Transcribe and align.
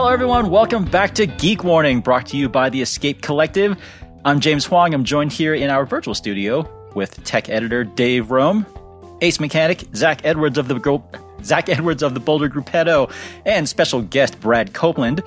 Hello, 0.00 0.10
everyone. 0.10 0.48
Welcome 0.48 0.86
back 0.86 1.14
to 1.16 1.26
Geek 1.26 1.62
Warning, 1.62 2.00
brought 2.00 2.24
to 2.28 2.38
you 2.38 2.48
by 2.48 2.70
the 2.70 2.80
Escape 2.80 3.20
Collective. 3.20 3.76
I'm 4.24 4.40
James 4.40 4.64
Huang. 4.64 4.94
I'm 4.94 5.04
joined 5.04 5.30
here 5.30 5.54
in 5.54 5.68
our 5.68 5.84
virtual 5.84 6.14
studio 6.14 6.66
with 6.94 7.22
tech 7.24 7.50
editor 7.50 7.84
Dave 7.84 8.30
Rome, 8.30 8.64
ace 9.20 9.38
mechanic 9.38 9.84
Zach 9.94 10.22
Edwards 10.24 10.56
of 10.56 10.68
the 10.68 11.02
Zach 11.42 11.68
Edwards 11.68 12.02
of 12.02 12.14
the 12.14 12.20
Boulder 12.20 12.48
Gruppetto, 12.48 13.12
and 13.44 13.68
special 13.68 14.00
guest 14.00 14.40
Brad 14.40 14.72
Copeland, 14.72 15.22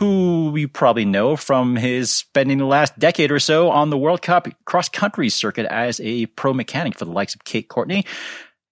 who 0.00 0.56
you 0.56 0.66
probably 0.66 1.04
know 1.04 1.36
from 1.36 1.76
his 1.76 2.10
spending 2.10 2.58
the 2.58 2.66
last 2.66 2.98
decade 2.98 3.30
or 3.30 3.38
so 3.38 3.70
on 3.70 3.90
the 3.90 3.96
World 3.96 4.22
Cup 4.22 4.48
cross 4.64 4.88
country 4.88 5.28
circuit 5.28 5.66
as 5.66 6.00
a 6.00 6.26
pro 6.26 6.52
mechanic 6.52 6.98
for 6.98 7.04
the 7.04 7.12
likes 7.12 7.36
of 7.36 7.44
Kate 7.44 7.68
Courtney. 7.68 8.04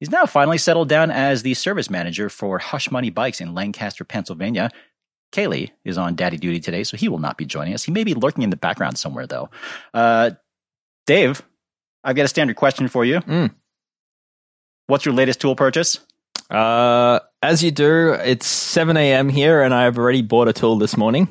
He's 0.01 0.11
now 0.11 0.27
finally 0.27 0.59
settled 0.59 0.89
down 0.89 1.13
as 1.13 1.45
the 1.45 1.55
service 1.55 1.89
manager 1.89 2.29
for 2.29 2.59
Hush 2.59 2.91
Money 2.91 3.11
Bikes 3.11 3.41
in 3.41 3.55
Lancaster, 3.55 4.03
Pennsylvania. 4.03 4.73
Caley 5.35 5.73
is 5.85 5.99
on 5.99 6.15
daddy 6.15 6.37
duty 6.37 6.61
today, 6.61 6.85
so 6.85 6.97
he 6.97 7.09
will 7.09 7.19
not 7.19 7.37
be 7.37 7.45
joining 7.45 7.75
us. 7.75 7.83
He 7.83 7.91
may 7.91 8.05
be 8.05 8.15
lurking 8.15 8.45
in 8.45 8.51
the 8.51 8.57
background 8.57 8.97
somewhere, 8.97 9.27
though. 9.27 9.51
Uh, 9.93 10.31
Dave, 11.07 11.43
I've 12.05 12.15
got 12.15 12.25
a 12.25 12.29
standard 12.29 12.55
question 12.55 12.87
for 12.87 13.05
you. 13.05 13.19
Mm. 13.21 13.53
What's 14.87 15.05
your 15.05 15.13
latest 15.13 15.41
tool 15.41 15.57
purchase? 15.57 15.99
Uh, 16.49 17.19
as 17.43 17.65
you 17.65 17.73
do, 17.73 18.13
it's 18.13 18.47
7 18.47 18.97
a.m. 18.97 19.29
here, 19.29 19.61
and 19.61 19.75
I've 19.75 19.99
already 19.99 20.23
bought 20.23 20.47
a 20.47 20.53
tool 20.53 20.79
this 20.79 20.97
morning. 20.97 21.27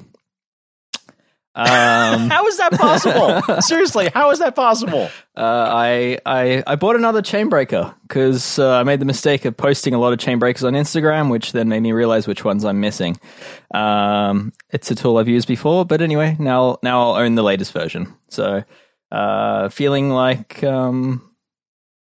Um, 1.55 1.66
how 2.30 2.48
is 2.48 2.57
that 2.57 2.71
possible? 2.73 3.61
Seriously, 3.61 4.09
how 4.13 4.31
is 4.31 4.39
that 4.39 4.55
possible? 4.55 5.09
Uh, 5.35 5.67
I, 5.70 6.17
I 6.25 6.63
I 6.66 6.75
bought 6.75 6.95
another 6.95 7.21
chain 7.21 7.49
breaker 7.49 7.94
because 8.03 8.58
uh, 8.58 8.77
I 8.77 8.83
made 8.83 9.00
the 9.00 9.05
mistake 9.05 9.45
of 9.45 9.55
posting 9.55 9.94
a 9.94 10.00
lot 10.00 10.14
of 10.14 10.19
chain 10.19 10.39
breakers 10.39 10.64
on 10.64 10.73
Instagram, 10.73 11.30
which 11.30 11.52
then 11.52 11.69
made 11.69 11.81
me 11.81 11.92
realize 11.92 12.27
which 12.27 12.44
ones 12.44 12.66
I'm 12.66 12.80
missing. 12.80 13.19
Um, 13.73 14.53
it's 14.72 14.89
a 14.89 14.95
tool 14.95 15.17
I've 15.17 15.27
used 15.27 15.47
before, 15.47 15.86
but 15.86 16.02
anyway, 16.02 16.36
now 16.39 16.80
now 16.81 17.02
I'll 17.02 17.16
own 17.22 17.36
the 17.36 17.44
latest 17.44 17.72
version. 17.72 18.14
So, 18.30 18.64
uh, 19.11 19.70
feeling 19.70 20.09
like, 20.09 20.64
um, 20.64 21.36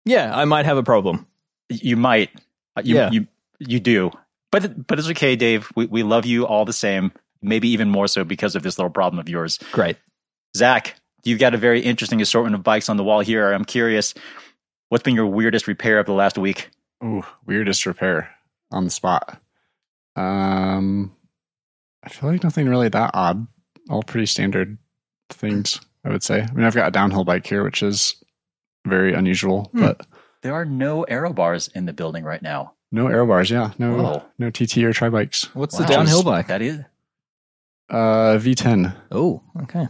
yeah, 0.05 0.37
I 0.37 0.45
might 0.45 0.67
have 0.67 0.77
a 0.77 0.83
problem. 0.83 1.27
You 1.71 1.97
might. 1.97 2.31
Uh, 2.77 2.83
you, 2.85 2.95
yeah. 2.97 3.11
you 3.11 3.27
you 3.59 3.81
do. 3.81 4.11
But 4.51 4.87
but 4.87 4.99
it's 4.99 5.09
okay, 5.11 5.37
Dave. 5.37 5.71
We 5.77 5.87
we 5.87 6.03
love 6.03 6.27
you 6.27 6.47
all 6.47 6.65
the 6.65 6.73
same 6.73 7.13
maybe 7.43 7.69
even 7.69 7.91
more 7.91 8.09
so 8.09 8.25
because 8.25 8.57
of 8.57 8.63
this 8.63 8.79
little 8.79 8.91
problem 8.91 9.19
of 9.19 9.29
yours. 9.29 9.59
Great. 9.73 9.97
Zach, 10.57 10.97
you've 11.25 11.39
got 11.39 11.55
a 11.55 11.59
very 11.59 11.81
interesting 11.81 12.21
assortment 12.21 12.55
of 12.55 12.63
bikes 12.63 12.89
on 12.89 12.97
the 12.97 13.05
wall 13.05 13.21
here. 13.21 13.53
I'm 13.53 13.65
curious, 13.65 14.15
what's 14.89 15.05
been 15.05 15.15
your 15.15 15.27
weirdest 15.27 15.67
repair 15.67 15.99
of 15.99 16.07
the 16.07 16.13
last 16.13 16.39
week? 16.39 16.71
Ooh, 17.03 17.25
weirdest 17.47 17.87
repair 17.87 18.31
on 18.71 18.85
the 18.85 18.91
spot. 18.91 19.41
Um, 20.17 21.15
I 22.05 22.09
feel 22.09 22.31
like 22.31 22.43
nothing 22.43 22.69
really 22.69 22.89
that 22.89 23.13
odd. 23.15 23.47
All 23.89 24.03
pretty 24.03 24.27
standard 24.27 24.79
things, 25.31 25.81
I 26.05 26.11
would 26.11 26.23
say. 26.23 26.43
I 26.43 26.53
mean, 26.53 26.65
I've 26.65 26.75
got 26.75 26.89
a 26.89 26.93
downhill 26.93 27.25
bike 27.25 27.47
here, 27.47 27.65
which 27.65 27.83
is 27.83 28.23
very 28.87 29.15
unusual, 29.15 29.65
hmm. 29.73 29.81
but 29.81 30.07
there 30.43 30.55
are 30.55 30.65
no 30.65 31.05
aero 31.05 31.33
bars 31.33 31.69
in 31.75 31.87
the 31.87 31.93
building 31.93 32.25
right 32.25 32.43
now. 32.43 32.75
No 32.93 33.07
aero 33.07 33.27
bars, 33.27 33.51
yeah. 33.51 33.73
No, 33.79 33.97
Whoa. 33.97 34.23
no 34.39 34.51
TT 34.51 34.79
or 34.79 34.93
tri 34.93 35.09
bikes. 35.09 35.55
What's 35.55 35.79
wow. 35.79 35.87
the 35.87 35.93
downhill 35.93 36.23
bike? 36.23 36.49
That 36.49 36.63
is 36.63 36.81
uh, 37.91 38.39
V10. 38.39 38.97
Oh, 39.11 39.43
okay. 39.63 39.89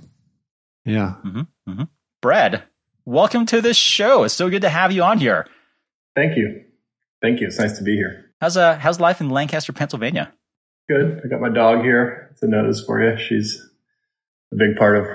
Yeah. 0.84 1.14
Mm-hmm, 1.24 1.40
mm-hmm. 1.70 1.82
Brad, 2.22 2.62
welcome 3.04 3.46
to 3.46 3.60
this 3.60 3.76
show. 3.76 4.24
It's 4.24 4.34
so 4.34 4.48
good 4.48 4.62
to 4.62 4.68
have 4.68 4.92
you 4.92 5.02
on 5.02 5.18
here. 5.18 5.46
Thank 6.16 6.36
you. 6.36 6.64
Thank 7.22 7.40
you. 7.40 7.46
It's 7.46 7.58
nice 7.58 7.78
to 7.78 7.84
be 7.84 7.94
here. 7.94 8.32
How's 8.40 8.56
uh 8.56 8.78
how's 8.78 8.98
life 8.98 9.20
in 9.20 9.28
Lancaster, 9.28 9.72
Pennsylvania? 9.72 10.32
Good. 10.88 11.20
I 11.24 11.28
got 11.28 11.40
my 11.40 11.50
dog 11.50 11.82
here 11.82 12.34
to 12.40 12.48
notice 12.48 12.82
for 12.84 13.00
you. 13.00 13.16
She's 13.18 13.62
a 14.52 14.56
big 14.56 14.76
part 14.76 14.96
of 14.96 15.06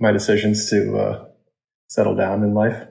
my 0.00 0.10
decisions 0.12 0.68
to 0.70 0.98
uh, 0.98 1.24
settle 1.88 2.16
down 2.16 2.42
in 2.42 2.54
life. 2.54 2.86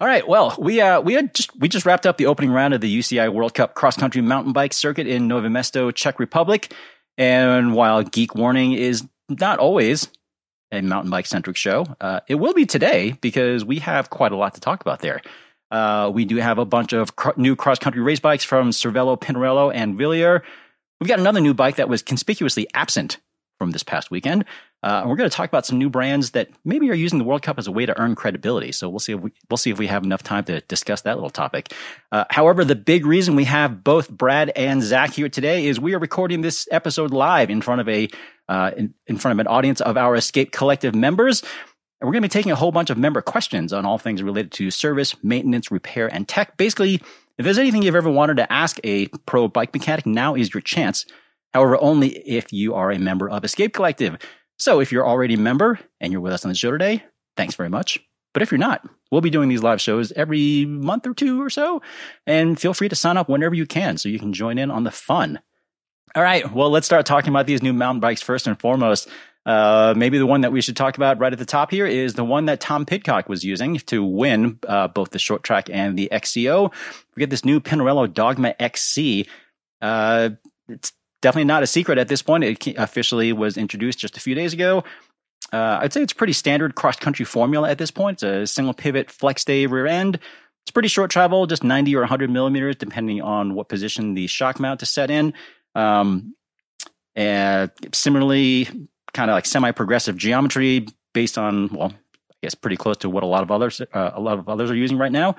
All 0.00 0.08
right. 0.08 0.26
Well, 0.26 0.56
we 0.58 0.80
uh, 0.80 1.00
we 1.00 1.14
had 1.14 1.34
just 1.34 1.56
we 1.58 1.68
just 1.68 1.86
wrapped 1.86 2.06
up 2.06 2.16
the 2.16 2.26
opening 2.26 2.50
round 2.50 2.74
of 2.74 2.80
the 2.80 2.98
UCI 2.98 3.32
World 3.32 3.54
Cup 3.54 3.74
cross 3.74 3.96
country 3.96 4.22
mountain 4.22 4.52
bike 4.52 4.72
circuit 4.72 5.06
in 5.06 5.28
Nové 5.28 5.48
Mesto, 5.48 5.94
Czech 5.94 6.18
Republic. 6.18 6.72
And 7.16 7.74
while 7.74 8.02
Geek 8.02 8.34
Warning 8.34 8.72
is 8.72 9.06
not 9.28 9.58
always 9.58 10.08
a 10.72 10.80
mountain 10.80 11.10
bike 11.10 11.26
centric 11.26 11.56
show, 11.56 11.86
uh, 12.00 12.20
it 12.28 12.36
will 12.36 12.54
be 12.54 12.66
today 12.66 13.16
because 13.20 13.64
we 13.64 13.78
have 13.78 14.10
quite 14.10 14.32
a 14.32 14.36
lot 14.36 14.54
to 14.54 14.60
talk 14.60 14.80
about 14.80 15.00
there. 15.00 15.22
Uh, 15.70 16.10
we 16.12 16.24
do 16.24 16.36
have 16.36 16.58
a 16.58 16.64
bunch 16.64 16.92
of 16.92 17.16
cr- 17.16 17.30
new 17.36 17.56
cross 17.56 17.78
country 17.78 18.02
race 18.02 18.20
bikes 18.20 18.44
from 18.44 18.70
Cervelo, 18.70 19.20
Pinarello, 19.20 19.72
and 19.74 19.98
Wilier. 19.98 20.42
We've 21.00 21.08
got 21.08 21.18
another 21.18 21.40
new 21.40 21.54
bike 21.54 21.76
that 21.76 21.88
was 21.88 22.02
conspicuously 22.02 22.66
absent 22.74 23.18
from 23.58 23.70
this 23.70 23.82
past 23.82 24.10
weekend. 24.10 24.44
Uh, 24.84 25.00
and 25.00 25.08
we're 25.08 25.16
going 25.16 25.28
to 25.28 25.34
talk 25.34 25.48
about 25.48 25.64
some 25.64 25.78
new 25.78 25.88
brands 25.88 26.32
that 26.32 26.50
maybe 26.66 26.90
are 26.90 26.94
using 26.94 27.18
the 27.18 27.24
World 27.24 27.40
Cup 27.40 27.58
as 27.58 27.66
a 27.66 27.72
way 27.72 27.86
to 27.86 27.98
earn 27.98 28.14
credibility. 28.14 28.70
So 28.70 28.90
we'll 28.90 28.98
see 28.98 29.14
if 29.14 29.20
we 29.20 29.32
we'll 29.48 29.56
see 29.56 29.70
if 29.70 29.78
we 29.78 29.86
have 29.86 30.04
enough 30.04 30.22
time 30.22 30.44
to 30.44 30.60
discuss 30.62 31.00
that 31.02 31.16
little 31.16 31.30
topic. 31.30 31.72
Uh, 32.12 32.24
however, 32.28 32.66
the 32.66 32.74
big 32.74 33.06
reason 33.06 33.34
we 33.34 33.44
have 33.44 33.82
both 33.82 34.10
Brad 34.10 34.50
and 34.50 34.82
Zach 34.82 35.14
here 35.14 35.30
today 35.30 35.66
is 35.66 35.80
we 35.80 35.94
are 35.94 35.98
recording 35.98 36.42
this 36.42 36.68
episode 36.70 37.12
live 37.12 37.48
in 37.48 37.62
front 37.62 37.80
of 37.80 37.88
a 37.88 38.10
uh, 38.50 38.72
in, 38.76 38.92
in 39.06 39.16
front 39.16 39.32
of 39.32 39.40
an 39.40 39.46
audience 39.46 39.80
of 39.80 39.96
our 39.96 40.16
Escape 40.16 40.52
Collective 40.52 40.94
members. 40.94 41.40
And 41.40 42.06
we're 42.06 42.12
going 42.12 42.22
to 42.22 42.28
be 42.28 42.32
taking 42.32 42.52
a 42.52 42.56
whole 42.56 42.72
bunch 42.72 42.90
of 42.90 42.98
member 42.98 43.22
questions 43.22 43.72
on 43.72 43.86
all 43.86 43.96
things 43.96 44.22
related 44.22 44.52
to 44.52 44.70
service, 44.70 45.16
maintenance, 45.24 45.70
repair, 45.70 46.12
and 46.12 46.28
tech. 46.28 46.58
Basically, 46.58 46.96
if 47.38 47.44
there's 47.44 47.58
anything 47.58 47.82
you've 47.82 47.96
ever 47.96 48.10
wanted 48.10 48.36
to 48.36 48.52
ask 48.52 48.78
a 48.84 49.06
pro 49.24 49.48
bike 49.48 49.72
mechanic, 49.72 50.04
now 50.04 50.34
is 50.34 50.52
your 50.52 50.60
chance. 50.60 51.06
However, 51.54 51.78
only 51.80 52.08
if 52.08 52.52
you 52.52 52.74
are 52.74 52.90
a 52.90 52.98
member 52.98 53.30
of 53.30 53.44
Escape 53.44 53.72
Collective. 53.72 54.18
So 54.58 54.80
if 54.80 54.92
you're 54.92 55.06
already 55.06 55.34
a 55.34 55.38
member 55.38 55.78
and 56.00 56.12
you're 56.12 56.20
with 56.20 56.32
us 56.32 56.44
on 56.44 56.50
the 56.50 56.54
show 56.54 56.70
today, 56.70 57.04
thanks 57.36 57.54
very 57.54 57.68
much. 57.68 57.98
But 58.32 58.42
if 58.42 58.50
you're 58.50 58.58
not, 58.58 58.86
we'll 59.10 59.20
be 59.20 59.30
doing 59.30 59.48
these 59.48 59.62
live 59.62 59.80
shows 59.80 60.10
every 60.12 60.64
month 60.64 61.06
or 61.06 61.14
two 61.14 61.40
or 61.40 61.50
so. 61.50 61.82
And 62.26 62.58
feel 62.58 62.74
free 62.74 62.88
to 62.88 62.96
sign 62.96 63.16
up 63.16 63.28
whenever 63.28 63.54
you 63.54 63.66
can 63.66 63.96
so 63.96 64.08
you 64.08 64.18
can 64.18 64.32
join 64.32 64.58
in 64.58 64.70
on 64.70 64.84
the 64.84 64.90
fun. 64.90 65.40
All 66.16 66.22
right. 66.22 66.52
Well, 66.52 66.70
let's 66.70 66.86
start 66.86 67.06
talking 67.06 67.30
about 67.30 67.46
these 67.46 67.62
new 67.62 67.72
mountain 67.72 68.00
bikes 68.00 68.22
first 68.22 68.46
and 68.46 68.58
foremost. 68.58 69.08
Uh, 69.46 69.94
maybe 69.96 70.18
the 70.18 70.26
one 70.26 70.40
that 70.40 70.52
we 70.52 70.60
should 70.60 70.76
talk 70.76 70.96
about 70.96 71.18
right 71.18 71.32
at 71.32 71.38
the 71.38 71.44
top 71.44 71.70
here 71.70 71.86
is 71.86 72.14
the 72.14 72.24
one 72.24 72.46
that 72.46 72.60
Tom 72.60 72.86
Pidcock 72.86 73.28
was 73.28 73.44
using 73.44 73.76
to 73.78 74.02
win 74.02 74.58
uh, 74.66 74.88
both 74.88 75.10
the 75.10 75.18
short 75.18 75.42
track 75.42 75.68
and 75.70 75.98
the 75.98 76.08
XCO. 76.10 76.72
We 77.14 77.20
get 77.20 77.30
this 77.30 77.44
new 77.44 77.60
Pinarello 77.60 78.12
Dogma 78.12 78.54
XC. 78.58 79.28
Uh, 79.82 80.30
it's 80.68 80.92
definitely 81.24 81.46
not 81.46 81.62
a 81.62 81.66
secret 81.66 81.96
at 81.96 82.08
this 82.08 82.20
point. 82.20 82.44
It 82.44 82.74
officially 82.76 83.32
was 83.32 83.56
introduced 83.56 83.98
just 83.98 84.18
a 84.18 84.20
few 84.20 84.34
days 84.34 84.52
ago. 84.52 84.84
Uh, 85.54 85.78
I'd 85.80 85.92
say 85.92 86.02
it's 86.02 86.12
pretty 86.12 86.34
standard 86.34 86.74
cross 86.74 86.96
country 86.96 87.24
formula 87.24 87.70
at 87.70 87.78
this 87.78 87.90
point. 87.90 88.22
It's 88.22 88.22
a 88.22 88.46
single 88.46 88.74
pivot 88.74 89.10
flex 89.10 89.40
stay 89.40 89.66
rear 89.66 89.86
end. 89.86 90.16
It's 90.64 90.70
pretty 90.70 90.88
short 90.88 91.10
travel, 91.10 91.46
just 91.46 91.64
90 91.64 91.96
or 91.96 92.00
100 92.00 92.30
millimeters, 92.30 92.76
depending 92.76 93.22
on 93.22 93.54
what 93.54 93.70
position 93.70 94.12
the 94.12 94.26
shock 94.26 94.60
mount 94.60 94.82
is 94.82 94.90
set 94.90 95.10
in. 95.10 95.32
Um, 95.74 96.34
and 97.16 97.70
similarly, 97.92 98.68
kind 99.14 99.30
of 99.30 99.34
like 99.34 99.46
semi 99.46 99.70
progressive 99.70 100.18
geometry 100.18 100.86
based 101.14 101.38
on, 101.38 101.68
well, 101.68 101.92
I 101.92 102.34
guess 102.42 102.54
pretty 102.54 102.76
close 102.76 102.98
to 102.98 103.08
what 103.08 103.22
a 103.22 103.26
lot 103.26 103.42
of 103.42 103.50
others, 103.50 103.80
uh, 103.80 104.10
a 104.12 104.20
lot 104.20 104.38
of 104.38 104.48
others 104.50 104.70
are 104.70 104.76
using 104.76 104.98
right 104.98 105.12
now. 105.12 105.36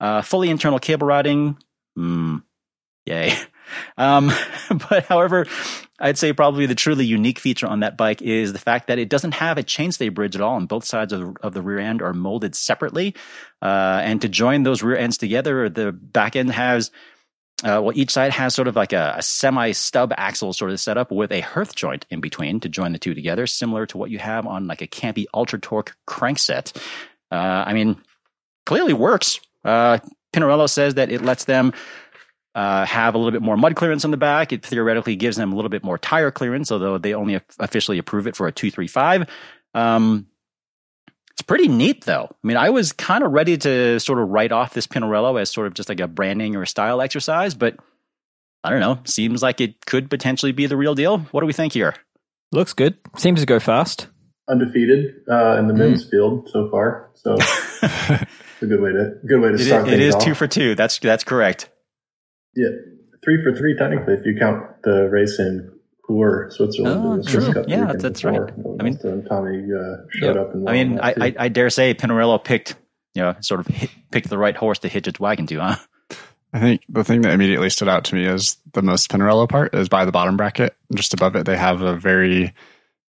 Uh, 0.00 0.22
fully 0.22 0.48
internal 0.48 0.78
cable 0.78 1.06
routing. 1.06 1.58
Mm, 1.98 2.42
yay. 3.04 3.36
Um, 3.96 4.30
but 4.90 5.04
however, 5.06 5.46
I'd 5.98 6.18
say 6.18 6.32
probably 6.32 6.66
the 6.66 6.74
truly 6.74 7.06
unique 7.06 7.38
feature 7.38 7.66
on 7.66 7.80
that 7.80 7.96
bike 7.96 8.22
is 8.22 8.52
the 8.52 8.58
fact 8.58 8.88
that 8.88 8.98
it 8.98 9.08
doesn't 9.08 9.32
have 9.32 9.58
a 9.58 9.62
chainstay 9.62 10.12
bridge 10.12 10.34
at 10.34 10.42
all, 10.42 10.56
and 10.56 10.68
both 10.68 10.84
sides 10.84 11.12
of, 11.12 11.36
of 11.42 11.54
the 11.54 11.62
rear 11.62 11.78
end 11.78 12.02
are 12.02 12.12
molded 12.12 12.54
separately. 12.54 13.14
Uh, 13.62 14.00
and 14.04 14.20
to 14.22 14.28
join 14.28 14.62
those 14.62 14.82
rear 14.82 14.96
ends 14.96 15.18
together, 15.18 15.68
the 15.68 15.92
back 15.92 16.36
end 16.36 16.50
has 16.50 16.90
uh, 17.64 17.80
well, 17.82 17.92
each 17.94 18.10
side 18.10 18.32
has 18.32 18.54
sort 18.54 18.68
of 18.68 18.76
like 18.76 18.92
a, 18.92 19.14
a 19.16 19.22
semi 19.22 19.72
stub 19.72 20.12
axle 20.18 20.52
sort 20.52 20.70
of 20.70 20.78
setup 20.78 21.10
with 21.10 21.32
a 21.32 21.40
Hirth 21.40 21.74
joint 21.74 22.04
in 22.10 22.20
between 22.20 22.60
to 22.60 22.68
join 22.68 22.92
the 22.92 22.98
two 22.98 23.14
together, 23.14 23.46
similar 23.46 23.86
to 23.86 23.98
what 23.98 24.10
you 24.10 24.18
have 24.18 24.46
on 24.46 24.66
like 24.66 24.82
a 24.82 24.86
Campy 24.86 25.24
Ultra 25.32 25.58
Torque 25.58 25.96
crankset. 26.06 26.76
Uh, 27.32 27.64
I 27.66 27.72
mean, 27.72 27.96
clearly 28.66 28.92
works. 28.92 29.40
Uh, 29.64 29.98
Pinarello 30.34 30.68
says 30.68 30.94
that 30.94 31.10
it 31.10 31.22
lets 31.22 31.44
them 31.44 31.72
uh, 32.56 32.86
have 32.86 33.14
a 33.14 33.18
little 33.18 33.32
bit 33.32 33.42
more 33.42 33.56
mud 33.58 33.76
clearance 33.76 34.06
on 34.06 34.10
the 34.10 34.16
back. 34.16 34.50
It 34.50 34.64
theoretically 34.64 35.14
gives 35.14 35.36
them 35.36 35.52
a 35.52 35.54
little 35.54 35.68
bit 35.68 35.84
more 35.84 35.98
tire 35.98 36.30
clearance, 36.30 36.72
although 36.72 36.96
they 36.96 37.12
only 37.12 37.38
officially 37.58 37.98
approve 37.98 38.26
it 38.26 38.34
for 38.34 38.46
a 38.46 38.52
235. 38.52 39.28
Um, 39.74 40.26
it's 41.32 41.42
pretty 41.42 41.68
neat, 41.68 42.04
though. 42.04 42.28
I 42.30 42.46
mean, 42.46 42.56
I 42.56 42.70
was 42.70 42.92
kind 42.92 43.22
of 43.22 43.32
ready 43.32 43.58
to 43.58 44.00
sort 44.00 44.18
of 44.18 44.30
write 44.30 44.52
off 44.52 44.72
this 44.72 44.86
Pinarello 44.86 45.38
as 45.38 45.50
sort 45.50 45.66
of 45.66 45.74
just 45.74 45.90
like 45.90 46.00
a 46.00 46.08
branding 46.08 46.56
or 46.56 46.62
a 46.62 46.66
style 46.66 47.02
exercise, 47.02 47.54
but 47.54 47.76
I 48.64 48.70
don't 48.70 48.80
know. 48.80 49.00
Seems 49.04 49.42
like 49.42 49.60
it 49.60 49.84
could 49.84 50.08
potentially 50.08 50.52
be 50.52 50.64
the 50.64 50.78
real 50.78 50.94
deal. 50.94 51.18
What 51.18 51.42
do 51.42 51.46
we 51.46 51.52
think 51.52 51.74
here? 51.74 51.94
Looks 52.52 52.72
good. 52.72 52.96
Seems 53.18 53.40
to 53.40 53.46
go 53.46 53.60
fast. 53.60 54.06
Undefeated 54.48 55.14
uh, 55.30 55.56
in 55.58 55.68
the 55.68 55.74
men's 55.74 56.06
mm. 56.06 56.10
field 56.10 56.48
so 56.50 56.70
far, 56.70 57.10
so 57.14 57.34
it's 57.38 58.62
a 58.62 58.66
good 58.66 58.80
way 58.80 58.92
to 58.92 59.16
good 59.26 59.42
way 59.42 59.50
to 59.50 59.58
start. 59.58 59.88
It, 59.88 59.94
it 59.94 60.00
is 60.00 60.14
off. 60.14 60.24
two 60.24 60.34
for 60.34 60.46
two. 60.46 60.74
That's 60.76 61.00
that's 61.00 61.24
correct. 61.24 61.68
Yeah, 62.56 62.68
three 63.24 63.42
for 63.42 63.54
three 63.54 63.76
technically 63.76 64.14
if 64.14 64.24
you 64.26 64.36
count 64.38 64.64
the 64.82 65.08
race 65.10 65.38
in 65.38 65.72
Poor, 66.06 66.48
Switzerland. 66.52 67.24
Oh, 67.26 67.30
true. 67.30 67.52
Cup 67.52 67.64
Yeah, 67.68 67.80
weekend 67.86 68.00
that's 68.00 68.22
right. 68.24 68.40
I 68.40 68.82
mean- 68.84 68.96
Tommy 69.28 69.64
uh, 69.72 69.96
showed 70.12 70.36
Yeah. 70.36 70.40
up. 70.42 70.54
And 70.54 70.68
I 70.68 70.72
mean, 70.72 71.00
I, 71.00 71.14
I. 71.20 71.34
I 71.36 71.48
dare 71.48 71.68
say 71.68 71.94
Pinarello 71.94 72.42
picked, 72.42 72.76
you 73.14 73.22
know, 73.22 73.34
sort 73.40 73.58
of 73.58 73.66
hit, 73.66 73.90
picked 74.12 74.28
the 74.30 74.38
right 74.38 74.56
horse 74.56 74.78
to 74.80 74.88
hitch 74.88 75.08
its 75.08 75.18
wagon 75.18 75.46
to, 75.48 75.56
huh? 75.58 75.76
I 76.52 76.60
think 76.60 76.82
the 76.88 77.02
thing 77.02 77.22
that 77.22 77.32
immediately 77.32 77.70
stood 77.70 77.88
out 77.88 78.04
to 78.04 78.14
me 78.14 78.24
as 78.24 78.56
the 78.72 78.82
most 78.82 79.10
Pinarello 79.10 79.48
part 79.48 79.74
is 79.74 79.88
by 79.88 80.04
the 80.04 80.12
bottom 80.12 80.36
bracket. 80.36 80.76
Just 80.94 81.12
above 81.12 81.34
it, 81.34 81.44
they 81.44 81.56
have 81.56 81.82
a 81.82 81.96
very 81.96 82.54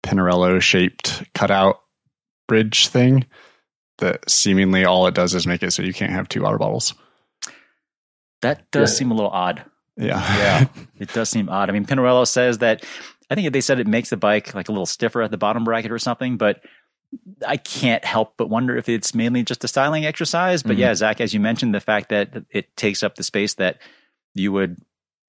Pinarello 0.02 0.62
shaped 0.62 1.22
cutout 1.36 1.82
bridge 2.48 2.88
thing 2.88 3.26
that 3.98 4.30
seemingly 4.30 4.86
all 4.86 5.06
it 5.08 5.14
does 5.16 5.36
is 5.36 5.46
make 5.46 5.64
it 5.64 5.72
so 5.72 5.84
you 5.84 5.94
can't 5.94 6.12
have 6.14 6.30
two 6.30 6.44
water 6.44 6.58
bottles. 6.58 6.94
That 8.46 8.70
does 8.72 8.92
Yeah. 8.94 8.98
seem 9.00 9.12
a 9.12 9.14
little 9.16 9.32
odd. 9.32 9.64
Yeah. 9.98 10.38
Yeah, 10.38 10.66
it 11.00 11.14
does 11.14 11.30
seem 11.30 11.50
odd. 11.50 11.70
I 11.70 11.74
mean, 11.74 11.86
Pinarello 11.86 12.28
says 12.28 12.60
that 12.60 12.84
I 13.30 13.36
think 13.36 13.52
they 13.54 13.62
said 13.62 13.80
it 13.80 13.88
makes 13.88 14.10
the 14.10 14.18
bike 14.18 14.54
like 14.54 14.70
a 14.70 14.72
little 14.72 14.86
stiffer 14.86 15.22
at 15.22 15.32
the 15.32 15.38
bottom 15.38 15.64
bracket 15.64 15.92
or 15.92 16.00
something, 16.00 16.38
but 16.38 16.62
I 17.48 17.58
can't 17.58 18.04
help 18.04 18.34
but 18.38 18.50
wonder 18.50 18.76
if 18.78 18.90
it's 18.90 19.16
mainly 19.16 19.44
just 19.44 19.64
a 19.64 19.68
styling 19.68 20.06
exercise. 20.06 20.64
But 20.64 20.76
Mhm. 20.76 20.80
yeah, 20.80 20.96
Zach, 20.96 21.22
as 21.22 21.34
you 21.34 21.40
mentioned, 21.40 21.74
the 21.74 21.80
fact 21.80 22.10
that 22.10 22.44
it 22.52 22.76
takes 22.78 23.04
up 23.04 23.16
the 23.16 23.24
space 23.24 23.54
that 23.56 23.78
you 24.34 24.52
would 24.52 24.78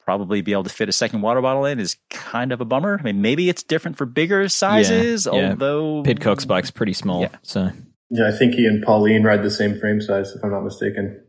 probably 0.04 0.40
be 0.40 0.52
able 0.52 0.64
to 0.64 0.70
fit 0.70 0.88
a 0.88 0.92
second 0.92 1.20
water 1.22 1.40
bottle 1.40 1.64
in 1.64 1.78
is 1.80 1.96
kind 2.10 2.52
of 2.52 2.60
a 2.60 2.64
bummer. 2.64 2.96
I 2.98 3.02
mean, 3.02 3.22
maybe 3.22 3.48
it's 3.48 3.62
different 3.62 3.96
for 3.96 4.04
bigger 4.06 4.48
sizes, 4.48 5.26
yeah. 5.26 5.50
although 5.50 6.02
Pidcock's 6.02 6.44
bike's 6.44 6.70
pretty 6.70 6.92
small, 6.92 7.22
Yeah. 7.22 7.28
so 7.42 7.70
yeah, 8.10 8.28
I 8.28 8.32
think 8.32 8.54
he 8.54 8.66
and 8.66 8.82
Pauline 8.84 9.22
ride 9.24 9.42
the 9.42 9.50
same 9.50 9.78
frame 9.78 10.00
size, 10.00 10.32
if 10.32 10.44
I'm 10.44 10.50
not 10.50 10.62
mistaken. 10.64 11.22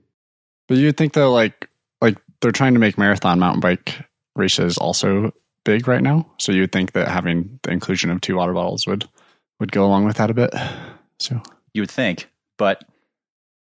But 0.67 0.77
you'd 0.77 0.97
think 0.97 1.13
though, 1.13 1.31
like 1.31 1.53
like 1.53 1.69
they're 2.41 2.51
trying 2.51 2.73
to 2.73 2.79
make 2.79 2.97
marathon 2.97 3.39
mountain 3.39 3.61
bike 3.61 4.05
races 4.35 4.77
also 4.77 5.33
big 5.63 5.87
right 5.87 6.01
now. 6.01 6.25
So 6.37 6.51
you'd 6.51 6.71
think 6.71 6.93
that 6.93 7.07
having 7.07 7.59
the 7.63 7.71
inclusion 7.71 8.09
of 8.09 8.21
two 8.21 8.35
water 8.35 8.53
bottles 8.53 8.87
would 8.87 9.07
would 9.59 9.71
go 9.71 9.85
along 9.85 10.05
with 10.05 10.17
that 10.17 10.29
a 10.29 10.33
bit. 10.33 10.53
So 11.19 11.41
you 11.73 11.81
would 11.81 11.91
think. 11.91 12.29
But 12.57 12.83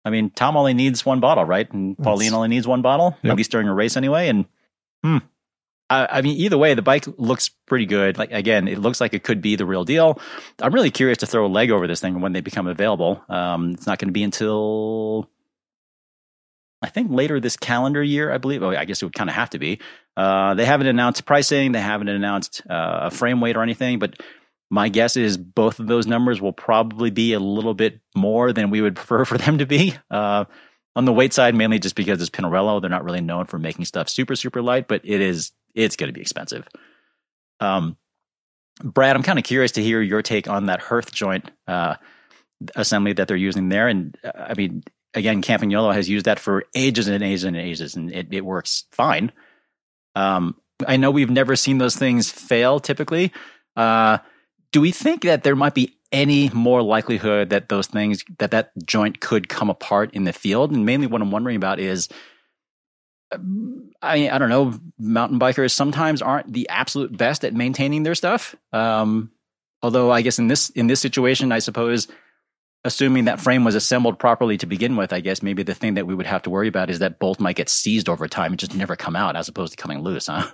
I 0.05 0.11
mean, 0.11 0.31
Tom 0.31 0.57
only 0.57 0.75
needs 0.75 1.05
one 1.05 1.21
bottle, 1.21 1.45
right? 1.45 1.71
And 1.73 1.97
Pauline 1.99 2.33
only 2.35 2.49
needs 2.49 2.67
one 2.67 2.83
bottle, 2.83 3.17
Yep. 3.23 3.31
at 3.33 3.37
least 3.37 3.51
during 3.51 3.69
a 3.69 3.75
race 3.75 3.97
anyway. 3.97 4.29
And 4.29 4.47
hmm. 5.03 5.19
I, 5.89 6.07
I 6.11 6.23
mean, 6.23 6.37
either 6.37 6.59
way, 6.59 6.75
the 6.75 6.83
bike 6.83 7.07
looks 7.19 7.49
pretty 7.49 7.87
good. 7.87 8.19
Like 8.19 8.33
again, 8.33 8.69
it 8.69 8.79
looks 8.79 9.01
like 9.01 9.15
it 9.15 9.23
could 9.23 9.41
be 9.41 9.57
the 9.57 9.65
real 9.67 9.85
deal. 9.85 10.21
I'm 10.61 10.75
really 10.75 10.91
curious 10.91 11.19
to 11.19 11.27
throw 11.27 11.47
a 11.47 11.49
leg 11.49 11.71
over 11.71 11.87
this 11.87 12.01
thing 12.01 12.21
when 12.21 12.33
they 12.33 12.41
become 12.41 12.67
available. 12.67 13.23
Um, 13.29 13.71
it's 13.71 13.87
not 13.87 13.99
going 13.99 14.09
to 14.09 14.13
be 14.13 14.25
until 14.25 15.29
I 16.83 16.89
think 16.89 17.11
later 17.11 17.41
this 17.41 17.57
calendar 17.57 18.03
year, 18.03 18.33
I 18.33 18.39
believe. 18.39 18.63
Oh, 18.63 18.71
I 18.71 18.85
guess 18.85 19.03
it 19.03 19.07
would 19.07 19.15
kind 19.15 19.31
of 19.31 19.37
have 19.37 19.51
to 19.51 19.59
be. 19.59 19.81
Uh, 20.17 20.55
they 20.55 20.65
haven't 20.65 20.87
announced 20.87 21.25
pricing. 21.25 21.73
They 21.73 21.81
haven't 21.81 22.09
announced 22.09 22.63
uh, 22.69 23.01
a 23.03 23.11
frame 23.11 23.41
weight 23.41 23.57
or 23.57 23.63
anything, 23.63 23.99
but 23.99 24.15
my 24.71 24.89
guess 24.89 25.17
is 25.17 25.37
both 25.37 25.79
of 25.79 25.87
those 25.87 26.07
numbers 26.07 26.41
will 26.41 26.53
probably 26.53 27.11
be 27.11 27.33
a 27.33 27.41
little 27.41 27.75
bit 27.75 28.01
more 28.15 28.53
than 28.53 28.71
we 28.71 28.81
would 28.81 28.97
prefer 28.97 29.25
for 29.25 29.39
them 29.39 29.59
to 29.59 29.67
be. 29.67 29.95
Uh, 30.11 30.45
on 30.95 31.05
the 31.05 31.13
weight 31.13 31.35
side, 31.35 31.55
mainly 31.55 31.79
just 31.79 31.95
because 31.95 32.21
it's 32.21 32.31
Pinarello. 32.31 32.81
They're 32.81 32.89
not 32.89 33.05
really 33.05 33.21
known 33.21 33.45
for 33.45 33.59
making 33.59 33.85
stuff 33.85 34.09
super, 34.09 34.35
super 34.35 34.63
light, 34.63 34.89
but 34.89 35.03
it 35.05 35.21
is, 35.21 35.53
it's 35.75 35.95
going 35.95 36.09
to 36.09 36.15
be 36.15 36.23
expensive. 36.23 36.67
Um, 37.61 37.99
Brad, 38.83 39.15
I'm 39.15 39.23
kind 39.23 39.39
of 39.39 39.45
curious 39.45 39.73
to 39.73 39.83
hear 39.83 40.01
your 40.01 40.23
take 40.23 40.49
on 40.49 40.67
that 40.67 40.81
Hirth 40.81 41.13
joint 41.13 41.51
uh, 41.69 41.97
assembly 42.75 43.13
that 43.15 43.29
they're 43.29 43.37
using 43.37 43.69
there. 43.69 43.89
And 43.89 44.17
uh, 44.25 44.33
I 44.37 44.55
mean, 44.55 44.83
again, 45.17 45.43
Campagnolo 45.43 45.93
has 45.93 46.09
used 46.09 46.27
that 46.27 46.39
for 46.39 46.65
ages 46.75 47.09
and 47.09 47.25
ages 47.25 47.45
and 47.45 47.57
ages, 47.57 47.97
and 47.97 48.13
it, 48.13 48.29
it 48.33 48.45
works 48.45 48.85
fine. 48.93 49.33
Um, 50.15 50.55
I 50.87 50.97
know 50.97 51.11
we've 51.11 51.31
never 51.31 51.57
seen 51.57 51.79
those 51.79 51.97
things 51.97 52.31
fail 52.31 52.79
typically. 52.79 53.33
Uh, 53.75 54.19
do 54.73 54.81
we 54.81 54.93
think 54.93 55.23
that 55.23 55.43
there 55.43 55.57
might 55.57 55.75
be 55.75 55.97
any 56.13 56.51
more 56.51 56.83
likelihood 56.83 57.51
that 57.51 57.69
those 57.69 57.87
things 57.87 58.25
that 58.39 58.53
that 58.53 58.71
joint 58.85 59.21
could 59.21 59.49
come 59.49 59.71
apart 59.71 60.13
in 60.15 60.25
the 60.25 60.33
field 60.33 60.71
and 60.71 60.87
mainly 60.87 61.07
what 61.07 61.21
i'm 61.21 61.33
wondering 61.33 61.57
about 61.57 61.81
is 61.81 62.09
i 63.33 64.29
i 64.31 64.39
don't 64.39 64.49
know 64.49 64.73
mountain 64.99 65.41
bikers 65.41 65.73
sometimes 65.73 66.23
aren't 66.23 66.53
the 66.53 66.69
absolute 66.69 67.17
best 67.17 67.45
at 67.45 67.55
maintaining 67.55 68.05
their 68.05 68.15
stuff 68.15 68.55
um 68.73 69.31
although 69.83 70.13
i 70.13 70.23
guess 70.23 70.39
in 70.39 70.47
this 70.47 70.71
in 70.71 70.87
this 70.87 71.01
situation 71.01 71.51
i 71.51 71.59
suppose 71.59 72.07
assuming 72.87 73.27
that 73.27 73.41
frame 73.41 73.65
was 73.65 73.75
assembled 73.75 74.19
properly 74.19 74.57
to 74.57 74.67
begin 74.67 74.97
with 74.97 75.13
i 75.13 75.21
guess 75.21 75.43
maybe 75.43 75.63
the 75.63 75.75
thing 75.75 75.95
that 75.95 76.07
we 76.07 76.15
would 76.15 76.27
have 76.27 76.43
to 76.43 76.51
worry 76.51 76.69
about 76.69 76.91
is 76.91 77.01
that 77.01 77.19
bolt 77.19 77.41
might 77.41 77.57
get 77.57 77.69
seized 77.69 78.09
over 78.09 78.27
time 78.29 78.53
and 78.53 78.59
just 78.59 78.75
never 78.75 78.97
come 78.97 79.17
out 79.17 79.37
as 79.37 79.49
opposed 79.49 79.73
to 79.73 79.83
coming 79.83 80.01
loose 80.01 80.27
huh 80.27 80.51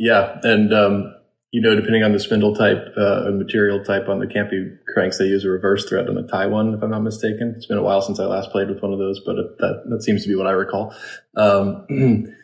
Yeah, 0.00 0.38
and 0.42 0.72
um, 0.72 1.14
you 1.52 1.60
know, 1.60 1.74
depending 1.74 2.02
on 2.02 2.12
the 2.12 2.18
spindle 2.18 2.56
type 2.56 2.94
uh, 2.96 3.26
and 3.26 3.38
material 3.38 3.84
type 3.84 4.08
on 4.08 4.18
the 4.18 4.26
Campy 4.26 4.78
cranks, 4.94 5.18
they 5.18 5.26
use 5.26 5.44
a 5.44 5.50
reverse 5.50 5.86
thread 5.86 6.08
on 6.08 6.14
the 6.14 6.22
tie 6.22 6.46
one, 6.46 6.72
if 6.72 6.82
I'm 6.82 6.90
not 6.90 7.02
mistaken. 7.02 7.52
It's 7.54 7.66
been 7.66 7.76
a 7.76 7.82
while 7.82 8.00
since 8.00 8.18
I 8.18 8.24
last 8.24 8.50
played 8.50 8.70
with 8.70 8.80
one 8.82 8.94
of 8.94 8.98
those, 8.98 9.20
but 9.20 9.36
that 9.58 9.82
that 9.90 10.02
seems 10.02 10.22
to 10.22 10.28
be 10.30 10.36
what 10.36 10.46
I 10.46 10.52
recall. 10.52 10.94
Um, 11.36 11.84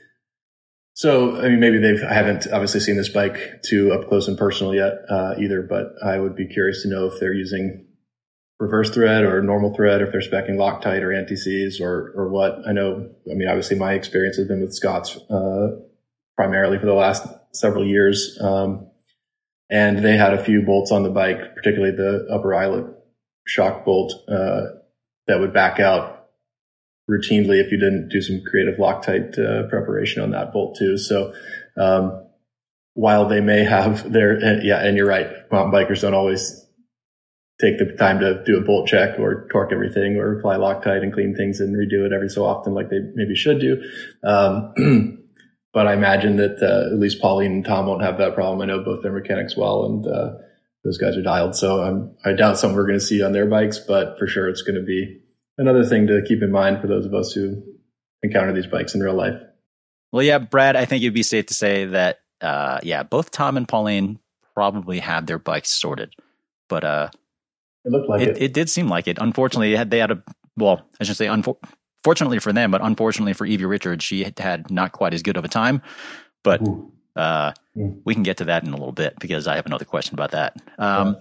so, 0.92 1.40
I 1.40 1.48
mean, 1.48 1.60
maybe 1.60 1.78
they've 1.78 2.04
I 2.04 2.12
haven't 2.12 2.46
obviously 2.52 2.80
seen 2.80 2.98
this 2.98 3.08
bike 3.08 3.62
too 3.64 3.90
up 3.90 4.06
close 4.06 4.28
and 4.28 4.36
personal 4.36 4.74
yet 4.74 4.92
uh, 5.08 5.36
either, 5.38 5.62
but 5.62 5.94
I 6.04 6.18
would 6.18 6.36
be 6.36 6.46
curious 6.46 6.82
to 6.82 6.90
know 6.90 7.06
if 7.06 7.18
they're 7.18 7.32
using 7.32 7.85
reverse 8.58 8.90
thread 8.90 9.24
or 9.24 9.42
normal 9.42 9.74
thread, 9.74 10.00
if 10.00 10.12
they're 10.12 10.20
specking 10.20 10.56
Loctite 10.56 11.02
or 11.02 11.12
anti-seize 11.12 11.80
or 11.80 12.12
or 12.16 12.28
what. 12.28 12.66
I 12.66 12.72
know. 12.72 13.10
I 13.30 13.34
mean, 13.34 13.48
obviously, 13.48 13.78
my 13.78 13.92
experience 13.92 14.36
has 14.36 14.48
been 14.48 14.60
with 14.60 14.74
Scott's 14.74 15.16
uh, 15.30 15.78
primarily 16.36 16.78
for 16.78 16.86
the 16.86 16.94
last 16.94 17.26
several 17.52 17.86
years. 17.86 18.38
Um, 18.40 18.88
and 19.68 20.04
they 20.04 20.16
had 20.16 20.32
a 20.32 20.42
few 20.42 20.62
bolts 20.62 20.92
on 20.92 21.02
the 21.02 21.10
bike, 21.10 21.54
particularly 21.56 21.96
the 21.96 22.28
upper 22.30 22.54
eyelet 22.54 22.86
shock 23.46 23.84
bolt, 23.84 24.12
uh, 24.28 24.62
that 25.26 25.40
would 25.40 25.52
back 25.52 25.80
out 25.80 26.28
routinely 27.10 27.60
if 27.60 27.72
you 27.72 27.78
didn't 27.78 28.08
do 28.08 28.20
some 28.20 28.42
creative 28.48 28.76
Loctite 28.78 29.38
uh, 29.38 29.68
preparation 29.68 30.22
on 30.22 30.30
that 30.30 30.52
bolt 30.52 30.76
too. 30.76 30.98
So, 30.98 31.34
um, 31.76 32.24
while 32.94 33.28
they 33.28 33.40
may 33.40 33.64
have 33.64 34.10
their, 34.10 34.32
and 34.32 34.62
yeah, 34.62 34.78
and 34.78 34.96
you're 34.96 35.06
right, 35.06 35.28
mountain 35.52 35.72
bikers 35.72 36.00
don't 36.00 36.14
always 36.14 36.65
take 37.60 37.78
the 37.78 37.86
time 37.96 38.20
to 38.20 38.42
do 38.44 38.58
a 38.58 38.60
bolt 38.60 38.86
check 38.86 39.18
or 39.18 39.48
torque 39.50 39.72
everything 39.72 40.16
or 40.16 40.38
apply 40.38 40.56
Loctite 40.56 41.02
and 41.02 41.12
clean 41.12 41.34
things 41.34 41.60
and 41.60 41.74
redo 41.74 42.04
it 42.04 42.12
every 42.12 42.28
so 42.28 42.44
often 42.44 42.74
like 42.74 42.90
they 42.90 43.00
maybe 43.14 43.34
should 43.34 43.60
do. 43.60 43.82
Um, 44.22 45.22
but 45.72 45.86
I 45.86 45.94
imagine 45.94 46.36
that 46.36 46.62
uh, 46.62 46.92
at 46.92 47.00
least 47.00 47.20
Pauline 47.20 47.52
and 47.52 47.64
Tom 47.64 47.86
won't 47.86 48.02
have 48.02 48.18
that 48.18 48.34
problem. 48.34 48.60
I 48.60 48.66
know 48.66 48.84
both 48.84 49.02
their 49.02 49.12
mechanics 49.12 49.56
well, 49.56 49.86
and 49.86 50.06
uh, 50.06 50.32
those 50.84 50.98
guys 50.98 51.16
are 51.16 51.22
dialed. 51.22 51.56
So 51.56 51.82
I'm, 51.82 52.14
I 52.24 52.32
doubt 52.32 52.58
something 52.58 52.76
we're 52.76 52.86
going 52.86 52.98
to 52.98 53.04
see 53.04 53.22
on 53.22 53.32
their 53.32 53.46
bikes, 53.46 53.78
but 53.78 54.18
for 54.18 54.26
sure 54.26 54.48
it's 54.48 54.62
going 54.62 54.76
to 54.76 54.84
be 54.84 55.20
another 55.58 55.84
thing 55.84 56.06
to 56.08 56.22
keep 56.26 56.42
in 56.42 56.52
mind 56.52 56.80
for 56.80 56.86
those 56.86 57.06
of 57.06 57.14
us 57.14 57.32
who 57.32 57.62
encounter 58.22 58.52
these 58.52 58.66
bikes 58.66 58.94
in 58.94 59.00
real 59.00 59.14
life. 59.14 59.40
Well, 60.12 60.22
yeah, 60.22 60.38
Brad, 60.38 60.76
I 60.76 60.84
think 60.84 61.02
it'd 61.02 61.14
be 61.14 61.22
safe 61.22 61.46
to 61.46 61.54
say 61.54 61.86
that, 61.86 62.20
uh, 62.40 62.78
yeah, 62.82 63.02
both 63.02 63.30
Tom 63.30 63.56
and 63.56 63.66
Pauline 63.66 64.18
probably 64.54 65.00
have 65.00 65.26
their 65.26 65.38
bikes 65.38 65.70
sorted, 65.70 66.14
but 66.68 66.84
uh, 66.84 67.10
It 67.86 67.92
looked 67.92 68.08
like 68.10 68.20
it, 68.20 68.28
it. 68.36 68.42
it 68.42 68.52
did 68.52 68.68
seem 68.68 68.88
like 68.88 69.08
it. 69.08 69.16
Unfortunately, 69.18 69.70
they 69.70 69.76
had, 69.78 69.90
they 69.90 69.98
had 69.98 70.10
a 70.10 70.22
well, 70.58 70.82
I 71.00 71.04
should 71.04 71.16
say, 71.16 71.26
unfor- 71.26 71.56
fortunately 72.04 72.38
for 72.40 72.52
them, 72.52 72.70
but 72.70 72.82
unfortunately 72.82 73.32
for 73.32 73.46
Evie 73.46 73.64
Richards, 73.64 74.04
she 74.04 74.24
had, 74.24 74.38
had 74.38 74.70
not 74.70 74.92
quite 74.92 75.14
as 75.14 75.22
good 75.22 75.36
of 75.38 75.44
a 75.44 75.48
time. 75.48 75.80
But 76.44 76.60
uh, 77.16 77.52
Mm. 77.76 78.00
we 78.04 78.14
can 78.14 78.22
get 78.22 78.38
to 78.38 78.44
that 78.46 78.62
in 78.64 78.70
a 78.70 78.76
little 78.76 78.92
bit 78.92 79.18
because 79.20 79.46
I 79.46 79.56
have 79.56 79.66
another 79.66 79.84
question 79.84 80.14
about 80.14 80.32
that. 80.32 80.54
Um, 80.78 81.16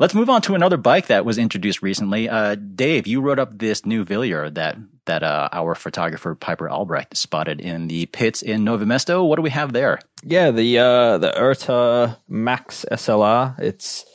Let's 0.00 0.14
move 0.14 0.30
on 0.30 0.40
to 0.42 0.54
another 0.54 0.78
bike 0.78 1.08
that 1.08 1.26
was 1.26 1.36
introduced 1.36 1.82
recently. 1.82 2.26
Uh, 2.26 2.54
Dave, 2.54 3.06
you 3.06 3.20
wrote 3.20 3.38
up 3.38 3.58
this 3.58 3.84
new 3.84 4.04
Wilier 4.06 4.52
that 4.54 4.78
that 5.04 5.22
uh, 5.22 5.50
our 5.52 5.74
photographer 5.74 6.34
Piper 6.34 6.70
Albrecht 6.70 7.16
spotted 7.18 7.60
in 7.60 7.86
the 7.88 8.06
pits 8.06 8.40
in 8.40 8.64
Nova 8.64 8.86
Mesto. 8.86 9.28
What 9.28 9.36
do 9.36 9.42
we 9.42 9.50
have 9.50 9.74
there? 9.74 9.98
Yeah, 10.24 10.52
the 10.52 10.78
uh, 10.78 11.18
the 11.18 11.32
Urta 11.32 12.16
Max 12.28 12.86
SLR. 12.90 13.58
It's 13.60 14.06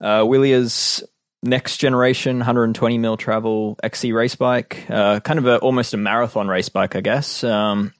uh, 0.00 0.22
Wilier's 0.24 1.04
next 1.42 1.78
generation 1.78 2.38
120 2.38 2.98
mil 2.98 3.16
travel 3.16 3.78
XC 3.82 4.12
race 4.12 4.34
bike. 4.34 4.86
Uh, 4.88 5.20
kind 5.20 5.38
of 5.38 5.46
a 5.46 5.58
almost 5.58 5.94
a 5.94 5.96
marathon 5.96 6.48
race 6.48 6.68
bike, 6.68 6.96
I 6.96 7.00
guess. 7.00 7.42
Um, 7.44 7.92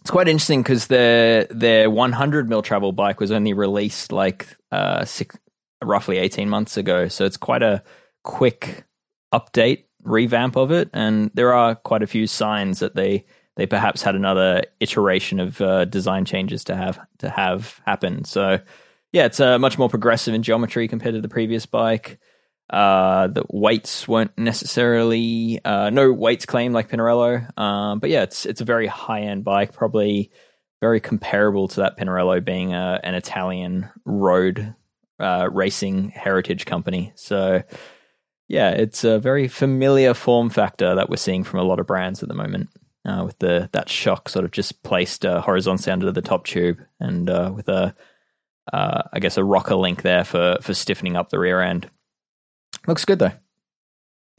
it's 0.00 0.10
quite 0.10 0.28
interesting 0.28 0.62
because 0.62 0.86
their 0.86 1.44
their 1.44 1.90
100 1.90 2.48
mil 2.48 2.62
travel 2.62 2.92
bike 2.92 3.20
was 3.20 3.32
only 3.32 3.52
released 3.52 4.12
like 4.12 4.46
uh, 4.70 5.04
six, 5.04 5.36
roughly 5.82 6.18
18 6.18 6.48
months 6.48 6.76
ago. 6.76 7.08
So 7.08 7.24
it's 7.24 7.36
quite 7.36 7.62
a 7.62 7.82
quick 8.22 8.84
update 9.34 9.84
revamp 10.04 10.56
of 10.56 10.70
it, 10.70 10.90
and 10.92 11.30
there 11.34 11.52
are 11.52 11.74
quite 11.74 12.02
a 12.02 12.06
few 12.06 12.26
signs 12.26 12.78
that 12.78 12.94
they 12.94 13.24
they 13.56 13.66
perhaps 13.66 14.02
had 14.02 14.14
another 14.14 14.62
iteration 14.80 15.40
of 15.40 15.60
uh, 15.60 15.86
design 15.86 16.24
changes 16.24 16.62
to 16.64 16.76
have 16.76 17.00
to 17.18 17.28
have 17.28 17.80
happen. 17.84 18.24
So 18.24 18.60
yeah, 19.12 19.24
it's 19.24 19.40
uh, 19.40 19.58
much 19.58 19.78
more 19.78 19.88
progressive 19.88 20.34
in 20.34 20.42
geometry 20.42 20.88
compared 20.88 21.14
to 21.14 21.20
the 21.20 21.28
previous 21.28 21.66
bike. 21.66 22.20
Uh, 22.68 23.28
the 23.28 23.44
weights 23.48 24.08
weren't 24.08 24.36
necessarily 24.36 25.60
uh, 25.64 25.90
no 25.90 26.12
weights 26.12 26.46
claim 26.46 26.72
like 26.72 26.88
Pinarello, 26.88 27.56
um, 27.58 28.00
but 28.00 28.10
yeah, 28.10 28.22
it's 28.22 28.44
it's 28.44 28.60
a 28.60 28.64
very 28.64 28.88
high 28.88 29.22
end 29.22 29.44
bike, 29.44 29.72
probably 29.72 30.32
very 30.80 31.00
comparable 31.00 31.68
to 31.68 31.80
that 31.80 31.96
Pinarello 31.98 32.44
being 32.44 32.74
a, 32.74 33.00
an 33.02 33.14
Italian 33.14 33.88
road 34.04 34.74
uh, 35.18 35.48
racing 35.50 36.10
heritage 36.10 36.66
company. 36.66 37.12
So, 37.14 37.62
yeah, 38.48 38.70
it's 38.70 39.04
a 39.04 39.18
very 39.18 39.48
familiar 39.48 40.14
form 40.14 40.50
factor 40.50 40.94
that 40.94 41.08
we're 41.08 41.16
seeing 41.16 41.44
from 41.44 41.60
a 41.60 41.64
lot 41.64 41.80
of 41.80 41.86
brands 41.86 42.22
at 42.22 42.28
the 42.28 42.34
moment. 42.34 42.68
Uh, 43.04 43.22
with 43.24 43.38
the 43.38 43.70
that 43.72 43.88
shock 43.88 44.28
sort 44.28 44.44
of 44.44 44.50
just 44.50 44.82
placed 44.82 45.24
uh, 45.24 45.40
horizontally 45.40 45.92
under 45.92 46.10
the 46.10 46.20
top 46.20 46.44
tube, 46.44 46.78
and 46.98 47.30
uh, 47.30 47.52
with 47.54 47.68
a, 47.68 47.94
uh, 48.72 49.02
I 49.12 49.20
guess 49.20 49.36
a 49.36 49.44
rocker 49.44 49.76
link 49.76 50.02
there 50.02 50.24
for 50.24 50.58
for 50.60 50.74
stiffening 50.74 51.14
up 51.14 51.28
the 51.28 51.38
rear 51.38 51.60
end. 51.60 51.88
Looks 52.86 53.04
good 53.04 53.18
though. 53.18 53.32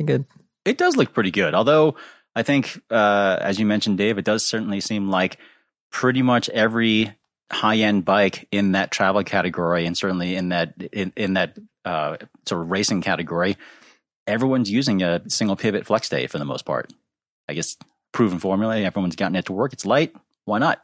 Good. 0.04 0.26
It 0.66 0.78
does 0.78 0.96
look 0.96 1.14
pretty 1.14 1.32
good. 1.32 1.54
Although 1.54 1.96
I 2.36 2.44
think, 2.44 2.80
uh, 2.92 3.38
as 3.42 3.60
you 3.60 3.66
mentioned, 3.66 3.98
Dave, 3.98 4.18
it 4.18 4.26
does 4.26 4.44
certainly 4.44 4.80
seem 4.80 5.10
like 5.10 5.38
pretty 5.92 6.22
much 6.22 6.50
every 6.50 7.16
high 7.52 7.78
end 7.78 8.06
bike 8.06 8.48
in 8.52 8.74
that 8.74 8.92
travel 8.92 9.24
category, 9.24 9.86
and 9.86 9.98
certainly 9.98 10.36
in 10.36 10.50
that 10.50 10.74
in, 10.92 11.14
in 11.16 11.34
that 11.34 11.58
uh, 11.86 12.18
sort 12.46 12.62
of 12.62 12.70
racing 12.70 13.02
category, 13.02 13.58
everyone's 14.28 14.70
using 14.70 15.02
a 15.02 15.28
single 15.30 15.56
pivot 15.56 15.86
flex 15.86 16.08
stay 16.08 16.28
for 16.28 16.38
the 16.38 16.46
most 16.46 16.66
part. 16.66 16.92
I 17.50 17.54
guess 17.54 17.78
proven 18.12 18.40
formula. 18.40 18.78
Everyone's 18.78 19.16
gotten 19.16 19.36
it 19.36 19.46
to 19.46 19.54
work. 19.54 19.74
It's 19.74 19.86
light. 19.86 20.14
Why 20.46 20.60
not? 20.60 20.82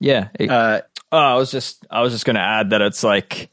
Yeah. 0.00 0.28
It, 0.38 0.50
Uh, 0.50 0.80
oh, 1.12 1.18
I 1.18 1.34
was 1.36 1.50
just 1.50 1.86
I 1.90 2.00
was 2.00 2.12
just 2.12 2.24
going 2.24 2.36
to 2.36 2.42
add 2.42 2.70
that 2.70 2.80
it's 2.80 3.04
like 3.04 3.50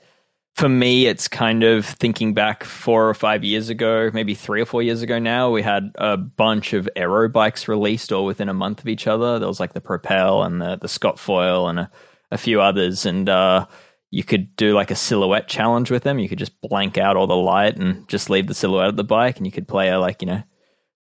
for 0.55 0.67
me, 0.67 1.05
it's 1.05 1.27
kind 1.27 1.63
of 1.63 1.85
thinking 1.85 2.33
back 2.33 2.63
four 2.63 3.07
or 3.07 3.13
five 3.13 3.43
years 3.43 3.69
ago, 3.69 4.09
maybe 4.13 4.35
three 4.35 4.61
or 4.61 4.65
four 4.65 4.83
years 4.83 5.01
ago 5.01 5.17
now. 5.17 5.51
We 5.51 5.61
had 5.61 5.91
a 5.95 6.17
bunch 6.17 6.73
of 6.73 6.89
aero 6.95 7.29
bikes 7.29 7.67
released 7.67 8.11
all 8.11 8.25
within 8.25 8.49
a 8.49 8.53
month 8.53 8.81
of 8.81 8.87
each 8.87 9.07
other. 9.07 9.39
There 9.39 9.47
was 9.47 9.59
like 9.59 9.73
the 9.73 9.81
Propel 9.81 10.43
and 10.43 10.61
the 10.61 10.75
the 10.75 10.89
Scott 10.89 11.17
Foil 11.17 11.69
and 11.69 11.79
a, 11.79 11.91
a 12.31 12.37
few 12.37 12.59
others, 12.61 13.05
and 13.05 13.29
uh, 13.29 13.67
you 14.11 14.23
could 14.23 14.55
do 14.55 14.73
like 14.73 14.91
a 14.91 14.95
silhouette 14.95 15.47
challenge 15.47 15.91
with 15.91 16.03
them. 16.03 16.19
You 16.19 16.27
could 16.27 16.39
just 16.39 16.59
blank 16.61 16.97
out 16.97 17.15
all 17.15 17.27
the 17.27 17.35
light 17.35 17.77
and 17.77 18.07
just 18.09 18.29
leave 18.29 18.47
the 18.47 18.53
silhouette 18.53 18.89
of 18.89 18.97
the 18.97 19.03
bike, 19.03 19.37
and 19.37 19.45
you 19.45 19.51
could 19.51 19.67
play 19.67 19.89
a 19.89 19.99
like 19.99 20.21
you 20.21 20.27
know 20.27 20.43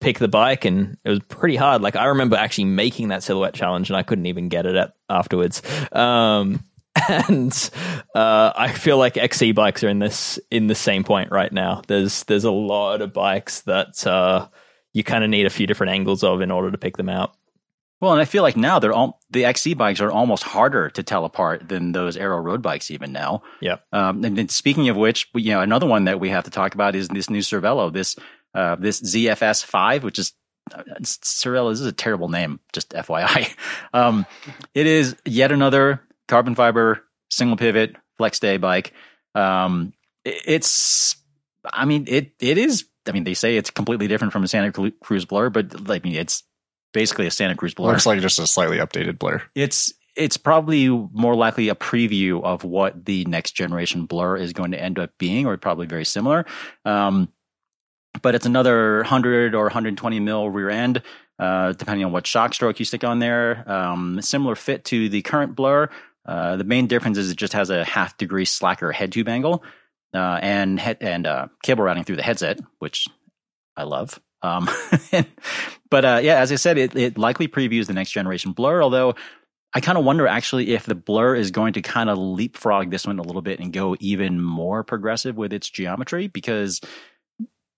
pick 0.00 0.18
the 0.20 0.28
bike 0.28 0.64
and 0.64 0.96
it 1.04 1.10
was 1.10 1.18
pretty 1.26 1.56
hard 1.56 1.82
like 1.82 1.96
i 1.96 2.04
remember 2.04 2.36
actually 2.36 2.64
making 2.64 3.08
that 3.08 3.20
silhouette 3.20 3.52
challenge 3.52 3.90
and 3.90 3.96
i 3.96 4.02
couldn't 4.04 4.26
even 4.26 4.48
get 4.48 4.64
it 4.64 4.76
at 4.76 4.94
afterwards 5.10 5.60
um, 5.90 6.62
and 7.08 7.70
uh, 8.14 8.52
I 8.56 8.72
feel 8.72 8.98
like 8.98 9.16
XC 9.16 9.52
bikes 9.52 9.82
are 9.84 9.88
in 9.88 9.98
this 9.98 10.38
in 10.50 10.66
the 10.66 10.74
same 10.74 11.04
point 11.04 11.30
right 11.30 11.52
now. 11.52 11.82
There's 11.86 12.24
there's 12.24 12.44
a 12.44 12.50
lot 12.50 13.00
of 13.02 13.12
bikes 13.12 13.62
that 13.62 14.06
uh, 14.06 14.48
you 14.92 15.02
kind 15.04 15.24
of 15.24 15.30
need 15.30 15.46
a 15.46 15.50
few 15.50 15.66
different 15.66 15.92
angles 15.92 16.22
of 16.22 16.40
in 16.40 16.50
order 16.50 16.70
to 16.70 16.78
pick 16.78 16.96
them 16.96 17.08
out. 17.08 17.34
well, 18.00 18.12
and 18.12 18.20
I 18.20 18.24
feel 18.24 18.42
like 18.42 18.56
now 18.56 18.78
they're 18.78 18.92
all 18.92 19.20
the 19.30 19.44
XC 19.44 19.74
bikes 19.74 20.00
are 20.00 20.10
almost 20.10 20.42
harder 20.42 20.90
to 20.90 21.02
tell 21.02 21.24
apart 21.24 21.68
than 21.68 21.92
those 21.92 22.16
aero 22.16 22.38
road 22.38 22.62
bikes 22.62 22.90
even 22.90 23.12
now. 23.12 23.42
Yeah. 23.60 23.76
Um, 23.92 24.24
and 24.24 24.36
then 24.38 24.48
speaking 24.48 24.88
of 24.88 24.96
which, 24.96 25.28
we- 25.34 25.42
you 25.42 25.52
know, 25.52 25.60
another 25.60 25.86
one 25.86 26.04
that 26.04 26.20
we 26.20 26.28
have 26.30 26.44
to 26.44 26.50
talk 26.50 26.74
about 26.74 26.94
is 26.94 27.08
this 27.08 27.28
new 27.30 27.40
Cervelo, 27.40 27.92
this 27.92 28.16
uh, 28.54 28.76
this 28.76 29.00
ZFS 29.00 29.64
five, 29.64 30.04
which 30.04 30.18
is 30.18 30.32
uh, 30.74 30.82
Cervelo. 31.02 31.70
This 31.70 31.80
is 31.80 31.86
a 31.86 31.92
terrible 31.92 32.28
name, 32.28 32.60
just 32.72 32.90
FYI. 32.90 33.54
Um, 33.92 34.26
it 34.74 34.86
is 34.86 35.16
yet 35.24 35.50
another 35.52 36.00
carbon 36.28 36.54
fiber 36.54 37.02
single 37.30 37.56
pivot 37.56 37.96
flex 38.16 38.36
stay 38.36 38.56
bike. 38.56 38.92
Um, 39.34 39.92
it- 40.24 40.42
it's, 40.46 41.16
I 41.64 41.84
mean, 41.84 42.04
it 42.08 42.32
it 42.40 42.58
is. 42.58 42.84
I 43.08 43.12
mean, 43.12 43.24
they 43.24 43.34
say 43.34 43.56
it's 43.56 43.70
completely 43.70 44.06
different 44.06 44.32
from 44.32 44.44
a 44.44 44.48
Santa 44.48 44.92
Cruz 45.02 45.24
Blur, 45.24 45.50
but 45.50 45.90
I 45.90 45.98
mean, 46.04 46.14
it's 46.14 46.42
basically 46.92 47.26
a 47.26 47.30
Santa 47.30 47.54
Cruz 47.56 47.74
Blur. 47.74 47.90
Looks 47.92 48.06
like 48.06 48.20
just 48.20 48.38
a 48.38 48.46
slightly 48.46 48.78
updated 48.78 49.18
Blur. 49.18 49.42
It's 49.54 49.92
it's 50.16 50.36
probably 50.36 50.88
more 50.88 51.34
likely 51.36 51.68
a 51.68 51.74
preview 51.74 52.42
of 52.42 52.64
what 52.64 53.04
the 53.04 53.24
next 53.26 53.52
generation 53.52 54.04
Blur 54.06 54.36
is 54.36 54.52
going 54.52 54.72
to 54.72 54.82
end 54.82 54.98
up 54.98 55.10
being, 55.18 55.46
or 55.46 55.56
probably 55.56 55.86
very 55.86 56.04
similar. 56.04 56.44
Um, 56.84 57.28
but 58.20 58.34
it's 58.34 58.46
another 58.46 58.96
100 58.98 59.54
or 59.54 59.64
120 59.64 60.18
mil 60.20 60.50
rear 60.50 60.70
end, 60.70 61.02
uh, 61.38 61.72
depending 61.72 62.04
on 62.04 62.10
what 62.12 62.26
shock 62.26 62.52
stroke 62.52 62.78
you 62.80 62.84
stick 62.84 63.04
on 63.04 63.20
there. 63.20 63.62
Um, 63.70 64.20
similar 64.20 64.56
fit 64.56 64.84
to 64.86 65.08
the 65.08 65.22
current 65.22 65.54
Blur. 65.54 65.88
Uh, 66.28 66.56
the 66.56 66.64
main 66.64 66.86
difference 66.86 67.16
is 67.16 67.30
it 67.30 67.38
just 67.38 67.54
has 67.54 67.70
a 67.70 67.84
half 67.84 68.18
degree 68.18 68.44
slacker 68.44 68.92
head 68.92 69.10
tube 69.10 69.28
angle 69.28 69.64
uh, 70.14 70.38
and 70.42 70.78
head 70.78 70.98
and 71.00 71.26
uh, 71.26 71.48
cable 71.62 71.82
routing 71.82 72.04
through 72.04 72.16
the 72.16 72.22
headset, 72.22 72.60
which 72.80 73.08
I 73.76 73.84
love. 73.84 74.20
Um, 74.42 74.68
but 75.90 76.04
uh, 76.04 76.20
yeah, 76.22 76.38
as 76.38 76.52
I 76.52 76.56
said, 76.56 76.76
it, 76.76 76.94
it 76.94 77.18
likely 77.18 77.48
previews 77.48 77.86
the 77.86 77.94
next 77.94 78.10
generation 78.10 78.52
Blur. 78.52 78.82
Although 78.82 79.14
I 79.72 79.80
kind 79.80 79.96
of 79.96 80.04
wonder 80.04 80.26
actually 80.26 80.74
if 80.74 80.84
the 80.84 80.94
Blur 80.94 81.34
is 81.34 81.50
going 81.50 81.72
to 81.72 81.82
kind 81.82 82.10
of 82.10 82.18
leapfrog 82.18 82.90
this 82.90 83.06
one 83.06 83.18
a 83.18 83.22
little 83.22 83.42
bit 83.42 83.58
and 83.58 83.72
go 83.72 83.96
even 83.98 84.40
more 84.40 84.84
progressive 84.84 85.36
with 85.36 85.54
its 85.54 85.70
geometry 85.70 86.26
because 86.26 86.82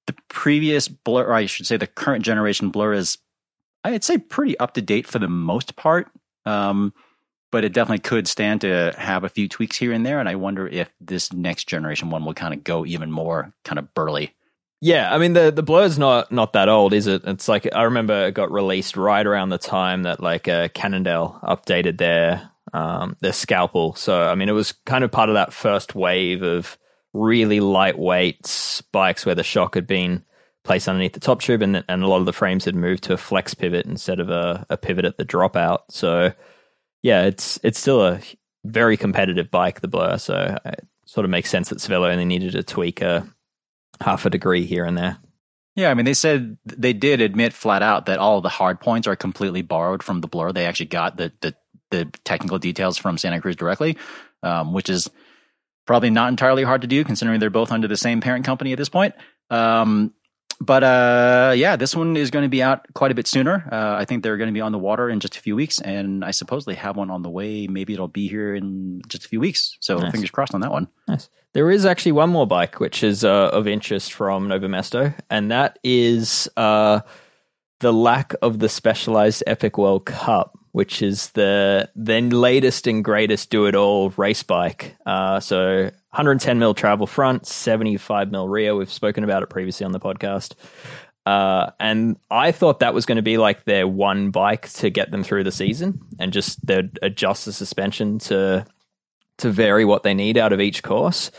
the 0.08 0.14
previous 0.28 0.88
Blur, 0.88 1.24
or 1.24 1.34
I 1.34 1.46
should 1.46 1.66
say, 1.66 1.76
the 1.76 1.86
current 1.86 2.24
generation 2.24 2.70
Blur 2.70 2.94
is, 2.94 3.18
I'd 3.84 4.02
say, 4.02 4.18
pretty 4.18 4.58
up 4.58 4.74
to 4.74 4.82
date 4.82 5.06
for 5.06 5.20
the 5.20 5.28
most 5.28 5.76
part. 5.76 6.10
Um, 6.44 6.92
but 7.50 7.64
it 7.64 7.72
definitely 7.72 8.00
could 8.00 8.28
stand 8.28 8.60
to 8.62 8.94
have 8.96 9.24
a 9.24 9.28
few 9.28 9.48
tweaks 9.48 9.76
here 9.76 9.92
and 9.92 10.06
there. 10.06 10.20
And 10.20 10.28
I 10.28 10.36
wonder 10.36 10.66
if 10.68 10.90
this 11.00 11.32
next 11.32 11.64
generation 11.64 12.10
one 12.10 12.24
will 12.24 12.34
kind 12.34 12.54
of 12.54 12.64
go 12.64 12.86
even 12.86 13.10
more 13.10 13.52
kind 13.64 13.78
of 13.78 13.92
burly. 13.94 14.34
Yeah, 14.82 15.14
I 15.14 15.18
mean 15.18 15.34
the 15.34 15.50
the 15.50 15.62
blur's 15.62 15.98
not 15.98 16.32
not 16.32 16.54
that 16.54 16.70
old, 16.70 16.94
is 16.94 17.06
it? 17.06 17.22
It's 17.26 17.48
like 17.48 17.68
I 17.74 17.82
remember 17.82 18.26
it 18.26 18.34
got 18.34 18.50
released 18.50 18.96
right 18.96 19.26
around 19.26 19.50
the 19.50 19.58
time 19.58 20.04
that 20.04 20.20
like 20.20 20.48
uh, 20.48 20.68
Cannondale 20.68 21.38
updated 21.42 21.98
their 21.98 22.50
um, 22.72 23.16
their 23.20 23.34
scalpel. 23.34 23.94
So 23.94 24.22
I 24.22 24.34
mean 24.34 24.48
it 24.48 24.52
was 24.52 24.72
kind 24.72 25.04
of 25.04 25.12
part 25.12 25.28
of 25.28 25.34
that 25.34 25.52
first 25.52 25.94
wave 25.94 26.42
of 26.42 26.78
really 27.12 27.60
lightweight 27.60 28.82
bikes 28.90 29.26
where 29.26 29.34
the 29.34 29.42
shock 29.42 29.74
had 29.74 29.86
been 29.86 30.24
placed 30.62 30.88
underneath 30.88 31.12
the 31.12 31.20
top 31.20 31.42
tube 31.42 31.60
and 31.60 31.84
and 31.86 32.02
a 32.02 32.06
lot 32.06 32.20
of 32.20 32.26
the 32.26 32.32
frames 32.32 32.64
had 32.64 32.74
moved 32.74 33.02
to 33.04 33.12
a 33.12 33.18
flex 33.18 33.52
pivot 33.52 33.84
instead 33.84 34.18
of 34.18 34.30
a, 34.30 34.64
a 34.70 34.78
pivot 34.78 35.04
at 35.04 35.18
the 35.18 35.26
dropout. 35.26 35.80
So 35.90 36.32
yeah, 37.02 37.24
it's 37.24 37.58
it's 37.62 37.78
still 37.78 38.04
a 38.04 38.20
very 38.64 38.96
competitive 38.96 39.50
bike, 39.50 39.80
the 39.80 39.88
blur. 39.88 40.18
So 40.18 40.58
it 40.64 40.86
sort 41.06 41.24
of 41.24 41.30
makes 41.30 41.50
sense 41.50 41.70
that 41.70 41.78
Cervelo 41.78 42.10
only 42.10 42.24
needed 42.24 42.52
to 42.52 42.62
tweak 42.62 43.00
a 43.00 43.26
half 44.00 44.26
a 44.26 44.30
degree 44.30 44.66
here 44.66 44.84
and 44.84 44.96
there. 44.96 45.18
Yeah, 45.76 45.90
I 45.90 45.94
mean, 45.94 46.04
they 46.04 46.14
said 46.14 46.58
they 46.64 46.92
did 46.92 47.20
admit 47.20 47.52
flat 47.52 47.82
out 47.82 48.06
that 48.06 48.18
all 48.18 48.40
the 48.40 48.48
hard 48.48 48.80
points 48.80 49.06
are 49.06 49.16
completely 49.16 49.62
borrowed 49.62 50.02
from 50.02 50.20
the 50.20 50.28
blur. 50.28 50.52
They 50.52 50.66
actually 50.66 50.86
got 50.86 51.16
the 51.16 51.32
the, 51.40 51.54
the 51.90 52.04
technical 52.24 52.58
details 52.58 52.98
from 52.98 53.16
Santa 53.16 53.40
Cruz 53.40 53.56
directly, 53.56 53.96
um, 54.42 54.72
which 54.72 54.90
is 54.90 55.08
probably 55.86 56.10
not 56.10 56.28
entirely 56.28 56.64
hard 56.64 56.82
to 56.82 56.86
do 56.86 57.02
considering 57.04 57.40
they're 57.40 57.50
both 57.50 57.72
under 57.72 57.88
the 57.88 57.96
same 57.96 58.20
parent 58.20 58.44
company 58.44 58.72
at 58.72 58.78
this 58.78 58.88
point. 58.88 59.14
Um, 59.48 60.12
but 60.60 60.84
uh, 60.84 61.52
yeah, 61.56 61.76
this 61.76 61.96
one 61.96 62.16
is 62.16 62.30
going 62.30 62.42
to 62.44 62.48
be 62.48 62.62
out 62.62 62.86
quite 62.94 63.10
a 63.10 63.14
bit 63.14 63.26
sooner. 63.26 63.66
Uh, 63.72 63.94
I 63.98 64.04
think 64.04 64.22
they're 64.22 64.36
going 64.36 64.48
to 64.48 64.54
be 64.54 64.60
on 64.60 64.72
the 64.72 64.78
water 64.78 65.08
in 65.08 65.18
just 65.18 65.36
a 65.36 65.40
few 65.40 65.56
weeks, 65.56 65.80
and 65.80 66.24
I 66.24 66.32
suppose 66.32 66.66
they 66.66 66.74
have 66.74 66.96
one 66.96 67.10
on 67.10 67.22
the 67.22 67.30
way. 67.30 67.66
Maybe 67.66 67.94
it'll 67.94 68.08
be 68.08 68.28
here 68.28 68.54
in 68.54 69.00
just 69.08 69.24
a 69.24 69.28
few 69.28 69.40
weeks. 69.40 69.76
So 69.80 69.98
Nice. 69.98 70.12
fingers 70.12 70.30
crossed 70.30 70.54
on 70.54 70.60
that 70.60 70.70
one. 70.70 70.88
Nice. 71.08 71.30
There 71.54 71.70
is 71.70 71.84
actually 71.86 72.12
one 72.12 72.30
more 72.30 72.46
bike 72.46 72.78
which 72.78 73.02
is 73.02 73.24
uh, 73.24 73.48
of 73.52 73.66
interest 73.66 74.12
from 74.12 74.48
Nova 74.48 74.68
Mesto, 74.68 75.14
and 75.30 75.50
that 75.50 75.78
is 75.82 76.48
uh, 76.56 77.00
the 77.80 77.92
lack 77.92 78.34
of 78.42 78.58
the 78.58 78.68
specialized 78.68 79.42
Epic 79.46 79.78
World 79.78 80.04
Cup, 80.04 80.58
which 80.72 81.02
is 81.02 81.30
the 81.30 81.90
then 81.94 82.30
latest 82.30 82.86
and 82.86 83.04
greatest 83.04 83.50
do 83.50 83.66
it 83.66 83.74
all 83.74 84.10
race 84.10 84.42
bike. 84.42 84.96
Uh, 85.04 85.40
so 85.40 85.84
110 86.10 86.58
mil 86.58 86.74
travel 86.74 87.06
front, 87.06 87.46
75 87.46 88.30
mil 88.30 88.48
rear. 88.48 88.74
We've 88.74 88.92
spoken 88.92 89.24
about 89.24 89.42
it 89.42 89.50
previously 89.50 89.84
on 89.84 89.92
the 89.92 90.00
podcast. 90.00 90.54
Uh, 91.26 91.70
and 91.78 92.16
I 92.30 92.52
thought 92.52 92.80
that 92.80 92.94
was 92.94 93.06
going 93.06 93.16
to 93.16 93.22
be 93.22 93.36
like 93.36 93.64
their 93.64 93.86
one 93.86 94.30
bike 94.30 94.68
to 94.74 94.90
get 94.90 95.10
them 95.10 95.22
through 95.22 95.44
the 95.44 95.52
season, 95.52 96.00
and 96.18 96.32
just 96.32 96.64
they'd 96.66 96.98
adjust 97.02 97.44
the 97.44 97.52
suspension 97.52 98.18
to 98.20 98.66
to 99.38 99.50
vary 99.50 99.84
what 99.84 100.02
they 100.02 100.14
need 100.14 100.36
out 100.38 100.52
of 100.52 100.60
each 100.60 100.82
course. 100.82 101.30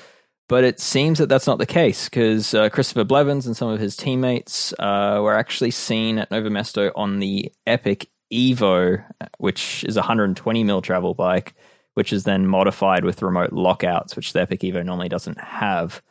But 0.47 0.63
it 0.65 0.79
seems 0.79 1.19
that 1.19 1.29
that's 1.29 1.47
not 1.47 1.59
the 1.59 1.65
case 1.65 2.09
because 2.09 2.53
uh, 2.53 2.69
Christopher 2.69 3.05
Blevins 3.05 3.47
and 3.47 3.55
some 3.55 3.69
of 3.69 3.79
his 3.79 3.95
teammates 3.95 4.73
uh, 4.79 5.19
were 5.21 5.35
actually 5.35 5.71
seen 5.71 6.17
at 6.17 6.29
Nova 6.29 6.49
Mesto 6.49 6.91
on 6.95 7.19
the 7.19 7.51
Epic 7.65 8.09
Evo, 8.31 9.03
which 9.37 9.83
is 9.85 9.97
a 9.97 10.01
120 10.01 10.63
mil 10.63 10.81
travel 10.81 11.13
bike, 11.13 11.53
which 11.93 12.13
is 12.13 12.23
then 12.23 12.47
modified 12.47 13.03
with 13.03 13.21
remote 13.21 13.53
lockouts, 13.53 14.15
which 14.15 14.33
the 14.33 14.41
Epic 14.41 14.61
Evo 14.61 14.85
normally 14.85 15.09
doesn't 15.09 15.39
have. 15.39 16.01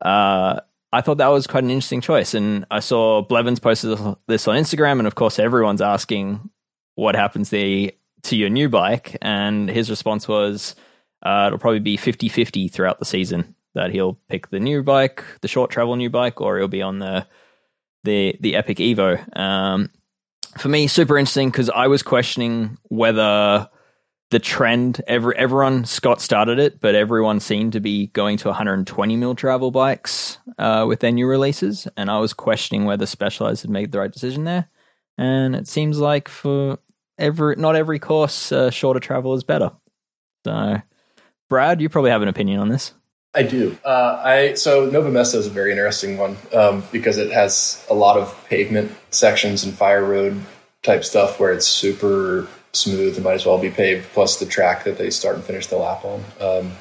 Uh, 0.00 0.60
I 0.92 1.00
thought 1.00 1.18
that 1.18 1.28
was 1.28 1.46
quite 1.46 1.64
an 1.64 1.70
interesting 1.70 2.00
choice, 2.00 2.34
and 2.34 2.66
I 2.70 2.80
saw 2.80 3.22
Blevins 3.22 3.60
posted 3.60 3.96
this 4.26 4.48
on 4.48 4.56
Instagram, 4.56 4.98
and 4.98 5.06
of 5.06 5.14
course, 5.14 5.38
everyone's 5.38 5.80
asking 5.80 6.50
what 6.96 7.14
happens 7.14 7.50
there 7.50 7.92
to 8.22 8.36
your 8.36 8.50
new 8.50 8.68
bike, 8.68 9.16
and 9.22 9.68
his 9.70 9.88
response 9.88 10.26
was 10.26 10.74
uh, 11.22 11.44
it'll 11.46 11.58
probably 11.58 11.80
be 11.80 11.96
50-50 11.96 12.70
throughout 12.72 12.98
the 12.98 13.04
season 13.04 13.54
that 13.74 13.92
he'll 13.92 14.18
pick 14.28 14.50
the 14.50 14.58
new 14.58 14.82
bike, 14.82 15.22
the 15.42 15.48
short 15.48 15.70
travel 15.70 15.94
new 15.94 16.10
bike, 16.10 16.40
or 16.40 16.58
he'll 16.58 16.68
be 16.68 16.82
on 16.82 16.98
the 16.98 17.26
the 18.02 18.36
the 18.40 18.56
Epic 18.56 18.78
Evo. 18.78 19.38
Um, 19.38 19.90
for 20.58 20.68
me, 20.68 20.86
super 20.86 21.18
interesting 21.18 21.50
because 21.50 21.70
I 21.70 21.86
was 21.86 22.02
questioning 22.02 22.78
whether 22.88 23.68
the 24.30 24.38
trend. 24.38 25.00
Every 25.06 25.36
everyone 25.36 25.84
Scott 25.84 26.20
started 26.20 26.58
it, 26.58 26.80
but 26.80 26.94
everyone 26.94 27.40
seemed 27.40 27.72
to 27.72 27.80
be 27.80 28.08
going 28.08 28.36
to 28.38 28.48
120 28.48 29.16
mil 29.16 29.34
travel 29.34 29.70
bikes 29.70 30.38
uh, 30.58 30.84
with 30.88 31.00
their 31.00 31.12
new 31.12 31.26
releases, 31.26 31.88
and 31.96 32.10
I 32.10 32.18
was 32.18 32.32
questioning 32.32 32.84
whether 32.84 33.06
Specialized 33.06 33.62
had 33.62 33.70
made 33.70 33.92
the 33.92 33.98
right 33.98 34.12
decision 34.12 34.44
there. 34.44 34.68
And 35.18 35.54
it 35.54 35.68
seems 35.68 35.98
like 35.98 36.28
for 36.28 36.78
every 37.18 37.56
not 37.56 37.76
every 37.76 37.98
course, 37.98 38.52
uh, 38.52 38.70
shorter 38.70 39.00
travel 39.00 39.34
is 39.34 39.44
better. 39.44 39.72
So, 40.44 40.80
Brad, 41.48 41.80
you 41.80 41.88
probably 41.88 42.10
have 42.10 42.22
an 42.22 42.28
opinion 42.28 42.60
on 42.60 42.68
this. 42.68 42.94
I 43.34 43.44
do. 43.44 43.78
Uh, 43.84 44.20
I 44.24 44.54
so 44.54 44.90
Nove 44.90 45.10
Mesto 45.10 45.36
is 45.36 45.46
a 45.46 45.50
very 45.50 45.70
interesting 45.70 46.18
one 46.18 46.36
um, 46.52 46.82
because 46.90 47.16
it 47.16 47.30
has 47.30 47.86
a 47.88 47.94
lot 47.94 48.18
of 48.18 48.36
pavement 48.48 48.92
sections 49.10 49.62
and 49.62 49.72
fire 49.72 50.04
road 50.04 50.40
type 50.82 51.04
stuff 51.04 51.38
where 51.38 51.52
it's 51.52 51.66
super 51.66 52.48
smooth 52.72 53.14
and 53.14 53.24
might 53.24 53.34
as 53.34 53.46
well 53.46 53.58
be 53.58 53.70
paved, 53.70 54.08
plus 54.12 54.38
the 54.38 54.46
track 54.46 54.84
that 54.84 54.98
they 54.98 55.10
start 55.10 55.36
and 55.36 55.44
finish 55.44 55.66
the 55.66 55.76
lap 55.76 56.04
on. 56.04 56.24
Um, 56.40 56.72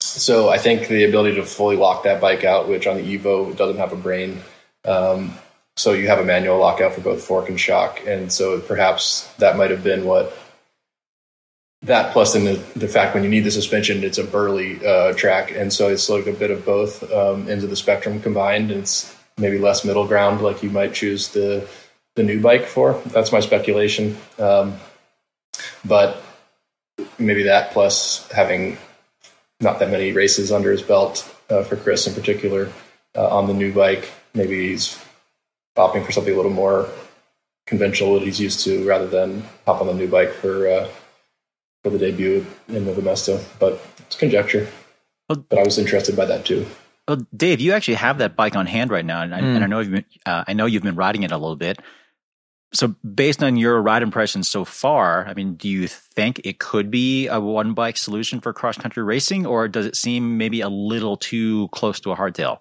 so 0.00 0.48
I 0.48 0.58
think 0.58 0.86
the 0.88 1.04
ability 1.04 1.36
to 1.36 1.44
fully 1.44 1.76
lock 1.76 2.04
that 2.04 2.20
bike 2.20 2.44
out, 2.44 2.68
which 2.68 2.86
on 2.86 2.96
the 2.96 3.18
Evo 3.18 3.56
doesn't 3.56 3.78
have 3.78 3.92
a 3.92 3.96
brain, 3.96 4.42
um, 4.84 5.34
so 5.76 5.92
you 5.92 6.06
have 6.06 6.20
a 6.20 6.24
manual 6.24 6.58
lockout 6.58 6.92
for 6.92 7.00
both 7.00 7.24
fork 7.24 7.48
and 7.48 7.58
shock, 7.58 8.00
and 8.06 8.32
so 8.32 8.60
perhaps 8.60 9.32
that 9.38 9.56
might 9.56 9.70
have 9.70 9.82
been 9.82 10.04
what 10.04 10.36
that 11.84 12.12
plus 12.12 12.34
in 12.34 12.44
the, 12.44 12.54
the 12.76 12.88
fact 12.88 13.14
when 13.14 13.22
you 13.22 13.30
need 13.30 13.44
the 13.44 13.50
suspension, 13.50 14.02
it's 14.04 14.18
a 14.18 14.24
burly 14.24 14.84
uh, 14.84 15.12
track, 15.12 15.52
and 15.52 15.72
so 15.72 15.88
it's 15.88 16.08
like 16.08 16.26
a 16.26 16.32
bit 16.32 16.50
of 16.50 16.64
both 16.64 17.10
um, 17.12 17.48
into 17.48 17.66
the 17.66 17.76
spectrum 17.76 18.20
combined, 18.20 18.70
it's 18.70 19.14
maybe 19.36 19.58
less 19.58 19.84
middle 19.84 20.06
ground 20.06 20.40
like 20.40 20.62
you 20.62 20.70
might 20.70 20.94
choose 20.94 21.28
the 21.28 21.68
the 22.16 22.22
new 22.22 22.40
bike 22.40 22.64
for. 22.64 23.00
That's 23.06 23.32
my 23.32 23.40
speculation, 23.40 24.16
um, 24.38 24.78
but 25.84 26.22
maybe 27.18 27.42
that 27.44 27.72
plus 27.72 28.30
having 28.30 28.78
not 29.60 29.78
that 29.80 29.90
many 29.90 30.12
races 30.12 30.52
under 30.52 30.70
his 30.70 30.82
belt 30.82 31.28
uh, 31.50 31.64
for 31.64 31.76
Chris 31.76 32.06
in 32.06 32.14
particular 32.14 32.72
uh, 33.16 33.36
on 33.36 33.46
the 33.46 33.54
new 33.54 33.72
bike, 33.72 34.10
maybe 34.32 34.68
he's 34.68 34.98
opting 35.76 36.04
for 36.06 36.12
something 36.12 36.32
a 36.32 36.36
little 36.36 36.52
more 36.52 36.88
conventional 37.66 38.14
that 38.14 38.22
he's 38.22 38.40
used 38.40 38.60
to 38.60 38.86
rather 38.86 39.06
than 39.06 39.42
hop 39.66 39.80
on 39.80 39.86
the 39.86 39.94
new 39.94 40.06
bike 40.06 40.32
for 40.32 40.68
uh, 40.68 40.88
for 41.84 41.90
the 41.90 41.98
debut 41.98 42.44
in 42.68 42.86
Nove 42.86 42.96
Mesto, 42.96 43.44
but 43.60 43.80
it's 43.98 44.16
conjecture. 44.16 44.66
Well, 45.28 45.44
but 45.48 45.58
I 45.58 45.62
was 45.62 45.78
interested 45.78 46.16
by 46.16 46.24
that 46.24 46.44
too. 46.44 46.66
Well, 47.06 47.26
Dave, 47.36 47.60
you 47.60 47.72
actually 47.72 47.94
have 47.94 48.18
that 48.18 48.34
bike 48.34 48.56
on 48.56 48.66
hand 48.66 48.90
right 48.90 49.04
now, 49.04 49.22
and 49.22 49.34
I, 49.34 49.40
mm. 49.40 49.54
and 49.54 49.62
I 49.62 49.66
know 49.66 49.80
you've 49.80 49.92
been, 49.92 50.04
uh, 50.24 50.44
I 50.48 50.54
know 50.54 50.64
you've 50.64 50.82
been 50.82 50.96
riding 50.96 51.22
it 51.22 51.30
a 51.30 51.36
little 51.36 51.56
bit. 51.56 51.78
So, 52.72 52.88
based 52.88 53.42
on 53.42 53.56
your 53.56 53.80
ride 53.80 54.02
impressions 54.02 54.48
so 54.48 54.64
far, 54.64 55.26
I 55.26 55.34
mean, 55.34 55.54
do 55.54 55.68
you 55.68 55.86
think 55.86 56.40
it 56.44 56.58
could 56.58 56.90
be 56.90 57.28
a 57.28 57.38
one 57.38 57.74
bike 57.74 57.98
solution 57.98 58.40
for 58.40 58.52
cross 58.54 58.78
country 58.78 59.02
racing, 59.02 59.44
or 59.46 59.68
does 59.68 59.84
it 59.84 59.94
seem 59.94 60.38
maybe 60.38 60.62
a 60.62 60.70
little 60.70 61.16
too 61.18 61.68
close 61.68 62.00
to 62.00 62.10
a 62.10 62.16
hardtail? 62.16 62.58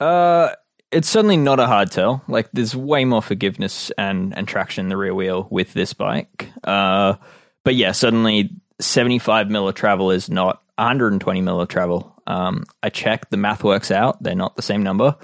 Uh, 0.00 0.50
it's 0.90 1.08
certainly 1.08 1.36
not 1.36 1.60
a 1.60 1.66
hardtail. 1.66 2.22
Like, 2.26 2.50
there's 2.52 2.74
way 2.74 3.04
more 3.04 3.22
forgiveness 3.22 3.92
and 3.96 4.36
and 4.36 4.48
traction 4.48 4.86
in 4.86 4.88
the 4.88 4.96
rear 4.96 5.14
wheel 5.14 5.46
with 5.50 5.72
this 5.72 5.94
bike. 5.94 6.50
Uh, 6.64 7.14
but 7.68 7.76
yeah, 7.76 7.92
suddenly 7.92 8.48
75 8.80 9.50
mil 9.50 9.68
of 9.68 9.74
travel 9.74 10.10
is 10.10 10.30
not 10.30 10.62
120 10.76 11.42
mil 11.42 11.60
of 11.60 11.68
travel. 11.68 12.16
Um, 12.26 12.64
I 12.82 12.88
checked, 12.88 13.30
the 13.30 13.36
math 13.36 13.62
works 13.62 13.90
out. 13.90 14.22
They're 14.22 14.34
not 14.34 14.56
the 14.56 14.62
same 14.62 14.82
number. 14.82 15.16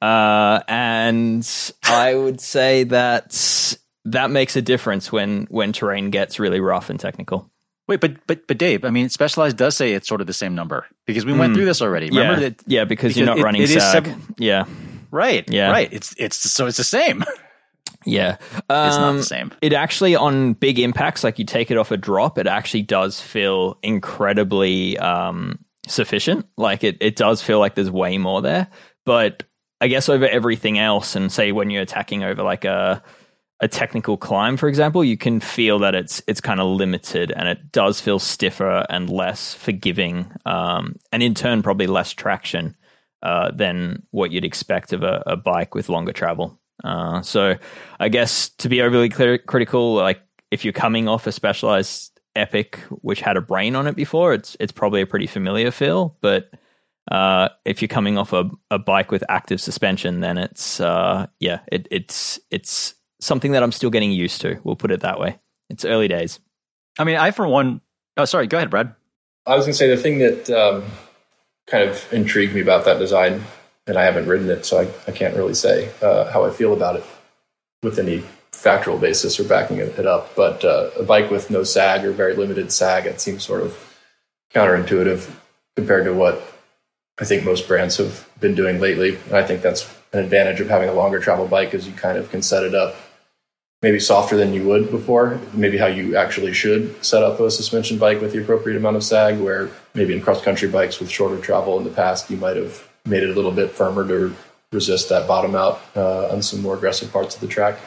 Uh, 0.00 0.60
and 0.68 1.44
I 1.82 2.14
would 2.14 2.40
say 2.40 2.84
that 2.84 3.76
that 4.04 4.30
makes 4.30 4.54
a 4.54 4.62
difference 4.62 5.10
when, 5.10 5.48
when 5.50 5.72
terrain 5.72 6.10
gets 6.10 6.38
really 6.38 6.60
rough 6.60 6.88
and 6.88 7.00
technical. 7.00 7.50
Wait, 7.88 7.98
but 7.98 8.24
but 8.28 8.46
but 8.46 8.58
Dave, 8.58 8.84
I 8.84 8.90
mean, 8.90 9.08
Specialized 9.08 9.56
does 9.56 9.74
say 9.74 9.92
it's 9.94 10.06
sort 10.06 10.20
of 10.20 10.28
the 10.28 10.32
same 10.32 10.54
number 10.54 10.86
because 11.04 11.26
we 11.26 11.32
mm. 11.32 11.40
went 11.40 11.54
through 11.54 11.64
this 11.64 11.82
already. 11.82 12.10
Remember 12.10 12.40
yeah. 12.40 12.48
that? 12.50 12.62
Yeah, 12.64 12.84
because, 12.84 13.08
because 13.08 13.16
you're 13.16 13.26
not 13.26 13.38
it, 13.38 13.42
running 13.42 13.62
it 13.62 13.70
SAG. 13.70 14.04
Seven, 14.04 14.34
yeah, 14.38 14.66
right. 15.10 15.50
Yeah, 15.50 15.72
right. 15.72 15.92
It's 15.92 16.14
it's 16.16 16.36
so 16.36 16.66
it's 16.66 16.76
the 16.76 16.84
same. 16.84 17.24
Yeah. 18.04 18.36
Um, 18.70 18.88
it's 18.88 18.96
not 18.96 19.12
the 19.12 19.18
um, 19.18 19.22
same. 19.22 19.54
It 19.60 19.72
actually, 19.72 20.16
on 20.16 20.54
big 20.54 20.78
impacts, 20.78 21.24
like 21.24 21.38
you 21.38 21.44
take 21.44 21.70
it 21.70 21.76
off 21.76 21.90
a 21.90 21.96
drop, 21.96 22.38
it 22.38 22.46
actually 22.46 22.82
does 22.82 23.20
feel 23.20 23.78
incredibly 23.82 24.96
um, 24.98 25.58
sufficient. 25.86 26.46
Like 26.56 26.84
it, 26.84 26.96
it 27.00 27.16
does 27.16 27.42
feel 27.42 27.58
like 27.58 27.74
there's 27.74 27.90
way 27.90 28.18
more 28.18 28.40
there. 28.40 28.68
But 29.04 29.42
I 29.80 29.88
guess 29.88 30.08
over 30.08 30.26
everything 30.26 30.78
else, 30.78 31.16
and 31.16 31.30
say 31.30 31.52
when 31.52 31.70
you're 31.70 31.82
attacking 31.82 32.24
over 32.24 32.42
like 32.42 32.64
a 32.64 33.02
a 33.60 33.66
technical 33.66 34.16
climb, 34.16 34.56
for 34.56 34.68
example, 34.68 35.02
you 35.02 35.16
can 35.16 35.40
feel 35.40 35.80
that 35.80 35.94
it's 35.94 36.22
it's 36.26 36.40
kind 36.40 36.60
of 36.60 36.68
limited, 36.68 37.32
and 37.32 37.48
it 37.48 37.72
does 37.72 38.00
feel 38.00 38.18
stiffer 38.18 38.86
and 38.88 39.10
less 39.10 39.54
forgiving, 39.54 40.30
um, 40.46 40.96
and 41.12 41.22
in 41.22 41.34
turn 41.34 41.62
probably 41.62 41.86
less 41.86 42.12
traction 42.12 42.76
uh, 43.22 43.50
than 43.50 44.02
what 44.10 44.30
you'd 44.30 44.44
expect 44.44 44.92
of 44.92 45.02
a, 45.02 45.22
a 45.26 45.36
bike 45.36 45.74
with 45.74 45.88
longer 45.88 46.12
travel. 46.12 46.60
Uh, 46.84 47.22
so 47.22 47.56
I 47.98 48.08
guess 48.08 48.50
to 48.50 48.68
be 48.68 48.82
overly 48.82 49.08
clear, 49.08 49.38
critical, 49.38 49.94
like 49.94 50.20
if 50.50 50.64
you're 50.64 50.72
coming 50.72 51.08
off 51.08 51.26
a 51.26 51.32
specialized 51.32 52.18
epic 52.36 52.78
which 53.02 53.20
had 53.20 53.36
a 53.36 53.40
brain 53.40 53.74
on 53.74 53.86
it 53.86 53.96
before, 53.96 54.32
it's 54.32 54.56
it's 54.60 54.72
probably 54.72 55.00
a 55.00 55.06
pretty 55.06 55.26
familiar 55.26 55.70
feel. 55.70 56.16
But 56.20 56.50
uh, 57.10 57.48
if 57.64 57.82
you're 57.82 57.88
coming 57.88 58.18
off 58.18 58.32
a, 58.32 58.50
a 58.70 58.78
bike 58.78 59.10
with 59.10 59.24
active 59.28 59.60
suspension, 59.60 60.20
then 60.20 60.38
it's 60.38 60.80
uh, 60.80 61.26
yeah, 61.40 61.60
it, 61.72 61.88
it's 61.90 62.38
it's 62.50 62.94
something 63.20 63.52
that 63.52 63.62
I'm 63.62 63.72
still 63.72 63.90
getting 63.90 64.12
used 64.12 64.40
to. 64.42 64.60
We'll 64.62 64.76
put 64.76 64.90
it 64.90 65.00
that 65.00 65.18
way. 65.18 65.38
It's 65.70 65.84
early 65.84 66.08
days. 66.08 66.38
I 66.98 67.04
mean, 67.04 67.16
I 67.16 67.30
for 67.30 67.46
one. 67.46 67.80
Oh, 68.16 68.24
sorry. 68.24 68.46
Go 68.46 68.56
ahead, 68.56 68.70
Brad. 68.70 68.94
I 69.46 69.56
was 69.56 69.64
going 69.64 69.72
to 69.72 69.78
say 69.78 69.88
the 69.88 69.96
thing 69.96 70.18
that 70.18 70.50
um, 70.50 70.84
kind 71.66 71.88
of 71.88 72.12
intrigued 72.12 72.54
me 72.54 72.60
about 72.60 72.84
that 72.84 72.98
design 72.98 73.42
and 73.88 73.98
I 73.98 74.04
haven't 74.04 74.26
ridden 74.26 74.50
it, 74.50 74.64
so 74.64 74.80
I, 74.80 75.10
I 75.10 75.12
can't 75.12 75.36
really 75.36 75.54
say 75.54 75.90
uh, 76.02 76.30
how 76.30 76.44
I 76.44 76.50
feel 76.50 76.72
about 76.72 76.96
it 76.96 77.04
with 77.82 77.98
any 77.98 78.24
factual 78.52 78.98
basis 78.98 79.38
or 79.38 79.44
backing 79.44 79.78
it, 79.78 80.06
up. 80.06 80.34
But 80.34 80.64
uh, 80.64 80.90
a 80.98 81.02
bike 81.02 81.30
with 81.30 81.50
no 81.50 81.62
sag 81.62 82.04
or 82.04 82.12
very 82.12 82.34
limited 82.34 82.72
sag, 82.72 83.06
it 83.06 83.20
seems 83.20 83.44
sort 83.44 83.62
of 83.62 83.96
counterintuitive 84.52 85.30
compared 85.76 86.04
to 86.04 86.12
what 86.12 86.42
I 87.20 87.24
think 87.24 87.44
most 87.44 87.68
brands 87.68 87.96
have 87.96 88.28
been 88.40 88.54
doing 88.54 88.80
lately. 88.80 89.16
And 89.26 89.34
I 89.34 89.44
think 89.44 89.62
that's 89.62 89.88
an 90.12 90.20
advantage 90.24 90.60
of 90.60 90.68
having 90.68 90.88
a 90.88 90.94
longer 90.94 91.20
travel 91.20 91.46
bike, 91.46 91.74
is 91.74 91.86
you 91.86 91.92
kind 91.92 92.18
of 92.18 92.30
can 92.30 92.42
set 92.42 92.64
it 92.64 92.74
up 92.74 92.96
maybe 93.80 94.00
softer 94.00 94.36
than 94.36 94.52
you 94.52 94.66
would 94.66 94.90
before, 94.90 95.40
maybe 95.52 95.78
how 95.78 95.86
you 95.86 96.16
actually 96.16 96.52
should 96.52 97.04
set 97.04 97.22
up 97.22 97.38
a 97.38 97.50
suspension 97.50 97.96
bike 97.96 98.20
with 98.20 98.32
the 98.32 98.42
appropriate 98.42 98.76
amount 98.76 98.96
of 98.96 99.04
sag, 99.04 99.38
where 99.38 99.70
maybe 99.94 100.12
in 100.12 100.20
cross 100.20 100.42
country 100.42 100.68
bikes 100.68 100.98
with 100.98 101.08
shorter 101.08 101.40
travel 101.40 101.78
in 101.78 101.84
the 101.84 101.90
past, 101.90 102.28
you 102.28 102.36
might 102.36 102.56
have 102.56 102.87
made 103.08 103.22
it 103.22 103.30
a 103.30 103.34
little 103.34 103.52
bit 103.52 103.70
firmer 103.70 104.06
to 104.06 104.34
resist 104.72 105.08
that 105.08 105.26
bottom 105.26 105.54
out 105.54 105.80
uh, 105.96 106.28
on 106.28 106.42
some 106.42 106.60
more 106.60 106.74
aggressive 106.74 107.10
parts 107.12 107.34
of 107.34 107.40
the 107.40 107.46
track. 107.46 107.78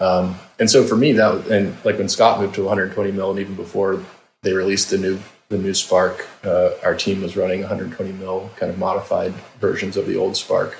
Um, 0.00 0.36
and 0.58 0.68
so 0.68 0.84
for 0.84 0.96
me, 0.96 1.12
that 1.12 1.46
and 1.46 1.76
like 1.84 1.98
when 1.98 2.08
Scott 2.08 2.40
moved 2.40 2.54
to 2.56 2.62
120 2.62 3.12
mil, 3.12 3.30
and 3.30 3.38
even 3.38 3.54
before 3.54 4.02
they 4.42 4.52
released 4.52 4.90
the 4.90 4.98
new 4.98 5.20
the 5.48 5.58
new 5.58 5.74
Spark, 5.74 6.26
uh, 6.44 6.70
our 6.82 6.94
team 6.94 7.22
was 7.22 7.36
running 7.36 7.60
120 7.60 8.12
mil 8.12 8.50
kind 8.56 8.72
of 8.72 8.78
modified 8.78 9.32
versions 9.60 9.96
of 9.96 10.06
the 10.06 10.16
old 10.16 10.36
Spark, 10.36 10.76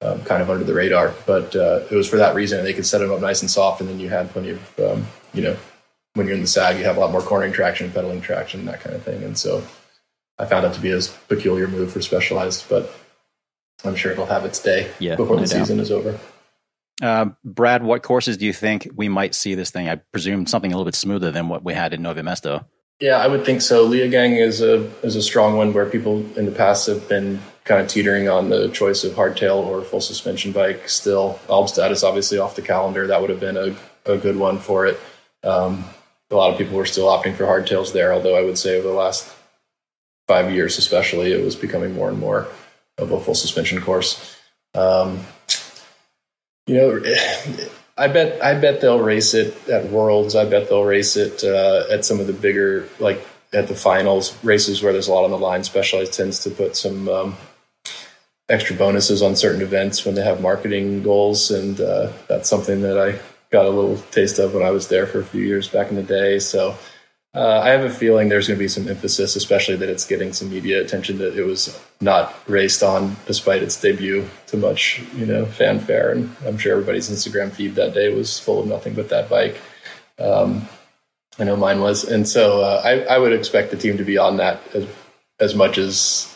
um, 0.00 0.22
kind 0.24 0.42
of 0.42 0.50
under 0.50 0.64
the 0.64 0.74
radar. 0.74 1.14
But 1.26 1.54
uh, 1.54 1.84
it 1.90 1.94
was 1.94 2.08
for 2.08 2.16
that 2.16 2.34
reason 2.34 2.64
they 2.64 2.72
could 2.72 2.86
set 2.86 2.98
them 2.98 3.12
up 3.12 3.20
nice 3.20 3.42
and 3.42 3.50
soft, 3.50 3.80
and 3.80 3.88
then 3.88 4.00
you 4.00 4.08
had 4.08 4.30
plenty 4.30 4.50
of 4.50 4.80
um, 4.80 5.06
you 5.32 5.42
know 5.42 5.56
when 6.14 6.26
you're 6.26 6.34
in 6.34 6.42
the 6.42 6.48
sag, 6.48 6.78
you 6.78 6.84
have 6.84 6.96
a 6.96 7.00
lot 7.00 7.12
more 7.12 7.20
cornering 7.20 7.52
traction, 7.52 7.92
pedaling 7.92 8.22
traction, 8.22 8.64
that 8.64 8.80
kind 8.80 8.96
of 8.96 9.02
thing. 9.02 9.22
And 9.22 9.38
so 9.38 9.62
I 10.38 10.44
found 10.46 10.66
it 10.66 10.74
to 10.74 10.80
be 10.80 10.92
a 10.92 11.00
peculiar 11.28 11.66
move 11.66 11.92
for 11.92 12.02
Specialized, 12.02 12.68
but 12.68 12.92
I'm 13.84 13.96
sure 13.96 14.12
it'll 14.12 14.26
have 14.26 14.44
its 14.44 14.60
day 14.60 14.90
yeah, 14.98 15.16
before 15.16 15.36
no 15.36 15.42
the 15.42 15.48
doubt. 15.48 15.58
season 15.58 15.80
is 15.80 15.90
over. 15.90 16.18
Uh, 17.02 17.26
Brad, 17.44 17.82
what 17.82 18.02
courses 18.02 18.36
do 18.36 18.46
you 18.46 18.52
think 18.52 18.88
we 18.94 19.08
might 19.08 19.34
see 19.34 19.54
this 19.54 19.70
thing? 19.70 19.88
I 19.88 19.96
presume 19.96 20.46
something 20.46 20.72
a 20.72 20.74
little 20.74 20.86
bit 20.86 20.94
smoother 20.94 21.30
than 21.30 21.48
what 21.48 21.62
we 21.62 21.74
had 21.74 21.92
in 21.92 22.02
Nove 22.02 22.16
Mesto. 22.16 22.64
Yeah, 23.00 23.18
I 23.18 23.26
would 23.26 23.44
think 23.44 23.60
so. 23.60 23.86
Leogang 23.86 24.40
is 24.40 24.62
a 24.62 24.90
is 25.02 25.16
a 25.16 25.22
strong 25.22 25.58
one 25.58 25.74
where 25.74 25.84
people 25.84 26.24
in 26.38 26.46
the 26.46 26.52
past 26.52 26.86
have 26.86 27.06
been 27.08 27.40
kind 27.64 27.82
of 27.82 27.88
teetering 27.88 28.28
on 28.30 28.48
the 28.48 28.68
choice 28.68 29.04
of 29.04 29.12
hardtail 29.12 29.56
or 29.56 29.82
full 29.82 30.00
suspension 30.00 30.52
bike. 30.52 30.88
Still, 30.88 31.38
Albstadt 31.48 31.90
is 31.90 32.02
obviously 32.02 32.38
off 32.38 32.56
the 32.56 32.62
calendar. 32.62 33.06
That 33.06 33.20
would 33.20 33.28
have 33.28 33.40
been 33.40 33.58
a, 33.58 33.76
a 34.10 34.16
good 34.16 34.36
one 34.36 34.58
for 34.58 34.86
it. 34.86 34.98
Um, 35.44 35.84
a 36.30 36.34
lot 36.34 36.52
of 36.52 36.58
people 36.58 36.76
were 36.76 36.86
still 36.86 37.06
opting 37.06 37.36
for 37.36 37.44
hardtails 37.44 37.92
there, 37.92 38.14
although 38.14 38.34
I 38.34 38.42
would 38.42 38.56
say 38.56 38.78
over 38.78 38.88
the 38.88 38.94
last 38.94 39.30
five 40.26 40.52
years, 40.52 40.78
especially, 40.78 41.32
it 41.32 41.44
was 41.44 41.56
becoming 41.56 41.94
more 41.94 42.08
and 42.08 42.18
more 42.18 42.48
of 42.98 43.12
a 43.12 43.20
full 43.20 43.34
suspension 43.34 43.80
course. 43.80 44.36
Um, 44.74 45.20
you 46.66 46.74
know, 46.74 47.02
I 47.98 48.08
bet 48.08 48.42
I 48.42 48.54
bet 48.54 48.82
they'll 48.82 49.00
race 49.00 49.32
it 49.32 49.68
at 49.68 49.90
Worlds. 49.90 50.36
I 50.36 50.44
bet 50.44 50.68
they'll 50.68 50.84
race 50.84 51.16
it 51.16 51.42
uh, 51.42 51.84
at 51.90 52.04
some 52.04 52.20
of 52.20 52.26
the 52.26 52.34
bigger, 52.34 52.86
like 52.98 53.26
at 53.54 53.68
the 53.68 53.74
finals 53.74 54.36
races 54.44 54.82
where 54.82 54.92
there's 54.92 55.08
a 55.08 55.12
lot 55.12 55.24
on 55.24 55.30
the 55.30 55.38
line. 55.38 55.64
Specialized 55.64 56.12
tends 56.12 56.40
to 56.40 56.50
put 56.50 56.76
some 56.76 57.08
um, 57.08 57.36
extra 58.50 58.76
bonuses 58.76 59.22
on 59.22 59.34
certain 59.34 59.62
events 59.62 60.04
when 60.04 60.14
they 60.14 60.22
have 60.22 60.42
marketing 60.42 61.02
goals, 61.02 61.50
and 61.50 61.80
uh, 61.80 62.12
that's 62.28 62.50
something 62.50 62.82
that 62.82 62.98
I 62.98 63.18
got 63.50 63.64
a 63.64 63.70
little 63.70 63.96
taste 64.10 64.38
of 64.38 64.52
when 64.52 64.62
I 64.62 64.70
was 64.70 64.88
there 64.88 65.06
for 65.06 65.20
a 65.20 65.24
few 65.24 65.42
years 65.42 65.68
back 65.68 65.88
in 65.88 65.96
the 65.96 66.02
day. 66.02 66.38
So 66.38 66.76
Uh, 67.36 67.60
I 67.62 67.68
have 67.68 67.84
a 67.84 67.90
feeling 67.90 68.30
there's 68.30 68.48
going 68.48 68.56
to 68.56 68.64
be 68.64 68.66
some 68.66 68.88
emphasis, 68.88 69.36
especially 69.36 69.76
that 69.76 69.90
it's 69.90 70.06
getting 70.06 70.32
some 70.32 70.48
media 70.48 70.80
attention 70.80 71.18
that 71.18 71.36
it 71.36 71.44
was 71.44 71.78
not 72.00 72.34
raced 72.48 72.82
on 72.82 73.14
despite 73.26 73.62
its 73.62 73.78
debut 73.78 74.26
to 74.46 74.56
much, 74.56 75.02
you 75.14 75.26
know, 75.26 75.44
fanfare. 75.44 76.12
And 76.12 76.34
I'm 76.46 76.56
sure 76.56 76.72
everybody's 76.72 77.10
Instagram 77.10 77.52
feed 77.52 77.74
that 77.74 77.92
day 77.92 78.08
was 78.08 78.40
full 78.40 78.60
of 78.60 78.66
nothing 78.66 78.94
but 78.94 79.10
that 79.10 79.28
bike. 79.28 79.60
Um, 80.18 80.66
I 81.38 81.44
know 81.44 81.56
mine 81.56 81.82
was, 81.82 82.04
and 82.04 82.26
so 82.26 82.62
uh, 82.62 82.80
I, 82.82 83.00
I 83.00 83.18
would 83.18 83.34
expect 83.34 83.70
the 83.70 83.76
team 83.76 83.98
to 83.98 84.04
be 84.04 84.16
on 84.16 84.38
that 84.38 84.62
as 84.74 84.88
as 85.38 85.54
much 85.54 85.76
as 85.76 86.34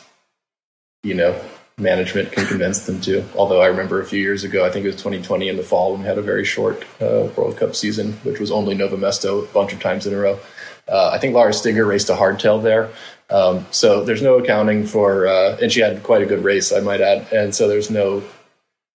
you 1.02 1.14
know 1.14 1.40
management 1.78 2.30
can 2.32 2.44
convince 2.44 2.80
them 2.80 3.00
to. 3.00 3.24
Although 3.34 3.62
I 3.62 3.68
remember 3.68 4.02
a 4.02 4.04
few 4.04 4.20
years 4.20 4.44
ago, 4.44 4.66
I 4.66 4.70
think 4.70 4.84
it 4.84 4.88
was 4.88 4.96
2020 4.96 5.48
in 5.48 5.56
the 5.56 5.62
fall 5.62 5.92
when 5.92 6.02
we 6.02 6.06
had 6.06 6.18
a 6.18 6.22
very 6.22 6.44
short 6.44 6.84
uh, 7.00 7.30
World 7.34 7.56
Cup 7.56 7.74
season, 7.74 8.12
which 8.22 8.38
was 8.38 8.50
only 8.50 8.76
Nove 8.76 8.90
Mesto 8.90 9.44
a 9.44 9.52
bunch 9.54 9.72
of 9.72 9.80
times 9.80 10.06
in 10.06 10.12
a 10.12 10.18
row. 10.18 10.38
Uh, 10.88 11.10
I 11.12 11.18
think 11.18 11.34
Laura 11.34 11.52
Stigger 11.52 11.86
raced 11.86 12.10
a 12.10 12.14
hardtail 12.14 12.62
there. 12.62 12.90
Um, 13.30 13.66
so 13.70 14.04
there's 14.04 14.22
no 14.22 14.38
accounting 14.38 14.86
for, 14.86 15.26
uh, 15.26 15.56
and 15.62 15.70
she 15.70 15.80
had 15.80 16.02
quite 16.02 16.22
a 16.22 16.26
good 16.26 16.42
race, 16.42 16.72
I 16.72 16.80
might 16.80 17.00
add. 17.00 17.32
And 17.32 17.54
so 17.54 17.68
there's 17.68 17.90
no, 17.90 18.22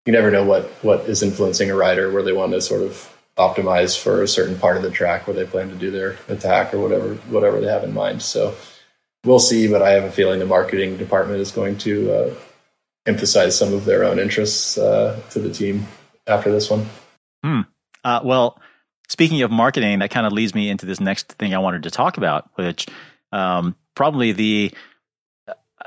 you 0.05 0.13
never 0.13 0.29
know 0.29 0.43
what, 0.43 0.65
what 0.83 1.01
is 1.01 1.23
influencing 1.23 1.71
a 1.71 1.75
rider 1.75 2.11
where 2.11 2.23
they 2.23 2.33
want 2.33 2.51
to 2.51 2.61
sort 2.61 2.81
of 2.81 3.11
optimize 3.37 4.01
for 4.01 4.23
a 4.23 4.27
certain 4.27 4.57
part 4.57 4.77
of 4.77 4.83
the 4.83 4.91
track 4.91 5.27
where 5.27 5.35
they 5.35 5.45
plan 5.45 5.69
to 5.69 5.75
do 5.75 5.91
their 5.91 6.17
attack 6.27 6.73
or 6.73 6.79
whatever, 6.79 7.15
whatever 7.29 7.59
they 7.59 7.67
have 7.67 7.83
in 7.83 7.93
mind. 7.93 8.21
So 8.21 8.55
we'll 9.23 9.39
see, 9.39 9.67
but 9.67 9.81
I 9.81 9.91
have 9.91 10.03
a 10.03 10.11
feeling 10.11 10.39
the 10.39 10.45
marketing 10.45 10.97
department 10.97 11.39
is 11.39 11.51
going 11.51 11.77
to 11.79 12.13
uh, 12.13 12.33
emphasize 13.05 13.57
some 13.57 13.73
of 13.73 13.85
their 13.85 14.03
own 14.03 14.19
interests 14.19 14.77
uh, 14.77 15.19
to 15.31 15.39
the 15.39 15.51
team 15.51 15.87
after 16.27 16.51
this 16.51 16.69
one. 16.69 16.87
Hmm. 17.43 17.61
Uh, 18.03 18.21
well, 18.23 18.59
speaking 19.07 19.41
of 19.41 19.51
marketing, 19.51 19.99
that 19.99 20.11
kind 20.11 20.25
of 20.25 20.33
leads 20.33 20.55
me 20.55 20.69
into 20.69 20.85
this 20.85 20.99
next 20.99 21.33
thing 21.33 21.53
I 21.53 21.59
wanted 21.59 21.83
to 21.83 21.91
talk 21.91 22.17
about, 22.17 22.49
which 22.55 22.87
um, 23.31 23.75
probably 23.95 24.31
the 24.31 24.73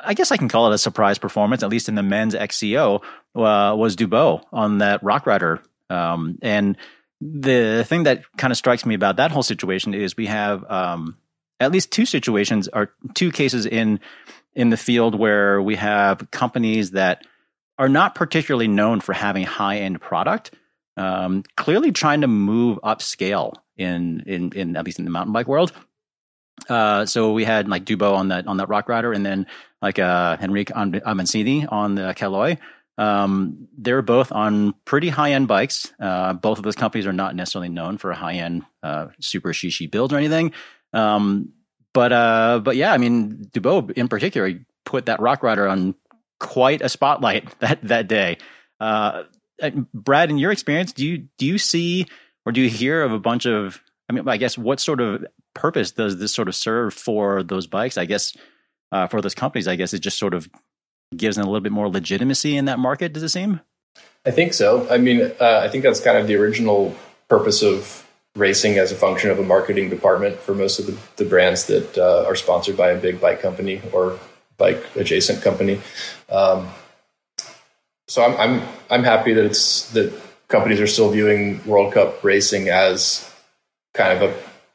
I 0.01 0.15
guess 0.15 0.31
I 0.31 0.37
can 0.37 0.49
call 0.49 0.71
it 0.71 0.75
a 0.75 0.79
surprise 0.79 1.19
performance, 1.19 1.63
at 1.63 1.71
least 1.71 1.89
in 1.89 1.95
the 1.95 2.03
men's 2.03 2.35
XCO, 2.35 3.03
uh, 3.35 3.75
was 3.77 3.97
Dubau 3.97 4.45
on 4.53 4.79
that 4.79 5.03
Rock 5.03 5.27
Rider. 5.27 5.61
Um, 5.91 6.39
and 6.43 6.77
the 7.21 7.85
thing 7.87 8.05
that 8.05 8.23
kind 8.37 8.51
of 8.53 8.57
strikes 8.57 8.87
me 8.87 8.95
about 8.95 9.17
that 9.17 9.31
whole 9.31 9.43
situation 9.43 9.95
is 9.95 10.17
we 10.17 10.27
have 10.27 10.65
um, 10.71 11.17
at 11.59 11.73
least 11.73 11.91
two 11.91 12.07
situations 12.07 12.69
or 12.73 12.93
two 13.15 13.33
cases 13.33 13.67
in 13.67 14.01
in 14.55 14.71
the 14.71 14.77
field 14.77 15.15
where 15.15 15.63
we 15.63 15.77
have 15.77 16.31
companies 16.31 16.93
that 16.93 17.25
are 17.79 17.89
not 17.89 18.15
particularly 18.15 18.67
known 18.67 19.01
for 19.01 19.13
having 19.13 19.45
high 19.45 19.79
end 19.79 20.01
product, 20.01 20.53
um, 20.99 21.45
clearly 21.57 21.93
trying 21.93 22.21
to 22.23 22.27
move 22.27 22.79
upscale 22.83 23.55
in, 23.77 24.23
in 24.27 24.53
in 24.53 24.77
at 24.77 24.85
least 24.85 24.99
in 24.99 25.05
the 25.05 25.11
mountain 25.11 25.33
bike 25.33 25.49
world. 25.49 25.73
Uh, 26.69 27.07
so 27.07 27.33
we 27.33 27.45
had 27.45 27.69
like 27.69 27.85
Dubau 27.85 28.15
on 28.15 28.29
that 28.29 28.47
on 28.47 28.57
that 28.57 28.69
Rock 28.69 28.89
Rider, 28.89 29.13
and 29.13 29.25
then 29.25 29.47
like 29.81 29.99
uh, 29.99 30.37
Henrique 30.41 30.71
Avancini 30.71 31.71
on 31.71 31.95
the 31.95 32.15
Caloi. 32.17 32.59
Um, 32.99 33.69
they're 33.79 34.03
both 34.03 34.33
on 34.33 34.75
pretty 34.85 35.09
high 35.09 35.33
end 35.33 35.47
bikes. 35.47 35.93
Uh, 36.01 36.33
both 36.33 36.59
of 36.59 36.65
those 36.65 36.75
companies 36.75 37.07
are 37.07 37.13
not 37.13 37.37
necessarily 37.37 37.69
known 37.69 37.97
for 37.97 38.11
a 38.11 38.17
high 38.17 38.35
end 38.35 38.65
uh, 38.83 39.07
super 39.21 39.53
shishi 39.53 39.89
build 39.89 40.13
or 40.13 40.17
anything. 40.17 40.53
Um, 40.93 41.53
but 41.95 42.13
uh, 42.13 42.61
but 42.63 42.77
yeah, 42.77 42.93
I 42.93 42.99
mean, 42.99 43.49
Dubau 43.53 43.93
in 43.93 44.09
particular 44.09 44.53
put 44.85 45.07
that 45.07 45.21
Rock 45.21 45.45
Rider 45.45 45.69
on 45.69 45.95
quite 46.41 46.83
a 46.83 46.89
spotlight 46.89 47.59
that 47.61 47.81
that 47.83 48.09
day. 48.09 48.39
Uh, 48.81 49.25
Brad, 49.95 50.31
in 50.31 50.39
your 50.39 50.53
experience, 50.53 50.93
do 50.93 51.07
you 51.07 51.29
do 51.39 51.47
you 51.47 51.59
see 51.59 52.07
or 52.47 52.53
do 52.53 52.61
you 52.61 52.69
hear 52.69 53.03
of 53.03 53.13
a 53.13 53.19
bunch 53.19 53.47
of? 53.47 53.81
I 54.09 54.15
mean, 54.15 54.27
I 54.29 54.37
guess 54.37 54.57
what 54.57 54.81
sort 54.81 55.01
of 55.01 55.27
purpose 55.55 55.91
does 55.91 56.19
this 56.19 56.33
sort 56.33 56.49
of 56.49 56.55
serve 56.55 56.95
for 56.95 57.43
those 57.43 57.67
bikes? 57.67 57.99
I 57.99 58.07
guess 58.07 58.37
uh, 58.91 59.07
for 59.07 59.21
those 59.21 59.35
companies, 59.35 59.69
I 59.69 59.77
guess 59.77 59.93
it 59.93 59.99
just 59.99 60.19
sort 60.19 60.35
of 60.35 60.49
gives 61.17 61.37
them 61.37 61.45
a 61.45 61.49
little 61.49 61.63
bit 61.63 61.73
more 61.73 61.89
legitimacy 61.89 62.57
in 62.57 62.67
that 62.67 62.79
market. 62.79 63.13
Does 63.13 63.23
it 63.23 63.29
seem? 63.31 63.61
I 64.25 64.31
think 64.31 64.55
so. 64.55 64.89
I 64.91 64.99
mean, 64.99 65.33
uh, 65.41 65.61
I 65.63 65.69
think 65.69 65.85
that's 65.85 66.01
kind 66.01 66.19
of 66.19 66.27
the 66.27 66.37
original 66.37 66.95
purpose 67.29 67.63
of 67.63 68.07
racing 68.37 68.79
as 68.79 68.93
a 68.93 68.95
function 68.95 69.31
of 69.31 69.39
a 69.39 69.43
marketing 69.43 69.91
department 69.91 70.39
for 70.39 70.55
most 70.55 70.79
of 70.79 70.87
the, 70.87 70.97
the 71.23 71.29
brands 71.29 71.67
that 71.67 71.99
uh, 71.99 72.25
are 72.27 72.37
sponsored 72.37 72.77
by 72.77 72.91
a 72.91 73.01
big 73.01 73.21
bike 73.21 73.41
company 73.41 73.83
or 73.93 74.19
bike 74.57 74.85
adjacent 74.97 75.43
company. 75.43 75.81
Um, 76.29 76.69
so 78.09 78.25
I'm, 78.25 78.37
I'm 78.37 78.69
I'm 78.91 79.05
happy 79.05 79.35
that 79.35 79.45
it's 79.45 79.91
that 79.93 80.13
companies 80.49 80.81
are 80.81 80.87
still 80.87 81.11
viewing 81.11 81.65
World 81.67 81.93
Cup 81.93 82.25
racing 82.25 82.69
as 82.69 83.31
kind 83.95 84.21
of 84.21 84.31
a 84.31 84.35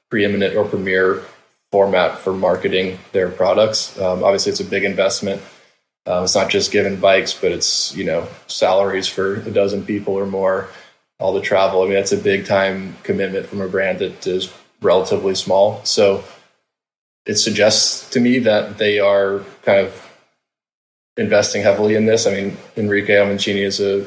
preeminent 0.10 0.56
or 0.56 0.65
premier 0.65 1.24
format 1.72 2.19
for 2.19 2.34
marketing 2.34 3.00
their 3.12 3.30
products. 3.30 4.00
Um, 4.00 4.24
obviously, 4.24 4.52
it's 4.52 4.62
a 4.62 4.65
big 4.65 4.84
investment. 4.84 5.41
Um, 6.06 6.26
it's 6.26 6.36
not 6.36 6.50
just 6.50 6.72
given 6.72 7.00
bikes, 7.00 7.34
but 7.34 7.52
it's 7.52 7.96
you 7.96 8.06
know 8.06 8.28
salaries 8.48 9.08
for 9.08 9.36
a 9.36 9.52
dozen 9.52 9.86
people 9.86 10.13
or 10.13 10.28
more 10.28 10.69
all 11.19 11.34
the 11.34 11.41
travel. 11.41 11.82
I 11.82 11.86
mean, 11.86 11.96
that's 11.96 12.12
a 12.12 12.17
big 12.17 12.46
time 12.46 12.96
commitment 13.04 13.48
from 13.48 13.62
a 13.62 13.67
brand 13.67 14.00
that 14.00 14.28
is 14.28 14.54
relatively 14.82 15.34
small. 15.34 15.84
So 15.86 16.24
it 17.26 17.36
suggests 17.36 18.10
to 18.12 18.19
me 18.19 18.39
that 18.39 18.78
they 18.78 19.00
are 19.00 19.41
kind 19.63 19.80
of 19.80 20.12
investing 21.17 21.62
heavily 21.62 21.95
in 21.95 22.06
this. 22.06 22.26
I 22.26 22.32
mean, 22.32 22.58
Enrique 22.76 23.13
Avancini 23.13 23.63
is 23.63 23.80
a 23.80 24.06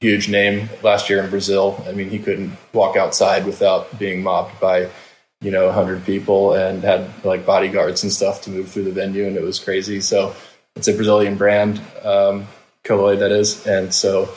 huge 0.00 0.28
name 0.28 0.68
last 0.82 1.08
year 1.08 1.22
in 1.22 1.30
Brazil. 1.30 1.82
I 1.88 1.92
mean, 1.92 2.10
he 2.10 2.18
couldn't 2.18 2.52
walk 2.72 2.96
outside 2.96 3.46
without 3.46 3.98
being 3.98 4.22
mobbed 4.22 4.60
by, 4.60 4.90
you 5.40 5.50
know, 5.50 5.66
100 5.66 6.04
people 6.04 6.54
and 6.54 6.82
had 6.82 7.08
like 7.24 7.46
bodyguards 7.46 8.02
and 8.02 8.12
stuff 8.12 8.42
to 8.42 8.50
move 8.50 8.70
through 8.70 8.84
the 8.84 8.92
venue, 8.92 9.26
and 9.26 9.36
it 9.36 9.42
was 9.42 9.58
crazy. 9.58 10.00
So 10.00 10.34
it's 10.76 10.88
a 10.88 10.94
Brazilian 10.94 11.36
brand, 11.36 11.80
um, 12.02 12.46
that 12.84 13.32
is. 13.32 13.66
And 13.66 13.94
so, 13.94 14.28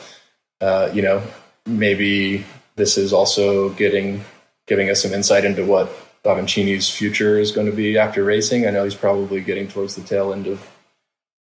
uh, 0.60 0.90
you 0.92 1.02
know, 1.02 1.22
maybe 1.66 2.44
this 2.76 2.96
is 2.96 3.12
also 3.12 3.70
getting 3.70 4.24
giving 4.66 4.90
us 4.90 5.02
some 5.02 5.12
insight 5.12 5.44
into 5.44 5.64
what 5.64 5.90
Avancini's 6.24 6.90
future 6.90 7.38
is 7.38 7.52
going 7.52 7.66
to 7.66 7.76
be 7.76 7.96
after 7.96 8.22
racing. 8.22 8.66
I 8.66 8.70
know 8.70 8.84
he's 8.84 8.94
probably 8.94 9.40
getting 9.40 9.66
towards 9.68 9.96
the 9.96 10.02
tail 10.02 10.32
end 10.32 10.46
of 10.46 10.66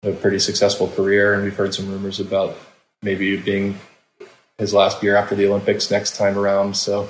a 0.04 0.12
pretty 0.12 0.38
successful 0.38 0.88
career, 0.88 1.34
and 1.34 1.42
we've 1.42 1.56
heard 1.56 1.74
some 1.74 1.90
rumors 1.90 2.20
about 2.20 2.56
maybe 3.02 3.36
being 3.36 3.78
his 4.58 4.72
last 4.72 5.02
year 5.02 5.16
after 5.16 5.34
the 5.34 5.46
Olympics 5.46 5.90
next 5.90 6.16
time 6.16 6.38
around. 6.38 6.76
So 6.76 7.08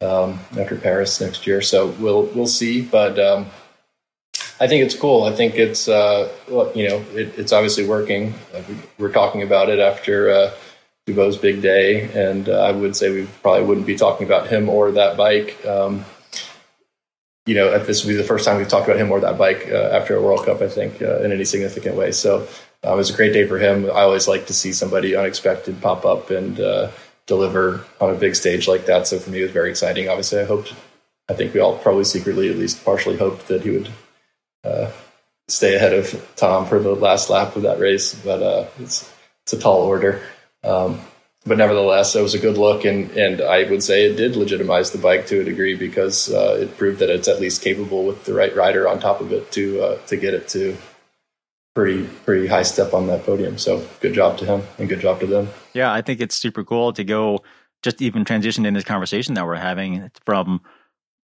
um, 0.00 0.40
after 0.58 0.76
Paris 0.76 1.20
next 1.20 1.46
year, 1.46 1.60
so 1.60 1.88
we'll 1.98 2.24
we'll 2.34 2.46
see. 2.46 2.82
But 2.82 3.18
um, 3.18 3.46
I 4.60 4.66
think 4.66 4.84
it's 4.84 4.94
cool. 4.94 5.24
I 5.24 5.32
think 5.32 5.54
it's 5.54 5.88
uh, 5.88 6.32
you 6.74 6.88
know 6.88 7.04
it, 7.12 7.38
it's 7.38 7.52
obviously 7.52 7.86
working. 7.86 8.34
We're 8.98 9.12
talking 9.12 9.42
about 9.42 9.68
it 9.68 9.78
after. 9.78 10.30
Uh, 10.30 10.54
Dubau's 11.06 11.36
big 11.36 11.62
day, 11.62 12.10
and 12.14 12.48
uh, 12.48 12.62
I 12.62 12.72
would 12.72 12.96
say 12.96 13.12
we 13.12 13.28
probably 13.40 13.64
wouldn't 13.64 13.86
be 13.86 13.94
talking 13.94 14.26
about 14.26 14.48
him 14.48 14.68
or 14.68 14.90
that 14.90 15.16
bike. 15.16 15.64
Um, 15.64 16.04
you 17.46 17.54
know, 17.54 17.78
this 17.78 18.04
would 18.04 18.10
be 18.10 18.16
the 18.16 18.24
first 18.24 18.44
time 18.44 18.58
we've 18.58 18.68
talked 18.68 18.88
about 18.88 19.00
him 19.00 19.10
or 19.10 19.20
that 19.20 19.38
bike 19.38 19.68
uh, 19.70 19.90
after 19.92 20.16
a 20.16 20.22
World 20.22 20.44
Cup, 20.44 20.60
I 20.60 20.68
think, 20.68 21.00
uh, 21.00 21.20
in 21.20 21.32
any 21.32 21.44
significant 21.44 21.94
way. 21.94 22.10
So 22.10 22.46
um, 22.82 22.94
it 22.94 22.96
was 22.96 23.10
a 23.10 23.16
great 23.16 23.32
day 23.32 23.46
for 23.46 23.58
him. 23.58 23.86
I 23.86 24.02
always 24.02 24.26
like 24.26 24.46
to 24.46 24.52
see 24.52 24.72
somebody 24.72 25.14
unexpected 25.14 25.80
pop 25.80 26.04
up 26.04 26.30
and 26.30 26.58
uh, 26.60 26.90
deliver 27.26 27.84
on 28.00 28.10
a 28.10 28.18
big 28.18 28.34
stage 28.34 28.66
like 28.66 28.86
that. 28.86 29.06
So 29.06 29.18
for 29.20 29.30
me, 29.30 29.40
it 29.40 29.44
was 29.44 29.52
very 29.52 29.70
exciting. 29.70 30.08
Obviously, 30.08 30.40
I 30.40 30.44
hoped, 30.44 30.74
I 31.28 31.34
think 31.34 31.54
we 31.54 31.60
all 31.60 31.78
probably 31.78 32.04
secretly, 32.04 32.50
at 32.50 32.56
least 32.56 32.84
partially, 32.84 33.16
hoped 33.16 33.46
that 33.46 33.62
he 33.62 33.70
would 33.70 33.90
uh, 34.64 34.90
stay 35.46 35.76
ahead 35.76 35.92
of 35.92 36.32
Tom 36.34 36.66
for 36.66 36.80
the 36.80 36.94
last 36.94 37.30
lap 37.30 37.54
of 37.54 37.62
that 37.62 37.78
race, 37.78 38.14
but 38.14 38.42
uh, 38.42 38.66
it's 38.80 39.12
it's 39.44 39.52
a 39.52 39.58
tall 39.58 39.82
order. 39.82 40.20
Um, 40.64 41.00
but 41.46 41.58
nevertheless, 41.58 42.16
it 42.16 42.22
was 42.22 42.34
a 42.34 42.38
good 42.38 42.58
look, 42.58 42.84
and 42.84 43.10
and 43.12 43.40
I 43.40 43.64
would 43.70 43.82
say 43.82 44.04
it 44.04 44.16
did 44.16 44.36
legitimize 44.36 44.90
the 44.90 44.98
bike 44.98 45.26
to 45.26 45.40
a 45.40 45.44
degree 45.44 45.76
because 45.76 46.32
uh, 46.32 46.58
it 46.60 46.76
proved 46.76 46.98
that 46.98 47.10
it's 47.10 47.28
at 47.28 47.40
least 47.40 47.62
capable 47.62 48.04
with 48.04 48.24
the 48.24 48.34
right 48.34 48.54
rider 48.54 48.88
on 48.88 48.98
top 48.98 49.20
of 49.20 49.32
it 49.32 49.52
to 49.52 49.80
uh, 49.80 49.98
to 50.06 50.16
get 50.16 50.34
it 50.34 50.48
to 50.48 50.76
pretty 51.74 52.04
pretty 52.24 52.48
high 52.48 52.64
step 52.64 52.92
on 52.92 53.06
that 53.06 53.24
podium. 53.24 53.58
So 53.58 53.86
good 54.00 54.14
job 54.14 54.38
to 54.38 54.44
him 54.44 54.62
and 54.78 54.88
good 54.88 55.00
job 55.00 55.20
to 55.20 55.26
them. 55.26 55.48
Yeah, 55.72 55.92
I 55.92 56.02
think 56.02 56.20
it's 56.20 56.34
super 56.34 56.64
cool 56.64 56.92
to 56.94 57.04
go 57.04 57.44
just 57.82 58.02
even 58.02 58.24
transition 58.24 58.66
in 58.66 58.74
this 58.74 58.84
conversation 58.84 59.34
that 59.34 59.46
we're 59.46 59.54
having 59.54 60.10
from 60.24 60.60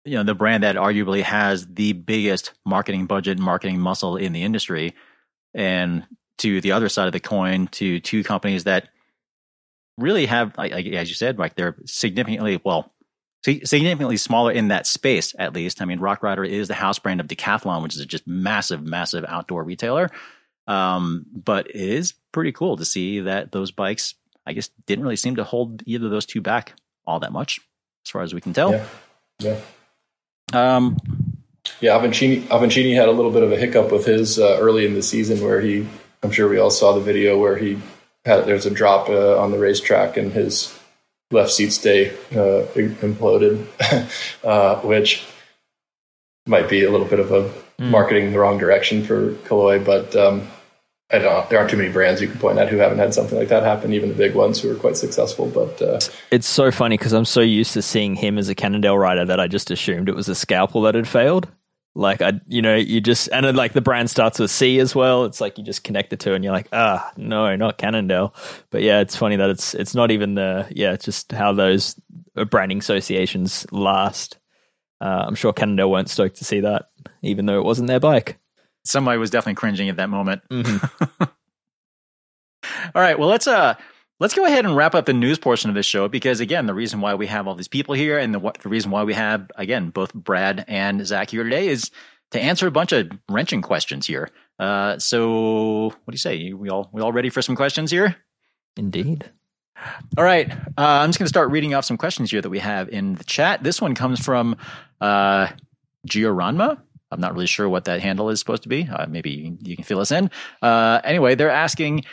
you 0.03 0.17
know 0.17 0.23
the 0.23 0.35
brand 0.35 0.63
that 0.63 0.75
arguably 0.75 1.21
has 1.21 1.67
the 1.67 1.93
biggest 1.93 2.53
marketing 2.65 3.05
budget 3.05 3.39
marketing 3.39 3.79
muscle 3.79 4.17
in 4.17 4.33
the 4.33 4.43
industry 4.43 4.93
and 5.53 6.05
to 6.37 6.59
the 6.59 6.71
other 6.71 6.89
side 6.89 7.05
of 7.05 7.13
the 7.13 7.19
coin 7.19 7.67
to 7.67 7.99
two 7.99 8.23
companies 8.23 8.63
that 8.63 8.89
really 9.97 10.25
have, 10.25 10.57
like, 10.57 10.71
as 10.71 11.09
you 11.09 11.15
said, 11.15 11.37
like 11.39 11.55
they're 11.55 11.75
significantly 11.85 12.59
well, 12.63 12.91
significantly 13.43 14.17
smaller 14.17 14.51
in 14.51 14.69
that 14.69 14.87
space. 14.87 15.33
At 15.37 15.53
least, 15.53 15.81
I 15.81 15.85
mean, 15.85 15.99
Rock 15.99 16.23
Rider 16.23 16.43
is 16.43 16.67
the 16.67 16.73
house 16.73 16.99
brand 16.99 17.19
of 17.19 17.27
Decathlon, 17.27 17.83
which 17.83 17.95
is 17.95 18.05
just 18.05 18.27
massive, 18.27 18.83
massive 18.83 19.25
outdoor 19.27 19.63
retailer. 19.63 20.09
Um, 20.67 21.25
but 21.33 21.67
it 21.67 21.75
is 21.75 22.13
pretty 22.31 22.51
cool 22.51 22.77
to 22.77 22.85
see 22.85 23.21
that 23.21 23.51
those 23.51 23.71
bikes, 23.71 24.15
I 24.45 24.53
guess, 24.53 24.69
didn't 24.85 25.03
really 25.03 25.15
seem 25.15 25.35
to 25.37 25.43
hold 25.43 25.83
either 25.85 26.05
of 26.05 26.11
those 26.11 26.25
two 26.25 26.41
back 26.41 26.73
all 27.05 27.19
that 27.19 27.31
much, 27.31 27.59
as 28.05 28.11
far 28.11 28.21
as 28.21 28.33
we 28.33 28.41
can 28.41 28.53
tell. 28.53 28.71
Yeah. 28.71 28.85
yeah. 29.39 29.59
Um, 30.53 30.97
Yeah, 31.79 31.97
Avancini, 31.97 32.41
Avancini 32.43 32.95
had 32.95 33.07
a 33.07 33.11
little 33.11 33.31
bit 33.31 33.43
of 33.43 33.51
a 33.51 33.57
hiccup 33.57 33.91
with 33.91 34.05
his 34.05 34.39
uh, 34.39 34.57
early 34.59 34.85
in 34.85 34.93
the 34.93 35.03
season 35.03 35.43
where 35.43 35.61
he, 35.61 35.87
I'm 36.23 36.31
sure 36.31 36.49
we 36.49 36.57
all 36.57 36.71
saw 36.71 36.93
the 36.93 37.01
video 37.01 37.39
where 37.39 37.57
he 37.57 37.79
had, 38.25 38.45
there's 38.45 38.65
a 38.65 38.71
drop 38.71 39.09
uh, 39.09 39.39
on 39.39 39.51
the 39.51 39.57
racetrack 39.57 40.17
and 40.17 40.31
his 40.31 40.77
left 41.31 41.51
seat 41.51 41.71
stay 41.71 42.09
uh, 42.31 42.65
imploded, 42.75 43.65
uh, 44.43 44.79
which 44.81 45.25
might 46.45 46.69
be 46.69 46.83
a 46.83 46.91
little 46.91 47.07
bit 47.07 47.19
of 47.19 47.31
a 47.31 47.43
mm. 47.79 47.89
marketing 47.89 48.27
in 48.27 48.33
the 48.33 48.39
wrong 48.39 48.57
direction 48.57 49.03
for 49.03 49.33
Caloi, 49.45 49.83
but 49.83 50.15
um, 50.15 50.47
I 51.11 51.19
don't. 51.19 51.49
There 51.49 51.59
aren't 51.59 51.71
too 51.71 51.77
many 51.77 51.91
brands 51.91 52.21
you 52.21 52.27
can 52.27 52.39
point 52.39 52.57
at 52.57 52.69
who 52.69 52.77
haven't 52.77 52.99
had 52.99 53.13
something 53.13 53.37
like 53.37 53.49
that 53.49 53.63
happen. 53.63 53.93
Even 53.93 54.09
the 54.09 54.15
big 54.15 54.33
ones 54.33 54.61
who 54.61 54.71
are 54.71 54.75
quite 54.75 54.97
successful. 54.97 55.47
But 55.47 55.81
uh, 55.81 55.99
it's 56.31 56.47
so 56.47 56.71
funny 56.71 56.97
because 56.97 57.13
I'm 57.13 57.25
so 57.25 57.41
used 57.41 57.73
to 57.73 57.81
seeing 57.81 58.15
him 58.15 58.37
as 58.37 58.49
a 58.49 58.55
Cannondale 58.55 58.97
rider 58.97 59.25
that 59.25 59.39
I 59.39 59.47
just 59.47 59.71
assumed 59.71 60.09
it 60.09 60.15
was 60.15 60.29
a 60.29 60.35
scalpel 60.35 60.81
that 60.83 60.95
had 60.95 61.07
failed. 61.07 61.47
Like 61.93 62.21
I, 62.21 62.39
you 62.47 62.61
know, 62.61 62.75
you 62.75 63.01
just 63.01 63.27
and 63.33 63.45
then 63.45 63.55
like 63.55 63.73
the 63.73 63.81
brand 63.81 64.09
starts 64.09 64.39
with 64.39 64.49
C 64.49 64.79
as 64.79 64.95
well. 64.95 65.25
It's 65.25 65.41
like 65.41 65.57
you 65.57 65.63
just 65.63 65.83
connect 65.83 66.09
the 66.09 66.17
two, 66.17 66.33
and 66.33 66.43
you're 66.43 66.53
like, 66.53 66.69
ah, 66.71 67.11
no, 67.17 67.55
not 67.55 67.77
Cannondale. 67.77 68.33
But 68.69 68.81
yeah, 68.81 69.01
it's 69.01 69.15
funny 69.15 69.35
that 69.35 69.49
it's 69.49 69.73
it's 69.73 69.93
not 69.93 70.09
even 70.09 70.35
the 70.35 70.67
yeah, 70.71 70.93
it's 70.93 71.05
just 71.05 71.31
how 71.33 71.51
those 71.51 71.99
branding 72.49 72.79
associations 72.79 73.65
last. 73.71 74.37
Uh, 75.01 75.25
I'm 75.27 75.35
sure 75.35 75.51
Cannondale 75.51 75.91
weren't 75.91 76.09
stoked 76.09 76.37
to 76.37 76.45
see 76.45 76.61
that, 76.61 76.85
even 77.23 77.45
though 77.45 77.59
it 77.59 77.65
wasn't 77.65 77.87
their 77.87 77.99
bike 77.99 78.39
somebody 78.83 79.17
was 79.17 79.29
definitely 79.29 79.55
cringing 79.55 79.89
at 79.89 79.97
that 79.97 80.09
moment. 80.09 80.41
Mm-hmm. 80.49 81.23
all 82.95 83.01
right, 83.01 83.17
well 83.17 83.29
let's 83.29 83.47
uh 83.47 83.75
let's 84.21 84.35
go 84.35 84.45
ahead 84.45 84.65
and 84.65 84.77
wrap 84.77 84.93
up 84.93 85.07
the 85.07 85.13
news 85.13 85.39
portion 85.39 85.71
of 85.71 85.75
this 85.75 85.85
show 85.85 86.07
because 86.07 86.39
again, 86.39 86.67
the 86.67 86.75
reason 86.75 87.01
why 87.01 87.15
we 87.15 87.25
have 87.25 87.47
all 87.47 87.55
these 87.55 87.67
people 87.67 87.95
here 87.95 88.19
and 88.19 88.35
the, 88.35 88.39
the 88.61 88.69
reason 88.69 88.91
why 88.91 89.03
we 89.03 89.15
have 89.15 89.49
again 89.55 89.89
both 89.89 90.13
Brad 90.13 90.63
and 90.67 91.05
Zach 91.05 91.31
here 91.31 91.43
today 91.43 91.67
is 91.67 91.89
to 92.29 92.39
answer 92.39 92.67
a 92.67 92.71
bunch 92.71 92.91
of 92.91 93.11
wrenching 93.27 93.63
questions 93.63 94.05
here. 94.05 94.29
Uh, 94.59 94.99
so 94.99 95.85
what 95.85 96.11
do 96.11 96.13
you 96.13 96.19
say? 96.19 96.53
We 96.53 96.69
all 96.69 96.87
we 96.93 97.01
all 97.01 97.11
ready 97.11 97.29
for 97.29 97.41
some 97.41 97.55
questions 97.55 97.89
here? 97.89 98.15
Indeed. 98.77 99.29
All 100.15 100.23
right, 100.23 100.51
uh, 100.51 100.55
I'm 100.77 101.09
just 101.09 101.17
going 101.17 101.25
to 101.25 101.29
start 101.29 101.49
reading 101.49 101.73
off 101.73 101.85
some 101.85 101.97
questions 101.97 102.29
here 102.29 102.39
that 102.39 102.49
we 102.51 102.59
have 102.59 102.89
in 102.89 103.15
the 103.15 103.23
chat. 103.23 103.63
This 103.63 103.81
one 103.81 103.95
comes 103.95 104.23
from 104.23 104.55
uh, 105.01 105.47
Gioranma. 106.07 106.79
I'm 107.09 107.19
not 107.19 107.33
really 107.33 107.47
sure 107.47 107.67
what 107.67 107.85
that 107.85 107.99
handle 107.99 108.29
is 108.29 108.39
supposed 108.39 108.63
to 108.63 108.69
be. 108.69 108.87
Uh, 108.91 109.07
maybe 109.09 109.31
you, 109.31 109.57
you, 109.61 109.75
can 109.75 109.83
fill 109.83 109.99
us 109.99 110.11
in. 110.11 110.29
Uh, 110.61 111.01
anyway, 111.03 111.33
they're 111.33 111.49
asking, 111.49 112.05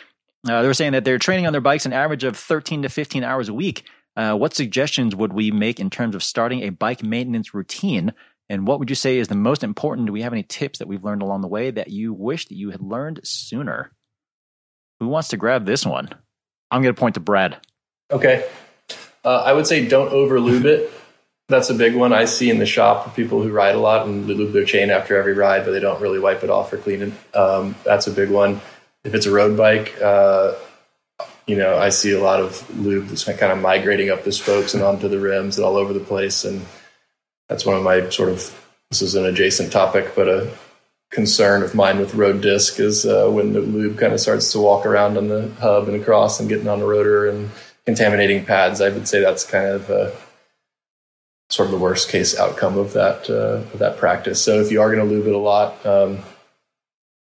uh, 0.47 0.61
they're 0.61 0.73
saying 0.73 0.93
that 0.93 1.03
they're 1.03 1.17
training 1.17 1.47
on 1.47 1.53
their 1.53 1.61
bikes 1.61 1.85
an 1.85 1.93
average 1.93 2.23
of 2.23 2.37
13 2.37 2.83
to 2.83 2.89
15 2.89 3.23
hours 3.23 3.49
a 3.49 3.53
week. 3.53 3.83
Uh, 4.15 4.35
what 4.35 4.53
suggestions 4.53 5.15
would 5.15 5.33
we 5.33 5.51
make 5.51 5.79
in 5.79 5.89
terms 5.89 6.15
of 6.15 6.23
starting 6.23 6.63
a 6.63 6.69
bike 6.69 7.03
maintenance 7.03 7.53
routine? 7.53 8.13
And 8.49 8.65
what 8.65 8.79
would 8.79 8.89
you 8.89 8.95
say 8.95 9.17
is 9.17 9.27
the 9.27 9.35
most 9.35 9.63
important? 9.63 10.07
Do 10.07 10.13
we 10.13 10.23
have 10.23 10.33
any 10.33 10.43
tips 10.43 10.79
that 10.79 10.87
we've 10.87 11.03
learned 11.03 11.21
along 11.21 11.41
the 11.41 11.47
way 11.47 11.71
that 11.71 11.89
you 11.89 12.13
wish 12.13 12.47
that 12.47 12.55
you 12.55 12.71
had 12.71 12.81
learned 12.81 13.19
sooner? 13.23 13.91
Who 14.99 15.07
wants 15.07 15.29
to 15.29 15.37
grab 15.37 15.65
this 15.65 15.85
one? 15.85 16.09
I'm 16.71 16.81
going 16.81 16.93
to 16.93 16.99
point 16.99 17.15
to 17.15 17.21
Brad. 17.21 17.57
Okay. 18.11 18.47
Uh, 19.23 19.43
I 19.45 19.53
would 19.53 19.67
say 19.67 19.87
don't 19.87 20.11
over 20.11 20.39
lube 20.39 20.65
it 20.65 20.91
that's 21.49 21.71
a 21.71 21.73
big 21.73 21.95
one 21.95 22.13
I 22.13 22.25
see 22.25 22.49
in 22.49 22.59
the 22.59 22.65
shop 22.65 23.15
people 23.15 23.41
who 23.41 23.51
ride 23.51 23.75
a 23.75 23.79
lot 23.79 24.05
and 24.05 24.27
lube 24.27 24.53
their 24.53 24.65
chain 24.65 24.91
after 24.91 25.17
every 25.17 25.33
ride, 25.33 25.65
but 25.65 25.71
they 25.71 25.79
don't 25.79 25.99
really 25.99 26.19
wipe 26.19 26.43
it 26.43 26.49
off 26.49 26.71
or 26.71 26.77
clean 26.77 27.01
it. 27.01 27.35
Um, 27.35 27.75
that's 27.83 28.07
a 28.07 28.11
big 28.11 28.29
one. 28.29 28.61
If 29.03 29.13
it's 29.13 29.25
a 29.25 29.31
road 29.31 29.57
bike, 29.57 29.95
uh, 30.01 30.53
you 31.47 31.55
know, 31.55 31.77
I 31.77 31.89
see 31.89 32.13
a 32.13 32.21
lot 32.21 32.41
of 32.41 32.79
lube 32.79 33.07
that's 33.07 33.23
kind 33.23 33.51
of 33.51 33.59
migrating 33.59 34.09
up 34.09 34.23
the 34.23 34.31
spokes 34.31 34.73
and 34.73 34.83
onto 34.83 35.07
the 35.07 35.19
rims 35.19 35.57
and 35.57 35.65
all 35.65 35.77
over 35.77 35.93
the 35.93 35.99
place. 35.99 36.45
And 36.45 36.65
that's 37.47 37.65
one 37.65 37.75
of 37.75 37.83
my 37.83 38.09
sort 38.09 38.29
of, 38.29 38.55
this 38.91 39.01
is 39.01 39.15
an 39.15 39.25
adjacent 39.25 39.71
topic, 39.71 40.13
but 40.15 40.27
a 40.27 40.51
concern 41.11 41.63
of 41.63 41.73
mine 41.73 41.97
with 41.97 42.13
road 42.13 42.41
disc 42.41 42.79
is 42.79 43.05
uh, 43.05 43.27
when 43.29 43.53
the 43.53 43.61
lube 43.61 43.97
kind 43.97 44.13
of 44.13 44.19
starts 44.19 44.51
to 44.51 44.59
walk 44.59 44.85
around 44.85 45.17
on 45.17 45.27
the 45.27 45.49
hub 45.59 45.87
and 45.87 45.99
across 45.99 46.39
and 46.39 46.49
getting 46.49 46.67
on 46.67 46.79
the 46.79 46.85
rotor 46.85 47.27
and 47.27 47.49
contaminating 47.85 48.45
pads. 48.45 48.81
I 48.81 48.89
would 48.89 49.07
say 49.07 49.19
that's 49.19 49.43
kind 49.43 49.67
of 49.67 49.89
a 49.89 50.15
sort 51.49 51.65
of 51.65 51.71
the 51.71 51.79
worst 51.79 52.09
case 52.09 52.37
outcome 52.37 52.77
of 52.77 52.93
that 52.93 53.27
uh, 53.27 53.65
of 53.73 53.79
that 53.79 53.97
practice. 53.97 54.39
So 54.39 54.61
if 54.61 54.71
you 54.71 54.81
are 54.81 54.93
going 54.93 55.07
to 55.07 55.11
lube 55.11 55.25
it 55.25 55.33
a 55.33 55.37
lot, 55.37 55.83
um, 55.83 56.19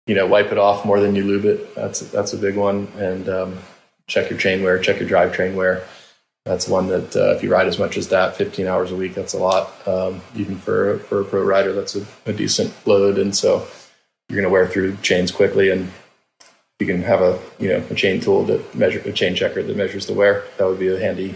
you 0.07 0.15
know, 0.15 0.27
wipe 0.27 0.51
it 0.51 0.57
off 0.57 0.85
more 0.85 0.99
than 0.99 1.15
you 1.15 1.23
lube 1.23 1.45
it. 1.45 1.75
That's 1.75 1.99
that's 1.99 2.33
a 2.33 2.37
big 2.37 2.55
one. 2.55 2.87
And 2.97 3.29
um, 3.29 3.57
check 4.07 4.29
your 4.29 4.39
chain 4.39 4.63
wear, 4.63 4.79
check 4.79 4.99
your 4.99 5.09
drivetrain 5.09 5.55
wear. 5.55 5.83
That's 6.45 6.67
one 6.67 6.87
that 6.87 7.15
uh, 7.15 7.35
if 7.35 7.43
you 7.43 7.51
ride 7.51 7.67
as 7.67 7.77
much 7.77 7.97
as 7.97 8.07
that, 8.09 8.35
15 8.35 8.65
hours 8.65 8.91
a 8.91 8.95
week, 8.95 9.13
that's 9.13 9.33
a 9.33 9.37
lot. 9.37 9.87
Um, 9.87 10.21
even 10.35 10.57
for 10.57 10.99
for 10.99 11.21
a 11.21 11.25
pro 11.25 11.43
rider, 11.43 11.73
that's 11.73 11.95
a, 11.95 12.05
a 12.25 12.33
decent 12.33 12.73
load. 12.87 13.17
And 13.17 13.35
so 13.35 13.67
you're 14.27 14.41
going 14.41 14.43
to 14.43 14.49
wear 14.49 14.67
through 14.67 14.97
chains 14.97 15.31
quickly 15.31 15.69
and 15.69 15.91
you 16.79 16.87
can 16.87 17.03
have 17.03 17.21
a 17.21 17.39
you 17.59 17.69
know 17.69 17.83
a 17.91 17.93
chain 17.93 18.19
tool 18.19 18.43
that 18.45 18.73
measure 18.73 18.99
a 19.05 19.11
chain 19.11 19.35
checker 19.35 19.61
that 19.61 19.77
measures 19.77 20.07
the 20.07 20.13
wear. 20.13 20.43
That 20.57 20.67
would 20.67 20.79
be 20.79 20.87
a 20.87 20.99
handy 20.99 21.35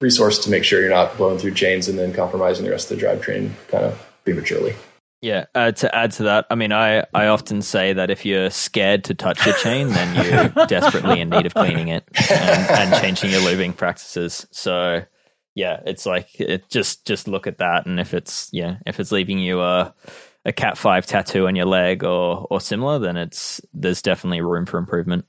resource 0.00 0.38
to 0.44 0.50
make 0.50 0.62
sure 0.62 0.80
you're 0.80 0.90
not 0.90 1.16
blowing 1.16 1.38
through 1.38 1.54
chains 1.54 1.88
and 1.88 1.98
then 1.98 2.12
compromising 2.12 2.64
the 2.64 2.70
rest 2.70 2.90
of 2.90 2.98
the 2.98 3.04
drivetrain 3.04 3.50
kind 3.68 3.84
of 3.84 4.06
prematurely. 4.24 4.76
Yeah, 5.22 5.46
uh, 5.54 5.72
to 5.72 5.94
add 5.94 6.12
to 6.12 6.24
that, 6.24 6.46
I 6.50 6.54
mean, 6.56 6.72
I, 6.72 7.04
I 7.14 7.28
often 7.28 7.62
say 7.62 7.94
that 7.94 8.10
if 8.10 8.26
you're 8.26 8.50
scared 8.50 9.04
to 9.04 9.14
touch 9.14 9.44
your 9.46 9.54
chain, 9.56 9.88
then 9.88 10.14
you're 10.14 10.66
desperately 10.66 11.20
in 11.20 11.30
need 11.30 11.46
of 11.46 11.54
cleaning 11.54 11.88
it 11.88 12.04
and, 12.30 12.70
and, 12.70 13.02
changing 13.02 13.30
your 13.30 13.40
lubing 13.40 13.74
practices. 13.74 14.46
So, 14.50 15.02
yeah, 15.54 15.80
it's 15.86 16.04
like 16.04 16.38
it 16.38 16.68
just 16.68 17.06
just 17.06 17.28
look 17.28 17.46
at 17.46 17.58
that, 17.58 17.86
and 17.86 17.98
if 17.98 18.12
it's 18.12 18.50
yeah, 18.52 18.76
if 18.84 19.00
it's 19.00 19.10
leaving 19.10 19.38
you 19.38 19.62
a 19.62 19.94
a 20.44 20.52
Cat 20.52 20.76
Five 20.76 21.06
tattoo 21.06 21.46
on 21.46 21.56
your 21.56 21.66
leg 21.66 22.04
or 22.04 22.46
or 22.50 22.60
similar, 22.60 22.98
then 22.98 23.16
it's 23.16 23.60
there's 23.72 24.02
definitely 24.02 24.42
room 24.42 24.66
for 24.66 24.76
improvement. 24.76 25.24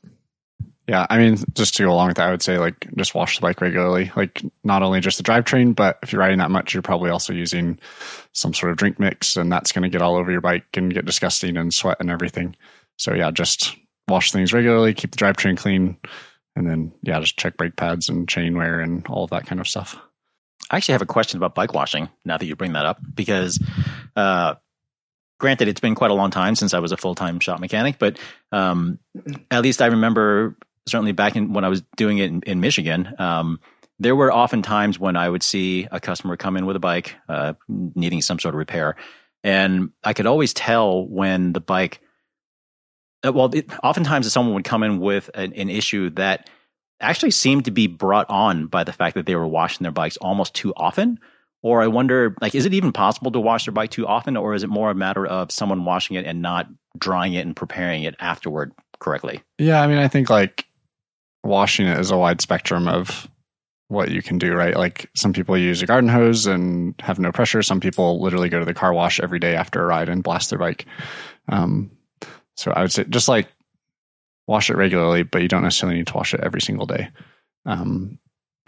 Yeah, 0.88 1.06
I 1.10 1.18
mean, 1.18 1.38
just 1.54 1.76
to 1.76 1.84
go 1.84 1.92
along 1.92 2.08
with 2.08 2.18
that, 2.18 2.28
I 2.28 2.32
would 2.32 2.42
say 2.42 2.58
like 2.58 2.88
just 2.96 3.14
wash 3.14 3.38
the 3.38 3.42
bike 3.42 3.60
regularly. 3.60 4.10
Like 4.16 4.42
not 4.64 4.84
only 4.84 5.02
just 5.02 5.18
the 5.18 5.24
drivetrain, 5.24 5.76
but 5.76 6.00
if 6.02 6.14
you're 6.14 6.22
riding 6.22 6.38
that 6.40 6.50
much, 6.50 6.74
you're 6.74 6.82
probably 6.82 7.10
also 7.10 7.34
using 7.34 7.78
some 8.32 8.54
sort 8.54 8.72
of 8.72 8.78
drink 8.78 8.98
mix, 8.98 9.36
and 9.36 9.52
that's 9.52 9.74
going 9.74 9.84
to 9.84 9.90
get 9.90 10.02
all 10.02 10.16
over 10.16 10.32
your 10.32 10.40
bike 10.40 10.66
and 10.76 10.94
get 10.94 11.06
disgusting 11.06 11.58
and 11.58 11.74
sweat 11.74 11.98
and 12.00 12.10
everything. 12.10 12.56
So 12.98 13.14
yeah, 13.14 13.32
just 13.32 13.76
wash 14.08 14.32
things 14.32 14.54
regularly, 14.54 14.94
keep 14.94 15.12
the 15.12 15.18
drivetrain 15.18 15.58
clean, 15.58 15.98
and 16.56 16.70
then 16.70 16.94
yeah, 17.04 17.20
just 17.20 17.38
check 17.38 17.58
brake 17.58 17.76
pads 17.76 18.08
and 18.08 18.30
chain 18.30 18.58
wear 18.58 18.80
and 18.80 19.06
all 19.08 19.26
of 19.26 19.32
that 19.32 19.46
kind 19.46 19.60
of 19.60 19.68
stuff. 19.68 19.98
I 20.72 20.78
actually 20.78 20.94
have 20.94 21.02
a 21.02 21.06
question 21.06 21.38
about 21.38 21.54
bike 21.54 21.74
washing 21.74 22.08
now 22.24 22.38
that 22.38 22.46
you 22.46 22.56
bring 22.56 22.74
that 22.74 22.86
up 22.86 23.00
because 23.14 23.62
uh, 24.16 24.56
granted 25.40 25.68
it's 25.68 25.82
been 25.82 25.96
quite 25.96 26.12
a 26.12 26.16
long 26.16 26.32
time 26.32 26.56
since 26.56 26.74
i 26.74 26.80
was 26.80 26.92
a 26.92 26.98
full-time 26.98 27.40
shop 27.40 27.60
mechanic 27.60 28.00
but 28.00 28.18
um, 28.52 29.00
at 29.52 29.62
least 29.62 29.82
i 29.82 29.86
remember 29.86 30.56
certainly 30.88 31.12
back 31.12 31.36
in 31.36 31.54
when 31.54 31.64
I 31.64 31.70
was 31.70 31.84
doing 31.96 32.18
it 32.18 32.26
in, 32.26 32.42
in 32.44 32.60
Michigan, 32.60 33.14
um, 33.20 33.60
there 34.00 34.16
were 34.16 34.32
often 34.32 34.62
times 34.62 35.00
when 35.00 35.16
I 35.16 35.30
would 35.30 35.44
see 35.44 35.88
a 35.92 36.00
customer 36.00 36.38
come 36.38 36.58
in 36.58 36.66
with 36.66 36.76
a 36.76 36.80
bike 36.80 37.16
uh, 37.30 37.54
needing 37.68 38.22
some 38.22 38.40
sort 38.40 38.56
of 38.56 38.60
repair, 38.60 38.96
and 39.44 39.92
I 40.04 40.14
could 40.14 40.26
always 40.26 40.54
tell 40.54 41.08
when 41.08 41.54
the 41.54 41.62
bike. 41.62 42.00
Uh, 43.26 43.34
well, 43.34 43.54
it, 43.54 43.70
oftentimes 43.84 44.32
someone 44.32 44.54
would 44.54 44.64
come 44.64 44.84
in 44.84 45.00
with 45.00 45.30
an, 45.34 45.54
an 45.54 45.70
issue 45.70 46.12
that 46.12 46.50
actually 47.00 47.32
seemed 47.32 47.66
to 47.66 47.72
be 47.72 47.88
brought 47.88 48.30
on 48.30 48.68
by 48.68 48.84
the 48.84 48.94
fact 48.94 49.16
that 49.16 49.26
they 49.26 49.36
were 49.36 49.48
washing 49.48 49.84
their 49.84 49.92
bikes 49.92 50.18
almost 50.18 50.54
too 50.54 50.74
often. 50.76 51.20
Or 51.64 51.82
I 51.82 51.88
wonder, 51.88 52.36
like, 52.40 52.54
is 52.54 52.66
it 52.66 52.74
even 52.76 52.92
possible 52.92 53.32
to 53.32 53.40
wash 53.40 53.66
their 53.66 53.74
bike 53.74 53.90
too 53.90 54.06
often, 54.06 54.38
or 54.38 54.54
is 54.54 54.64
it 54.64 54.70
more 54.70 54.92
a 54.92 54.96
matter 54.96 55.26
of 55.26 55.52
someone 55.52 55.86
washing 55.86 56.16
it 56.16 56.26
and 56.26 56.42
not 56.42 56.68
drying 56.98 57.34
it 57.34 57.46
and 57.46 57.56
preparing 57.56 58.04
it 58.04 58.16
afterward 58.20 58.72
correctly? 59.00 59.42
Yeah, 59.58 59.82
I 59.82 59.88
mean, 59.88 59.98
I 59.98 60.08
think 60.08 60.30
like 60.30 60.67
washing 61.44 61.88
it 61.88 62.00
is 62.00 62.12
a 62.12 62.18
wide 62.18 62.42
spectrum 62.42 62.88
of 62.88 63.28
what 63.90 64.12
you 64.12 64.22
can 64.22 64.38
do, 64.38 64.54
right? 64.54 64.76
Like 64.76 65.10
some 65.16 65.34
people 65.34 65.58
use 65.58 65.82
a 65.82 65.86
garden 65.86 66.10
hose 66.10 66.46
and 66.46 66.94
have 67.00 67.20
no 67.20 67.32
pressure. 67.32 67.62
Some 67.62 67.80
people 67.80 68.22
literally 68.22 68.50
go 68.50 68.60
to 68.60 68.66
the 68.66 68.74
car 68.74 68.94
wash 68.94 69.20
every 69.20 69.40
day 69.40 69.56
after 69.56 69.82
a 69.82 69.86
ride 69.86 70.10
and 70.10 70.24
blast 70.24 70.50
their 70.50 70.60
bike. 70.60 70.86
Um, 71.48 71.92
so 72.56 72.72
I 72.72 72.82
would 72.82 72.92
say 72.92 73.06
just 73.06 73.30
like 73.30 73.48
wash 74.48 74.70
it 74.70 74.78
regularly, 74.78 75.24
but 75.24 75.42
you 75.42 75.48
don't 75.48 75.64
necessarily 75.64 75.98
need 75.98 76.08
to 76.08 76.14
wash 76.16 76.34
it 76.34 76.42
every 76.42 76.62
single 76.62 76.86
day. 76.86 77.10
Um, 77.66 78.20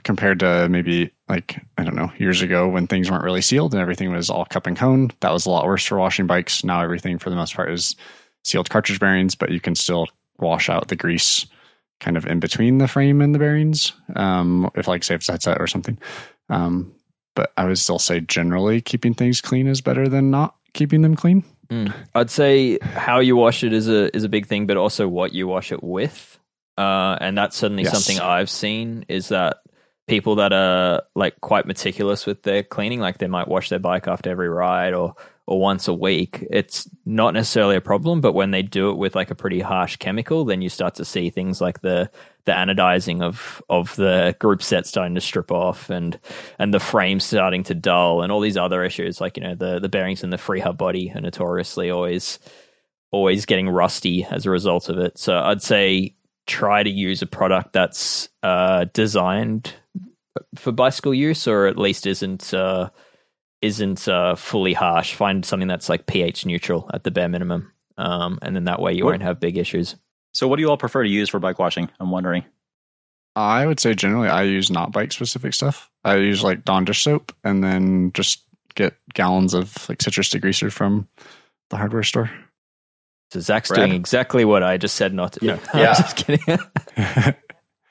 compared 0.03 0.39
to 0.39 0.69
maybe 0.69 1.11
like, 1.27 1.61
I 1.77 1.83
don't 1.83 1.95
know, 1.95 2.11
years 2.17 2.41
ago 2.41 2.69
when 2.69 2.87
things 2.87 3.11
weren't 3.11 3.23
really 3.23 3.41
sealed 3.41 3.73
and 3.73 3.81
everything 3.81 4.11
was 4.11 4.29
all 4.29 4.45
cup 4.45 4.67
and 4.67 4.77
cone, 4.77 5.11
that 5.19 5.33
was 5.33 5.45
a 5.45 5.49
lot 5.49 5.65
worse 5.65 5.85
for 5.85 5.97
washing 5.97 6.27
bikes. 6.27 6.63
Now 6.63 6.81
everything 6.81 7.19
for 7.19 7.29
the 7.29 7.35
most 7.35 7.55
part 7.55 7.71
is 7.71 7.95
sealed 8.45 8.69
cartridge 8.69 8.99
bearings, 8.99 9.35
but 9.35 9.51
you 9.51 9.59
can 9.59 9.75
still 9.75 10.07
wash 10.37 10.69
out 10.69 10.87
the 10.87 10.95
grease 10.95 11.45
kind 11.99 12.17
of 12.17 12.25
in 12.25 12.39
between 12.39 12.77
the 12.77 12.87
frame 12.87 13.21
and 13.21 13.33
the 13.33 13.39
bearings. 13.39 13.93
Um, 14.15 14.69
if 14.75 14.87
like 14.87 15.03
say 15.03 15.15
it's 15.15 15.27
headset 15.27 15.59
or 15.59 15.67
something. 15.67 15.97
Um, 16.49 16.93
but 17.35 17.51
I 17.57 17.65
would 17.65 17.77
still 17.77 17.99
say 17.99 18.19
generally 18.19 18.81
keeping 18.81 19.13
things 19.13 19.41
clean 19.41 19.67
is 19.67 19.81
better 19.81 20.07
than 20.07 20.31
not 20.31 20.55
keeping 20.73 21.01
them 21.01 21.15
clean. 21.15 21.43
Mm. 21.69 21.93
I'd 22.15 22.31
say 22.31 22.79
how 22.81 23.19
you 23.19 23.35
wash 23.35 23.63
it 23.63 23.73
is 23.73 23.87
a 23.87 24.15
is 24.15 24.23
a 24.23 24.29
big 24.29 24.47
thing, 24.47 24.65
but 24.65 24.77
also 24.77 25.07
what 25.07 25.33
you 25.33 25.47
wash 25.47 25.71
it 25.71 25.83
with. 25.83 26.39
Uh, 26.77 27.17
and 27.19 27.37
that's 27.37 27.57
certainly 27.57 27.83
yes. 27.83 27.91
something 27.91 28.23
I've 28.23 28.49
seen 28.49 29.05
is 29.09 29.29
that 29.29 29.57
people 30.07 30.35
that 30.35 30.53
are 30.53 31.03
like 31.15 31.39
quite 31.41 31.65
meticulous 31.65 32.25
with 32.25 32.41
their 32.43 32.63
cleaning, 32.63 32.99
like 32.99 33.19
they 33.19 33.27
might 33.27 33.47
wash 33.47 33.69
their 33.69 33.79
bike 33.79 34.07
after 34.07 34.29
every 34.29 34.49
ride 34.49 34.93
or 34.93 35.15
or 35.49 35.59
once 35.59 35.87
a 35.87 35.93
week, 35.95 36.45
it's 36.51 36.87
not 37.05 37.33
necessarily 37.33 37.75
a 37.75 37.81
problem. 37.81 38.21
But 38.21 38.33
when 38.33 38.51
they 38.51 38.61
do 38.61 38.91
it 38.91 38.97
with 38.97 39.15
like 39.15 39.31
a 39.31 39.35
pretty 39.35 39.61
harsh 39.61 39.95
chemical, 39.95 40.45
then 40.45 40.61
you 40.61 40.69
start 40.69 40.93
to 40.95 41.05
see 41.05 41.31
things 41.31 41.59
like 41.59 41.81
the 41.81 42.11
the 42.45 42.51
anodizing 42.51 43.23
of 43.23 43.59
of 43.67 43.95
the 43.95 44.35
group 44.39 44.61
set 44.61 44.85
starting 44.85 45.15
to 45.15 45.21
strip 45.21 45.51
off 45.51 45.89
and 45.89 46.19
and 46.59 46.71
the 46.71 46.79
frame 46.79 47.19
starting 47.19 47.63
to 47.63 47.73
dull 47.73 48.21
and 48.21 48.31
all 48.31 48.41
these 48.41 48.57
other 48.57 48.83
issues 48.83 49.19
like 49.19 49.37
you 49.37 49.43
know 49.43 49.55
the 49.55 49.79
the 49.79 49.89
bearings 49.89 50.23
in 50.23 50.29
the 50.29 50.37
free 50.37 50.59
hub 50.59 50.77
body 50.77 51.11
are 51.13 51.21
notoriously 51.21 51.89
always 51.89 52.37
always 53.11 53.47
getting 53.47 53.67
rusty 53.67 54.23
as 54.25 54.45
a 54.45 54.51
result 54.51 54.87
of 54.87 54.99
it. 54.99 55.17
So 55.17 55.35
I'd 55.35 55.63
say 55.63 56.15
try 56.45 56.83
to 56.83 56.89
use 56.91 57.23
a 57.23 57.27
product 57.27 57.73
that's 57.73 58.29
uh, 58.43 58.85
designed 58.93 59.73
for 60.55 60.71
bicycle 60.71 61.13
use, 61.13 61.47
or 61.47 61.65
at 61.65 61.77
least 61.77 62.05
isn't 62.05 62.53
uh, 62.53 62.91
isn't 63.61 64.07
uh, 64.07 64.35
fully 64.35 64.73
harsh. 64.73 65.13
Find 65.13 65.45
something 65.45 65.67
that's 65.67 65.89
like 65.89 66.05
pH 66.05 66.45
neutral 66.45 66.89
at 66.93 67.03
the 67.03 67.11
bare 67.11 67.29
minimum, 67.29 67.71
um, 67.97 68.39
and 68.41 68.55
then 68.55 68.65
that 68.65 68.81
way 68.81 68.93
you 68.93 69.05
what, 69.05 69.11
won't 69.11 69.23
have 69.23 69.39
big 69.39 69.57
issues. 69.57 69.95
So, 70.33 70.47
what 70.47 70.57
do 70.57 70.61
you 70.61 70.69
all 70.69 70.77
prefer 70.77 71.03
to 71.03 71.09
use 71.09 71.29
for 71.29 71.39
bike 71.39 71.59
washing? 71.59 71.89
I'm 71.99 72.11
wondering. 72.11 72.45
I 73.35 73.65
would 73.65 73.79
say 73.79 73.93
generally 73.93 74.27
I 74.27 74.43
use 74.43 74.69
not 74.69 74.91
bike 74.91 75.11
specific 75.11 75.53
stuff. 75.53 75.89
I 76.03 76.15
use 76.15 76.43
like 76.43 76.65
Dawn 76.65 76.85
dish 76.85 77.03
soap, 77.03 77.33
and 77.43 77.63
then 77.63 78.11
just 78.13 78.43
get 78.75 78.95
gallons 79.13 79.53
of 79.53 79.87
like 79.89 80.01
citrus 80.01 80.29
degreaser 80.29 80.71
from 80.71 81.07
the 81.69 81.77
hardware 81.77 82.03
store. 82.03 82.31
So 83.31 83.39
Zach's 83.39 83.69
Brad. 83.69 83.81
doing 83.81 83.93
exactly 83.93 84.43
what 84.43 84.63
I 84.63 84.77
just 84.77 84.95
said 84.95 85.13
not 85.13 85.33
to. 85.33 85.45
Yeah, 85.45 85.59
no, 85.73 85.79
yeah. 85.79 85.93
just 85.93 86.17
kidding. 86.17 86.59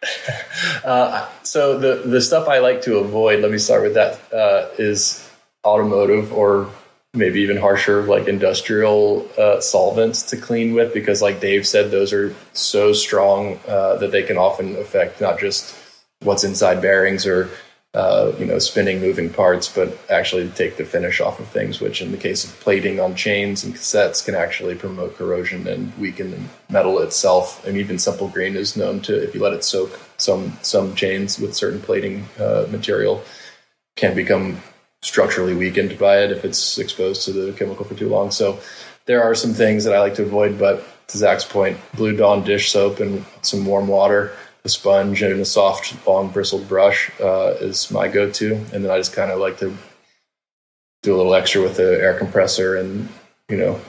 uh, 0.84 1.28
so 1.42 1.78
the 1.78 2.02
the 2.08 2.20
stuff 2.20 2.48
I 2.48 2.58
like 2.58 2.82
to 2.82 2.98
avoid. 2.98 3.40
Let 3.40 3.50
me 3.50 3.58
start 3.58 3.82
with 3.82 3.94
that. 3.94 4.20
Uh, 4.32 4.68
is 4.78 5.27
automotive 5.68 6.32
or 6.32 6.70
maybe 7.14 7.40
even 7.40 7.56
harsher 7.56 8.02
like 8.02 8.28
industrial 8.28 9.28
uh, 9.38 9.60
solvents 9.60 10.22
to 10.22 10.36
clean 10.36 10.74
with 10.74 10.92
because 10.92 11.22
like 11.22 11.40
dave 11.40 11.66
said 11.66 11.90
those 11.90 12.12
are 12.12 12.34
so 12.52 12.92
strong 12.92 13.58
uh, 13.66 13.96
that 13.96 14.12
they 14.12 14.22
can 14.22 14.36
often 14.36 14.76
affect 14.76 15.20
not 15.20 15.38
just 15.38 15.74
what's 16.20 16.44
inside 16.44 16.82
bearings 16.82 17.26
or 17.26 17.48
uh, 17.94 18.32
you 18.38 18.44
know, 18.44 18.58
spinning, 18.58 19.00
moving 19.00 19.30
parts, 19.30 19.66
but 19.66 19.98
actually 20.10 20.48
take 20.50 20.76
the 20.76 20.84
finish 20.84 21.20
off 21.20 21.40
of 21.40 21.48
things, 21.48 21.80
which 21.80 22.02
in 22.02 22.12
the 22.12 22.18
case 22.18 22.44
of 22.44 22.60
plating 22.60 23.00
on 23.00 23.14
chains 23.14 23.64
and 23.64 23.74
cassettes 23.74 24.24
can 24.24 24.34
actually 24.34 24.74
promote 24.74 25.16
corrosion 25.16 25.66
and 25.66 25.96
weaken 25.98 26.30
the 26.30 26.38
metal 26.70 26.98
itself. 26.98 27.64
And 27.66 27.78
even 27.78 27.98
simple 27.98 28.28
green 28.28 28.56
is 28.56 28.76
known 28.76 29.00
to, 29.02 29.16
if 29.16 29.34
you 29.34 29.40
let 29.40 29.54
it 29.54 29.64
soak, 29.64 29.98
some 30.18 30.58
some 30.60 30.94
chains 30.94 31.38
with 31.38 31.56
certain 31.56 31.80
plating 31.80 32.26
uh, 32.38 32.66
material 32.70 33.22
can 33.96 34.14
become 34.14 34.60
structurally 35.02 35.54
weakened 35.54 35.98
by 35.98 36.22
it 36.22 36.32
if 36.32 36.44
it's 36.44 36.78
exposed 36.78 37.24
to 37.24 37.32
the 37.32 37.52
chemical 37.52 37.84
for 37.84 37.94
too 37.94 38.08
long. 38.08 38.30
So 38.30 38.58
there 39.06 39.22
are 39.22 39.34
some 39.34 39.52
things 39.52 39.84
that 39.84 39.94
I 39.94 40.00
like 40.00 40.14
to 40.14 40.22
avoid, 40.22 40.58
but 40.58 40.84
to 41.08 41.18
Zach's 41.18 41.44
point, 41.44 41.78
Blue 41.94 42.16
Dawn 42.16 42.44
dish 42.44 42.70
soap 42.70 43.00
and 43.00 43.24
some 43.42 43.64
warm 43.64 43.88
water 43.88 44.32
a 44.64 44.68
sponge 44.68 45.22
and 45.22 45.40
a 45.40 45.44
soft, 45.44 46.06
long 46.06 46.28
bristled 46.28 46.68
brush 46.68 47.10
uh, 47.20 47.54
is 47.60 47.90
my 47.90 48.08
go-to, 48.08 48.54
and 48.72 48.84
then 48.84 48.90
I 48.90 48.98
just 48.98 49.14
kind 49.14 49.30
of 49.30 49.38
like 49.38 49.58
to 49.58 49.74
do 51.02 51.14
a 51.14 51.16
little 51.16 51.34
extra 51.34 51.62
with 51.62 51.76
the 51.76 51.98
air 52.00 52.18
compressor 52.18 52.76
and 52.76 53.08
you 53.48 53.56
know 53.56 53.80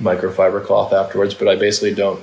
microfiber 0.00 0.64
cloth 0.64 0.92
afterwards. 0.92 1.34
But 1.34 1.48
I 1.48 1.56
basically 1.56 1.94
don't, 1.94 2.20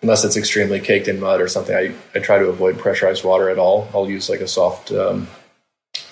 unless 0.00 0.24
it's 0.24 0.36
extremely 0.36 0.80
caked 0.80 1.08
in 1.08 1.20
mud 1.20 1.40
or 1.40 1.48
something. 1.48 1.76
I, 1.76 1.94
I 2.14 2.20
try 2.20 2.38
to 2.38 2.46
avoid 2.46 2.78
pressurized 2.78 3.24
water 3.24 3.50
at 3.50 3.58
all. 3.58 3.88
I'll 3.94 4.08
use 4.10 4.28
like 4.28 4.40
a 4.40 4.48
soft, 4.48 4.90
um, 4.90 5.28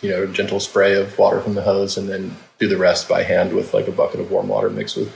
you 0.00 0.10
know, 0.10 0.26
gentle 0.26 0.60
spray 0.60 0.94
of 0.94 1.18
water 1.18 1.40
from 1.40 1.54
the 1.54 1.62
hose, 1.62 1.96
and 1.96 2.08
then 2.08 2.36
do 2.58 2.68
the 2.68 2.76
rest 2.76 3.08
by 3.08 3.22
hand 3.22 3.52
with 3.52 3.74
like 3.74 3.88
a 3.88 3.92
bucket 3.92 4.20
of 4.20 4.30
warm 4.30 4.48
water 4.48 4.70
mixed 4.70 4.96
with 4.96 5.14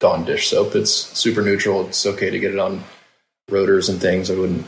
Dawn 0.00 0.24
dish 0.24 0.48
soap. 0.48 0.74
It's 0.74 0.90
super 0.90 1.42
neutral. 1.42 1.86
It's 1.88 2.04
okay 2.04 2.30
to 2.30 2.38
get 2.38 2.52
it 2.52 2.58
on 2.58 2.84
rotors 3.48 3.88
and 3.88 4.00
things. 4.00 4.30
I 4.30 4.34
wouldn't 4.34 4.66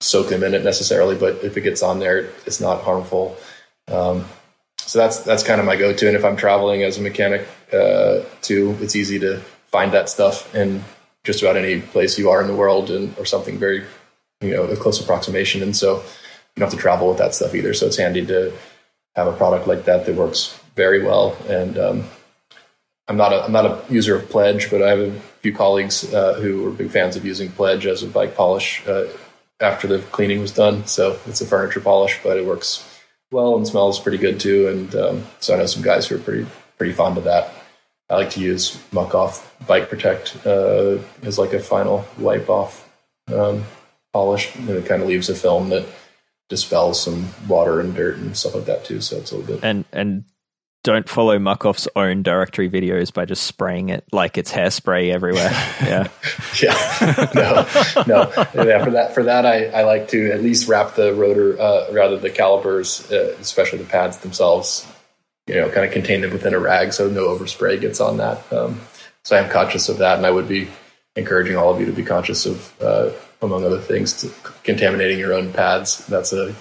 soak 0.00 0.28
them 0.28 0.42
in 0.42 0.54
it 0.54 0.64
necessarily, 0.64 1.14
but 1.16 1.42
if 1.42 1.56
it 1.56 1.62
gets 1.62 1.82
on 1.82 1.98
there, 1.98 2.30
it's 2.44 2.60
not 2.60 2.82
harmful. 2.82 3.36
Um, 3.88 4.26
so 4.78 4.98
that's 4.98 5.20
that's 5.20 5.42
kind 5.42 5.60
of 5.60 5.66
my 5.66 5.76
go-to. 5.76 6.06
And 6.06 6.16
if 6.16 6.24
I'm 6.24 6.36
traveling 6.36 6.82
as 6.82 6.98
a 6.98 7.02
mechanic 7.02 7.46
uh, 7.72 8.20
too, 8.42 8.76
it's 8.80 8.94
easy 8.94 9.18
to 9.20 9.40
find 9.68 9.92
that 9.92 10.08
stuff 10.08 10.54
in 10.54 10.84
just 11.24 11.42
about 11.42 11.56
any 11.56 11.80
place 11.80 12.18
you 12.18 12.30
are 12.30 12.40
in 12.40 12.46
the 12.46 12.54
world, 12.54 12.90
and 12.90 13.16
or 13.18 13.24
something 13.24 13.58
very 13.58 13.84
you 14.40 14.50
know 14.50 14.64
a 14.64 14.76
close 14.76 15.00
approximation. 15.00 15.62
And 15.62 15.76
so 15.76 15.96
you 15.96 16.60
don't 16.60 16.70
have 16.70 16.78
to 16.78 16.82
travel 16.82 17.08
with 17.08 17.18
that 17.18 17.34
stuff 17.34 17.54
either. 17.54 17.74
So 17.74 17.86
it's 17.86 17.96
handy 17.96 18.24
to 18.26 18.52
have 19.16 19.26
a 19.26 19.32
product 19.32 19.66
like 19.66 19.84
that 19.86 20.06
that 20.06 20.14
works 20.14 20.58
very 20.76 21.02
well. 21.02 21.36
And 21.48 21.76
um, 21.78 22.04
I'm 23.08 23.16
not 23.16 23.32
a 23.32 23.44
I'm 23.44 23.52
not 23.52 23.66
a 23.66 23.92
user 23.92 24.16
of 24.16 24.28
Pledge, 24.28 24.70
but 24.70 24.82
I 24.82 24.90
have 24.90 25.00
a 25.00 25.20
few 25.40 25.52
colleagues 25.52 26.12
uh, 26.14 26.34
who 26.34 26.68
are 26.68 26.70
big 26.70 26.90
fans 26.90 27.16
of 27.16 27.24
using 27.24 27.50
Pledge 27.50 27.86
as 27.86 28.02
a 28.02 28.06
bike 28.06 28.36
polish. 28.36 28.86
Uh, 28.86 29.06
after 29.60 29.86
the 29.86 29.98
cleaning 29.98 30.40
was 30.40 30.52
done. 30.52 30.86
So 30.86 31.18
it's 31.26 31.40
a 31.40 31.46
furniture 31.46 31.80
polish, 31.80 32.18
but 32.22 32.36
it 32.36 32.44
works 32.44 32.86
well 33.30 33.56
and 33.56 33.66
smells 33.66 33.98
pretty 33.98 34.18
good 34.18 34.38
too. 34.38 34.68
And 34.68 34.94
um, 34.94 35.26
so 35.40 35.54
I 35.54 35.58
know 35.58 35.66
some 35.66 35.82
guys 35.82 36.06
who 36.06 36.16
are 36.16 36.20
pretty 36.20 36.46
pretty 36.78 36.92
fond 36.92 37.18
of 37.18 37.24
that. 37.24 37.52
I 38.08 38.16
like 38.16 38.30
to 38.30 38.40
use 38.40 38.80
Muck 38.92 39.14
Off 39.14 39.52
Bike 39.66 39.88
Protect 39.88 40.36
uh, 40.46 40.98
as 41.22 41.38
like 41.38 41.52
a 41.52 41.58
final 41.58 42.06
wipe 42.18 42.48
off 42.48 42.88
um, 43.34 43.64
polish, 44.12 44.54
and 44.54 44.68
it 44.70 44.86
kind 44.86 45.02
of 45.02 45.08
leaves 45.08 45.28
a 45.28 45.34
film 45.34 45.70
that 45.70 45.86
dispels 46.48 47.02
some 47.02 47.26
water 47.48 47.80
and 47.80 47.94
dirt 47.94 48.18
and 48.18 48.36
stuff 48.36 48.54
like 48.54 48.66
that 48.66 48.84
too. 48.84 49.00
So 49.00 49.16
it's 49.16 49.32
a 49.32 49.36
little 49.36 49.56
bit 49.56 49.64
and 49.64 49.84
and 49.92 50.24
don't 50.86 51.08
follow 51.08 51.36
Muck-Off's 51.36 51.88
own 51.96 52.22
directory 52.22 52.70
videos 52.70 53.12
by 53.12 53.24
just 53.24 53.42
spraying 53.42 53.88
it 53.88 54.04
like 54.12 54.38
it's 54.38 54.52
hairspray 54.52 55.12
everywhere. 55.12 55.50
Yeah. 55.82 56.08
yeah. 56.62 57.26
No, 58.06 58.32
no. 58.54 58.64
Yeah, 58.64 58.84
for 58.84 58.92
that, 58.92 59.12
for 59.12 59.24
that, 59.24 59.44
I, 59.44 59.64
I 59.66 59.82
like 59.82 60.08
to 60.08 60.30
at 60.30 60.42
least 60.42 60.68
wrap 60.68 60.94
the 60.94 61.12
rotor, 61.12 61.60
uh, 61.60 61.92
rather 61.92 62.16
the 62.18 62.30
calipers, 62.30 63.10
uh, 63.10 63.36
especially 63.40 63.78
the 63.78 63.84
pads 63.84 64.18
themselves, 64.18 64.86
you 65.48 65.56
know, 65.56 65.68
kind 65.70 65.84
of 65.84 65.92
contain 65.92 66.20
them 66.20 66.30
within 66.30 66.54
a 66.54 66.58
rag 66.60 66.92
so 66.92 67.08
no 67.10 67.36
overspray 67.36 67.80
gets 67.80 68.00
on 68.00 68.18
that. 68.18 68.52
Um, 68.52 68.80
so 69.24 69.36
I 69.36 69.40
am 69.40 69.50
conscious 69.50 69.88
of 69.88 69.98
that. 69.98 70.18
And 70.18 70.24
I 70.24 70.30
would 70.30 70.48
be 70.48 70.68
encouraging 71.16 71.56
all 71.56 71.74
of 71.74 71.80
you 71.80 71.86
to 71.86 71.92
be 71.92 72.04
conscious 72.04 72.46
of, 72.46 72.80
uh, 72.80 73.10
among 73.42 73.64
other 73.64 73.80
things, 73.80 74.20
to 74.22 74.28
contaminating 74.62 75.18
your 75.18 75.34
own 75.34 75.52
pads. 75.52 76.06
That's 76.06 76.32
a 76.32 76.54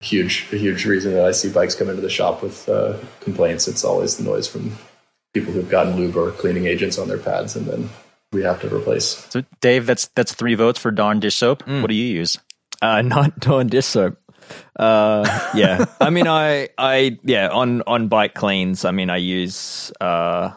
huge 0.00 0.46
a 0.52 0.56
huge 0.56 0.84
reason 0.84 1.14
that 1.14 1.24
I 1.24 1.32
see 1.32 1.50
bikes 1.50 1.74
come 1.74 1.88
into 1.88 2.02
the 2.02 2.10
shop 2.10 2.42
with 2.42 2.68
uh, 2.68 2.98
complaints. 3.20 3.68
It's 3.68 3.84
always 3.84 4.16
the 4.16 4.24
noise 4.24 4.46
from 4.46 4.76
people 5.34 5.52
who've 5.52 5.68
gotten 5.68 5.96
lube 5.96 6.16
or 6.16 6.30
cleaning 6.32 6.66
agents 6.66 6.98
on 6.98 7.08
their 7.08 7.18
pads, 7.18 7.56
and 7.56 7.66
then 7.66 7.90
we 8.32 8.42
have 8.42 8.60
to 8.60 8.74
replace. 8.74 9.26
So, 9.30 9.42
Dave, 9.60 9.86
that's 9.86 10.08
that's 10.08 10.34
three 10.34 10.54
votes 10.54 10.78
for 10.78 10.90
Dawn 10.90 11.20
dish 11.20 11.36
soap. 11.36 11.64
Mm. 11.64 11.82
What 11.82 11.88
do 11.88 11.94
you 11.94 12.06
use? 12.06 12.38
Uh, 12.82 13.02
not 13.16 13.38
Dawn 13.40 13.68
dish 13.68 13.86
soap. 13.86 14.18
Uh, 14.76 15.50
yeah, 15.54 15.86
I 16.00 16.10
mean, 16.10 16.28
I, 16.28 16.68
I, 16.78 17.18
yeah, 17.24 17.48
on 17.48 17.82
on 17.82 18.08
bike 18.08 18.34
cleans. 18.34 18.84
I 18.84 18.92
mean, 18.92 19.10
I 19.10 19.16
use 19.16 19.92
uh, 20.00 20.50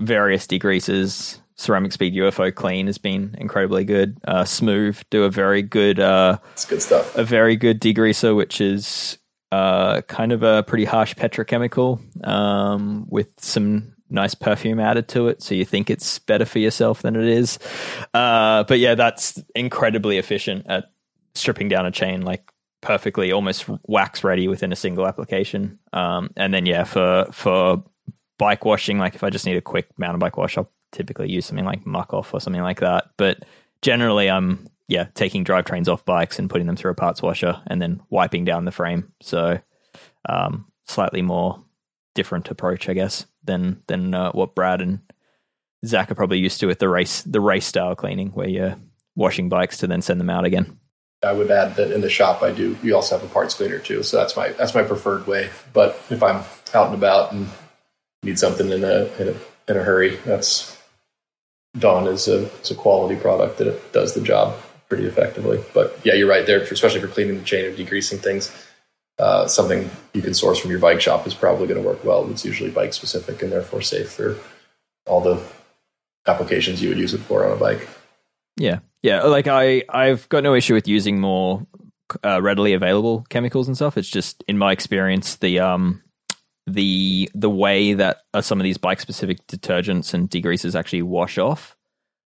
various 0.00 0.46
degreasers 0.46 1.40
Ceramic 1.60 1.92
Speed 1.92 2.14
UFO 2.14 2.54
Clean 2.54 2.86
has 2.86 2.96
been 2.96 3.34
incredibly 3.36 3.84
good. 3.84 4.18
Uh, 4.26 4.46
Smooth 4.46 4.98
do 5.10 5.24
a 5.24 5.30
very 5.30 5.60
good. 5.60 6.00
Uh, 6.00 6.38
it's 6.52 6.64
good 6.64 6.80
stuff. 6.80 7.14
A 7.14 7.22
very 7.22 7.54
good 7.54 7.82
degreaser, 7.82 8.34
which 8.34 8.62
is 8.62 9.18
uh, 9.52 10.00
kind 10.02 10.32
of 10.32 10.42
a 10.42 10.62
pretty 10.62 10.86
harsh 10.86 11.14
petrochemical 11.14 12.00
um, 12.26 13.06
with 13.10 13.28
some 13.36 13.92
nice 14.08 14.34
perfume 14.34 14.80
added 14.80 15.06
to 15.08 15.28
it, 15.28 15.42
so 15.42 15.54
you 15.54 15.66
think 15.66 15.90
it's 15.90 16.18
better 16.20 16.46
for 16.46 16.60
yourself 16.60 17.02
than 17.02 17.14
it 17.14 17.26
is. 17.26 17.58
Uh, 18.14 18.64
but 18.64 18.78
yeah, 18.78 18.94
that's 18.94 19.38
incredibly 19.54 20.16
efficient 20.16 20.64
at 20.66 20.86
stripping 21.34 21.68
down 21.68 21.84
a 21.84 21.90
chain 21.90 22.22
like 22.22 22.50
perfectly, 22.80 23.32
almost 23.32 23.66
wax 23.86 24.24
ready 24.24 24.48
within 24.48 24.72
a 24.72 24.76
single 24.76 25.06
application. 25.06 25.78
Um, 25.92 26.30
and 26.38 26.54
then 26.54 26.64
yeah, 26.64 26.84
for 26.84 27.26
for 27.32 27.84
bike 28.38 28.64
washing, 28.64 28.96
like 28.96 29.14
if 29.14 29.22
I 29.22 29.28
just 29.28 29.44
need 29.44 29.58
a 29.58 29.60
quick 29.60 29.90
mountain 29.98 30.20
bike 30.20 30.38
wash, 30.38 30.56
I'll 30.56 30.70
typically 30.92 31.30
use 31.30 31.46
something 31.46 31.64
like 31.64 31.86
muck 31.86 32.12
off 32.12 32.34
or 32.34 32.40
something 32.40 32.62
like 32.62 32.80
that. 32.80 33.10
But 33.16 33.44
generally, 33.82 34.30
I'm 34.30 34.68
yeah 34.88 35.06
taking 35.14 35.44
drivetrains 35.44 35.88
off 35.88 36.04
bikes 36.04 36.38
and 36.38 36.50
putting 36.50 36.66
them 36.66 36.76
through 36.76 36.90
a 36.90 36.94
parts 36.94 37.22
washer 37.22 37.60
and 37.66 37.80
then 37.80 38.00
wiping 38.10 38.44
down 38.44 38.64
the 38.64 38.72
frame. 38.72 39.12
So 39.20 39.58
um, 40.28 40.66
slightly 40.86 41.22
more 41.22 41.62
different 42.14 42.50
approach, 42.50 42.88
I 42.88 42.94
guess, 42.94 43.26
than 43.44 43.82
than 43.86 44.14
uh, 44.14 44.32
what 44.32 44.54
Brad 44.54 44.80
and 44.80 45.00
Zach 45.84 46.10
are 46.10 46.14
probably 46.14 46.38
used 46.38 46.60
to 46.60 46.66
with 46.66 46.78
the 46.78 46.88
race 46.88 47.22
the 47.22 47.40
race 47.40 47.66
style 47.66 47.94
cleaning, 47.94 48.30
where 48.30 48.48
you're 48.48 48.76
washing 49.16 49.48
bikes 49.48 49.78
to 49.78 49.86
then 49.86 50.02
send 50.02 50.20
them 50.20 50.30
out 50.30 50.44
again. 50.44 50.78
I 51.22 51.32
would 51.32 51.50
add 51.50 51.76
that 51.76 51.92
in 51.92 52.00
the 52.00 52.08
shop 52.08 52.42
I 52.42 52.50
do. 52.50 52.78
We 52.82 52.92
also 52.92 53.18
have 53.18 53.28
a 53.28 53.32
parts 53.32 53.54
cleaner 53.54 53.78
too, 53.78 54.02
so 54.02 54.16
that's 54.16 54.36
my 54.36 54.50
that's 54.50 54.74
my 54.74 54.82
preferred 54.82 55.26
way. 55.26 55.50
But 55.72 56.00
if 56.10 56.22
I'm 56.22 56.42
out 56.74 56.86
and 56.86 56.94
about 56.94 57.32
and 57.32 57.48
need 58.22 58.38
something 58.38 58.70
in 58.70 58.84
a 58.84 59.04
in 59.18 59.28
a, 59.28 59.34
in 59.70 59.76
a 59.76 59.82
hurry, 59.82 60.16
that's 60.24 60.79
Dawn 61.78 62.06
is 62.08 62.28
a, 62.28 62.50
a 62.70 62.74
quality 62.74 63.14
product 63.20 63.58
that 63.58 63.68
it 63.68 63.92
does 63.92 64.14
the 64.14 64.20
job 64.20 64.56
pretty 64.88 65.06
effectively. 65.06 65.62
But 65.72 65.98
yeah, 66.04 66.14
you're 66.14 66.28
right 66.28 66.44
there, 66.44 66.60
especially 66.62 67.00
for 67.00 67.08
cleaning 67.08 67.38
the 67.38 67.44
chain 67.44 67.64
or 67.64 67.72
degreasing 67.72 68.18
things. 68.18 68.50
uh, 69.20 69.46
something 69.46 69.90
you 70.14 70.22
can 70.22 70.32
source 70.32 70.58
from 70.58 70.70
your 70.70 70.80
bike 70.80 71.00
shop 71.00 71.26
is 71.26 71.34
probably 71.34 71.66
going 71.66 71.80
to 71.80 71.86
work 71.86 72.02
well. 72.04 72.28
It's 72.30 72.44
usually 72.44 72.70
bike 72.70 72.94
specific 72.94 73.42
and 73.42 73.52
therefore 73.52 73.82
safe 73.82 74.10
for 74.10 74.38
all 75.06 75.20
the 75.20 75.42
applications 76.26 76.82
you 76.82 76.88
would 76.88 76.98
use 76.98 77.12
it 77.12 77.18
for 77.18 77.44
on 77.44 77.52
a 77.52 77.56
bike. 77.56 77.86
Yeah, 78.56 78.78
yeah. 79.02 79.22
Like 79.22 79.46
I, 79.46 79.84
I've 79.90 80.26
got 80.30 80.42
no 80.42 80.54
issue 80.54 80.74
with 80.74 80.88
using 80.88 81.20
more 81.20 81.66
uh, 82.24 82.40
readily 82.40 82.72
available 82.72 83.26
chemicals 83.28 83.68
and 83.68 83.76
stuff. 83.76 83.98
It's 83.98 84.08
just 84.08 84.42
in 84.48 84.56
my 84.56 84.72
experience, 84.72 85.36
the 85.36 85.60
um, 85.60 86.02
the 86.66 87.30
the 87.34 87.50
way 87.50 87.94
that 87.94 88.18
uh, 88.34 88.40
some 88.40 88.60
of 88.60 88.64
these 88.64 88.78
bike 88.78 89.00
specific 89.00 89.46
detergents 89.46 90.14
and 90.14 90.30
degreasers 90.30 90.78
actually 90.78 91.02
wash 91.02 91.38
off. 91.38 91.76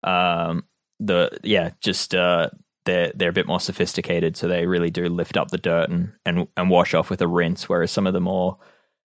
Um, 0.03 0.65
the 0.99 1.39
yeah, 1.43 1.71
just 1.81 2.13
uh, 2.15 2.49
they're 2.85 3.11
they're 3.15 3.29
a 3.29 3.33
bit 3.33 3.47
more 3.47 3.59
sophisticated, 3.59 4.37
so 4.37 4.47
they 4.47 4.65
really 4.65 4.89
do 4.89 5.07
lift 5.07 5.37
up 5.37 5.49
the 5.49 5.57
dirt 5.57 5.89
and 5.89 6.13
and 6.25 6.47
and 6.55 6.69
wash 6.69 6.93
off 6.93 7.09
with 7.09 7.21
a 7.21 7.27
rinse. 7.27 7.69
Whereas 7.69 7.91
some 7.91 8.07
of 8.07 8.13
the 8.13 8.21
more 8.21 8.57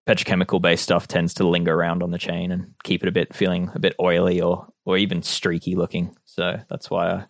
petrochemical 0.09 0.61
based 0.61 0.83
stuff 0.83 1.07
tends 1.07 1.35
to 1.35 1.47
linger 1.47 1.75
around 1.75 2.03
on 2.03 2.11
the 2.11 2.19
chain 2.19 2.51
and 2.51 2.75
keep 2.83 3.03
it 3.03 3.09
a 3.09 3.13
bit 3.13 3.35
feeling 3.35 3.71
a 3.75 3.79
bit 3.79 3.95
oily 4.01 4.41
or 4.41 4.67
or 4.85 4.97
even 4.97 5.23
streaky 5.23 5.77
looking. 5.77 6.17
So 6.25 6.61
that's 6.69 6.91
why 6.91 7.11
I, 7.11 7.27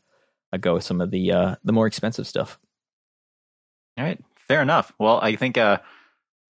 I 0.53 0.59
go 0.59 0.75
with 0.75 0.85
some 0.85 1.01
of 1.01 1.11
the 1.11 1.33
uh, 1.33 1.55
the 1.65 1.73
more 1.73 1.87
expensive 1.87 2.27
stuff. 2.27 2.59
All 3.99 4.05
right, 4.05 4.21
fair 4.49 4.63
enough. 4.63 4.93
Well, 4.99 5.19
I 5.21 5.37
think 5.37 5.59
uh, 5.59 5.79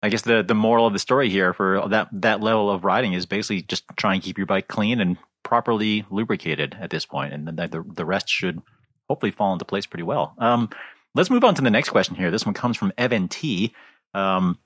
I 0.03 0.09
guess 0.09 0.23
the 0.23 0.43
the 0.43 0.55
moral 0.55 0.87
of 0.87 0.93
the 0.93 0.99
story 0.99 1.29
here 1.29 1.53
for 1.53 1.87
that 1.89 2.09
that 2.11 2.41
level 2.41 2.69
of 2.69 2.83
riding 2.83 3.13
is 3.13 3.25
basically 3.25 3.61
just 3.63 3.83
try 3.97 4.13
and 4.13 4.23
keep 4.23 4.37
your 4.37 4.47
bike 4.47 4.67
clean 4.67 4.99
and 4.99 5.17
properly 5.43 6.05
lubricated 6.09 6.77
at 6.79 6.89
this 6.89 7.05
point, 7.05 7.33
and 7.33 7.47
then 7.47 7.55
the 7.55 7.83
the 7.87 8.05
rest 8.05 8.27
should 8.27 8.61
hopefully 9.07 9.31
fall 9.31 9.53
into 9.53 9.65
place 9.65 9.85
pretty 9.85 10.03
well. 10.03 10.33
Um, 10.37 10.69
let's 11.15 11.29
move 11.29 11.43
on 11.43 11.55
to 11.55 11.61
the 11.61 11.69
next 11.69 11.89
question 11.89 12.15
here. 12.15 12.31
This 12.31 12.45
one 12.45 12.53
comes 12.53 12.77
from 12.77 12.93
Evan 12.97 13.27
T. 13.27 13.73
Um, 14.13 14.57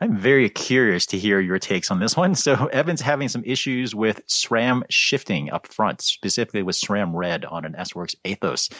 I'm 0.00 0.16
very 0.16 0.48
curious 0.50 1.06
to 1.06 1.18
hear 1.18 1.38
your 1.38 1.60
takes 1.60 1.90
on 1.90 2.00
this 2.00 2.16
one. 2.16 2.34
So 2.42 2.66
Evan's 2.66 3.00
having 3.00 3.28
some 3.28 3.44
issues 3.46 3.94
with 3.94 4.26
SRAM 4.26 4.82
shifting 4.90 5.50
up 5.52 5.68
front, 5.68 6.00
specifically 6.00 6.64
with 6.64 6.74
SRAM 6.74 7.14
Red 7.14 7.44
on 7.44 7.64
an 7.64 7.76
S-Works 7.76 8.16
Aethos. 8.24 8.72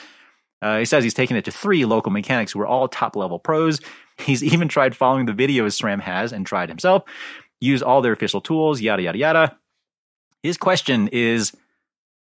Uh, 0.63 0.79
he 0.79 0.85
says 0.85 1.03
he's 1.03 1.13
taken 1.13 1.35
it 1.35 1.45
to 1.45 1.51
three 1.51 1.83
local 1.83 2.11
mechanics 2.11 2.53
who 2.53 2.61
are 2.61 2.67
all 2.67 2.87
top 2.87 3.15
level 3.15 3.37
pros. 3.37 3.81
He's 4.17 4.43
even 4.53 4.69
tried 4.69 4.95
following 4.95 5.25
the 5.25 5.33
videos 5.33 5.79
SRAM 5.79 5.99
has 6.01 6.31
and 6.31 6.45
tried 6.45 6.69
himself, 6.69 7.03
use 7.59 7.83
all 7.83 8.01
their 8.01 8.13
official 8.13 8.41
tools, 8.41 8.81
yada 8.81 9.03
yada 9.03 9.17
yada. 9.17 9.57
His 10.41 10.57
question 10.57 11.09
is, 11.09 11.51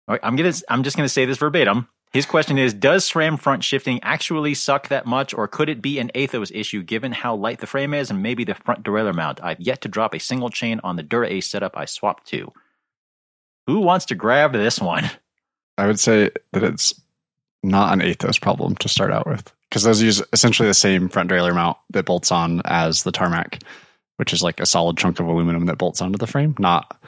I'm 0.08 0.36
gonna, 0.36 0.52
I'm 0.68 0.82
just 0.82 0.96
gonna 0.96 1.08
say 1.08 1.24
this 1.24 1.38
verbatim. 1.38 1.88
His 2.12 2.26
question 2.26 2.58
is 2.58 2.74
Does 2.74 3.08
SRAM 3.08 3.40
front 3.40 3.64
shifting 3.64 4.00
actually 4.02 4.54
suck 4.54 4.88
that 4.88 5.06
much, 5.06 5.32
or 5.32 5.48
could 5.48 5.68
it 5.68 5.80
be 5.80 5.98
an 5.98 6.10
Aethos 6.14 6.50
issue 6.54 6.82
given 6.82 7.12
how 7.12 7.34
light 7.34 7.60
the 7.60 7.66
frame 7.66 7.94
is 7.94 8.10
and 8.10 8.22
maybe 8.22 8.44
the 8.44 8.54
front 8.54 8.82
derailleur 8.82 9.14
mount? 9.14 9.42
I've 9.42 9.60
yet 9.60 9.80
to 9.82 9.88
drop 9.88 10.14
a 10.14 10.20
single 10.20 10.50
chain 10.50 10.80
on 10.84 10.96
the 10.96 11.02
Dura 11.02 11.28
Ace 11.28 11.48
setup 11.48 11.76
I 11.76 11.86
swapped 11.86 12.26
to. 12.28 12.52
Who 13.66 13.80
wants 13.80 14.06
to 14.06 14.14
grab 14.14 14.52
this 14.52 14.80
one? 14.80 15.10
I 15.78 15.86
would 15.86 16.00
say 16.00 16.30
that 16.52 16.62
it's 16.62 17.00
not 17.62 17.92
an 17.92 18.00
Aethos 18.00 18.40
problem 18.40 18.74
to 18.76 18.88
start 18.88 19.12
out 19.12 19.26
with 19.26 19.52
because 19.68 19.84
those 19.84 20.02
use 20.02 20.22
essentially 20.32 20.68
the 20.68 20.74
same 20.74 21.08
front 21.08 21.30
derailleur 21.30 21.54
mount 21.54 21.78
that 21.90 22.04
bolts 22.04 22.30
on 22.30 22.60
as 22.64 23.04
the 23.04 23.12
Tarmac, 23.12 23.62
which 24.16 24.32
is 24.32 24.42
like 24.42 24.60
a 24.60 24.66
solid 24.66 24.98
chunk 24.98 25.20
of 25.20 25.26
aluminum 25.26 25.66
that 25.66 25.78
bolts 25.78 26.02
onto 26.02 26.18
the 26.18 26.26
frame, 26.26 26.54
not 26.58 27.00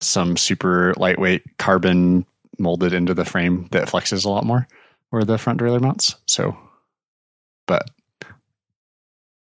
some 0.00 0.36
super 0.36 0.94
lightweight 0.96 1.42
carbon 1.58 2.26
molded 2.58 2.92
into 2.92 3.14
the 3.14 3.24
frame 3.24 3.66
that 3.72 3.88
flexes 3.88 4.24
a 4.24 4.28
lot 4.28 4.44
more 4.44 4.68
or 5.10 5.24
the 5.24 5.38
front 5.38 5.60
derailleur 5.60 5.80
mounts. 5.80 6.14
So, 6.26 6.56
but 7.66 7.90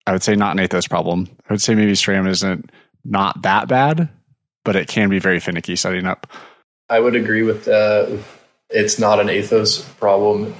I 0.07 0.11
would 0.11 0.23
say 0.23 0.35
not 0.35 0.57
an 0.57 0.65
Aethos 0.65 0.89
problem. 0.89 1.27
I 1.49 1.53
would 1.53 1.61
say 1.61 1.75
maybe 1.75 1.93
SRAM 1.93 2.27
isn't 2.29 2.71
not 3.03 3.41
that 3.41 3.67
bad, 3.67 4.09
but 4.63 4.75
it 4.75 4.87
can 4.87 5.09
be 5.09 5.19
very 5.19 5.39
finicky 5.39 5.75
setting 5.75 6.05
up. 6.05 6.27
I 6.89 6.99
would 6.99 7.15
agree 7.15 7.43
with 7.43 7.67
uh, 7.67 8.17
it's 8.69 8.99
not 8.99 9.19
an 9.19 9.27
Aethos 9.27 9.83
problem. 9.97 10.55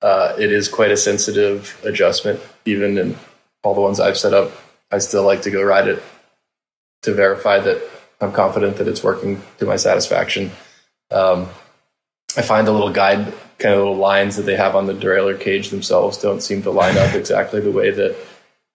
Uh, 0.00 0.34
it 0.38 0.52
is 0.52 0.68
quite 0.68 0.90
a 0.90 0.96
sensitive 0.96 1.80
adjustment. 1.84 2.40
Even 2.64 2.98
in 2.98 3.16
all 3.62 3.74
the 3.74 3.80
ones 3.80 4.00
I've 4.00 4.18
set 4.18 4.34
up, 4.34 4.52
I 4.90 4.98
still 4.98 5.24
like 5.24 5.42
to 5.42 5.50
go 5.50 5.62
ride 5.62 5.88
it 5.88 6.02
to 7.02 7.14
verify 7.14 7.58
that 7.58 7.82
I'm 8.20 8.32
confident 8.32 8.76
that 8.76 8.88
it's 8.88 9.02
working 9.02 9.42
to 9.58 9.66
my 9.66 9.76
satisfaction. 9.76 10.50
Um, 11.10 11.48
I 12.36 12.42
find 12.42 12.66
the 12.66 12.72
little 12.72 12.92
guide 12.92 13.32
kind 13.58 13.74
of 13.74 13.80
little 13.80 13.96
lines 13.96 14.36
that 14.36 14.42
they 14.42 14.56
have 14.56 14.76
on 14.76 14.86
the 14.86 14.94
derailleur 14.94 15.40
cage 15.40 15.70
themselves 15.70 16.18
don't 16.18 16.42
seem 16.42 16.62
to 16.62 16.70
line 16.70 16.96
up 16.96 17.14
exactly 17.14 17.60
the 17.60 17.72
way 17.72 17.90
that 17.90 18.16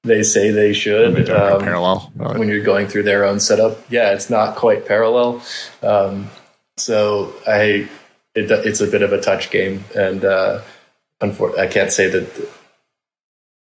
they 0.04 0.24
say 0.24 0.52
they 0.52 0.74
should. 0.74 1.30
Um, 1.30 1.62
parallel 1.62 2.12
when 2.16 2.50
you're 2.50 2.64
going 2.64 2.88
through 2.88 3.04
their 3.04 3.26
own 3.26 3.40
setup. 3.40 3.80
Yeah, 3.90 4.14
it's 4.14 4.30
not 4.30 4.56
quite 4.56 4.86
parallel. 4.86 5.42
Um, 5.82 6.30
so 6.78 7.34
I, 7.48 7.88
it, 8.36 8.52
it's 8.52 8.82
a 8.82 8.88
bit 8.88 9.02
of 9.02 9.14
a 9.14 9.22
touch 9.22 9.52
game, 9.52 9.84
and 9.96 10.26
uh, 10.26 10.62
I 11.22 11.68
can't 11.68 11.92
say 11.92 12.10
that 12.10 12.50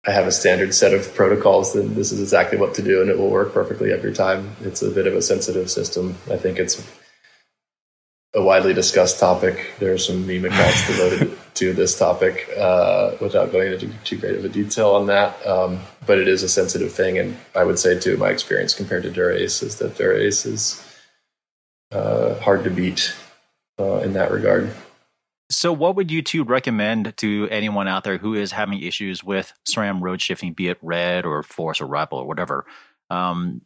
I 0.06 0.10
have 0.10 0.26
a 0.26 0.32
standard 0.32 0.74
set 0.74 0.92
of 0.92 1.14
protocols. 1.14 1.72
That 1.72 1.82
this 1.82 2.12
is 2.12 2.20
exactly 2.20 2.58
what 2.58 2.74
to 2.74 2.82
do, 2.82 3.00
and 3.00 3.10
it 3.10 3.18
will 3.18 3.30
work 3.30 3.52
perfectly 3.52 3.92
every 3.92 4.12
time. 4.12 4.56
It's 4.62 4.82
a 4.82 4.90
bit 4.90 5.06
of 5.06 5.14
a 5.14 5.22
sensitive 5.22 5.70
system. 5.70 6.16
I 6.30 6.36
think 6.36 6.58
it's 6.58 6.84
a 8.34 8.42
widely 8.42 8.74
discussed 8.74 9.20
topic. 9.20 9.74
There 9.78 9.92
are 9.92 9.98
some 9.98 10.26
meme 10.26 10.44
accounts 10.44 10.86
devoted 10.86 11.38
to 11.54 11.72
this 11.72 11.96
topic 11.96 12.50
uh, 12.58 13.12
without 13.20 13.52
going 13.52 13.72
into 13.72 13.88
too 14.02 14.18
great 14.18 14.34
of 14.34 14.44
a 14.44 14.48
detail 14.48 14.90
on 14.90 15.06
that. 15.06 15.46
Um, 15.46 15.80
but 16.04 16.18
it 16.18 16.26
is 16.26 16.42
a 16.42 16.48
sensitive 16.48 16.92
thing, 16.92 17.18
and 17.18 17.36
I 17.54 17.64
would 17.64 17.78
say 17.78 17.98
too, 17.98 18.16
my 18.16 18.30
experience 18.30 18.74
compared 18.74 19.04
to 19.04 19.10
Dura-Ace 19.10 19.62
is 19.62 19.78
that 19.78 19.96
Dura-Ace 19.96 20.46
is 20.46 20.98
uh, 21.92 22.34
hard 22.40 22.64
to 22.64 22.70
beat 22.70 23.14
uh, 23.78 23.98
in 23.98 24.12
that 24.14 24.30
regard. 24.30 24.72
So, 25.50 25.72
what 25.72 25.96
would 25.96 26.10
you 26.10 26.22
two 26.22 26.44
recommend 26.44 27.16
to 27.18 27.48
anyone 27.50 27.86
out 27.86 28.04
there 28.04 28.18
who 28.18 28.34
is 28.34 28.52
having 28.52 28.80
issues 28.80 29.22
with 29.22 29.52
SRAM 29.68 30.00
road 30.00 30.20
shifting, 30.20 30.52
be 30.52 30.68
it 30.68 30.78
red 30.82 31.26
or 31.26 31.42
force 31.42 31.80
or 31.80 31.86
rival 31.86 32.18
or 32.18 32.26
whatever? 32.26 32.66
Um, 33.10 33.60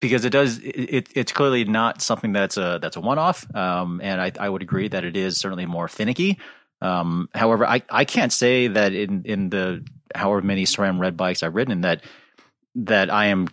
because 0.00 0.24
it 0.24 0.30
does 0.30 0.58
it, 0.58 1.08
it's 1.14 1.32
clearly 1.32 1.64
not 1.64 2.02
something 2.02 2.32
that's 2.32 2.56
a 2.56 2.78
that's 2.80 2.96
a 2.96 3.00
one 3.00 3.18
off, 3.18 3.44
um, 3.54 4.00
and 4.02 4.20
I, 4.20 4.32
I 4.38 4.48
would 4.48 4.62
agree 4.62 4.88
that 4.88 5.04
it 5.04 5.16
is 5.16 5.36
certainly 5.36 5.66
more 5.66 5.88
finicky. 5.88 6.38
Um, 6.80 7.28
however, 7.34 7.66
I, 7.66 7.82
I 7.88 8.04
can't 8.04 8.32
say 8.32 8.68
that 8.68 8.92
in 8.92 9.22
in 9.24 9.50
the 9.50 9.84
however 10.14 10.42
many 10.42 10.64
SRAM 10.64 11.00
red 11.00 11.16
bikes 11.16 11.42
I've 11.42 11.54
ridden 11.54 11.80
that 11.80 12.04
that 12.76 13.10
I 13.10 13.26
am 13.26 13.48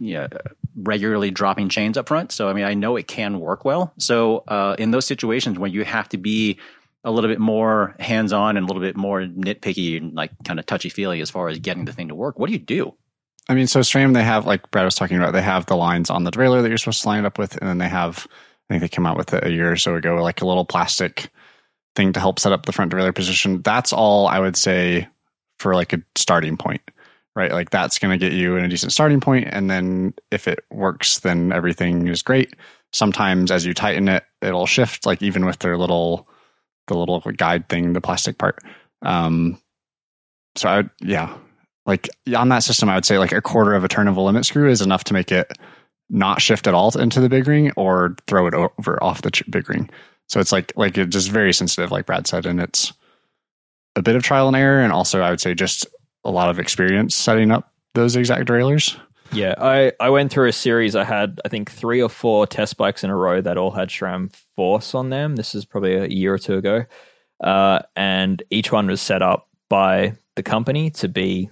know, 0.00 0.28
regularly 0.76 1.30
dropping 1.30 1.68
chains 1.68 1.96
up 1.96 2.08
front. 2.08 2.32
So 2.32 2.48
I 2.48 2.52
mean, 2.52 2.64
I 2.64 2.74
know 2.74 2.96
it 2.96 3.08
can 3.08 3.40
work 3.40 3.64
well. 3.64 3.92
So 3.98 4.44
uh, 4.48 4.76
in 4.78 4.90
those 4.90 5.06
situations 5.06 5.58
when 5.58 5.72
you 5.72 5.84
have 5.84 6.08
to 6.10 6.18
be 6.18 6.58
a 7.04 7.10
little 7.10 7.30
bit 7.30 7.38
more 7.38 7.94
hands 8.00 8.32
on 8.32 8.56
and 8.56 8.64
a 8.64 8.66
little 8.66 8.82
bit 8.82 8.96
more 8.96 9.22
nitpicky 9.22 9.96
and 9.96 10.14
like 10.14 10.32
kind 10.44 10.58
of 10.58 10.66
touchy 10.66 10.88
feely 10.88 11.20
as 11.20 11.30
far 11.30 11.48
as 11.48 11.58
getting 11.58 11.84
the 11.84 11.92
thing 11.92 12.08
to 12.08 12.14
work, 12.14 12.38
what 12.38 12.48
do 12.48 12.52
you 12.52 12.58
do? 12.58 12.94
I 13.48 13.54
mean, 13.54 13.68
so 13.68 13.78
SRAM, 13.78 14.12
they 14.12 14.24
have, 14.24 14.44
like 14.44 14.70
Brad 14.72 14.84
was 14.84 14.96
talking 14.96 15.16
about, 15.16 15.32
they 15.32 15.40
have 15.40 15.66
the 15.66 15.76
lines 15.76 16.10
on 16.10 16.24
the 16.24 16.32
derailleur 16.32 16.62
that 16.62 16.68
you're 16.68 16.78
supposed 16.78 17.02
to 17.02 17.08
line 17.08 17.24
it 17.24 17.26
up 17.26 17.38
with. 17.38 17.56
And 17.58 17.68
then 17.68 17.78
they 17.78 17.88
have, 17.88 18.26
I 18.68 18.74
think 18.74 18.80
they 18.80 18.88
came 18.88 19.06
out 19.06 19.16
with 19.16 19.32
it 19.34 19.46
a 19.46 19.52
year 19.52 19.70
or 19.70 19.76
so 19.76 19.94
ago, 19.94 20.16
like 20.16 20.42
a 20.42 20.46
little 20.46 20.64
plastic 20.64 21.28
thing 21.94 22.12
to 22.14 22.20
help 22.20 22.40
set 22.40 22.52
up 22.52 22.66
the 22.66 22.72
front 22.72 22.92
derailleur 22.92 23.14
position. 23.14 23.62
That's 23.62 23.92
all 23.92 24.26
I 24.26 24.40
would 24.40 24.56
say 24.56 25.06
for 25.60 25.76
like 25.76 25.92
a 25.92 26.02
starting 26.16 26.56
point, 26.56 26.82
right? 27.36 27.52
Like 27.52 27.70
that's 27.70 27.98
going 27.98 28.18
to 28.18 28.24
get 28.24 28.32
you 28.32 28.56
in 28.56 28.64
a 28.64 28.68
decent 28.68 28.92
starting 28.92 29.20
point, 29.20 29.46
And 29.52 29.70
then 29.70 30.14
if 30.32 30.48
it 30.48 30.60
works, 30.70 31.20
then 31.20 31.52
everything 31.52 32.08
is 32.08 32.22
great. 32.22 32.56
Sometimes 32.92 33.50
as 33.50 33.66
you 33.66 33.74
tighten 33.74 34.08
it, 34.08 34.24
it'll 34.40 34.66
shift, 34.66 35.04
like 35.04 35.22
even 35.22 35.44
with 35.44 35.58
their 35.58 35.76
little, 35.76 36.26
the 36.88 36.96
little 36.96 37.20
guide 37.20 37.68
thing, 37.68 37.92
the 37.92 38.00
plastic 38.00 38.38
part. 38.38 38.58
Um, 39.02 39.60
so 40.56 40.68
I, 40.68 40.76
would, 40.78 40.90
yeah, 41.02 41.36
like 41.84 42.08
on 42.34 42.48
that 42.48 42.60
system, 42.60 42.88
I 42.88 42.94
would 42.94 43.04
say 43.04 43.18
like 43.18 43.32
a 43.32 43.42
quarter 43.42 43.74
of 43.74 43.84
a 43.84 43.88
turn 43.88 44.08
of 44.08 44.16
a 44.16 44.22
limit 44.22 44.46
screw 44.46 44.70
is 44.70 44.80
enough 44.80 45.04
to 45.04 45.12
make 45.12 45.30
it 45.30 45.52
not 46.08 46.40
shift 46.40 46.66
at 46.66 46.74
all 46.74 46.96
into 46.98 47.20
the 47.20 47.28
big 47.28 47.46
ring 47.46 47.70
or 47.76 48.16
throw 48.26 48.46
it 48.46 48.54
over 48.54 49.02
off 49.02 49.22
the 49.22 49.42
big 49.50 49.68
ring. 49.68 49.90
So 50.28 50.40
it's 50.40 50.52
like 50.52 50.72
like 50.76 50.96
it's 50.96 51.12
just 51.12 51.30
very 51.30 51.52
sensitive, 51.52 51.92
like 51.92 52.06
Brad 52.06 52.26
said, 52.26 52.46
and 52.46 52.60
it's 52.60 52.92
a 53.94 54.02
bit 54.02 54.16
of 54.16 54.22
trial 54.22 54.48
and 54.48 54.56
error, 54.56 54.80
and 54.80 54.92
also 54.92 55.20
I 55.20 55.30
would 55.30 55.40
say 55.40 55.54
just 55.54 55.86
a 56.26 56.30
lot 56.30 56.50
of 56.50 56.58
experience 56.58 57.14
setting 57.14 57.50
up 57.50 57.72
those 57.94 58.16
exact 58.16 58.46
derailleurs. 58.46 58.96
Yeah, 59.32 59.54
I, 59.58 59.92
I 59.98 60.10
went 60.10 60.30
threw 60.30 60.48
a 60.48 60.52
series. 60.52 60.94
I 60.94 61.04
had, 61.04 61.40
I 61.44 61.48
think, 61.48 61.70
three 61.70 62.00
or 62.00 62.08
four 62.08 62.46
test 62.46 62.76
bikes 62.76 63.02
in 63.02 63.10
a 63.10 63.16
row 63.16 63.40
that 63.40 63.58
all 63.58 63.70
had 63.70 63.88
SRAM 63.88 64.32
Force 64.54 64.94
on 64.94 65.10
them. 65.10 65.36
This 65.36 65.54
is 65.54 65.64
probably 65.64 65.94
a 65.94 66.06
year 66.06 66.34
or 66.34 66.38
two 66.38 66.56
ago. 66.56 66.84
Uh, 67.42 67.80
and 67.96 68.42
each 68.50 68.70
one 68.72 68.86
was 68.86 69.00
set 69.00 69.22
up 69.22 69.48
by 69.68 70.16
the 70.36 70.42
company 70.42 70.90
to 70.90 71.08
be 71.08 71.50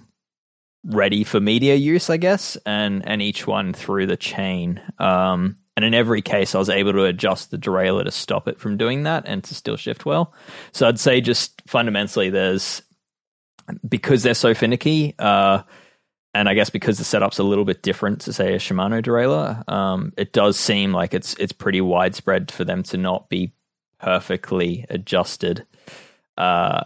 ready 0.85 1.23
for 1.23 1.39
media 1.39 1.75
use, 1.75 2.09
I 2.09 2.17
guess, 2.17 2.57
and 2.65 3.07
and 3.07 3.21
each 3.21 3.45
one 3.45 3.73
through 3.73 4.07
the 4.07 4.17
chain. 4.17 4.81
Um, 4.99 5.57
and 5.75 5.83
in 5.83 5.93
every 5.93 6.21
case, 6.21 6.55
I 6.55 6.59
was 6.59 6.69
able 6.69 6.93
to 6.93 7.03
adjust 7.03 7.51
the 7.51 7.57
derailleur 7.57 8.05
to 8.05 8.11
stop 8.11 8.47
it 8.47 8.59
from 8.59 8.77
doing 8.77 9.03
that 9.03 9.23
and 9.27 9.43
to 9.43 9.53
still 9.53 9.75
shift 9.75 10.05
well. 10.05 10.33
So 10.71 10.87
I'd 10.87 10.99
say 10.99 11.19
just 11.19 11.61
fundamentally, 11.67 12.29
there's 12.29 12.81
because 13.87 14.23
they're 14.23 14.33
so 14.33 14.53
finicky. 14.53 15.15
Uh, 15.17 15.63
and 16.33 16.49
I 16.49 16.53
guess 16.53 16.69
because 16.69 16.97
the 16.97 17.05
setup's 17.05 17.39
a 17.39 17.43
little 17.43 17.63
bit 17.63 17.81
different 17.81 18.21
to 18.21 18.33
say 18.33 18.53
a 18.53 18.57
Shimano 18.57 19.01
derailleur, 19.01 19.67
um, 19.71 20.11
it 20.17 20.33
does 20.33 20.59
seem 20.59 20.91
like 20.91 21.13
it's 21.13 21.33
it's 21.35 21.53
pretty 21.53 21.79
widespread 21.79 22.51
for 22.51 22.65
them 22.65 22.83
to 22.83 22.97
not 22.97 23.29
be 23.29 23.53
perfectly 23.99 24.85
adjusted. 24.89 25.65
Uh, 26.37 26.83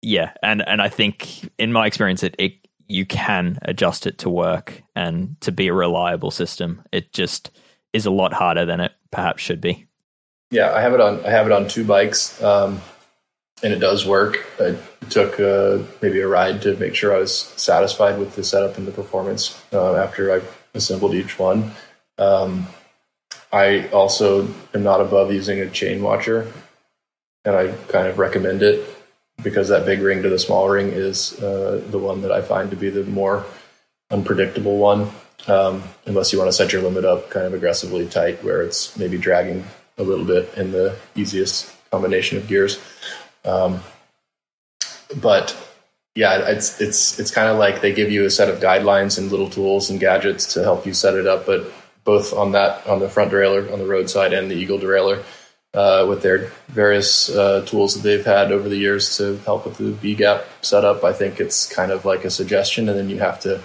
yeah, 0.00 0.32
and 0.42 0.66
and 0.66 0.80
I 0.80 0.88
think 0.88 1.50
in 1.58 1.72
my 1.72 1.86
experience, 1.86 2.22
it, 2.22 2.34
it 2.38 2.66
you 2.88 3.04
can 3.04 3.58
adjust 3.62 4.06
it 4.06 4.18
to 4.18 4.30
work 4.30 4.82
and 4.94 5.38
to 5.42 5.52
be 5.52 5.68
a 5.68 5.74
reliable 5.74 6.30
system. 6.30 6.82
It 6.92 7.12
just 7.12 7.50
is 7.92 8.06
a 8.06 8.10
lot 8.10 8.32
harder 8.32 8.64
than 8.64 8.80
it 8.80 8.92
perhaps 9.10 9.42
should 9.42 9.60
be. 9.60 9.86
Yeah, 10.50 10.72
I 10.72 10.80
have 10.80 10.94
it 10.94 11.00
on. 11.00 11.24
I 11.26 11.30
have 11.30 11.46
it 11.46 11.52
on 11.52 11.68
two 11.68 11.84
bikes, 11.84 12.40
um, 12.42 12.80
and 13.62 13.72
it 13.72 13.78
does 13.78 14.06
work. 14.06 14.44
I 14.60 14.76
took 15.08 15.40
uh, 15.40 15.78
maybe 16.02 16.20
a 16.20 16.28
ride 16.28 16.62
to 16.62 16.76
make 16.76 16.94
sure 16.94 17.14
I 17.14 17.18
was 17.18 17.36
satisfied 17.36 18.18
with 18.18 18.36
the 18.36 18.44
setup 18.44 18.76
and 18.76 18.86
the 18.86 18.92
performance 18.92 19.62
uh, 19.72 19.96
after 19.96 20.32
I 20.32 20.42
assembled 20.74 21.14
each 21.14 21.38
one. 21.38 21.72
Um, 22.18 22.66
I 23.52 23.88
also 23.88 24.48
am 24.74 24.82
not 24.82 25.00
above 25.00 25.32
using 25.32 25.60
a 25.60 25.70
chain 25.70 26.02
watcher, 26.02 26.52
and 27.44 27.56
I 27.56 27.72
kind 27.88 28.06
of 28.06 28.18
recommend 28.18 28.62
it 28.62 28.86
because 29.42 29.68
that 29.68 29.86
big 29.86 30.00
ring 30.00 30.22
to 30.22 30.28
the 30.28 30.38
small 30.38 30.68
ring 30.68 30.88
is 30.88 31.40
uh, 31.42 31.82
the 31.90 31.98
one 31.98 32.22
that 32.22 32.32
I 32.32 32.42
find 32.42 32.70
to 32.70 32.76
be 32.76 32.90
the 32.90 33.04
more 33.04 33.46
unpredictable 34.10 34.78
one. 34.78 35.10
Um, 35.48 35.84
unless 36.06 36.32
you 36.32 36.38
want 36.38 36.48
to 36.48 36.52
set 36.52 36.72
your 36.72 36.82
limit 36.82 37.04
up 37.04 37.30
kind 37.30 37.46
of 37.46 37.54
aggressively 37.54 38.06
tight, 38.06 38.42
where 38.42 38.62
it's 38.62 38.96
maybe 38.96 39.16
dragging 39.16 39.64
a 39.96 40.02
little 40.02 40.24
bit 40.24 40.52
in 40.56 40.72
the 40.72 40.96
easiest 41.14 41.72
combination 41.90 42.36
of 42.36 42.48
gears. 42.48 42.80
Um, 43.46 43.80
but 45.16 45.56
yeah, 46.14 46.48
it's 46.48 46.80
it's 46.80 47.18
it's 47.20 47.30
kind 47.30 47.48
of 47.48 47.58
like 47.58 47.80
they 47.80 47.92
give 47.92 48.10
you 48.10 48.24
a 48.24 48.30
set 48.30 48.48
of 48.48 48.58
guidelines 48.60 49.18
and 49.18 49.30
little 49.30 49.50
tools 49.50 49.90
and 49.90 50.00
gadgets 50.00 50.54
to 50.54 50.62
help 50.62 50.86
you 50.86 50.94
set 50.94 51.14
it 51.14 51.26
up, 51.26 51.46
but 51.46 51.70
both 52.04 52.32
on 52.32 52.52
that 52.52 52.86
on 52.86 53.00
the 53.00 53.08
front 53.08 53.30
derailleur 53.30 53.72
on 53.72 53.78
the 53.78 53.86
roadside 53.86 54.32
and 54.32 54.50
the 54.50 54.54
Eagle 54.54 54.78
derailleur, 54.78 55.22
uh, 55.74 56.06
with 56.08 56.22
their 56.22 56.50
various 56.68 57.28
uh, 57.28 57.64
tools 57.66 57.94
that 57.94 58.02
they've 58.02 58.24
had 58.24 58.50
over 58.50 58.68
the 58.68 58.78
years 58.78 59.18
to 59.18 59.36
help 59.44 59.66
with 59.66 59.76
the 59.76 59.92
B 59.92 60.14
gap 60.14 60.44
setup. 60.62 61.04
I 61.04 61.12
think 61.12 61.38
it's 61.38 61.68
kind 61.68 61.92
of 61.92 62.04
like 62.04 62.24
a 62.24 62.30
suggestion, 62.30 62.88
and 62.88 62.98
then 62.98 63.10
you 63.10 63.18
have 63.18 63.40
to 63.40 63.60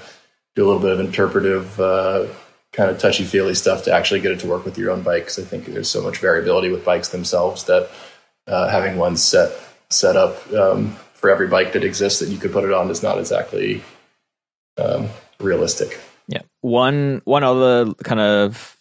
do 0.56 0.66
a 0.66 0.68
little 0.68 0.82
bit 0.82 0.92
of 0.92 1.00
interpretive, 1.00 1.80
uh, 1.80 2.28
kind 2.74 2.92
of 2.92 3.00
touchy 3.00 3.24
feely 3.24 3.56
stuff 3.56 3.84
to 3.84 3.94
actually 3.94 4.20
get 4.20 4.34
it 4.34 4.40
to 4.42 4.48
work 4.48 4.66
with 4.66 4.78
your 4.78 4.92
own 4.92 5.04
bike. 5.04 5.24
Because 5.24 5.40
I 5.40 5.44
think 5.44 5.66
there's 5.66 5.90
so 5.90 6.02
much 6.02 6.18
variability 6.18 6.70
with 6.70 6.84
bikes 6.84 7.10
themselves 7.10 7.64
that 7.66 7.90
uh, 8.48 8.68
having 8.68 8.98
one 8.98 9.16
set 9.16 9.58
set 9.94 10.16
up 10.16 10.52
um, 10.54 10.96
for 11.14 11.30
every 11.30 11.48
bike 11.48 11.74
that 11.74 11.84
exists 11.84 12.20
that 12.20 12.30
you 12.30 12.38
could 12.38 12.52
put 12.52 12.64
it 12.64 12.74
on 12.74 12.90
is 12.90 13.04
not 13.04 13.18
exactly 13.18 13.84
um, 14.78 15.10
realistic. 15.40 16.00
Yeah. 16.28 16.42
One 16.62 17.22
one 17.26 17.44
other 17.44 17.94
kind 18.04 18.20
of 18.20 18.78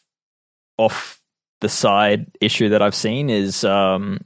off 0.79 1.21
the 1.61 1.69
side 1.69 2.27
issue 2.41 2.71
that 2.71 2.83
I've 2.83 2.95
seen 2.95 3.29
is 3.29 3.65
um, 3.65 4.21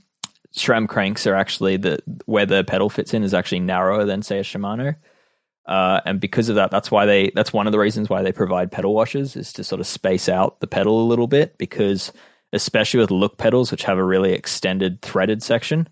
SRAM 0.55 0.89
cranks 0.89 1.27
are 1.27 1.35
actually 1.35 1.77
the 1.77 1.99
where 2.27 2.47
the 2.47 2.65
pedal 2.65 2.89
fits 2.89 3.15
in 3.15 3.25
is 3.25 3.35
actually 3.35 3.61
narrower 3.61 4.05
than 4.05 4.23
say 4.23 4.39
a 4.39 4.43
Shimano. 4.43 4.97
Uh, 5.67 6.01
and 6.05 6.21
because 6.21 6.51
of 6.51 6.57
that, 6.57 6.71
that's 6.71 6.91
why 6.91 7.07
they 7.07 7.33
that's 7.35 7.53
one 7.53 7.67
of 7.67 7.73
the 7.73 7.79
reasons 7.79 8.11
why 8.11 8.23
they 8.23 8.33
provide 8.33 8.71
pedal 8.71 8.95
washers 8.95 9.35
is 9.35 9.53
to 9.55 9.65
sort 9.65 9.81
of 9.81 9.87
space 9.87 10.29
out 10.29 10.61
the 10.61 10.67
pedal 10.67 11.03
a 11.03 11.09
little 11.09 11.27
bit 11.27 11.57
because 11.59 12.13
especially 12.53 13.01
with 13.01 13.11
look 13.11 13.39
pedals 13.39 13.71
which 13.71 13.83
have 13.83 13.99
a 13.99 14.05
really 14.05 14.33
extended 14.33 15.01
threaded 15.03 15.43
section, 15.43 15.89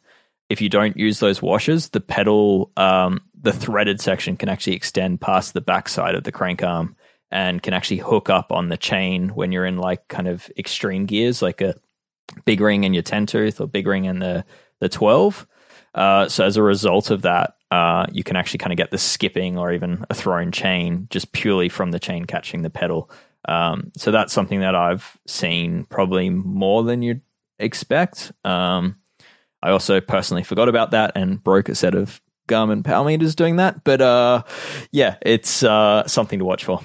if 0.52 0.60
you 0.60 0.68
don't 0.68 0.98
use 0.98 1.18
those 1.18 1.40
washers, 1.40 1.88
the 1.88 2.00
pedal 2.00 2.70
um, 2.76 3.22
the 3.40 3.54
threaded 3.54 4.02
section 4.02 4.36
can 4.36 4.50
actually 4.50 4.76
extend 4.76 5.18
past 5.18 5.54
the 5.54 5.62
backside 5.62 6.14
of 6.14 6.24
the 6.24 6.30
crank 6.30 6.62
arm 6.62 6.94
and 7.30 7.62
can 7.62 7.72
actually 7.72 7.96
hook 7.96 8.28
up 8.28 8.52
on 8.52 8.68
the 8.68 8.76
chain 8.76 9.30
when 9.30 9.50
you're 9.50 9.64
in 9.64 9.78
like 9.78 10.06
kind 10.08 10.28
of 10.28 10.50
extreme 10.58 11.06
gears, 11.06 11.40
like 11.40 11.62
a 11.62 11.74
big 12.44 12.60
ring 12.60 12.84
in 12.84 12.92
your 12.92 13.02
10 13.02 13.24
tooth 13.24 13.62
or 13.62 13.66
big 13.66 13.86
ring 13.86 14.04
in 14.04 14.18
the, 14.18 14.44
the 14.80 14.90
12. 14.90 15.46
Uh, 15.94 16.28
so 16.28 16.44
as 16.44 16.58
a 16.58 16.62
result 16.62 17.10
of 17.10 17.22
that, 17.22 17.56
uh, 17.70 18.04
you 18.12 18.22
can 18.22 18.36
actually 18.36 18.58
kind 18.58 18.72
of 18.72 18.76
get 18.76 18.90
the 18.90 18.98
skipping 18.98 19.56
or 19.56 19.72
even 19.72 20.04
a 20.10 20.14
thrown 20.14 20.52
chain 20.52 21.06
just 21.08 21.32
purely 21.32 21.70
from 21.70 21.92
the 21.92 21.98
chain 21.98 22.26
catching 22.26 22.60
the 22.60 22.68
pedal. 22.68 23.10
Um, 23.48 23.90
so 23.96 24.10
that's 24.10 24.34
something 24.34 24.60
that 24.60 24.74
I've 24.74 25.16
seen 25.26 25.86
probably 25.86 26.28
more 26.28 26.82
than 26.82 27.00
you'd 27.00 27.22
expect. 27.58 28.32
Um, 28.44 28.96
I 29.62 29.70
also 29.70 30.00
personally 30.00 30.42
forgot 30.42 30.68
about 30.68 30.90
that 30.90 31.12
and 31.14 31.42
broke 31.42 31.68
a 31.68 31.74
set 31.74 31.94
of 31.94 32.20
Garmin 32.48 32.84
power 32.84 33.04
meters 33.04 33.34
doing 33.34 33.56
that. 33.56 33.84
But 33.84 34.00
uh, 34.00 34.42
yeah, 34.90 35.16
it's 35.22 35.62
uh, 35.62 36.06
something 36.06 36.38
to 36.38 36.44
watch 36.44 36.64
for. 36.64 36.80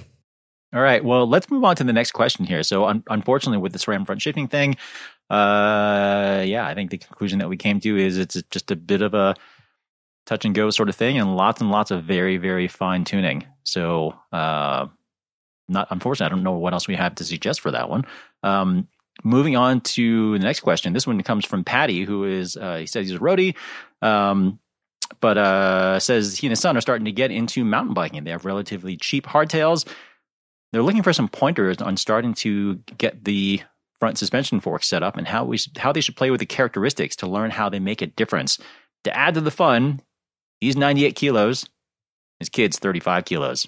All 0.74 0.82
right. 0.82 1.04
Well, 1.04 1.28
let's 1.28 1.50
move 1.50 1.64
on 1.64 1.76
to 1.78 1.84
the 1.84 1.94
next 1.94 2.12
question 2.12 2.46
here. 2.46 2.62
So, 2.62 2.86
un- 2.86 3.04
unfortunately, 3.10 3.60
with 3.60 3.72
the 3.72 3.80
SRAM 3.80 4.06
front 4.06 4.22
shifting 4.22 4.48
thing, 4.48 4.76
uh, 5.30 6.44
yeah, 6.46 6.68
I 6.68 6.74
think 6.76 6.92
the 6.92 6.98
conclusion 6.98 7.40
that 7.40 7.50
we 7.50 7.58
came 7.58 7.80
to 7.80 7.98
is 7.98 8.18
it's 8.18 8.42
just 8.52 8.70
a 8.70 8.76
bit 8.76 9.02
of 9.02 9.14
a 9.14 9.36
touch 10.26 10.44
and 10.44 10.54
go 10.54 10.70
sort 10.70 10.90
of 10.90 10.96
thing, 10.96 11.18
and 11.18 11.38
lots 11.38 11.62
and 11.62 11.72
lots 11.72 11.90
of 11.90 12.04
very, 12.04 12.38
very 12.38 12.68
fine 12.68 13.06
tuning. 13.06 13.46
So, 13.64 14.14
uh, 14.34 14.88
not 15.70 15.88
unfortunately, 15.90 16.32
I 16.32 16.36
don't 16.36 16.44
know 16.44 16.58
what 16.58 16.74
else 16.74 16.88
we 16.88 16.96
have 16.96 17.16
to 17.16 17.24
suggest 17.24 17.62
for 17.62 17.72
that 17.72 17.90
one. 17.90 18.06
Um, 18.44 18.88
moving 19.24 19.56
on 19.56 19.82
to 19.82 20.38
the 20.38 20.44
next 20.44 20.62
question. 20.62 20.94
This 20.94 21.08
one 21.08 21.22
comes 21.24 21.46
from 21.46 21.64
Patty, 21.64 22.04
who 22.04 22.24
is 22.24 22.58
uh, 22.58 22.78
he 22.78 22.86
says 22.86 23.08
he's 23.08 23.18
a 23.18 23.20
roadie. 23.20 23.56
Um, 24.02 24.60
but 25.22 25.38
uh, 25.38 26.00
says 26.00 26.38
he 26.38 26.48
and 26.48 26.52
his 26.52 26.60
son 26.60 26.76
are 26.76 26.82
starting 26.82 27.06
to 27.06 27.12
get 27.12 27.32
into 27.32 27.64
mountain 27.64 27.94
biking. 27.94 28.24
They 28.24 28.32
have 28.32 28.46
relatively 28.46 28.98
cheap 28.98 29.26
hardtails 29.26 29.86
they're 30.72 30.84
looking 30.84 31.04
for 31.04 31.14
some 31.14 31.30
pointers 31.30 31.78
on 31.78 31.98
starting 31.98 32.34
to 32.36 32.76
get 32.98 33.24
the 33.24 33.62
front 34.00 34.18
suspension 34.18 34.60
fork 34.60 34.84
set 34.84 35.02
up 35.02 35.18
and 35.18 35.28
how 35.28 35.44
we 35.46 35.60
how 35.78 35.92
they 35.92 36.02
should 36.02 36.16
play 36.16 36.30
with 36.30 36.40
the 36.40 36.46
characteristics 36.46 37.16
to 37.18 37.28
learn 37.28 37.52
how 37.52 37.70
they 37.70 37.80
make 37.80 38.02
a 38.02 38.08
difference. 38.08 38.60
To 39.06 39.16
add 39.16 39.34
to 39.36 39.42
the 39.42 39.52
fun, 39.52 40.02
he's 40.60 40.76
98 40.76 41.16
kilos, 41.16 41.68
his 42.40 42.50
kid's 42.50 42.80
35 42.80 43.26
kilos. 43.26 43.68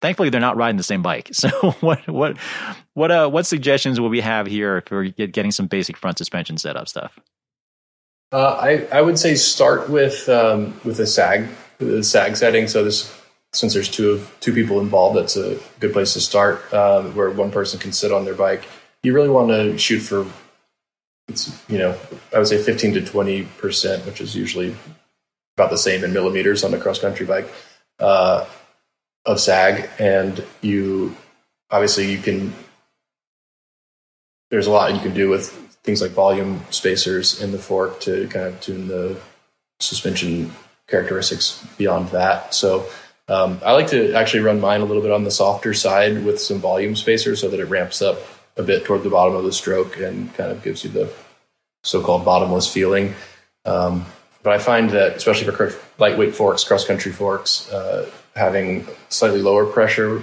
Thankfully, 0.00 0.30
they're 0.30 0.40
not 0.40 0.56
riding 0.56 0.76
the 0.76 0.82
same 0.82 1.02
bike. 1.02 1.30
So, 1.38 1.48
what 1.80 2.06
what 2.08 2.36
what 2.94 3.10
uh, 3.10 3.28
what 3.28 3.46
suggestions 3.46 4.00
will 4.00 4.08
we 4.08 4.20
have 4.20 4.46
here 4.46 4.82
for 4.86 5.04
getting 5.04 5.50
some 5.50 5.66
basic 5.66 5.96
front 5.96 6.18
suspension 6.18 6.58
setup 6.58 6.88
stuff? 6.88 7.18
Uh, 8.32 8.58
I 8.60 8.98
I 8.98 9.00
would 9.00 9.18
say 9.18 9.34
start 9.34 9.88
with 9.88 10.28
um, 10.28 10.78
with 10.84 11.00
a 11.00 11.06
sag 11.06 11.48
the 11.78 12.02
sag 12.02 12.36
setting. 12.36 12.68
So 12.68 12.84
this 12.84 13.14
since 13.52 13.72
there's 13.74 13.88
two 13.88 14.10
of 14.10 14.36
two 14.40 14.52
people 14.52 14.80
involved, 14.80 15.16
that's 15.16 15.36
a 15.36 15.58
good 15.80 15.92
place 15.92 16.12
to 16.14 16.20
start, 16.20 16.72
um, 16.74 17.14
where 17.14 17.30
one 17.30 17.50
person 17.50 17.80
can 17.80 17.92
sit 17.92 18.12
on 18.12 18.24
their 18.24 18.34
bike. 18.34 18.64
You 19.02 19.14
really 19.14 19.30
want 19.30 19.48
to 19.48 19.78
shoot 19.78 20.00
for 20.00 20.26
it's 21.28 21.62
you 21.68 21.78
know 21.78 21.96
I 22.34 22.38
would 22.38 22.48
say 22.48 22.62
15 22.62 22.94
to 22.94 23.04
20 23.04 23.44
percent, 23.58 24.06
which 24.06 24.20
is 24.20 24.34
usually 24.34 24.74
about 25.56 25.70
the 25.70 25.78
same 25.78 26.04
in 26.04 26.12
millimeters 26.12 26.62
on 26.64 26.72
a 26.74 26.78
cross 26.78 26.98
country 27.00 27.26
bike 27.26 27.48
uh, 27.98 28.44
of 29.28 29.38
sag, 29.38 29.88
and 30.00 30.42
you 30.62 31.14
obviously 31.70 32.10
you 32.10 32.18
can. 32.18 32.52
There's 34.50 34.66
a 34.66 34.70
lot 34.70 34.94
you 34.94 35.00
can 35.00 35.12
do 35.12 35.28
with 35.28 35.50
things 35.84 36.00
like 36.00 36.12
volume 36.12 36.62
spacers 36.70 37.40
in 37.40 37.52
the 37.52 37.58
fork 37.58 38.00
to 38.00 38.26
kind 38.28 38.46
of 38.46 38.60
tune 38.60 38.88
the 38.88 39.20
suspension 39.78 40.50
characteristics 40.88 41.64
beyond 41.76 42.08
that. 42.08 42.54
So 42.54 42.86
um, 43.28 43.60
I 43.62 43.72
like 43.72 43.88
to 43.88 44.14
actually 44.14 44.40
run 44.40 44.58
mine 44.60 44.80
a 44.80 44.86
little 44.86 45.02
bit 45.02 45.12
on 45.12 45.24
the 45.24 45.30
softer 45.30 45.74
side 45.74 46.24
with 46.24 46.40
some 46.40 46.58
volume 46.60 46.96
spacer 46.96 47.36
so 47.36 47.48
that 47.48 47.60
it 47.60 47.66
ramps 47.66 48.00
up 48.00 48.18
a 48.56 48.62
bit 48.62 48.86
toward 48.86 49.02
the 49.02 49.10
bottom 49.10 49.36
of 49.36 49.44
the 49.44 49.52
stroke 49.52 49.98
and 49.98 50.32
kind 50.34 50.50
of 50.50 50.62
gives 50.62 50.82
you 50.82 50.90
the 50.90 51.12
so-called 51.84 52.24
bottomless 52.24 52.72
feeling. 52.72 53.14
Um, 53.66 54.06
but 54.42 54.54
I 54.54 54.58
find 54.58 54.90
that, 54.90 55.16
especially 55.16 55.50
for 55.52 55.74
lightweight 55.98 56.34
forks, 56.34 56.64
cross-country 56.64 57.12
forks, 57.12 57.70
uh, 57.70 58.10
having 58.38 58.86
slightly 59.08 59.42
lower 59.42 59.66
pressure 59.66 60.22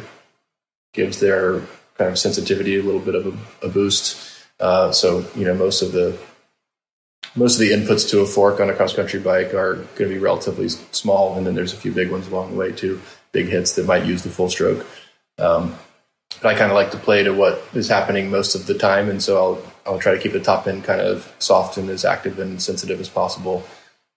gives 0.93 1.19
their 1.19 1.59
kind 1.97 2.09
of 2.09 2.17
sensitivity 2.17 2.79
a 2.79 2.83
little 2.83 3.01
bit 3.01 3.15
of 3.15 3.27
a, 3.27 3.67
a 3.67 3.69
boost. 3.69 4.17
Uh, 4.59 4.91
so 4.91 5.25
you 5.35 5.45
know, 5.45 5.53
most 5.53 5.81
of 5.81 5.91
the 5.91 6.17
most 7.35 7.55
of 7.55 7.59
the 7.59 7.71
inputs 7.71 8.09
to 8.09 8.21
a 8.21 8.25
fork 8.25 8.59
on 8.59 8.69
a 8.69 8.73
cross 8.73 8.93
country 8.93 9.19
bike 9.19 9.53
are 9.53 9.75
going 9.75 10.09
to 10.09 10.15
be 10.15 10.17
relatively 10.17 10.69
small, 10.69 11.37
and 11.37 11.45
then 11.45 11.53
there's 11.53 11.73
a 11.73 11.77
few 11.77 11.91
big 11.91 12.09
ones 12.09 12.27
along 12.27 12.51
the 12.51 12.57
way 12.57 12.71
too, 12.71 13.01
big 13.31 13.47
hits 13.47 13.75
that 13.75 13.85
might 13.85 14.05
use 14.05 14.23
the 14.23 14.29
full 14.29 14.49
stroke. 14.49 14.85
Um, 15.37 15.75
but 16.41 16.55
I 16.55 16.57
kind 16.57 16.71
of 16.71 16.75
like 16.75 16.91
to 16.91 16.97
play 16.97 17.23
to 17.23 17.33
what 17.33 17.61
is 17.73 17.89
happening 17.89 18.29
most 18.29 18.55
of 18.55 18.65
the 18.65 18.73
time, 18.73 19.09
and 19.09 19.21
so 19.21 19.37
I'll 19.37 19.73
I'll 19.85 19.99
try 19.99 20.13
to 20.13 20.19
keep 20.19 20.31
the 20.31 20.39
top 20.39 20.67
end 20.67 20.83
kind 20.83 21.01
of 21.01 21.31
soft 21.39 21.77
and 21.77 21.89
as 21.89 22.05
active 22.05 22.39
and 22.39 22.61
sensitive 22.61 22.99
as 22.99 23.09
possible. 23.09 23.63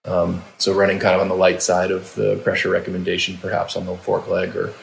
Um, 0.05 0.43
so 0.57 0.73
running 0.73 0.99
kind 0.99 1.15
of 1.15 1.21
on 1.21 1.27
the 1.27 1.35
light 1.35 1.61
side 1.61 1.91
of 1.91 2.15
the 2.15 2.37
pressure 2.43 2.69
recommendation, 2.69 3.37
perhaps 3.37 3.75
on 3.75 3.85
the 3.85 3.95
fork 3.97 4.27
leg 4.27 4.55
or 4.55 4.73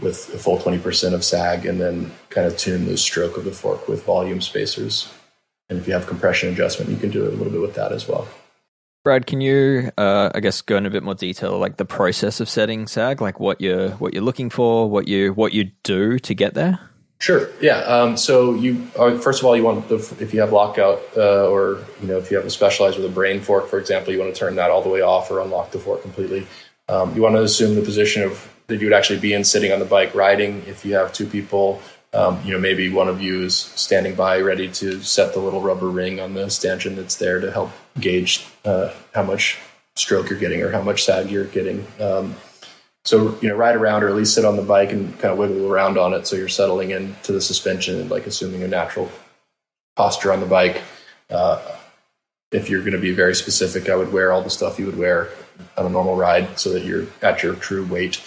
with 0.00 0.32
a 0.34 0.38
full 0.38 0.58
20% 0.58 1.14
of 1.14 1.24
sag, 1.24 1.64
and 1.64 1.80
then 1.80 2.12
kind 2.28 2.46
of 2.46 2.56
tune 2.56 2.84
the 2.84 2.96
stroke 2.96 3.36
of 3.36 3.44
the 3.44 3.52
fork 3.52 3.88
with 3.88 4.04
volume 4.04 4.40
spacers. 4.40 5.12
And 5.68 5.78
if 5.78 5.86
you 5.86 5.94
have 5.94 6.06
compression 6.06 6.52
adjustment, 6.52 6.90
you 6.90 6.96
can 6.96 7.10
do 7.10 7.24
it 7.24 7.32
a 7.32 7.36
little 7.36 7.52
bit 7.52 7.60
with 7.60 7.74
that 7.74 7.92
as 7.92 8.06
well. 8.06 8.28
Brad, 9.04 9.26
can 9.26 9.40
you, 9.40 9.90
uh, 9.96 10.30
I 10.34 10.40
guess, 10.40 10.60
go 10.60 10.76
into 10.76 10.88
a 10.88 10.92
bit 10.92 11.02
more 11.02 11.14
detail, 11.14 11.58
like 11.58 11.76
the 11.76 11.84
process 11.84 12.40
of 12.40 12.48
setting 12.48 12.86
SAG, 12.88 13.20
like 13.20 13.38
what 13.38 13.60
you're 13.60 13.90
what 13.90 14.12
you're 14.12 14.22
looking 14.22 14.50
for, 14.50 14.90
what 14.90 15.06
you 15.06 15.32
what 15.32 15.52
you 15.52 15.70
do 15.84 16.18
to 16.18 16.34
get 16.34 16.54
there? 16.54 16.80
Sure. 17.18 17.48
Yeah. 17.60 17.78
Um, 17.78 18.16
so 18.16 18.54
you 18.54 18.88
uh, 18.98 19.16
first 19.18 19.40
of 19.40 19.46
all, 19.46 19.56
you 19.56 19.62
want 19.62 19.88
the 19.88 19.96
if 20.20 20.34
you 20.34 20.40
have 20.40 20.52
lockout 20.52 21.00
uh, 21.16 21.48
or 21.48 21.82
you 22.00 22.08
know 22.08 22.18
if 22.18 22.30
you 22.30 22.36
have 22.36 22.46
a 22.46 22.50
specialized 22.50 22.98
with 22.98 23.06
a 23.06 23.12
brain 23.12 23.40
fork, 23.40 23.68
for 23.68 23.78
example, 23.78 24.12
you 24.12 24.18
want 24.18 24.34
to 24.34 24.38
turn 24.38 24.56
that 24.56 24.70
all 24.70 24.82
the 24.82 24.88
way 24.88 25.00
off 25.00 25.30
or 25.30 25.40
unlock 25.40 25.70
the 25.70 25.78
fork 25.78 26.02
completely. 26.02 26.46
Um, 26.88 27.14
you 27.16 27.22
want 27.22 27.34
to 27.34 27.42
assume 27.42 27.74
the 27.74 27.82
position 27.82 28.22
of 28.22 28.52
that 28.66 28.80
you 28.80 28.86
would 28.86 28.92
actually 28.92 29.18
be 29.18 29.32
in 29.32 29.44
sitting 29.44 29.72
on 29.72 29.78
the 29.78 29.86
bike 29.86 30.14
riding. 30.14 30.62
If 30.66 30.84
you 30.84 30.94
have 30.94 31.12
two 31.12 31.26
people, 31.26 31.80
um, 32.12 32.38
you 32.44 32.52
know 32.52 32.58
maybe 32.58 32.90
one 32.90 33.08
of 33.08 33.22
you 33.22 33.44
is 33.44 33.56
standing 33.56 34.14
by 34.14 34.40
ready 34.40 34.68
to 34.72 35.02
set 35.02 35.32
the 35.32 35.40
little 35.40 35.62
rubber 35.62 35.88
ring 35.88 36.20
on 36.20 36.34
the 36.34 36.50
stanchion 36.50 36.96
that's 36.96 37.16
there 37.16 37.40
to 37.40 37.50
help 37.50 37.70
gauge 37.98 38.46
uh, 38.66 38.92
how 39.14 39.22
much 39.22 39.58
stroke 39.94 40.28
you're 40.28 40.38
getting 40.38 40.62
or 40.62 40.70
how 40.70 40.82
much 40.82 41.04
sag 41.04 41.30
you're 41.30 41.44
getting. 41.44 41.86
So 43.06 43.38
you 43.40 43.48
know, 43.48 43.54
ride 43.54 43.76
around 43.76 44.02
or 44.02 44.08
at 44.08 44.16
least 44.16 44.34
sit 44.34 44.44
on 44.44 44.56
the 44.56 44.62
bike 44.62 44.90
and 44.90 45.16
kind 45.20 45.30
of 45.32 45.38
wiggle 45.38 45.72
around 45.72 45.96
on 45.96 46.12
it, 46.12 46.26
so 46.26 46.34
you're 46.34 46.48
settling 46.48 46.90
into 46.90 47.30
the 47.30 47.40
suspension 47.40 48.00
and 48.00 48.10
like 48.10 48.26
assuming 48.26 48.64
a 48.64 48.68
natural 48.68 49.10
posture 49.94 50.32
on 50.32 50.40
the 50.40 50.46
bike. 50.46 50.82
Uh, 51.30 51.62
if 52.50 52.68
you're 52.68 52.80
going 52.80 52.94
to 52.94 52.98
be 52.98 53.12
very 53.12 53.34
specific, 53.34 53.88
I 53.88 53.94
would 53.94 54.12
wear 54.12 54.32
all 54.32 54.42
the 54.42 54.50
stuff 54.50 54.78
you 54.80 54.86
would 54.86 54.98
wear 54.98 55.28
on 55.78 55.86
a 55.86 55.88
normal 55.88 56.16
ride, 56.16 56.58
so 56.58 56.72
that 56.72 56.84
you're 56.84 57.06
at 57.22 57.44
your 57.44 57.54
true 57.54 57.86
weight. 57.86 58.20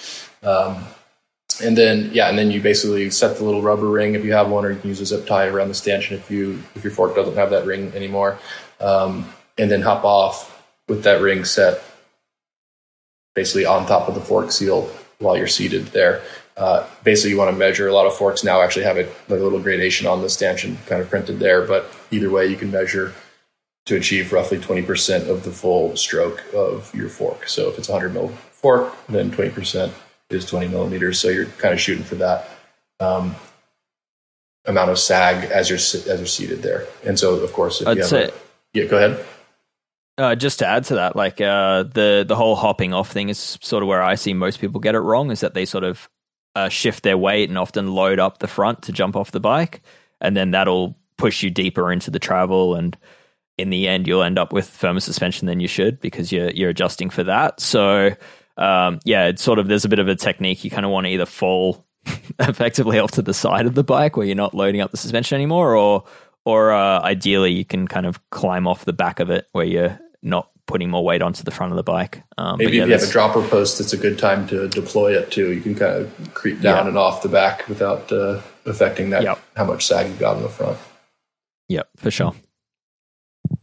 Um, 0.44 0.86
and 1.62 1.78
then 1.78 2.12
yeah, 2.14 2.30
and 2.30 2.38
then 2.38 2.50
you 2.50 2.62
basically 2.62 3.10
set 3.10 3.36
the 3.36 3.44
little 3.44 3.62
rubber 3.62 3.90
ring 3.90 4.16
if 4.16 4.24
you 4.24 4.32
have 4.32 4.50
one, 4.50 4.64
or 4.64 4.72
you 4.72 4.80
can 4.80 4.88
use 4.88 5.02
a 5.02 5.06
zip 5.06 5.28
tie 5.28 5.48
around 5.48 5.68
the 5.68 5.74
stanchion 5.74 6.16
if 6.16 6.32
you 6.32 6.64
if 6.76 6.86
your 6.86 6.94
fork 6.94 7.16
doesn't 7.16 7.36
have 7.36 7.50
that 7.50 7.66
ring 7.66 7.92
anymore. 7.94 8.40
Um, 8.80 9.28
and 9.58 9.70
then 9.70 9.82
hop 9.82 10.06
off 10.06 10.64
with 10.88 11.04
that 11.04 11.22
ring 11.22 11.44
set 11.44 11.84
basically 13.40 13.66
on 13.66 13.86
top 13.86 14.10
of 14.10 14.16
the 14.16 14.20
fork 14.20 14.52
seal 14.52 14.90
while 15.20 15.38
you're 15.38 15.48
seated 15.48 15.86
there. 15.88 16.22
Uh, 16.58 16.86
basically, 17.06 17.32
you 17.32 17.38
want 17.38 17.50
to 17.50 17.56
measure. 17.56 17.88
A 17.88 17.94
lot 17.94 18.06
of 18.06 18.14
forks 18.14 18.44
now 18.44 18.62
actually 18.62 18.84
have 18.84 18.98
a, 18.98 19.06
like 19.30 19.40
a 19.40 19.44
little 19.48 19.62
gradation 19.62 20.06
on 20.08 20.22
the 20.22 20.30
stanchion 20.30 20.78
kind 20.88 21.02
of 21.02 21.10
printed 21.10 21.40
there, 21.40 21.66
but 21.66 21.90
either 22.12 22.30
way, 22.30 22.48
you 22.48 22.58
can 22.58 22.70
measure 22.70 23.14
to 23.86 23.96
achieve 23.96 24.34
roughly 24.34 24.58
20% 24.58 25.30
of 25.30 25.46
the 25.46 25.52
full 25.52 25.96
stroke 25.96 26.44
of 26.54 26.94
your 26.94 27.08
fork. 27.08 27.48
So 27.48 27.70
if 27.70 27.78
it's 27.78 27.88
a 27.88 27.94
100 27.94 28.14
mil 28.14 28.28
fork, 28.28 28.94
then 29.08 29.32
20% 29.32 29.94
is 30.30 30.46
20 30.46 30.68
millimeters. 30.68 31.18
So 31.18 31.30
you're 31.30 31.46
kind 31.46 31.74
of 31.74 31.80
shooting 31.80 32.04
for 32.04 32.16
that 32.16 32.50
um, 33.00 33.38
amount 34.66 34.92
of 34.92 35.00
sag 35.00 35.50
as 35.50 35.70
you're 35.70 35.78
as 35.78 36.20
you're 36.20 36.26
seated 36.26 36.62
there. 36.62 36.88
And 37.06 37.18
so, 37.18 37.36
of 37.36 37.54
course, 37.54 37.80
if 37.80 37.88
I'd 37.88 37.96
you 37.96 38.04
have 38.04 38.10
say, 38.10 38.24
a, 38.26 38.34
yeah, 38.74 38.84
go 38.84 38.98
ahead. 38.98 39.26
Uh, 40.20 40.36
just 40.36 40.60
to 40.60 40.68
add 40.68 40.84
to 40.86 40.96
that, 40.96 41.16
like 41.16 41.40
uh, 41.42 41.84
the 41.84 42.26
the 42.28 42.36
whole 42.36 42.56
hopping 42.56 42.94
off 42.94 43.12
thing 43.12 43.30
is 43.30 43.58
sort 43.62 43.82
of 43.82 43.88
where 43.88 44.04
I 44.04 44.16
see 44.16 44.34
most 44.34 44.60
people 44.60 44.82
get 44.82 44.96
it 44.96 45.00
wrong. 45.00 45.32
Is 45.32 45.40
that 45.40 45.54
they 45.54 45.66
sort 45.66 45.84
of 45.84 46.10
uh, 46.56 46.70
shift 46.70 47.04
their 47.04 47.18
weight 47.18 47.50
and 47.50 47.58
often 47.58 47.94
load 47.94 48.20
up 48.20 48.40
the 48.40 48.48
front 48.48 48.84
to 48.84 48.92
jump 48.92 49.16
off 49.16 49.32
the 49.32 49.40
bike, 49.40 49.82
and 50.20 50.36
then 50.36 50.52
that'll 50.52 50.98
push 51.18 51.42
you 51.42 51.50
deeper 51.50 51.92
into 51.92 52.12
the 52.12 52.20
travel 52.20 52.76
and 52.76 52.98
in 53.58 53.70
the 53.70 53.90
end 53.90 54.08
you'll 54.08 54.24
end 54.24 54.40
up 54.40 54.54
with 54.54 54.70
firmer 54.70 55.02
suspension 55.02 55.46
than 55.48 55.60
you 55.60 55.68
should 55.68 56.00
because 56.00 56.32
you're 56.32 56.50
you're 56.52 56.70
adjusting 56.70 57.10
for 57.10 57.24
that. 57.24 57.60
So 57.60 58.16
um, 58.58 59.00
yeah, 59.06 59.28
it's 59.28 59.42
sort 59.42 59.60
of 59.60 59.68
there's 59.68 59.86
a 59.86 59.90
bit 59.90 60.00
of 60.00 60.08
a 60.08 60.16
technique. 60.16 60.64
You 60.64 60.72
kind 60.72 60.86
of 60.86 60.92
want 60.92 61.06
to 61.06 61.12
either 61.12 61.26
fall 61.26 61.86
effectively 62.40 63.00
off 63.00 63.12
to 63.12 63.22
the 63.22 63.34
side 63.34 63.66
of 63.66 63.76
the 63.76 63.84
bike 63.84 64.18
where 64.18 64.26
you're 64.26 64.36
not 64.36 64.54
loading 64.54 64.82
up 64.82 64.92
the 64.92 64.98
suspension 64.98 65.36
anymore, 65.36 65.76
or 65.76 66.04
or 66.46 66.72
uh, 66.72 67.02
ideally 67.02 67.52
you 67.52 67.66
can 67.66 67.88
kind 67.88 68.06
of 68.06 68.30
climb 68.30 68.68
off 68.68 68.86
the 68.86 68.94
back 68.94 69.20
of 69.20 69.30
it 69.30 69.48
where 69.52 69.66
you're 69.66 70.00
not 70.22 70.50
putting 70.66 70.90
more 70.90 71.04
weight 71.04 71.22
onto 71.22 71.44
the 71.44 71.52
front 71.52 71.72
of 71.72 71.78
the 71.78 71.84
bike. 71.84 72.22
Um, 72.38 72.58
but 72.58 72.66
Maybe 72.66 72.78
yeah, 72.78 72.84
if 72.84 72.88
you 72.90 72.94
have 72.94 73.04
a 73.04 73.12
dropper 73.12 73.42
post, 73.48 73.80
it's 73.82 73.94
a 73.94 73.98
good 73.98 74.20
time 74.20 74.48
to 74.50 74.68
deploy 74.68 75.18
it 75.18 75.32
too. 75.32 75.52
You 75.52 75.62
can 75.62 75.74
kind 75.76 75.96
of 76.06 76.34
creep 76.34 76.62
down 76.62 76.84
Yeah. 76.86 76.90
and 76.90 76.98
off 76.98 77.22
the 77.24 77.30
back 77.30 77.68
without 77.68 78.12
uh, 78.12 78.42
affecting 78.66 79.10
that 79.12 79.24
Yep. 79.24 79.40
how 79.56 79.66
much 79.66 79.86
sag 79.88 80.08
you've 80.08 80.20
got 80.20 80.38
in 80.38 80.44
the 80.44 80.50
front. 80.50 80.78
Yep, 81.70 81.90
for 81.98 82.12
sure. 82.12 82.34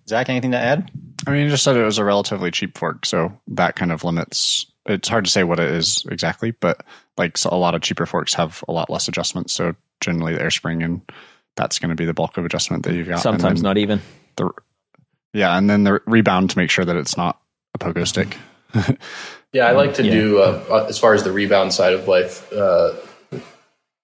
Zach, 0.09 0.29
anything 0.29 0.53
to 0.53 0.59
add? 0.59 0.91
I 1.27 1.31
mean, 1.31 1.45
you 1.45 1.51
just 1.51 1.65
said 1.65 1.77
it 1.77 1.85
was 1.85 1.99
a 1.99 2.05
relatively 2.05 2.51
cheap 2.51 2.77
fork, 2.79 3.07
so 3.07 3.39
that 3.49 3.77
kind 3.77 3.93
of 3.93 4.05
limits. 4.05 4.67
It's 4.87 5.09
hard 5.09 5.25
to 5.25 5.31
say 5.31 5.43
what 5.45 5.59
it 5.59 5.71
is 5.71 6.05
exactly, 6.11 6.53
but 6.53 6.85
like 7.17 7.37
so 7.37 7.51
a 7.53 7.57
lot 7.57 7.75
of 7.75 7.83
cheaper 7.83 8.07
forks 8.07 8.35
have 8.35 8.63
a 8.69 8.73
lot 8.73 8.89
less 8.91 9.09
adjustments. 9.09 9.53
So 9.53 9.75
generally, 10.01 10.35
the 10.35 10.43
air 10.43 10.51
spring 10.51 10.83
and 10.83 11.01
that's 11.57 11.79
going 11.79 11.89
to 11.91 11.97
be 11.97 12.05
the 12.05 12.15
bulk 12.15 12.37
of 12.37 12.45
adjustment 12.45 12.85
that 12.85 12.95
you've 12.95 13.09
got. 13.09 13.21
Sometimes 13.21 13.63
not 13.63 13.79
even. 13.79 14.01
The, 14.37 14.51
yeah, 15.37 15.57
and 15.59 15.69
then 15.69 15.85
the 15.85 16.01
rebound 16.07 16.51
to 16.51 16.59
make 16.59 16.71
sure 16.71 16.85
that 16.85 16.97
it's 16.97 17.17
not 17.17 17.41
a 17.75 17.79
pogo 17.79 18.07
stick. 18.07 18.37
Yeah, 19.53 19.69
I 19.69 19.73
like 19.73 19.95
to 19.95 20.05
Yeah. 20.05 20.11
do 20.13 20.39
uh, 20.43 20.87
as 20.87 20.99
far 20.99 21.15
as 21.15 21.23
the 21.25 21.33
rebound 21.33 21.73
side 21.73 21.95
of 21.95 22.09
life. 22.09 22.53
Uh, 22.53 22.93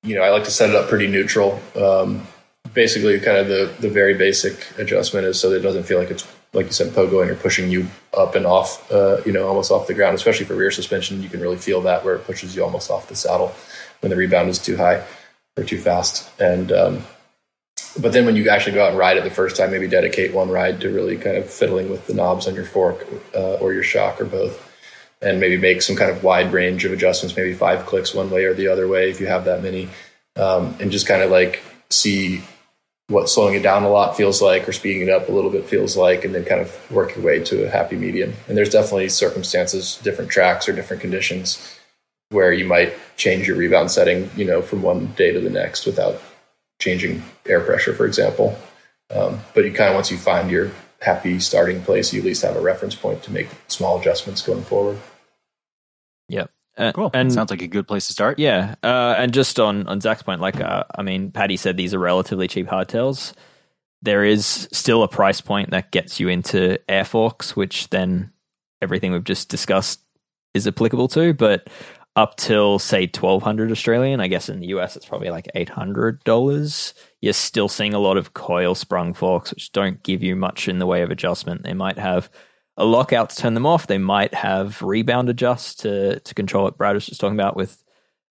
you 0.03 0.15
know, 0.15 0.23
I 0.23 0.31
like 0.31 0.45
to 0.45 0.51
set 0.51 0.71
it 0.71 0.77
up 0.77 0.89
pretty 0.89 1.09
neutral. 1.09 1.61
Um, 1.77 2.27
basically, 2.73 3.21
kind 3.21 3.37
of 3.37 3.49
the 3.49 3.71
the 3.81 3.91
very 3.91 4.15
basic 4.15 4.67
adjustment 4.79 5.27
is 5.27 5.39
so 5.39 5.51
that 5.51 5.57
it 5.57 5.63
doesn't 5.63 5.83
feel 5.83 5.99
like 5.99 6.11
it's 6.11 6.27
like 6.55 6.67
you 6.67 6.73
said, 6.73 6.93
pogoing 6.95 7.29
or 7.29 7.35
pushing 7.35 7.71
you 7.71 7.87
up 8.17 8.35
and 8.35 8.47
off. 8.47 8.91
Uh, 8.91 9.21
you 9.27 9.33
know, 9.33 9.47
almost 9.47 9.71
off 9.71 9.87
the 9.87 9.95
ground. 9.95 10.15
Especially 10.15 10.47
for 10.47 10.55
rear 10.55 10.71
suspension, 10.71 11.23
you 11.23 11.29
can 11.29 11.41
really 11.41 11.59
feel 11.59 11.83
that 11.83 12.03
where 12.03 12.15
it 12.15 12.25
pushes 12.25 12.57
you 12.57 12.65
almost 12.65 12.91
off 12.91 13.09
the 13.09 13.17
saddle 13.17 13.53
when 14.01 14.09
the 14.09 14.17
rebound 14.17 14.49
is 14.49 14.59
too 14.59 14.77
high 14.79 15.05
or 15.59 15.65
too 15.65 15.79
fast. 15.79 16.31
And 16.41 16.73
um, 16.73 17.05
but 18.01 18.13
then 18.13 18.25
when 18.25 18.37
you 18.37 18.49
actually 18.49 18.73
go 18.73 18.85
out 18.85 18.91
and 18.91 18.99
ride 18.99 19.17
it 19.17 19.25
the 19.25 19.31
first 19.31 19.57
time, 19.57 19.71
maybe 19.71 19.89
dedicate 19.89 20.33
one 20.33 20.51
ride 20.51 20.81
to 20.81 20.91
really 20.91 21.17
kind 21.17 21.37
of 21.37 21.51
fiddling 21.51 21.91
with 21.91 22.07
the 22.07 22.15
knobs 22.15 22.47
on 22.47 22.55
your 22.55 22.65
fork 22.65 23.07
uh, 23.35 23.55
or 23.55 23.73
your 23.73 23.83
shock 23.83 24.21
or 24.21 24.25
both 24.25 24.69
and 25.23 25.39
maybe 25.39 25.57
make 25.57 25.81
some 25.83 25.97
kind 25.97 26.11
of 26.11 26.25
wide 26.25 26.53
range 26.53 26.85
of 26.85 26.93
adjustments, 26.93 27.37
maybe 27.37 27.55
five 27.55 27.87
clicks 27.87 28.13
one 28.13 28.31
way 28.31 28.45
or 28.45 28.55
the 28.55 28.69
other 28.69 28.89
way 28.89 29.09
if 29.09 29.21
you 29.21 29.27
have 29.27 29.45
that 29.45 29.63
many, 29.63 29.89
um, 30.37 30.75
and 30.81 30.91
just 30.91 31.07
kind 31.07 31.23
of 31.23 31.31
like 31.31 31.63
see 31.91 32.43
what 33.09 33.29
slowing 33.29 33.55
it 33.55 33.63
down 33.63 33.85
a 33.85 33.89
lot 33.89 34.17
feels 34.17 34.43
like 34.43 34.69
or 34.69 34.73
speeding 34.73 35.03
it 35.03 35.09
up 35.09 35.29
a 35.29 35.33
little 35.33 35.51
bit 35.51 35.67
feels 35.67 35.97
like, 35.97 36.25
and 36.25 36.35
then 36.35 36.45
kind 36.45 36.61
of 36.61 36.91
work 36.91 37.15
your 37.15 37.25
way 37.25 37.39
to 37.39 37.65
a 37.65 37.71
happy 37.71 37.97
medium. 37.97 38.33
And 38.49 38.57
there's 38.57 38.71
definitely 38.71 39.09
circumstances, 39.11 39.97
different 40.03 40.31
tracks 40.31 40.69
or 40.69 40.73
different 40.73 41.03
conditions 41.03 41.79
where 42.31 42.53
you 42.53 42.65
might 42.65 42.95
change 43.17 43.47
your 43.47 43.57
rebound 43.57 43.91
setting, 43.91 44.31
you 44.35 44.45
know, 44.45 44.63
from 44.63 44.83
one 44.83 45.07
day 45.09 45.33
to 45.33 45.41
the 45.41 45.51
next 45.51 45.85
without 45.87 46.21
changing 46.79 47.23
air 47.47 47.61
pressure, 47.61 47.95
for 47.95 48.07
example. 48.07 48.59
Um, 49.11 49.41
but 49.55 49.65
you 49.65 49.73
kind 49.73 49.91
of 49.91 49.95
once 49.95 50.11
you 50.11 50.19
find 50.19 50.51
your 50.51 50.71
happy 51.01 51.39
starting 51.41 51.83
place, 51.83 52.13
you 52.13 52.21
at 52.21 52.27
least 52.27 52.43
have 52.43 52.57
a 52.57 52.61
reference 52.61 52.95
point 52.95 53.23
to 53.25 53.33
make 53.33 53.49
small 53.69 54.01
adjustments 54.01 54.43
going 54.43 54.63
forward. 54.63 54.99
Yeah. 56.29 56.47
Uh, 56.77 56.93
Cool. 56.93 57.11
And 57.13 57.33
Sounds 57.33 57.51
like 57.51 57.63
a 57.63 57.67
good 57.67 57.87
place 57.87 58.07
to 58.07 58.13
start. 58.13 58.39
Yeah, 58.39 58.77
uh, 58.83 59.15
and 59.19 59.35
just 59.35 59.61
on 59.61 59.87
on 59.89 60.01
Zach's 60.01 60.23
point, 60.23 60.41
like 60.41 60.59
uh, 60.61 60.85
I 60.97 61.03
mean, 61.03 61.31
Patty 61.31 61.59
said 61.59 61.77
these 61.77 61.93
are 61.93 61.99
relatively 61.99 62.49
cheap 62.49 62.67
hardtails. 62.67 63.35
There 64.01 64.25
is 64.25 64.69
still 64.73 65.03
a 65.03 65.09
price 65.09 65.41
point 65.41 65.71
that 65.71 65.93
gets 65.93 66.19
you 66.19 66.29
into 66.29 66.79
air 66.91 67.05
forks, 67.05 67.55
which 67.55 67.91
then 67.91 68.33
everything 68.81 69.13
we've 69.13 69.23
just 69.23 69.49
discussed 69.49 70.01
is 70.55 70.67
applicable 70.67 71.09
to. 71.09 71.35
But 71.35 71.69
up 72.15 72.37
till 72.37 72.79
say 72.79 73.07
twelve 73.07 73.43
hundred 73.43 73.71
Australian, 73.71 74.21
I 74.21 74.29
guess 74.29 74.49
in 74.49 74.61
the 74.61 74.69
US 74.69 74.97
it's 74.97 75.07
probably 75.07 75.31
like 75.31 75.49
eight 75.55 75.71
hundred 75.71 76.23
dollars. 76.25 76.95
You're 77.21 77.33
still 77.33 77.69
seeing 77.69 77.95
a 77.95 77.99
lot 77.99 78.17
of 78.17 78.35
coil 78.35 78.75
sprung 78.75 79.15
forks, 79.15 79.51
which 79.51 79.73
don't 79.73 80.03
give 80.03 80.23
you 80.23 80.37
much 80.37 80.69
in 80.69 80.79
the 80.79 80.87
way 80.87 81.03
of 81.03 81.11
adjustment. 81.11 81.63
They 81.63 81.75
might 81.75 81.99
have 81.99 82.31
a 82.77 82.85
lockout 82.85 83.31
to 83.31 83.37
turn 83.37 83.55
them 83.55 83.67
off. 83.67 83.87
They 83.87 83.99
might 83.99 84.35
have 84.35 84.83
rebound 84.83 85.29
adjust 85.29 85.81
to 85.81 86.21
to 86.21 86.35
control 86.35 86.65
what 86.65 86.79
Brad 86.79 86.95
was 86.95 87.07
just 87.07 87.21
talking 87.21 87.39
about 87.39 87.57
with 87.57 87.83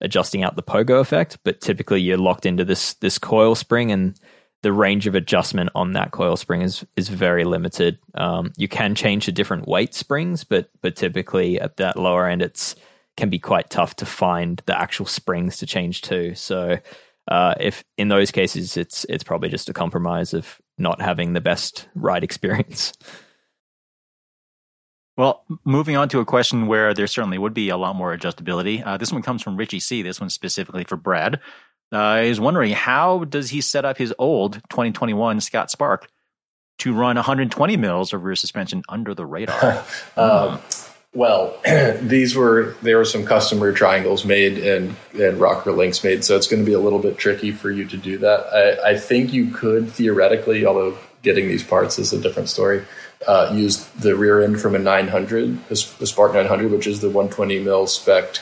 adjusting 0.01 0.43
out 0.43 0.55
the 0.55 0.63
pogo 0.63 0.99
effect. 0.99 1.39
But 1.43 1.61
typically, 1.61 2.01
you're 2.01 2.17
locked 2.17 2.45
into 2.45 2.65
this 2.65 2.93
this 2.95 3.17
coil 3.17 3.55
spring, 3.55 3.91
and 3.91 4.19
the 4.61 4.73
range 4.73 5.07
of 5.07 5.15
adjustment 5.15 5.71
on 5.73 5.93
that 5.93 6.11
coil 6.11 6.37
spring 6.37 6.61
is 6.61 6.85
is 6.95 7.09
very 7.09 7.45
limited. 7.45 7.97
Um, 8.13 8.53
you 8.57 8.67
can 8.67 8.93
change 8.93 9.25
to 9.25 9.31
different 9.31 9.67
weight 9.67 9.93
springs, 9.95 10.43
but 10.43 10.69
but 10.81 10.95
typically 10.95 11.59
at 11.59 11.77
that 11.77 11.97
lower 11.97 12.27
end, 12.27 12.41
it's 12.41 12.75
can 13.17 13.29
be 13.29 13.39
quite 13.39 13.69
tough 13.69 13.95
to 13.97 14.05
find 14.05 14.61
the 14.65 14.79
actual 14.79 15.05
springs 15.05 15.57
to 15.57 15.65
change 15.65 16.01
to. 16.01 16.35
So. 16.35 16.77
Uh, 17.27 17.53
if 17.59 17.83
in 17.99 18.07
those 18.07 18.31
cases, 18.31 18.75
it's 18.75 19.05
it's 19.07 19.23
probably 19.23 19.47
just 19.47 19.69
a 19.69 19.73
compromise 19.73 20.33
of 20.33 20.59
not 20.79 20.99
having 20.99 21.33
the 21.33 21.39
best 21.39 21.87
ride 21.93 22.23
experience. 22.25 22.93
Well, 25.17 25.43
moving 25.65 25.97
on 25.97 26.09
to 26.09 26.19
a 26.19 26.25
question 26.25 26.67
where 26.67 26.93
there 26.93 27.07
certainly 27.07 27.37
would 27.37 27.53
be 27.53 27.69
a 27.69 27.77
lot 27.77 27.95
more 27.95 28.17
adjustability. 28.17 28.85
Uh, 28.85 28.97
this 28.97 29.11
one 29.11 29.21
comes 29.21 29.43
from 29.43 29.57
Richie 29.57 29.79
C. 29.79 30.01
This 30.01 30.19
one 30.19 30.29
specifically 30.29 30.83
for 30.83 30.95
Brad. 30.97 31.39
Uh, 31.91 32.21
he's 32.21 32.39
wondering 32.39 32.71
how 32.71 33.25
does 33.25 33.49
he 33.49 33.59
set 33.61 33.83
up 33.83 33.97
his 33.97 34.13
old 34.17 34.55
2021 34.69 35.41
Scott 35.41 35.69
Spark 35.69 36.07
to 36.79 36.93
run 36.93 37.17
120 37.17 37.77
mils 37.77 38.13
of 38.13 38.23
rear 38.23 38.35
suspension 38.35 38.81
under 38.87 39.13
the 39.13 39.25
radar? 39.25 39.83
Um, 40.17 40.59
well, 41.13 41.59
these 42.01 42.35
were 42.35 42.75
there 42.81 42.97
were 42.97 43.05
some 43.05 43.25
custom 43.25 43.61
rear 43.61 43.73
triangles 43.73 44.25
made 44.25 44.57
and 44.57 44.95
and 45.13 45.39
rocker 45.39 45.71
links 45.71 46.03
made, 46.03 46.23
so 46.23 46.35
it's 46.35 46.47
going 46.47 46.63
to 46.63 46.65
be 46.65 46.73
a 46.73 46.79
little 46.79 46.99
bit 46.99 47.17
tricky 47.17 47.51
for 47.51 47.69
you 47.69 47.85
to 47.85 47.97
do 47.97 48.17
that. 48.19 48.45
I, 48.53 48.91
I 48.91 48.97
think 48.97 49.33
you 49.33 49.51
could 49.51 49.89
theoretically, 49.89 50.65
although 50.65 50.97
getting 51.21 51.47
these 51.47 51.63
parts 51.63 51.99
is 51.99 52.13
a 52.13 52.21
different 52.21 52.49
story. 52.49 52.83
Uh, 53.27 53.51
used 53.53 54.01
the 54.01 54.15
rear 54.15 54.41
end 54.41 54.59
from 54.59 54.73
a 54.73 54.79
900, 54.79 55.59
a, 55.69 55.75
Spark 55.75 56.33
900, 56.33 56.71
which 56.71 56.87
is 56.87 57.01
the 57.01 57.07
120 57.07 57.59
mil 57.59 57.85
spec 57.85 58.37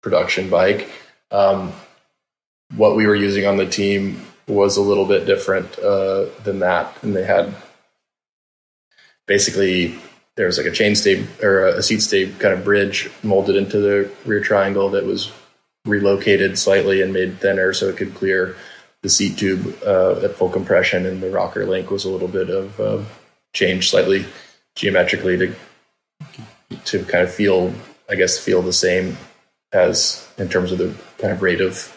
production 0.00 0.48
bike. 0.48 0.88
Um, 1.32 1.72
what 2.76 2.94
we 2.94 3.06
were 3.06 3.16
using 3.16 3.46
on 3.46 3.56
the 3.56 3.66
team 3.66 4.24
was 4.46 4.76
a 4.76 4.80
little 4.80 5.06
bit 5.06 5.26
different 5.26 5.76
uh, 5.80 6.26
than 6.44 6.60
that, 6.60 6.96
and 7.02 7.16
they 7.16 7.24
had 7.24 7.52
basically 9.26 9.98
there 10.36 10.46
was 10.46 10.58
like 10.58 10.66
a 10.66 10.70
chain 10.70 10.94
stay 10.94 11.26
or 11.42 11.66
a 11.66 11.82
seat 11.82 12.00
stay 12.00 12.30
kind 12.30 12.54
of 12.54 12.64
bridge 12.64 13.10
molded 13.22 13.56
into 13.56 13.78
the 13.78 14.10
rear 14.24 14.40
triangle 14.40 14.90
that 14.90 15.04
was 15.04 15.32
relocated 15.84 16.58
slightly 16.58 17.02
and 17.02 17.12
made 17.12 17.38
thinner 17.38 17.72
so 17.72 17.88
it 17.88 17.96
could 17.96 18.14
clear 18.14 18.54
the 19.02 19.08
seat 19.08 19.38
tube 19.38 19.78
uh, 19.84 20.20
at 20.22 20.34
full 20.34 20.50
compression, 20.50 21.06
and 21.06 21.22
the 21.22 21.30
rocker 21.30 21.64
link 21.64 21.90
was 21.90 22.04
a 22.04 22.10
little 22.10 22.28
bit 22.28 22.50
of 22.50 22.78
uh, 22.80 23.02
changed 23.52 23.90
slightly 23.90 24.26
geometrically 24.76 25.38
to 25.38 25.54
to 26.84 27.04
kind 27.04 27.24
of 27.24 27.32
feel, 27.32 27.72
I 28.08 28.14
guess, 28.14 28.38
feel 28.38 28.62
the 28.62 28.72
same 28.72 29.16
as 29.72 30.26
in 30.38 30.48
terms 30.48 30.72
of 30.72 30.78
the 30.78 30.94
kind 31.18 31.32
of 31.32 31.42
rate 31.42 31.60
of 31.60 31.96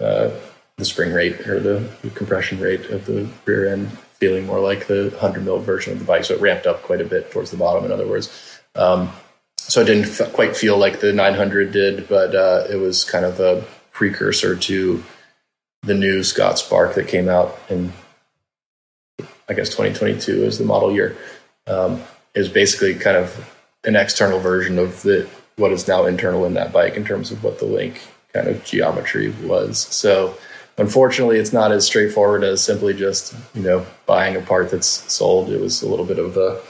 uh, 0.00 0.30
the 0.76 0.84
spring 0.84 1.12
rate 1.12 1.46
or 1.46 1.60
the, 1.60 1.88
compression 2.14 2.58
rate 2.58 2.86
of 2.86 3.06
the 3.06 3.28
rear 3.44 3.72
end, 3.72 3.90
feeling 4.20 4.46
more 4.46 4.60
like 4.60 4.86
the 4.86 5.08
100 5.10 5.44
mil 5.44 5.58
version 5.58 5.94
of 5.94 5.98
the 5.98 6.04
bike. 6.04 6.24
So 6.24 6.34
it 6.34 6.40
ramped 6.40 6.66
up 6.66 6.82
quite 6.82 7.00
a 7.00 7.04
bit 7.04 7.30
towards 7.30 7.50
the 7.50 7.56
bottom. 7.56 7.84
In 7.84 7.92
other 7.92 8.06
words. 8.06 8.30
Um, 8.74 9.10
so 9.56 9.80
it 9.80 9.84
didn't 9.84 10.20
f- 10.20 10.32
quite 10.32 10.56
feel 10.56 10.78
like 10.78 11.00
the 11.00 11.12
900 11.12 11.72
did, 11.72 12.08
but 12.08 12.34
uh, 12.34 12.66
it 12.68 12.76
was 12.76 13.04
kind 13.04 13.24
of 13.24 13.40
a 13.40 13.64
precursor 13.92 14.56
to 14.56 15.02
the 15.82 15.94
new 15.94 16.22
Scott 16.22 16.58
Spark 16.58 16.94
that 16.94 17.08
came 17.08 17.28
out 17.28 17.58
in, 17.68 17.92
I 19.48 19.54
guess, 19.54 19.68
2022 19.68 20.44
is 20.44 20.58
the 20.58 20.64
model 20.64 20.92
year. 20.92 21.16
Um, 21.66 22.02
is 22.34 22.48
basically 22.48 22.94
kind 22.94 23.16
of 23.16 23.54
an 23.84 23.96
external 23.96 24.38
version 24.38 24.78
of 24.78 25.02
the 25.02 25.28
what 25.56 25.72
is 25.72 25.86
now 25.86 26.06
internal 26.06 26.44
in 26.44 26.54
that 26.54 26.72
bike 26.72 26.94
in 26.94 27.04
terms 27.04 27.30
of 27.30 27.44
what 27.44 27.58
the 27.58 27.64
link 27.64 28.00
kind 28.32 28.48
of 28.48 28.64
geometry 28.64 29.30
was. 29.42 29.78
So 29.78 30.36
unfortunately, 30.80 31.38
it's 31.38 31.52
not 31.52 31.70
as 31.70 31.86
straightforward 31.86 32.42
as 32.42 32.64
simply 32.64 32.94
just 32.94 33.34
you 33.54 33.62
know 33.62 33.86
buying 34.06 34.34
a 34.34 34.40
part 34.40 34.70
that's 34.70 34.88
sold. 35.12 35.50
It 35.50 35.60
was 35.60 35.82
a 35.82 35.88
little 35.88 36.06
bit 36.06 36.18
of 36.18 36.36
a 36.36 36.60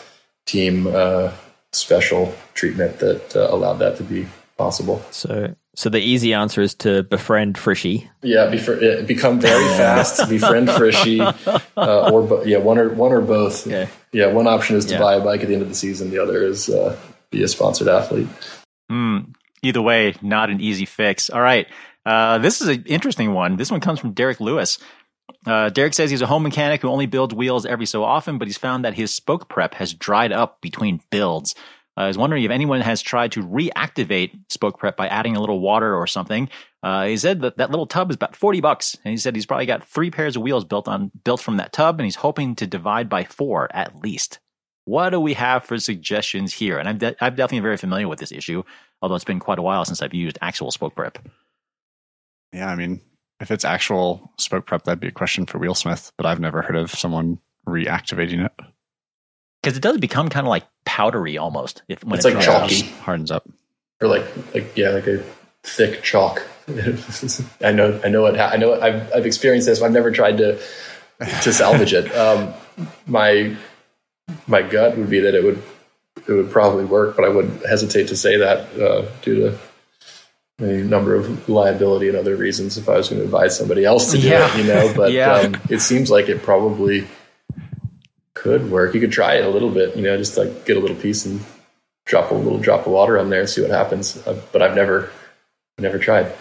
team 0.44 0.86
uh, 0.86 1.32
special 1.72 2.34
treatment 2.54 2.98
that 2.98 3.34
uh, 3.34 3.48
allowed 3.50 3.78
that 3.78 3.96
to 3.98 4.02
be 4.02 4.26
possible. 4.58 5.02
So 5.11 5.54
so 5.74 5.88
the 5.88 6.00
easy 6.00 6.34
answer 6.34 6.61
is 6.61 6.74
to 6.76 7.04
befriend 7.04 7.56
Frishy. 7.56 8.08
Yeah, 8.22 8.50
befri- 8.50 9.06
become 9.06 9.40
very 9.40 9.64
fast. 9.76 10.28
befriend 10.28 10.68
Frishy, 10.68 11.20
uh, 11.20 12.11
or 12.11 12.22
bo- 12.22 12.42
yeah, 12.44 12.58
one 12.58 12.78
or 12.78 12.90
one 12.90 13.12
or 13.12 13.20
both. 13.20 13.66
Okay. 13.66 13.88
Yeah, 14.12 14.26
one 14.32 14.48
option 14.48 14.76
is 14.76 14.84
to 14.86 14.94
yeah. 14.94 15.00
buy 15.00 15.14
a 15.14 15.24
bike 15.24 15.42
at 15.42 15.48
the 15.48 15.54
end 15.54 15.62
of 15.62 15.68
the 15.68 15.74
season. 15.74 16.11
The 16.11 16.18
other 16.18 16.44
is 16.44 16.68
uh, 16.68 16.98
be 17.30 17.42
a 17.44 17.48
sponsored 17.48 17.86
athlete. 17.86 18.26
Mm, 18.90 19.32
either 19.62 19.80
way, 19.80 20.16
not 20.20 20.50
an 20.50 20.61
easy 20.61 20.84
fix. 20.84 21.30
All 21.30 21.40
right, 21.40 21.68
uh, 22.07 22.38
this 22.38 22.61
is 22.61 22.68
an 22.68 22.84
interesting 22.86 23.32
one. 23.32 23.57
This 23.57 23.70
one 23.70 23.80
comes 23.80 24.01
from 24.01 24.12
Derek 24.12 24.40
Lewis. 24.40 24.78
Uh, 25.46 25.70
Derek 25.70 25.94
says 25.94 26.11
he's 26.11 26.22
a 26.22 26.26
home 26.26 26.42
mechanic 26.42 26.82
who 26.82 26.88
only 26.88 27.07
builds 27.07 27.34
wheels 27.34 27.64
every 27.64 27.86
so 27.86 28.05
often, 28.05 28.38
but 28.38 28.48
he's 28.48 28.59
found 28.59 28.84
that 28.84 28.94
his 28.94 29.14
spoke 29.14 29.48
prep 29.48 29.74
has 29.74 29.94
dried 29.94 30.32
up 30.32 30.61
between 30.61 31.01
builds. 31.11 31.55
I 31.96 32.07
was 32.07 32.18
wondering 32.18 32.44
if 32.44 32.51
anyone 32.51 32.80
has 32.80 33.03
tried 33.03 33.32
to 33.32 33.42
reactivate 33.42 34.38
spoke 34.48 34.78
prep 34.78 34.96
by 34.96 35.09
adding 35.09 35.36
a 35.36 35.40
little 35.40 35.61
water 35.61 35.94
or 35.94 36.07
something. 36.07 36.48
Uh, 36.82 37.07
he 37.07 37.16
said 37.16 37.42
that 37.42 37.59
that 37.59 37.70
little 37.70 37.86
tub 37.86 38.11
is 38.11 38.16
about 38.16 38.36
40 38.36 38.61
bucks. 38.61 38.96
And 39.05 39.11
he 39.11 39.18
said 39.18 39.34
he's 39.34 39.46
probably 39.46 39.66
got 39.66 39.84
three 39.84 40.11
pairs 40.11 40.36
of 40.36 40.42
wheels 40.42 40.64
built 40.64 40.88
on, 40.88 41.11
built 41.24 41.40
from 41.40 41.59
that 41.59 41.72
tub 41.72 41.98
and 41.98 42.05
he's 42.05 42.16
hoping 42.16 42.57
to 42.57 42.66
divide 42.66 43.09
by 43.09 43.24
four 43.24 43.68
at 43.74 43.96
least. 43.96 44.38
What 44.86 45.11
do 45.11 45.20
we 45.20 45.34
have 45.34 45.64
for 45.64 45.78
suggestions 45.78 46.55
here? 46.55 46.78
And 46.78 46.88
I'm, 46.88 46.98
de- 46.98 47.22
I'm 47.22 47.34
definitely 47.34 47.61
very 47.61 47.76
familiar 47.76 48.09
with 48.09 48.18
this 48.18 48.32
issue, 48.32 48.62
although 49.03 49.14
it's 49.14 49.24
been 49.24 49.38
quite 49.38 49.59
a 49.59 49.62
while 49.62 49.84
since 49.84 50.01
I've 50.01 50.14
used 50.14 50.38
actual 50.40 50.70
spoke 50.70 50.94
prep. 50.94 51.18
Yeah, 52.53 52.68
I 52.68 52.76
mean, 52.76 53.01
if 53.40 53.51
it's 53.51 53.64
actual 53.64 54.32
spoke 54.38 54.66
prep, 54.66 54.84
that'd 54.84 55.01
be 55.01 55.09
a 55.09 55.12
question 55.12 55.46
for 55.46 55.59
Wheelsmith, 55.59 56.12
but 56.16 56.26
I've 56.26 56.40
never 56.40 56.62
heard 56.62 56.76
of 56.76 56.90
someone 56.90 57.38
reactivating 57.66 58.44
it 58.44 58.53
because 59.62 59.76
it 59.76 59.82
does 59.82 59.98
become 59.98 60.28
kind 60.28 60.46
of 60.46 60.51
like 60.51 60.64
powdery 60.84 61.38
almost. 61.38 61.82
If 61.88 62.05
when 62.05 62.16
it's, 62.16 62.24
like 62.24 62.40
chalky, 62.40 62.82
hardens 63.03 63.30
up, 63.30 63.48
or 64.01 64.09
like 64.09 64.24
like 64.55 64.76
yeah, 64.76 64.90
like 64.90 65.07
a 65.07 65.22
thick 65.62 66.03
chalk. 66.03 66.42
I 67.61 67.72
know, 67.72 68.01
I 68.05 68.09
know 68.09 68.22
what 68.22 68.38
I 68.38 68.57
know. 68.57 68.70
What, 68.70 68.82
I've 68.82 69.12
I've 69.12 69.26
experienced 69.26 69.66
this. 69.66 69.82
I've 69.82 69.92
never 69.92 70.11
tried 70.11 70.38
to 70.38 70.61
to 71.42 71.53
salvage 71.53 71.92
it. 71.92 72.11
Um, 72.16 72.55
my 73.07 73.57
my 74.46 74.62
gut 74.62 74.96
would 74.96 75.11
be 75.11 75.20
that 75.20 75.34
it 75.34 75.44
would 75.44 75.62
it 76.28 76.32
would 76.32 76.51
probably 76.51 76.84
work, 76.84 77.16
but 77.16 77.24
I 77.24 77.28
would 77.28 77.62
hesitate 77.68 78.09
to 78.09 78.16
say 78.16 78.36
that 78.36 78.80
uh, 78.80 79.07
due 79.22 79.34
to 79.36 79.59
a 80.61 80.84
number 80.84 81.14
of 81.14 81.48
liability 81.48 82.08
and 82.08 82.16
other 82.16 82.36
reasons. 82.36 82.76
If 82.76 82.88
I 82.88 82.96
was 82.96 83.08
going 83.08 83.20
to 83.20 83.24
advise 83.24 83.56
somebody 83.56 83.84
else 83.84 84.11
to 84.12 84.18
do 84.18 84.28
yeah. 84.28 84.54
it, 84.54 84.58
you 84.58 84.64
know, 84.64 84.92
but 84.96 85.12
yeah. 85.12 85.32
um, 85.32 85.56
it 85.68 85.80
seems 85.80 86.11
like 86.11 86.28
it 86.28 86.42
probably 86.42 87.06
could 88.34 88.70
work. 88.70 88.94
You 88.94 89.00
could 89.00 89.12
try 89.12 89.34
it 89.34 89.44
a 89.44 89.48
little 89.48 89.70
bit, 89.70 89.96
you 89.96 90.02
know, 90.02 90.16
just 90.16 90.36
like 90.36 90.64
get 90.64 90.76
a 90.76 90.80
little 90.80 90.96
piece 90.96 91.26
and 91.26 91.40
drop 92.06 92.30
a 92.30 92.34
little 92.34 92.58
drop 92.58 92.86
of 92.86 92.92
water 92.92 93.18
on 93.18 93.30
there 93.30 93.40
and 93.40 93.48
see 93.48 93.62
what 93.62 93.70
happens. 93.70 94.16
Uh, 94.26 94.40
but 94.52 94.62
I've 94.62 94.74
never, 94.74 95.11
never 95.78 95.98
tried. 95.98 96.32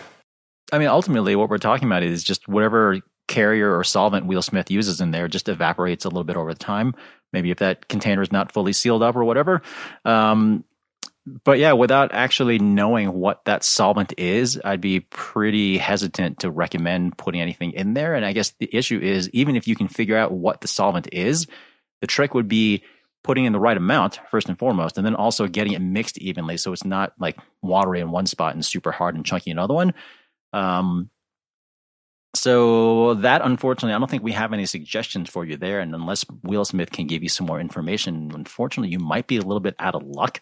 I 0.72 0.78
mean, 0.78 0.88
ultimately, 0.88 1.36
what 1.36 1.50
we're 1.50 1.58
talking 1.58 1.88
about 1.88 2.04
is 2.04 2.24
just 2.24 2.48
whatever 2.48 3.00
carrier 3.28 3.78
or 3.78 3.84
solvent 3.84 4.26
Wheelsmith 4.26 4.72
uses 4.72 5.02
in 5.02 5.12
there 5.12 5.28
just 5.28 5.48
evaporates 5.48 6.06
a 6.06 6.10
little 6.10 6.24
bit 6.24 6.36
over 6.36 6.54
time. 6.54 6.96
Maybe 7.32 7.52
if 7.52 7.60
that 7.60 7.88
container 7.88 8.22
is 8.22 8.32
not 8.32 8.52
fully 8.52 8.74
sealed 8.74 9.04
up 9.04 9.16
or 9.16 9.24
whatever. 9.24 9.62
Um, 10.04 10.64
but 11.44 11.60
yeah, 11.60 11.74
without 11.74 12.14
actually 12.14 12.60
knowing 12.60 13.14
what 13.14 13.46
that 13.46 13.64
solvent 13.64 14.14
is, 14.18 14.60
I'd 14.64 14.82
be 14.82 15.02
pretty 15.02 15.78
hesitant 15.78 16.40
to 16.40 16.52
recommend 16.52 17.18
putting 17.18 17.42
anything 17.42 17.72
in 17.72 17.94
there. 17.94 18.16
And 18.16 18.26
I 18.26 18.34
guess 18.34 18.52
the 18.60 18.70
issue 18.72 19.00
is 19.00 19.30
even 19.32 19.56
if 19.56 19.68
you 19.68 19.76
can 19.76 19.88
figure 19.88 20.18
out 20.18 20.32
what 20.32 20.62
the 20.62 20.68
solvent 20.68 21.10
is, 21.12 21.48
the 22.02 22.08
trick 22.08 22.34
would 22.34 22.48
be 22.48 22.84
putting 23.24 23.46
in 23.46 23.54
the 23.54 23.60
right 23.60 23.78
amount 23.78 24.20
first 24.32 24.48
and 24.48 24.58
foremost, 24.58 24.98
and 24.98 25.06
then 25.06 25.16
also 25.16 25.48
getting 25.48 25.74
it 25.74 25.82
mixed 25.82 26.18
evenly 26.18 26.58
so 26.58 26.72
it's 26.72 26.86
not 26.86 27.14
like 27.20 27.38
watery 27.62 28.00
in 28.00 28.12
one 28.12 28.26
spot 28.26 28.54
and 28.54 28.66
super 28.66 28.92
hard 28.92 29.16
and 29.16 29.26
chunky 29.26 29.52
in 29.52 29.58
another 29.58 29.74
one. 29.74 29.94
Um, 30.54 31.10
so 32.36 33.16
that 33.16 33.42
unfortunately, 33.44 33.94
I 33.94 34.00
don't 34.00 34.10
think 34.10 34.24
we 34.24 34.34
have 34.34 34.54
any 34.54 34.66
suggestions 34.66 35.30
for 35.30 35.44
you 35.46 35.58
there. 35.58 35.80
And 35.80 35.96
unless 35.96 36.26
Will 36.30 36.40
Wheelsmith 36.44 36.92
can 36.92 37.08
give 37.08 37.24
you 37.24 37.30
some 37.30 37.48
more 37.48 37.60
information, 37.60 38.32
unfortunately, 38.34 38.92
you 38.92 39.00
might 39.00 39.28
be 39.28 39.38
a 39.38 39.42
little 39.42 39.60
bit 39.60 39.76
out 39.80 39.96
of 39.96 40.04
luck. 40.04 40.40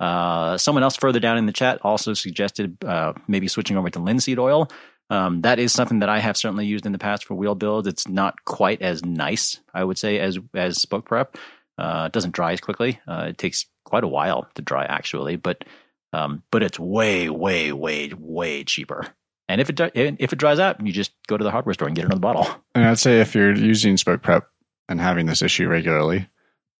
Uh, 0.00 0.56
someone 0.56 0.82
else 0.82 0.96
further 0.96 1.20
down 1.20 1.36
in 1.36 1.46
the 1.46 1.52
chat 1.52 1.78
also 1.82 2.14
suggested 2.14 2.82
uh, 2.84 3.12
maybe 3.28 3.46
switching 3.46 3.76
over 3.76 3.90
to 3.90 3.98
linseed 3.98 4.38
oil. 4.38 4.70
Um, 5.10 5.42
that 5.42 5.58
is 5.58 5.72
something 5.72 5.98
that 5.98 6.08
I 6.08 6.20
have 6.20 6.36
certainly 6.36 6.66
used 6.66 6.86
in 6.86 6.92
the 6.92 6.98
past 6.98 7.24
for 7.24 7.34
wheel 7.34 7.54
builds. 7.54 7.86
It's 7.86 8.08
not 8.08 8.44
quite 8.44 8.80
as 8.80 9.04
nice, 9.04 9.60
I 9.74 9.84
would 9.84 9.98
say, 9.98 10.18
as 10.18 10.38
as 10.54 10.80
spoke 10.80 11.04
prep. 11.04 11.36
Uh, 11.76 12.04
it 12.06 12.12
doesn't 12.12 12.32
dry 12.34 12.52
as 12.52 12.60
quickly. 12.60 13.00
Uh, 13.06 13.26
it 13.28 13.38
takes 13.38 13.66
quite 13.84 14.04
a 14.04 14.08
while 14.08 14.48
to 14.54 14.62
dry, 14.62 14.84
actually, 14.84 15.36
but 15.36 15.64
um, 16.12 16.42
but 16.50 16.62
it's 16.62 16.78
way, 16.78 17.28
way, 17.28 17.72
way, 17.72 18.12
way 18.16 18.64
cheaper. 18.64 19.06
And 19.48 19.60
if 19.60 19.68
it 19.68 19.80
if 19.94 20.32
it 20.32 20.38
dries 20.38 20.60
out, 20.60 20.84
you 20.84 20.92
just 20.92 21.12
go 21.26 21.36
to 21.36 21.42
the 21.42 21.50
hardware 21.50 21.74
store 21.74 21.88
and 21.88 21.96
get 21.96 22.04
another 22.04 22.20
bottle. 22.20 22.46
And 22.74 22.84
I'd 22.84 23.00
say 23.00 23.20
if 23.20 23.34
you're 23.34 23.52
using 23.52 23.96
spoke 23.96 24.22
prep 24.22 24.48
and 24.88 25.00
having 25.00 25.26
this 25.26 25.42
issue 25.42 25.68
regularly, 25.68 26.28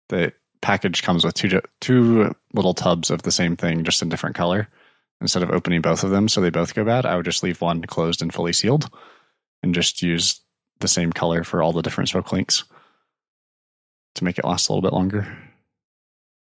the 0.07 0.33
package 0.61 1.03
comes 1.03 1.25
with 1.25 1.33
two 1.33 1.61
two 1.79 2.35
little 2.53 2.73
tubs 2.73 3.09
of 3.09 3.23
the 3.23 3.31
same 3.31 3.55
thing, 3.55 3.83
just 3.83 4.01
in 4.01 4.09
different 4.09 4.35
color 4.35 4.67
instead 5.21 5.43
of 5.43 5.51
opening 5.51 5.81
both 5.81 6.03
of 6.03 6.09
them 6.09 6.27
so 6.27 6.41
they 6.41 6.49
both 6.49 6.73
go 6.73 6.83
bad, 6.83 7.05
I 7.05 7.15
would 7.15 7.25
just 7.25 7.43
leave 7.43 7.61
one 7.61 7.83
closed 7.83 8.21
and 8.21 8.33
fully 8.33 8.53
sealed 8.53 8.89
and 9.63 9.73
just 9.73 10.01
use 10.01 10.41
the 10.79 10.87
same 10.87 11.13
color 11.13 11.43
for 11.43 11.61
all 11.61 11.71
the 11.71 11.83
different 11.83 12.09
spoke 12.09 12.33
links 12.33 12.63
to 14.15 14.23
make 14.23 14.39
it 14.39 14.45
last 14.45 14.67
a 14.67 14.73
little 14.73 14.81
bit 14.81 14.93
longer. 14.93 15.37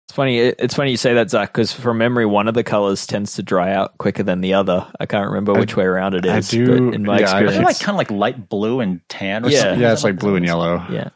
It's 0.07 0.15
funny. 0.15 0.39
It's 0.39 0.73
funny 0.73 0.89
you 0.89 0.97
say 0.97 1.13
that, 1.13 1.29
Zach, 1.29 1.53
because 1.53 1.71
from 1.71 1.99
memory, 1.99 2.25
one 2.25 2.47
of 2.47 2.55
the 2.55 2.63
colors 2.63 3.05
tends 3.05 3.35
to 3.35 3.43
dry 3.43 3.73
out 3.73 3.99
quicker 3.99 4.23
than 4.23 4.41
the 4.41 4.55
other. 4.55 4.91
I 4.99 5.05
can't 5.05 5.27
remember 5.27 5.53
which 5.53 5.75
I, 5.75 5.77
way 5.77 5.85
around 5.85 6.15
it 6.15 6.25
is. 6.25 6.51
I 6.51 6.57
do. 6.57 6.91
in 6.91 7.03
my 7.03 7.19
yeah, 7.19 7.23
experience, 7.25 7.53
they're 7.53 7.63
like 7.63 7.79
kind 7.79 7.93
of 7.93 7.97
like 7.97 8.09
light 8.09 8.49
blue 8.49 8.79
and 8.79 9.01
tan. 9.07 9.45
Or 9.45 9.49
yeah, 9.49 9.59
something. 9.59 9.81
yeah, 9.81 9.93
it's 9.93 10.03
like 10.03 10.17
blue 10.17 10.35
and 10.35 10.43
yellow. 10.43 10.83
Yeah, 10.89 11.09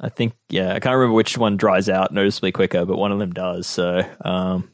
I 0.00 0.08
think. 0.08 0.34
Yeah, 0.48 0.72
I 0.72 0.80
can't 0.80 0.96
remember 0.96 1.14
which 1.14 1.36
one 1.36 1.56
dries 1.56 1.88
out 1.88 2.12
noticeably 2.12 2.52
quicker, 2.52 2.84
but 2.86 2.96
one 2.96 3.12
of 3.12 3.18
them 3.18 3.32
does. 3.32 3.66
So, 3.66 4.02
um, 4.24 4.70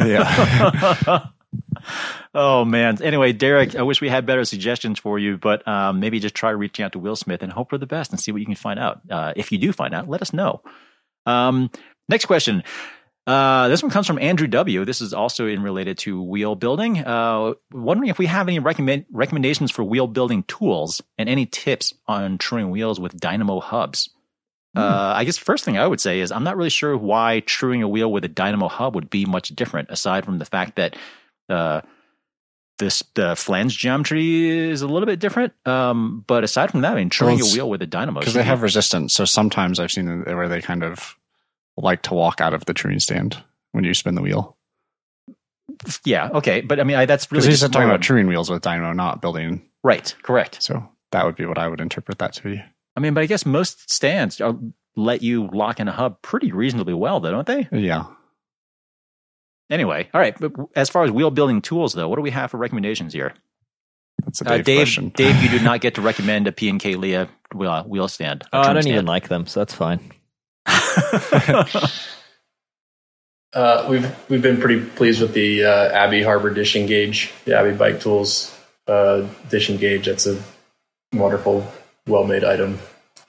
yeah. 0.00 1.28
oh 2.34 2.64
man. 2.64 3.02
Anyway, 3.02 3.32
Derek, 3.32 3.76
I 3.76 3.82
wish 3.82 4.00
we 4.00 4.08
had 4.08 4.26
better 4.26 4.44
suggestions 4.44 4.98
for 4.98 5.18
you, 5.18 5.36
but 5.36 5.66
um, 5.68 6.00
maybe 6.00 6.18
just 6.18 6.34
try 6.34 6.50
reaching 6.50 6.84
out 6.84 6.92
to 6.92 6.98
Wheelsmith 6.98 7.42
and 7.42 7.52
hope 7.52 7.70
for 7.70 7.78
the 7.78 7.86
best 7.86 8.10
and 8.10 8.18
see 8.18 8.32
what 8.32 8.40
you 8.40 8.46
can 8.46 8.54
find 8.54 8.80
out. 8.80 9.00
Uh, 9.10 9.32
if 9.36 9.52
you 9.52 9.58
do 9.58 9.72
find 9.72 9.94
out, 9.94 10.08
let 10.08 10.22
us 10.22 10.32
know. 10.32 10.62
Um, 11.26 11.70
next 12.08 12.24
question. 12.24 12.64
Uh, 13.26 13.68
this 13.68 13.82
one 13.82 13.90
comes 13.90 14.06
from 14.06 14.18
Andrew 14.18 14.46
W. 14.46 14.84
This 14.84 15.00
is 15.00 15.14
also 15.14 15.46
in 15.46 15.62
related 15.62 15.96
to 15.98 16.22
wheel 16.22 16.54
building. 16.54 16.98
Uh, 16.98 17.54
wondering 17.72 18.10
if 18.10 18.18
we 18.18 18.26
have 18.26 18.48
any 18.48 18.58
recommend 18.58 19.06
recommendations 19.10 19.70
for 19.70 19.82
wheel 19.82 20.06
building 20.06 20.42
tools 20.42 21.00
and 21.16 21.28
any 21.28 21.46
tips 21.46 21.94
on 22.06 22.36
truing 22.36 22.70
wheels 22.70 23.00
with 23.00 23.18
dynamo 23.18 23.60
hubs. 23.60 24.10
Uh, 24.76 25.12
I 25.16 25.24
guess 25.24 25.38
first 25.38 25.64
thing 25.64 25.78
I 25.78 25.86
would 25.86 26.00
say 26.00 26.20
is 26.20 26.32
I'm 26.32 26.42
not 26.44 26.56
really 26.56 26.70
sure 26.70 26.96
why 26.96 27.40
truing 27.46 27.82
a 27.82 27.88
wheel 27.88 28.10
with 28.10 28.24
a 28.24 28.28
dynamo 28.28 28.68
hub 28.68 28.94
would 28.94 29.08
be 29.10 29.24
much 29.24 29.50
different, 29.50 29.88
aside 29.90 30.24
from 30.24 30.38
the 30.38 30.44
fact 30.44 30.76
that 30.76 30.96
uh, 31.48 31.80
this 32.78 33.02
the 33.14 33.36
flange 33.36 33.78
geometry 33.78 34.48
is 34.70 34.82
a 34.82 34.88
little 34.88 35.06
bit 35.06 35.20
different. 35.20 35.52
Um, 35.64 36.24
but 36.26 36.42
aside 36.42 36.70
from 36.72 36.80
that, 36.80 36.92
I 36.92 36.96
mean, 36.96 37.08
truing 37.08 37.38
Well, 37.38 37.48
a 37.48 37.52
wheel 37.52 37.70
with 37.70 37.82
a 37.82 37.86
dynamo 37.86 38.18
because 38.20 38.34
they 38.34 38.42
have 38.42 38.62
resistance. 38.62 39.14
So 39.14 39.24
sometimes 39.24 39.78
I've 39.78 39.92
seen 39.92 40.22
where 40.24 40.48
they 40.48 40.60
kind 40.60 40.82
of 40.82 41.16
like 41.76 42.02
to 42.02 42.14
walk 42.14 42.40
out 42.40 42.52
of 42.54 42.64
the 42.64 42.74
truing 42.74 42.98
stand 42.98 43.42
when 43.72 43.84
you 43.84 43.94
spin 43.94 44.14
the 44.16 44.22
wheel. 44.22 44.56
yeah 46.04 46.30
okay, 46.34 46.60
but 46.60 46.80
I 46.80 46.84
mean 46.84 46.96
I, 46.96 47.06
that's 47.06 47.26
Because 47.26 47.44
really 47.44 47.52
he's 47.52 47.60
just 47.60 47.72
talking 47.72 47.88
about 47.88 48.02
truing 48.02 48.26
wheels 48.26 48.50
with 48.50 48.62
dynamo, 48.62 48.92
not 48.92 49.20
building. 49.20 49.62
right, 49.82 50.14
correct. 50.22 50.62
So 50.62 50.88
that 51.12 51.24
would 51.24 51.36
be 51.36 51.46
what 51.46 51.58
I 51.58 51.68
would 51.68 51.80
interpret 51.80 52.18
that 52.18 52.32
to 52.34 52.42
be. 52.42 52.62
I 52.96 53.00
mean, 53.00 53.14
but 53.14 53.22
I 53.22 53.26
guess 53.26 53.44
most 53.44 53.90
stands 53.90 54.40
are, 54.40 54.56
let 54.96 55.22
you 55.22 55.48
lock 55.52 55.80
in 55.80 55.88
a 55.88 55.92
hub 55.92 56.22
pretty 56.22 56.52
reasonably 56.52 56.94
well, 56.94 57.20
though, 57.20 57.32
don't 57.32 57.46
they? 57.46 57.68
Yeah. 57.72 58.04
Anyway, 59.70 60.08
all 60.14 60.20
right. 60.20 60.36
But 60.38 60.52
as 60.76 60.88
far 60.90 61.04
as 61.04 61.10
wheel 61.10 61.30
building 61.30 61.60
tools, 61.62 61.94
though, 61.94 62.08
what 62.08 62.16
do 62.16 62.22
we 62.22 62.30
have 62.30 62.50
for 62.50 62.58
recommendations 62.58 63.12
here? 63.12 63.34
That's 64.24 64.40
a 64.42 64.44
Uh, 64.44 64.56
Dave, 64.56 64.64
Dave, 64.64 64.78
question. 64.78 65.08
Dave, 65.08 65.42
you 65.42 65.48
do 65.58 65.64
not 65.64 65.80
get 65.82 65.94
to 65.96 66.02
recommend 66.02 66.46
a 66.46 66.52
P&K 66.52 66.94
Lie 66.94 67.28
wheel, 67.52 67.82
wheel 67.84 68.08
stand. 68.08 68.44
Oh, 68.52 68.60
I 68.60 68.72
don't 68.72 68.86
even 68.86 69.06
like 69.06 69.28
them, 69.28 69.46
so 69.46 69.60
that's 69.60 69.74
fine. 69.74 70.12
Uh, 73.52 73.86
we've 73.88 74.28
we've 74.28 74.42
been 74.42 74.60
pretty 74.60 74.84
pleased 74.84 75.20
with 75.22 75.32
the 75.32 75.64
uh, 75.64 75.92
Abbey 75.92 76.24
Harbor 76.24 76.52
dishing 76.52 76.86
gauge, 76.86 77.32
the 77.44 77.56
Abbey 77.56 77.70
Bike 77.72 78.00
Tools 78.00 78.52
uh, 78.88 79.28
dishing 79.48 79.76
gauge. 79.76 80.06
That's 80.06 80.26
a 80.26 80.42
wonderful, 81.12 81.64
well 82.06 82.24
made 82.24 82.44
item. 82.44 82.78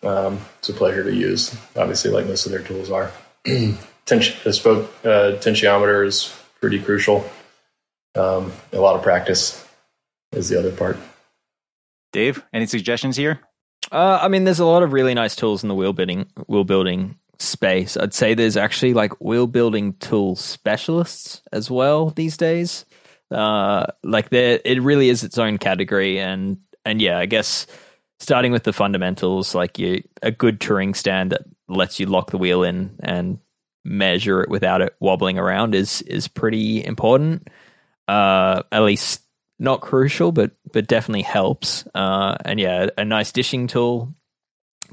Um, 0.03 0.39
it's 0.59 0.69
a 0.69 0.73
pleasure 0.73 1.03
to 1.03 1.13
use. 1.13 1.55
Obviously, 1.75 2.11
like 2.11 2.27
most 2.27 2.45
of 2.45 2.51
their 2.51 2.61
tools 2.61 2.91
are. 2.91 3.11
Tension, 4.05 4.37
the 4.43 4.53
spoke 4.53 4.91
uh, 5.03 5.37
tensiometer 5.41 6.05
is 6.05 6.31
pretty 6.61 6.79
crucial. 6.79 7.27
Um, 8.13 8.51
a 8.71 8.79
lot 8.79 8.95
of 8.95 9.01
practice 9.01 9.67
is 10.31 10.49
the 10.49 10.59
other 10.59 10.71
part. 10.71 10.97
Dave, 12.13 12.43
any 12.53 12.67
suggestions 12.67 13.17
here? 13.17 13.39
Uh, 13.91 14.19
I 14.21 14.27
mean, 14.27 14.43
there's 14.43 14.59
a 14.59 14.65
lot 14.65 14.83
of 14.83 14.93
really 14.93 15.13
nice 15.13 15.35
tools 15.35 15.63
in 15.63 15.69
the 15.69 15.75
wheel 15.75 15.93
building 15.93 16.27
wheel 16.47 16.63
building 16.63 17.17
space. 17.39 17.97
I'd 17.97 18.13
say 18.13 18.33
there's 18.33 18.57
actually 18.57 18.93
like 18.93 19.19
wheel 19.19 19.47
building 19.47 19.93
tool 19.93 20.35
specialists 20.35 21.41
as 21.51 21.69
well 21.69 22.11
these 22.11 22.37
days. 22.37 22.85
Uh, 23.31 23.85
like 24.03 24.29
there, 24.29 24.59
it 24.63 24.81
really 24.81 25.09
is 25.09 25.23
its 25.23 25.37
own 25.37 25.57
category, 25.57 26.19
and 26.19 26.57
and 26.85 27.01
yeah, 27.01 27.17
I 27.17 27.25
guess 27.25 27.67
starting 28.19 28.51
with 28.51 28.63
the 28.63 28.73
fundamentals, 28.73 29.55
like 29.55 29.79
you 29.79 30.03
a 30.21 30.31
good 30.31 30.59
truing 30.59 30.93
stand 30.93 31.31
that 31.31 31.43
lets 31.67 31.99
you 31.99 32.05
lock 32.05 32.31
the 32.31 32.37
wheel 32.37 32.63
in 32.63 32.95
and 33.01 33.39
measure 33.83 34.41
it 34.41 34.49
without 34.49 34.81
it 34.81 34.95
wobbling 34.99 35.37
around 35.37 35.75
is 35.75 36.01
is 36.03 36.27
pretty 36.27 36.83
important. 36.83 37.47
Uh, 38.07 38.61
at 38.71 38.83
least 38.83 39.21
not 39.59 39.81
crucial, 39.81 40.31
but 40.31 40.51
but 40.71 40.87
definitely 40.87 41.21
helps. 41.21 41.85
Uh, 41.93 42.35
and 42.45 42.59
yeah, 42.59 42.89
a 42.97 43.05
nice 43.05 43.31
dishing 43.31 43.67
tool 43.67 44.13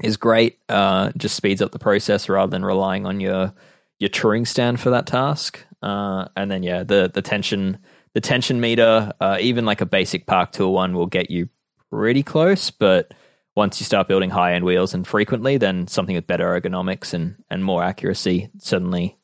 is 0.01 0.17
great. 0.17 0.57
Uh, 0.69 1.11
just 1.17 1.35
speeds 1.35 1.61
up 1.61 1.71
the 1.71 1.79
process 1.79 2.29
rather 2.29 2.49
than 2.49 2.65
relying 2.65 3.05
on 3.05 3.19
your 3.19 3.53
your 3.99 4.09
truing 4.09 4.45
stand 4.45 4.79
for 4.79 4.89
that 4.91 5.07
task. 5.07 5.65
Uh, 5.81 6.27
and 6.35 6.49
then 6.49 6.63
yeah, 6.63 6.83
the 6.83 7.09
the 7.13 7.21
tension 7.21 7.79
the 8.13 8.21
tension 8.21 8.59
meter, 8.61 9.11
uh, 9.19 9.37
even 9.41 9.65
like 9.65 9.81
a 9.81 9.85
basic 9.85 10.25
park 10.25 10.51
tool 10.51 10.73
one, 10.73 10.93
will 10.93 11.07
get 11.07 11.31
you 11.31 11.49
pretty 11.93 12.23
close. 12.23 12.71
But 12.71 13.13
once 13.55 13.79
you 13.79 13.85
start 13.85 14.07
building 14.07 14.31
high 14.31 14.53
end 14.53 14.65
wheels 14.65 14.93
and 14.93 15.07
frequently, 15.07 15.57
then 15.57 15.87
something 15.87 16.15
with 16.15 16.27
better 16.27 16.59
ergonomics 16.59 17.13
and 17.13 17.35
and 17.49 17.63
more 17.63 17.83
accuracy 17.83 18.49
suddenly 18.57 19.17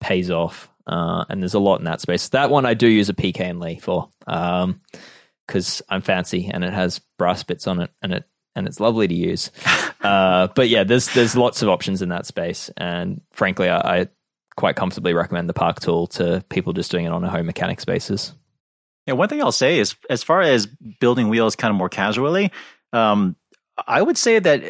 pays 0.00 0.30
off. 0.30 0.68
Uh, 0.86 1.24
and 1.28 1.40
there's 1.40 1.54
a 1.54 1.60
lot 1.60 1.78
in 1.78 1.84
that 1.84 2.00
space. 2.00 2.28
That 2.30 2.50
one 2.50 2.66
I 2.66 2.74
do 2.74 2.88
use 2.88 3.08
a 3.08 3.14
P&K 3.14 3.52
Lie 3.52 3.78
for, 3.78 4.08
because 5.46 5.80
I'm 5.88 6.02
fancy 6.02 6.50
and 6.52 6.64
it 6.64 6.72
has 6.72 7.00
brass 7.18 7.44
bits 7.44 7.68
on 7.68 7.80
it, 7.80 7.90
and 8.02 8.12
it 8.12 8.24
and 8.54 8.66
it's 8.66 8.80
lovely 8.80 9.08
to 9.08 9.14
use. 9.14 9.50
uh, 10.02 10.48
but 10.54 10.68
yeah, 10.68 10.84
there's 10.84 11.12
there's 11.14 11.36
lots 11.36 11.62
of 11.62 11.68
options 11.68 12.02
in 12.02 12.10
that 12.10 12.26
space, 12.26 12.70
and 12.76 13.22
frankly, 13.32 13.68
I, 13.68 14.00
I 14.00 14.08
quite 14.56 14.76
comfortably 14.76 15.14
recommend 15.14 15.48
the 15.48 15.54
Park 15.54 15.80
Tool 15.80 16.08
to 16.08 16.44
people 16.50 16.74
just 16.74 16.90
doing 16.90 17.06
it 17.06 17.12
on 17.12 17.24
a 17.24 17.30
home 17.30 17.46
mechanics 17.46 17.86
basis. 17.86 18.34
Yeah, 19.06 19.14
one 19.14 19.28
thing 19.28 19.42
I'll 19.42 19.52
say 19.52 19.78
is, 19.78 19.96
as 20.08 20.22
far 20.22 20.40
as 20.42 20.68
building 21.00 21.28
wheels 21.28 21.56
kind 21.56 21.70
of 21.70 21.76
more 21.76 21.88
casually, 21.88 22.52
um, 22.92 23.36
I 23.86 24.00
would 24.00 24.16
say 24.16 24.38
that 24.38 24.62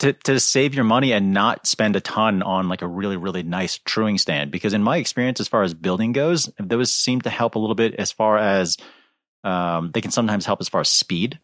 to 0.00 0.12
to 0.12 0.40
save 0.40 0.74
your 0.74 0.84
money 0.84 1.12
and 1.12 1.32
not 1.32 1.66
spend 1.66 1.96
a 1.96 2.00
ton 2.00 2.42
on 2.42 2.68
like 2.68 2.82
a 2.82 2.86
really 2.86 3.16
really 3.16 3.42
nice 3.42 3.78
truing 3.78 4.18
stand, 4.18 4.50
because 4.50 4.74
in 4.74 4.82
my 4.82 4.96
experience, 4.98 5.40
as 5.40 5.48
far 5.48 5.62
as 5.62 5.72
building 5.72 6.12
goes, 6.12 6.50
those 6.58 6.92
seem 6.92 7.20
to 7.22 7.30
help 7.30 7.54
a 7.54 7.58
little 7.58 7.74
bit 7.74 7.94
as 7.94 8.12
far 8.12 8.36
as 8.36 8.76
um, 9.44 9.90
they 9.92 10.00
can 10.00 10.10
sometimes 10.10 10.44
help 10.44 10.60
as 10.60 10.68
far 10.68 10.80
as 10.82 10.88
speed. 10.88 11.38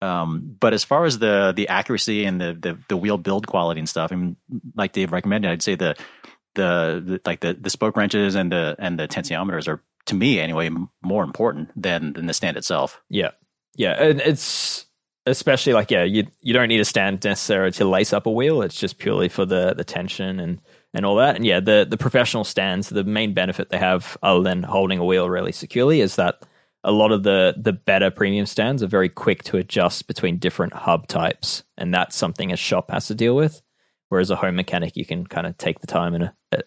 Um, 0.00 0.56
but 0.60 0.74
as 0.74 0.84
far 0.84 1.04
as 1.04 1.18
the 1.18 1.52
the 1.56 1.68
accuracy 1.68 2.24
and 2.24 2.40
the, 2.40 2.52
the 2.54 2.78
the 2.88 2.96
wheel 2.96 3.18
build 3.18 3.46
quality 3.46 3.80
and 3.80 3.88
stuff, 3.88 4.12
I 4.12 4.16
mean, 4.16 4.36
like 4.74 4.92
Dave 4.92 5.12
recommended, 5.12 5.50
I'd 5.50 5.62
say 5.62 5.74
the 5.74 5.96
the, 6.54 7.02
the 7.04 7.20
like 7.24 7.40
the 7.40 7.54
the 7.54 7.70
spoke 7.70 7.96
wrenches 7.96 8.34
and 8.34 8.52
the 8.52 8.76
and 8.78 8.98
the 8.98 9.08
tensiometers 9.08 9.66
are 9.68 9.82
to 10.06 10.14
me 10.14 10.40
anyway 10.40 10.70
more 11.02 11.24
important 11.24 11.70
than 11.80 12.12
than 12.14 12.26
the 12.26 12.34
stand 12.34 12.56
itself. 12.56 13.02
Yeah, 13.08 13.30
yeah, 13.76 14.02
and 14.02 14.20
it's 14.20 14.86
especially 15.26 15.72
like 15.72 15.90
yeah, 15.90 16.04
you 16.04 16.26
you 16.40 16.52
don't 16.52 16.68
need 16.68 16.80
a 16.80 16.84
stand 16.84 17.24
necessarily 17.24 17.72
to 17.72 17.84
lace 17.84 18.12
up 18.12 18.26
a 18.26 18.30
wheel. 18.30 18.62
It's 18.62 18.78
just 18.78 18.98
purely 18.98 19.28
for 19.28 19.44
the 19.44 19.74
the 19.74 19.84
tension 19.84 20.40
and 20.40 20.60
and 20.92 21.04
all 21.04 21.16
that. 21.16 21.36
And 21.36 21.46
yeah, 21.46 21.60
the 21.60 21.86
the 21.88 21.96
professional 21.96 22.44
stands, 22.44 22.88
the 22.88 23.04
main 23.04 23.34
benefit 23.34 23.70
they 23.70 23.78
have, 23.78 24.16
other 24.22 24.42
than 24.42 24.62
holding 24.62 24.98
a 24.98 25.04
wheel 25.04 25.28
really 25.28 25.52
securely, 25.52 26.00
is 26.00 26.16
that 26.16 26.42
a 26.84 26.92
lot 26.92 27.12
of 27.12 27.22
the 27.22 27.54
the 27.56 27.72
better 27.72 28.10
premium 28.10 28.46
stands 28.46 28.82
are 28.82 28.88
very 28.88 29.08
quick 29.08 29.42
to 29.44 29.56
adjust 29.56 30.06
between 30.06 30.38
different 30.38 30.74
hub 30.74 31.08
types, 31.08 31.64
and 31.76 31.92
that's 31.92 32.16
something 32.16 32.52
a 32.52 32.56
shop 32.56 32.90
has 32.90 33.06
to 33.08 33.14
deal 33.14 33.34
with. 33.34 33.62
Whereas 34.10 34.30
a 34.30 34.36
home 34.36 34.56
mechanic, 34.56 34.96
you 34.96 35.04
can 35.04 35.26
kind 35.26 35.46
of 35.46 35.56
take 35.56 35.80
the 35.80 35.86
time 35.86 36.14
and 36.14 36.30
uh, 36.52 36.58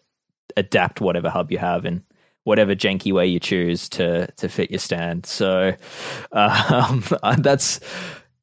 adapt 0.57 0.99
whatever 0.99 1.29
hub 1.29 1.51
you 1.51 1.59
have 1.59 1.85
in 1.85 2.03
whatever 2.47 2.73
janky 2.73 3.11
way 3.11 3.27
you 3.27 3.39
choose 3.39 3.89
to 3.89 4.25
to 4.37 4.47
fit 4.47 4.71
your 4.71 4.79
stand. 4.79 5.25
So 5.25 5.73
um, 6.31 7.03
that's 7.39 7.81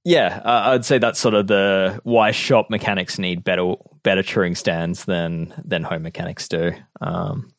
yeah, 0.05 0.43
uh, 0.45 0.73
I'd 0.73 0.85
say 0.85 0.99
that's 0.99 1.19
sort 1.19 1.35
of 1.35 1.47
the 1.47 1.99
why 2.05 2.31
shop 2.31 2.69
mechanics 2.69 3.19
need 3.19 3.43
better 3.43 3.75
better 4.03 4.23
truing 4.23 4.55
stands 4.55 5.07
than 5.07 5.55
than 5.65 5.83
home 5.83 6.03
mechanics 6.03 6.47
do. 6.49 6.73
Um, 7.01 7.51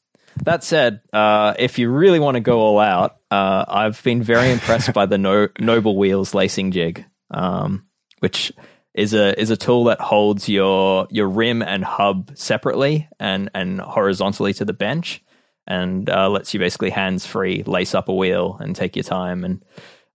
that 0.43 0.63
said, 0.63 1.01
uh, 1.11 1.55
if 1.57 1.79
you 1.79 1.89
really 1.89 2.19
want 2.19 2.35
to 2.35 2.41
go 2.41 2.59
all 2.59 2.79
out, 2.79 3.17
uh, 3.31 3.65
I've 3.67 4.01
been 4.03 4.21
very 4.21 4.51
impressed 4.51 4.93
by 4.93 5.05
the 5.07 5.17
no- 5.17 5.47
Noble 5.59 5.97
Wheels 5.97 6.33
lacing 6.33 6.71
jig, 6.71 7.05
um, 7.31 7.87
which 8.19 8.51
is 8.93 9.15
a 9.15 9.39
is 9.39 9.49
a 9.49 9.57
tool 9.57 9.85
that 9.85 9.99
holds 9.99 10.47
your 10.47 11.07
your 11.09 11.27
rim 11.27 11.63
and 11.63 11.83
hub 11.83 12.31
separately 12.37 13.09
and 13.19 13.49
and 13.55 13.81
horizontally 13.81 14.53
to 14.53 14.65
the 14.65 14.73
bench, 14.73 15.23
and 15.67 16.09
uh, 16.09 16.29
lets 16.29 16.53
you 16.53 16.59
basically 16.59 16.89
hands 16.89 17.25
free 17.25 17.63
lace 17.63 17.95
up 17.95 18.09
a 18.09 18.13
wheel 18.13 18.57
and 18.59 18.75
take 18.75 18.95
your 18.95 19.03
time 19.03 19.43
and 19.43 19.63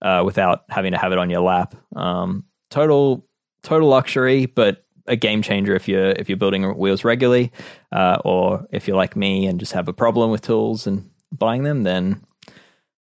uh, 0.02 0.22
without 0.24 0.64
having 0.68 0.92
to 0.92 0.98
have 0.98 1.12
it 1.12 1.18
on 1.18 1.30
your 1.30 1.40
lap. 1.40 1.74
Um, 1.96 2.44
total 2.70 3.26
total 3.62 3.88
luxury, 3.88 4.46
but 4.46 4.84
a 5.06 5.16
game 5.16 5.42
changer 5.42 5.74
if 5.74 5.88
you're 5.88 6.10
if 6.10 6.28
you're 6.28 6.38
building 6.38 6.62
wheels 6.78 7.04
regularly, 7.04 7.52
uh, 7.92 8.18
or 8.24 8.66
if 8.70 8.86
you're 8.86 8.96
like 8.96 9.16
me 9.16 9.46
and 9.46 9.60
just 9.60 9.72
have 9.72 9.88
a 9.88 9.92
problem 9.92 10.30
with 10.30 10.42
tools 10.42 10.86
and 10.86 11.10
buying 11.32 11.64
them, 11.64 11.82
then 11.82 12.24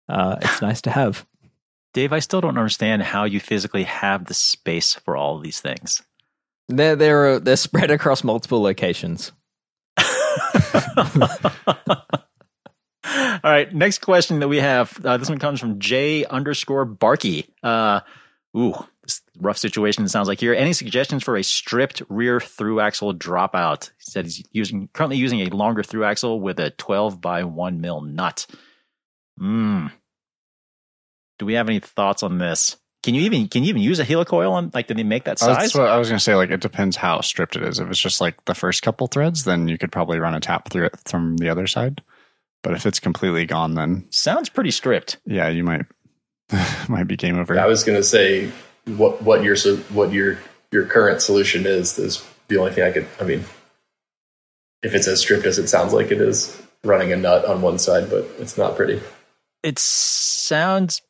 uh, 0.10 0.38
it's 0.42 0.62
nice 0.62 0.82
to 0.82 0.92
have. 0.92 1.26
Dave, 1.94 2.12
I 2.12 2.20
still 2.20 2.42
don't 2.42 2.58
understand 2.58 3.04
how 3.04 3.24
you 3.24 3.40
physically 3.40 3.84
have 3.84 4.26
the 4.26 4.34
space 4.34 4.96
for 4.96 5.16
all 5.16 5.38
of 5.38 5.44
these 5.44 5.60
things. 5.60 6.02
They're 6.68 6.96
they're 6.96 7.40
they're 7.40 7.56
spread 7.56 7.92
across 7.92 8.24
multiple 8.24 8.62
locations. 8.62 9.32
All 13.44 13.52
right, 13.52 13.74
next 13.74 14.00
question 14.00 14.40
that 14.40 14.48
we 14.48 14.58
have. 14.58 14.98
Uh, 15.04 15.18
this 15.18 15.28
one 15.28 15.40
comes 15.40 15.60
from 15.60 15.80
J 15.80 16.24
underscore 16.26 16.86
Barky. 16.86 17.50
Uh, 17.62 18.00
ooh, 18.56 18.74
this 19.02 19.22
rough 19.38 19.58
situation. 19.58 20.06
It 20.06 20.10
sounds 20.10 20.30
like 20.30 20.40
here. 20.40 20.54
Any 20.54 20.72
suggestions 20.72 21.24
for 21.24 21.36
a 21.36 21.44
stripped 21.44 22.02
rear 22.08 22.40
through 22.40 22.80
axle 22.80 23.14
dropout? 23.14 23.92
He 23.98 24.12
said 24.12 24.26
he's 24.26 24.44
using 24.54 24.88
currently 24.94 25.18
using 25.18 25.42
a 25.42 25.56
longer 25.56 25.84
through 25.84 26.06
axle 26.06 26.40
with 26.40 26.58
a 26.60 26.70
12 26.72 27.20
by 27.20 27.44
one 27.44 27.82
mil 27.82 28.00
nut. 28.02 28.48
Hmm. 29.38 29.88
Do 31.40 31.46
we 31.46 31.56
have 31.56 31.68
any 31.68 31.80
thoughts 31.80 32.24
on 32.24 32.38
this? 32.38 32.78
Can 33.02 33.14
you 33.16 33.24
even 33.24 33.50
can 33.50 33.64
you 33.64 33.70
even 33.70 33.82
use 33.82 34.00
a 34.00 34.06
helicoil 34.06 34.52
on 34.52 34.72
like 34.74 34.88
did 34.88 34.96
they 34.96 35.04
make 35.04 35.26
that 35.26 35.40
size? 35.40 35.58
That's 35.58 35.76
what 35.76 35.90
I 35.90 35.98
was 35.98 36.08
to 36.08 36.20
say. 36.20 36.36
Like, 36.36 36.52
it 36.52 36.62
depends 36.62 36.96
how 36.96 37.20
stripped 37.20 37.58
it 37.58 37.64
is. 37.64 37.80
If 37.80 37.90
it's 37.90 38.00
just 38.00 38.22
like 38.22 38.46
the 38.46 38.56
first 38.56 38.82
couple 38.82 39.08
threads, 39.08 39.44
then 39.44 39.68
you 39.68 39.78
could 39.78 39.92
probably 39.92 40.20
run 40.20 40.34
a 40.34 40.40
tap 40.40 40.70
through 40.70 40.86
it 40.86 40.96
from 41.06 41.36
the 41.36 41.50
other 41.50 41.68
side. 41.68 42.02
But 42.64 42.74
if 42.74 42.86
it's 42.86 43.00
completely 43.00 43.46
gone, 43.46 43.76
then 43.76 44.06
Sounds 44.10 44.50
pretty 44.50 44.72
stripped. 44.72 45.18
yeah, 45.26 45.50
you 45.50 45.64
might 45.64 45.86
might 46.90 47.08
be 47.08 47.16
game 47.18 47.38
over. 47.38 47.60
I 47.60 47.66
was 47.68 47.84
going 47.84 47.98
to 47.98 48.04
say 48.04 48.50
what 48.86 49.22
what 49.22 49.44
your 49.44 49.56
so- 49.56 49.78
what 49.94 50.12
your 50.14 50.38
your 50.72 50.86
current 50.86 51.22
solution 51.22 51.66
is 51.66 52.00
is 52.00 52.26
the 52.48 52.58
only 52.58 52.72
thing 52.72 52.84
I 52.84 52.92
could. 52.92 53.08
I 53.20 53.24
mean, 53.26 53.44
if 54.82 54.94
it's 54.96 55.08
as 55.08 55.20
stripped 55.20 55.46
as 55.46 55.60
it 55.60 55.68
sounds 55.68 55.94
like 55.94 56.12
it 56.12 56.20
is, 56.22 56.62
running 56.84 57.12
a 57.14 57.16
nut 57.18 57.46
on 57.46 57.62
one 57.62 57.78
side, 57.80 58.10
but 58.10 58.26
it's 58.40 58.58
not 58.58 58.76
pretty. 58.76 59.02
It 59.64 59.80
sounds 59.80 61.02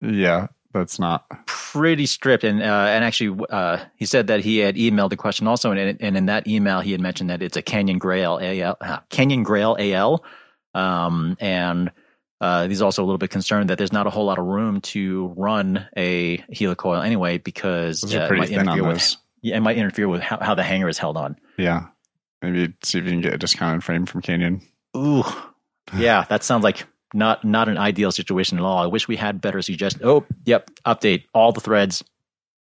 Yeah, 0.00 0.48
that's 0.72 0.98
not. 0.98 1.24
pretty 1.46 2.06
stripped, 2.06 2.44
and 2.44 2.62
uh, 2.62 2.64
and 2.88 3.04
actually, 3.04 3.44
uh, 3.50 3.78
he 3.96 4.06
said 4.06 4.26
that 4.28 4.40
he 4.40 4.58
had 4.58 4.76
emailed 4.76 5.10
the 5.10 5.16
question 5.16 5.46
also, 5.46 5.70
and, 5.72 5.96
and 6.00 6.16
in 6.16 6.26
that 6.26 6.46
email, 6.46 6.80
he 6.80 6.92
had 6.92 7.00
mentioned 7.00 7.30
that 7.30 7.42
it's 7.42 7.56
a 7.56 7.62
Canyon 7.62 7.98
Grail 7.98 8.38
AL, 8.40 8.76
uh, 8.80 8.98
Canyon 9.10 9.42
Grail 9.42 9.76
AL, 9.78 10.24
um, 10.74 11.36
and 11.40 11.90
uh, 12.40 12.68
he's 12.68 12.82
also 12.82 13.02
a 13.02 13.06
little 13.06 13.18
bit 13.18 13.30
concerned 13.30 13.70
that 13.70 13.78
there's 13.78 13.92
not 13.92 14.06
a 14.06 14.10
whole 14.10 14.26
lot 14.26 14.38
of 14.38 14.46
room 14.46 14.80
to 14.80 15.32
run 15.36 15.88
a 15.96 16.38
helicoil 16.52 17.04
anyway 17.04 17.38
because 17.38 18.04
uh, 18.14 18.28
it 18.30 18.36
might 18.36 18.50
interfere 18.50 18.86
with 18.86 19.16
yeah, 19.40 19.56
it 19.56 19.60
might 19.60 19.76
interfere 19.76 20.08
with 20.08 20.20
how, 20.20 20.38
how 20.40 20.54
the 20.54 20.62
hanger 20.62 20.88
is 20.88 20.98
held 20.98 21.16
on. 21.16 21.36
Yeah. 21.56 21.86
Maybe 22.42 22.72
see 22.82 22.98
if 22.98 23.04
you 23.04 23.10
can 23.10 23.20
get 23.20 23.34
a 23.34 23.38
discounted 23.38 23.82
frame 23.82 24.06
from 24.06 24.22
Canyon. 24.22 24.60
Ooh, 24.96 25.24
yeah, 25.96 26.24
that 26.28 26.44
sounds 26.44 26.62
like 26.62 26.86
not 27.12 27.44
not 27.44 27.68
an 27.68 27.78
ideal 27.78 28.12
situation 28.12 28.58
at 28.58 28.64
all. 28.64 28.78
I 28.78 28.86
wish 28.86 29.08
we 29.08 29.16
had 29.16 29.40
better 29.40 29.60
suggestions. 29.62 30.04
Oh, 30.04 30.24
yep, 30.44 30.70
update. 30.86 31.24
All 31.34 31.52
the 31.52 31.60
threads, 31.60 32.04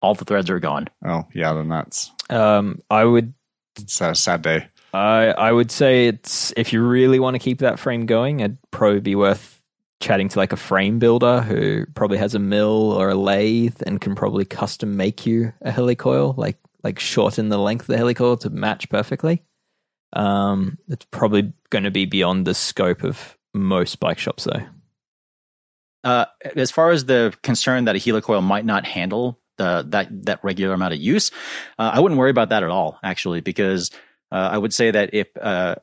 all 0.03 0.15
the 0.15 0.25
threads 0.25 0.51
are 0.51 0.61
gone. 0.61 0.89
Oh, 1.05 1.25
yeah, 1.33 1.55
then 1.55 1.69
that's 1.69 2.11
Um, 2.29 2.83
I 2.91 3.05
would 3.05 3.33
it's 3.77 4.01
a 4.01 4.15
sad 4.15 4.43
day. 4.43 4.69
I 4.95 5.27
I 5.37 5.53
would 5.53 5.71
say 5.71 6.07
it's 6.07 6.53
if 6.57 6.73
you 6.73 6.83
really 6.83 7.19
want 7.19 7.35
to 7.35 7.39
keep 7.39 7.59
that 7.59 7.79
frame 7.79 8.07
going, 8.07 8.41
it'd 8.41 8.59
probably 8.71 9.01
be 9.01 9.17
worth 9.17 9.61
chatting 10.01 10.29
to 10.29 10.39
like 10.39 10.53
a 10.53 10.57
frame 10.57 10.99
builder 10.99 11.41
who 11.41 11.87
probably 11.95 12.19
has 12.19 12.35
a 12.35 12.39
mill 12.39 12.93
or 12.93 13.09
a 13.09 13.15
lathe 13.15 13.83
and 13.87 14.01
can 14.01 14.15
probably 14.15 14.45
custom 14.45 14.97
make 14.97 15.27
you 15.27 15.53
a 15.63 15.73
helicoil, 15.73 16.37
like 16.37 16.59
like 16.85 17.01
shorten 17.01 17.49
the 17.49 17.59
length 17.59 17.89
of 17.89 17.97
the 17.97 18.03
helicoil 18.03 18.39
to 18.41 18.51
match 18.51 18.89
perfectly. 18.89 19.43
Um, 20.13 20.79
it's 20.89 21.07
probably 21.11 21.53
going 21.71 21.85
to 21.85 21.91
be 21.91 22.05
beyond 22.05 22.47
the 22.47 22.55
scope 22.55 23.03
of 23.03 23.37
most 23.53 23.99
bike 23.99 24.19
shops, 24.19 24.45
though. 24.45 24.65
Uh, 26.05 26.27
as 26.55 26.71
far 26.71 26.91
as 26.91 27.07
the 27.07 27.35
concern 27.43 27.87
that 27.87 27.97
a 27.97 27.99
helicoil 27.99 28.45
might 28.45 28.65
not 28.65 28.87
handle 28.87 29.41
the 29.57 29.85
that 29.89 30.27
that 30.27 30.45
regular 30.45 30.75
amount 30.75 30.95
of 30.95 31.01
use, 31.01 31.33
uh, 31.81 31.91
I 31.95 31.99
wouldn't 31.99 32.19
worry 32.19 32.31
about 32.31 32.51
that 32.51 32.63
at 32.63 32.71
all. 32.71 33.01
Actually, 33.03 33.41
because 33.41 33.91
uh, 34.35 34.49
I 34.51 34.59
would 34.59 34.75
say 34.75 34.91
that 34.91 35.15
if 35.15 35.29
uh, 35.41 35.77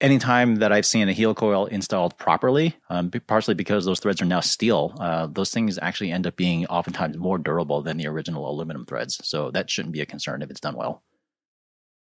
any 0.00 0.18
time 0.18 0.56
that 0.56 0.70
I've 0.70 0.86
seen 0.86 1.08
a 1.08 1.12
helicoil 1.12 1.68
installed 1.68 2.16
properly, 2.16 2.76
um, 2.88 3.10
partially 3.26 3.54
because 3.54 3.84
those 3.84 3.98
threads 3.98 4.22
are 4.22 4.26
now 4.26 4.38
steel, 4.38 4.94
uh, 5.00 5.26
those 5.26 5.50
things 5.50 5.76
actually 5.82 6.12
end 6.12 6.24
up 6.24 6.36
being 6.36 6.66
oftentimes 6.66 7.16
more 7.16 7.36
durable 7.36 7.82
than 7.82 7.96
the 7.96 8.06
original 8.06 8.48
aluminum 8.48 8.86
threads. 8.86 9.20
So 9.26 9.50
that 9.50 9.68
shouldn't 9.68 9.92
be 9.92 10.00
a 10.00 10.06
concern 10.06 10.40
if 10.40 10.50
it's 10.50 10.60
done 10.60 10.76
well. 10.76 11.02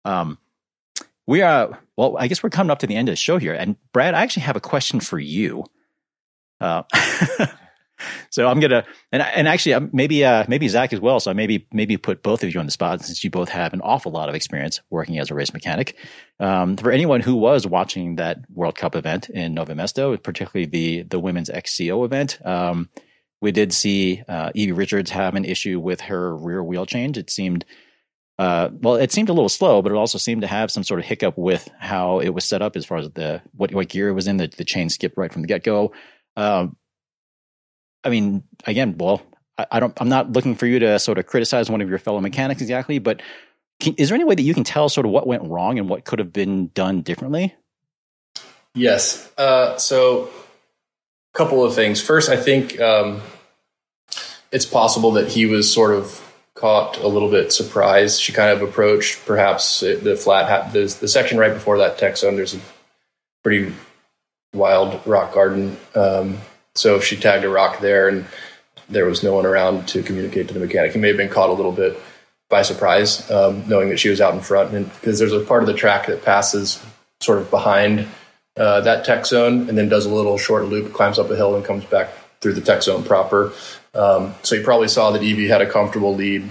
Um, 0.06 0.40
we 1.28 1.44
are 1.44 1.80
well. 1.96 2.18
I 2.18 2.28
guess 2.28 2.42
we're 2.42 2.50
coming 2.50 2.72
up 2.72 2.80
to 2.80 2.88
the 2.88 2.96
end 2.96 3.08
of 3.08 3.14
the 3.14 3.18
show 3.18 3.38
here, 3.38 3.54
and 3.54 3.76
Brad, 3.94 4.16
I 4.16 4.24
actually 4.24 4.44
have 4.44 4.56
a 4.56 4.62
question 4.62 5.00
for 5.00 5.20
you. 5.20 5.66
Uh, 6.60 6.82
so 8.30 8.48
I'm 8.48 8.60
gonna 8.60 8.86
and 9.12 9.22
and 9.22 9.48
actually 9.48 9.90
maybe 9.92 10.24
uh, 10.24 10.46
maybe 10.48 10.68
Zach 10.68 10.94
as 10.94 11.00
well. 11.00 11.20
So 11.20 11.34
maybe 11.34 11.68
maybe 11.72 11.98
put 11.98 12.24
both 12.24 12.44
of 12.44 12.54
you 12.54 12.60
on 12.60 12.66
the 12.66 12.72
spot 12.72 13.02
since 13.02 13.24
you 13.24 13.30
both 13.30 13.50
have 13.50 13.74
an 13.74 13.82
awful 13.82 14.12
lot 14.12 14.30
of 14.30 14.36
experience 14.36 14.82
working 14.90 15.20
as 15.20 15.32
a 15.32 15.36
race 15.36 15.54
mechanic. 15.54 15.96
Um, 16.40 16.78
for 16.78 16.92
anyone 16.92 17.22
who 17.22 17.36
was 17.36 17.68
watching 17.68 18.16
that 18.16 18.40
World 18.50 18.76
Cup 18.76 18.96
event 18.96 19.30
in 19.30 19.54
Nova 19.54 19.74
Mesto, 19.74 20.22
particularly 20.22 20.66
the 20.66 21.04
the 21.04 21.20
women's 21.20 21.50
XCO 21.50 22.06
event, 22.06 22.40
um, 22.46 22.90
we 23.42 23.52
did 23.52 23.74
see 23.74 24.24
uh, 24.28 24.52
Evie 24.54 24.72
Richards 24.72 25.12
have 25.12 25.36
an 25.36 25.46
issue 25.46 25.80
with 25.80 26.02
her 26.02 26.36
rear 26.36 26.64
wheel 26.64 26.86
change. 26.86 27.18
It 27.18 27.30
seemed. 27.30 27.66
Uh, 28.38 28.70
well, 28.72 28.96
it 28.96 29.12
seemed 29.12 29.28
a 29.28 29.34
little 29.34 29.50
slow, 29.50 29.82
but 29.82 29.92
it 29.92 29.98
also 29.98 30.18
seemed 30.18 30.44
to 30.44 30.48
have 30.48 30.72
some 30.72 30.84
sort 30.84 31.02
of 31.02 31.06
hiccup 31.06 31.38
with 31.38 31.70
how 31.78 32.20
it 32.20 32.30
was 32.30 32.46
set 32.46 32.62
up 32.62 32.78
as 32.78 32.86
far 32.86 32.98
as 32.98 33.10
the 33.12 33.42
what, 33.54 33.74
what 33.74 33.90
gear 33.90 34.08
it 34.08 34.14
was 34.14 34.28
in. 34.28 34.38
The, 34.38 34.48
the 34.48 34.64
chain 34.64 34.88
skipped 34.88 35.18
right 35.18 35.32
from 35.32 35.42
the 35.42 35.48
get 35.50 35.62
go. 35.62 35.92
Um, 36.38 36.78
I 38.04 38.10
mean, 38.10 38.44
again, 38.66 38.96
well, 38.98 39.22
I, 39.58 39.66
I, 39.72 39.80
don't. 39.80 39.94
I'm 40.02 40.10
not 40.10 40.32
looking 40.32 40.56
for 40.56 40.66
you 40.66 40.80
to 40.80 41.00
sort 41.00 41.18
of 41.18 41.28
criticize 41.28 41.70
one 41.70 41.82
of 41.82 41.90
your 41.90 41.98
fellow 41.98 42.22
mechanics 42.22 42.62
exactly, 42.62 43.00
but 43.00 43.22
can, 43.80 43.94
is 43.96 44.10
there 44.10 44.16
any 44.16 44.24
way 44.24 44.36
that 44.36 44.44
you 44.44 44.54
can 44.54 44.64
tell 44.64 44.90
sort 44.90 45.06
of 45.06 45.12
what 45.12 45.28
went 45.28 45.44
wrong 45.44 45.80
and 45.80 45.90
what 45.90 46.06
could 46.06 46.20
have 46.20 46.34
been 46.34 46.68
done 46.68 47.02
differently? 47.02 47.56
Yes. 48.76 49.32
Uh, 49.38 49.78
so, 49.78 50.30
a 51.34 51.38
couple 51.38 51.64
of 51.64 51.76
things. 51.76 52.02
First, 52.02 52.30
I 52.30 52.38
think 52.38 52.80
um, 52.80 53.22
it's 54.52 54.66
possible 54.66 55.12
that 55.14 55.30
he 55.30 55.46
was 55.46 55.72
sort 55.72 55.94
of 55.94 56.26
caught 56.56 56.98
a 56.98 57.08
little 57.08 57.30
bit 57.30 57.52
surprised. 57.52 58.22
She 58.22 58.34
kind 58.34 58.52
of 58.52 58.62
approached 58.62 59.26
perhaps 59.26 59.80
the 59.80 60.18
flat 60.22 60.50
hat, 60.50 60.74
the, 60.74 60.94
the 61.00 61.08
section 61.08 61.38
right 61.38 61.54
before 61.54 61.78
that 61.78 61.98
tech 61.98 62.18
zone. 62.18 62.36
There's 62.36 62.54
a 62.54 62.60
pretty 63.44 63.74
wild 64.54 65.00
rock 65.06 65.34
garden. 65.34 65.78
Um, 65.96 66.38
so 66.80 67.02
she 67.02 67.18
tagged 67.18 67.44
a 67.44 67.50
rock 67.50 67.80
there 67.82 68.08
and 68.08 68.26
there 68.88 69.06
was 69.06 69.22
no 69.22 69.34
one 69.34 69.46
around 69.46 69.88
to 69.90 70.02
communicate 70.02 70.48
to 70.48 70.54
the 70.54 70.62
mechanic. 70.62 70.94
He 70.94 71.00
may 71.00 71.10
have 71.10 71.18
been 71.18 71.30
caught 71.30 71.50
a 71.50 71.54
little 71.54 71.74
bit 71.74 72.00
by 72.50 72.62
surprise, 72.62 73.30
um, 73.30 73.68
knowing 73.68 73.90
that 73.90 74.00
she 74.00 74.08
was 74.08 74.22
out 74.22 74.34
in 74.34 74.40
front. 74.40 74.74
And 74.74 74.92
because 74.94 75.20
there's 75.20 75.34
a 75.34 75.42
part 75.42 75.62
of 75.62 75.68
the 75.68 75.74
track 75.74 76.08
that 76.08 76.24
passes 76.24 76.82
sort 77.20 77.40
of 77.40 77.52
behind 77.52 78.08
uh, 78.56 78.80
that 78.82 79.04
tech 79.04 79.26
zone 79.26 79.68
and 79.68 79.78
then 79.78 79.90
does 79.90 80.06
a 80.06 80.10
little 80.10 80.38
short 80.38 80.66
loop, 80.66 80.94
climbs 80.94 81.20
up 81.20 81.30
a 81.30 81.36
hill 81.36 81.56
and 81.56 81.66
comes 81.66 81.84
back 81.84 82.10
through 82.40 82.54
the 82.54 82.62
tech 82.62 82.82
zone 82.82 83.04
proper. 83.04 83.52
Um, 83.94 84.34
so 84.44 84.56
he 84.56 84.64
probably 84.64 84.88
saw 84.88 85.12
that 85.12 85.22
Evie 85.22 85.50
had 85.50 85.62
a 85.62 85.70
comfortable 85.70 86.16
lead. 86.16 86.48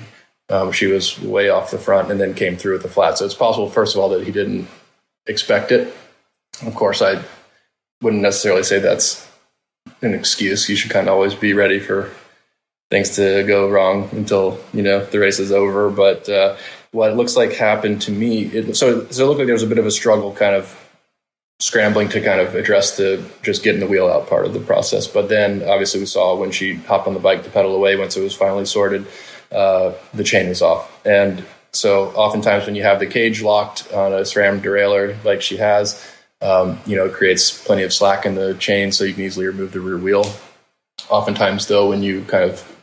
Um, 0.51 0.73
she 0.73 0.87
was 0.87 1.19
way 1.21 1.49
off 1.49 1.71
the 1.71 1.79
front 1.79 2.11
and 2.11 2.21
then 2.21 2.35
came 2.35 2.57
through 2.57 2.75
with 2.75 2.83
the 2.83 2.89
flat. 2.89 3.17
So 3.17 3.25
it's 3.25 3.35
possible, 3.35 3.71
first 3.71 3.97
of 3.97 4.03
all, 4.03 4.11
that 4.11 4.25
he 4.25 4.33
didn't 4.33 4.69
expect 5.27 5.73
it. 5.73 5.95
Of 6.67 6.75
course, 6.75 7.01
I 7.01 7.23
wouldn't 8.03 8.23
necessarily 8.23 8.63
say 8.63 8.79
that's 8.79 9.28
an 10.03 10.15
excuse. 10.15 10.69
You 10.69 10.77
should 10.77 10.91
kind 10.91 11.09
of 11.09 11.15
always 11.15 11.35
be 11.35 11.53
ready 11.53 11.79
for 11.79 12.11
things 12.91 13.17
to 13.17 13.45
go 13.45 13.69
wrong 13.69 14.09
until 14.13 14.59
you 14.73 14.83
know 14.83 15.05
the 15.05 15.19
race 15.19 15.39
is 15.39 15.53
over. 15.53 15.91
But 15.91 16.29
uh, 16.29 16.57
what 16.93 17.11
it 17.11 17.17
looks 17.17 17.37
like 17.37 17.53
happened 17.53 18.03
to 18.03 18.13
me, 18.13 18.45
it, 18.45 18.77
so 18.77 19.07
so 19.11 19.25
it 19.25 19.27
looked 19.27 19.39
like 19.39 19.47
there 19.47 19.55
was 19.55 19.63
a 19.63 19.69
bit 19.69 19.79
of 19.79 19.87
a 19.87 19.91
struggle, 19.91 20.33
kind 20.33 20.55
of 20.55 20.77
scrambling 21.61 22.09
to 22.09 22.21
kind 22.21 22.41
of 22.41 22.55
address 22.55 22.97
the 22.97 23.25
just 23.43 23.65
getting 23.65 23.81
the 23.81 23.87
wheel 23.87 24.09
out 24.09 24.29
part 24.29 24.47
of 24.47 24.53
the 24.53 24.61
process. 24.61 25.07
But 25.07 25.29
then 25.29 25.63
obviously 25.69 26.01
we 26.01 26.07
saw 26.07 26.37
when 26.37 26.53
she 26.53 26.75
hopped 26.75 27.09
on 27.09 27.15
the 27.15 27.21
bike 27.21 27.43
to 27.45 27.51
pedal 27.51 27.75
away 27.75 27.97
once 27.97 28.17
it 28.17 28.23
was 28.23 28.35
finally 28.35 28.65
sorted, 28.65 29.07
uh, 29.51 29.93
the 30.15 30.23
chain 30.23 30.49
was 30.49 30.63
off. 30.63 31.05
And 31.05 31.45
so 31.73 32.11
oftentimes 32.13 32.67
when 32.67 32.77
you 32.77 32.85
have 32.85 33.01
the 33.01 33.07
cage 33.07 33.43
locked 33.43 33.93
on 33.93 34.13
a 34.13 34.21
SRAM 34.21 34.61
derailleur 34.61 35.23
like 35.25 35.43
she 35.43 35.57
has, 35.57 36.01
um, 36.41 36.79
you 36.87 36.97
know, 36.97 37.07
it 37.07 37.13
creates 37.13 37.65
plenty 37.65 37.83
of 37.83 37.93
slack 37.93 38.25
in 38.25 38.35
the 38.35 38.55
chain 38.55 38.93
so 38.93 39.05
you 39.05 39.15
can 39.15 39.25
easily 39.25 39.47
remove 39.47 39.73
the 39.73 39.81
rear 39.81 39.99
wheel. 39.99 40.25
Oftentimes 41.09 41.67
though, 41.67 41.89
when 41.89 42.03
you 42.03 42.23
kind 42.25 42.45
of 42.45 42.77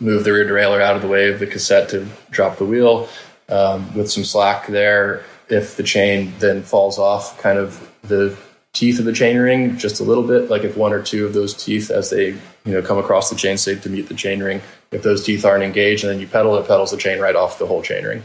move 0.00 0.24
the 0.24 0.32
rear 0.32 0.44
derailleur 0.44 0.80
out 0.80 0.96
of 0.96 1.02
the 1.02 1.08
way 1.08 1.30
of 1.30 1.38
the 1.38 1.46
cassette 1.46 1.88
to 1.90 2.06
drop 2.30 2.58
the 2.58 2.64
wheel 2.64 3.08
um, 3.48 3.94
with 3.94 4.10
some 4.10 4.24
slack 4.24 4.66
there, 4.66 5.24
if 5.48 5.76
the 5.76 5.82
chain 5.82 6.32
then 6.38 6.62
falls 6.62 6.98
off 6.98 7.40
kind 7.40 7.58
of 7.58 7.90
the 8.02 8.36
teeth 8.72 8.98
of 8.98 9.04
the 9.04 9.12
chain 9.12 9.38
ring 9.38 9.76
just 9.78 10.00
a 10.00 10.04
little 10.04 10.26
bit, 10.26 10.50
like 10.50 10.64
if 10.64 10.76
one 10.76 10.92
or 10.92 11.02
two 11.02 11.26
of 11.26 11.32
those 11.32 11.54
teeth 11.54 11.90
as 11.90 12.10
they 12.10 12.28
you 12.28 12.72
know 12.72 12.82
come 12.82 12.98
across 12.98 13.30
the 13.30 13.36
chain 13.36 13.56
to 13.56 13.90
meet 13.90 14.08
the 14.08 14.14
chain 14.14 14.42
ring, 14.42 14.60
if 14.90 15.02
those 15.02 15.24
teeth 15.24 15.44
aren't 15.44 15.64
engaged 15.64 16.04
and 16.04 16.12
then 16.12 16.20
you 16.20 16.26
pedal, 16.26 16.56
it 16.56 16.66
pedals 16.66 16.90
the 16.90 16.96
chain 16.96 17.20
right 17.20 17.36
off 17.36 17.58
the 17.58 17.66
whole 17.66 17.82
chain 17.82 18.04
ring, 18.04 18.22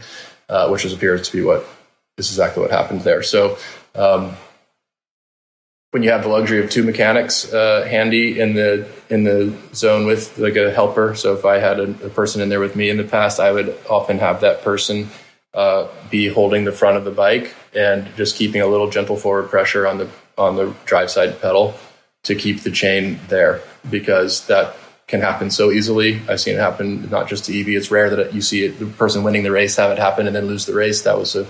uh, 0.48 0.68
which 0.68 0.84
is, 0.84 0.92
appears 0.92 1.28
to 1.28 1.36
be 1.36 1.42
what 1.42 1.66
is 2.26 2.32
exactly 2.32 2.62
what 2.62 2.70
happened 2.70 3.02
there. 3.02 3.22
So 3.22 3.58
um, 3.94 4.34
when 5.90 6.02
you 6.02 6.10
have 6.10 6.22
the 6.22 6.28
luxury 6.28 6.62
of 6.62 6.70
two 6.70 6.82
mechanics 6.82 7.52
uh, 7.52 7.86
handy 7.88 8.38
in 8.40 8.54
the 8.54 8.88
in 9.08 9.24
the 9.24 9.56
zone 9.74 10.06
with 10.06 10.38
like 10.38 10.56
a 10.56 10.72
helper, 10.72 11.14
so 11.14 11.34
if 11.34 11.44
I 11.44 11.58
had 11.58 11.80
a, 11.80 11.90
a 12.06 12.10
person 12.10 12.40
in 12.40 12.48
there 12.48 12.60
with 12.60 12.76
me 12.76 12.90
in 12.90 12.96
the 12.96 13.04
past, 13.04 13.40
I 13.40 13.50
would 13.50 13.76
often 13.88 14.18
have 14.18 14.42
that 14.42 14.62
person 14.62 15.08
uh, 15.52 15.88
be 16.10 16.28
holding 16.28 16.64
the 16.64 16.72
front 16.72 16.96
of 16.96 17.04
the 17.04 17.10
bike 17.10 17.54
and 17.74 18.06
just 18.16 18.36
keeping 18.36 18.60
a 18.60 18.66
little 18.66 18.88
gentle 18.88 19.16
forward 19.16 19.50
pressure 19.50 19.86
on 19.86 19.98
the 19.98 20.08
on 20.38 20.56
the 20.56 20.74
drive 20.84 21.10
side 21.10 21.40
pedal 21.40 21.74
to 22.22 22.34
keep 22.34 22.60
the 22.60 22.70
chain 22.70 23.18
there 23.28 23.60
because 23.90 24.46
that 24.46 24.76
can 25.06 25.20
happen 25.20 25.50
so 25.50 25.72
easily. 25.72 26.20
I've 26.28 26.40
seen 26.40 26.54
it 26.54 26.60
happen 26.60 27.10
not 27.10 27.28
just 27.28 27.46
to 27.46 27.52
Evie. 27.52 27.74
It's 27.74 27.90
rare 27.90 28.10
that 28.10 28.32
you 28.32 28.40
see 28.40 28.64
it, 28.64 28.78
the 28.78 28.86
person 28.86 29.24
winning 29.24 29.42
the 29.42 29.50
race 29.50 29.76
have 29.76 29.90
it 29.90 29.98
happen 29.98 30.26
and 30.26 30.36
then 30.36 30.46
lose 30.46 30.66
the 30.66 30.74
race. 30.74 31.02
That 31.02 31.18
was 31.18 31.34
a 31.34 31.46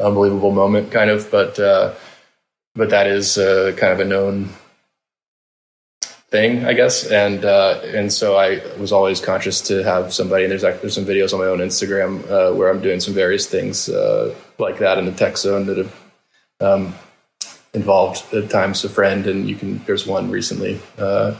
unbelievable 0.00 0.52
moment, 0.52 0.90
kind 0.90 1.10
of. 1.10 1.30
But 1.30 1.58
uh, 1.58 1.94
but 2.74 2.90
that 2.90 3.06
is 3.06 3.38
uh, 3.38 3.74
kind 3.76 3.92
of 3.92 4.00
a 4.00 4.04
known 4.04 4.50
thing, 6.30 6.64
I 6.64 6.74
guess. 6.74 7.06
And 7.10 7.44
uh, 7.44 7.80
and 7.84 8.12
so 8.12 8.36
I 8.36 8.60
was 8.78 8.92
always 8.92 9.20
conscious 9.20 9.60
to 9.62 9.82
have 9.82 10.12
somebody. 10.12 10.44
And 10.44 10.52
there's 10.52 10.62
there's 10.62 10.94
some 10.94 11.06
videos 11.06 11.32
on 11.32 11.40
my 11.40 11.46
own 11.46 11.58
Instagram 11.58 12.24
uh, 12.30 12.54
where 12.54 12.70
I'm 12.70 12.80
doing 12.80 13.00
some 13.00 13.14
various 13.14 13.46
things 13.46 13.88
uh, 13.88 14.34
like 14.58 14.78
that 14.78 14.98
in 14.98 15.06
the 15.06 15.12
tech 15.12 15.36
zone 15.36 15.66
that 15.66 15.78
have 15.78 15.94
um, 16.60 16.94
involved 17.74 18.32
at 18.34 18.50
times 18.50 18.84
a 18.84 18.88
friend. 18.88 19.26
And 19.26 19.48
you 19.48 19.56
can 19.56 19.78
there's 19.84 20.06
one 20.06 20.30
recently 20.30 20.80
uh, 20.98 21.34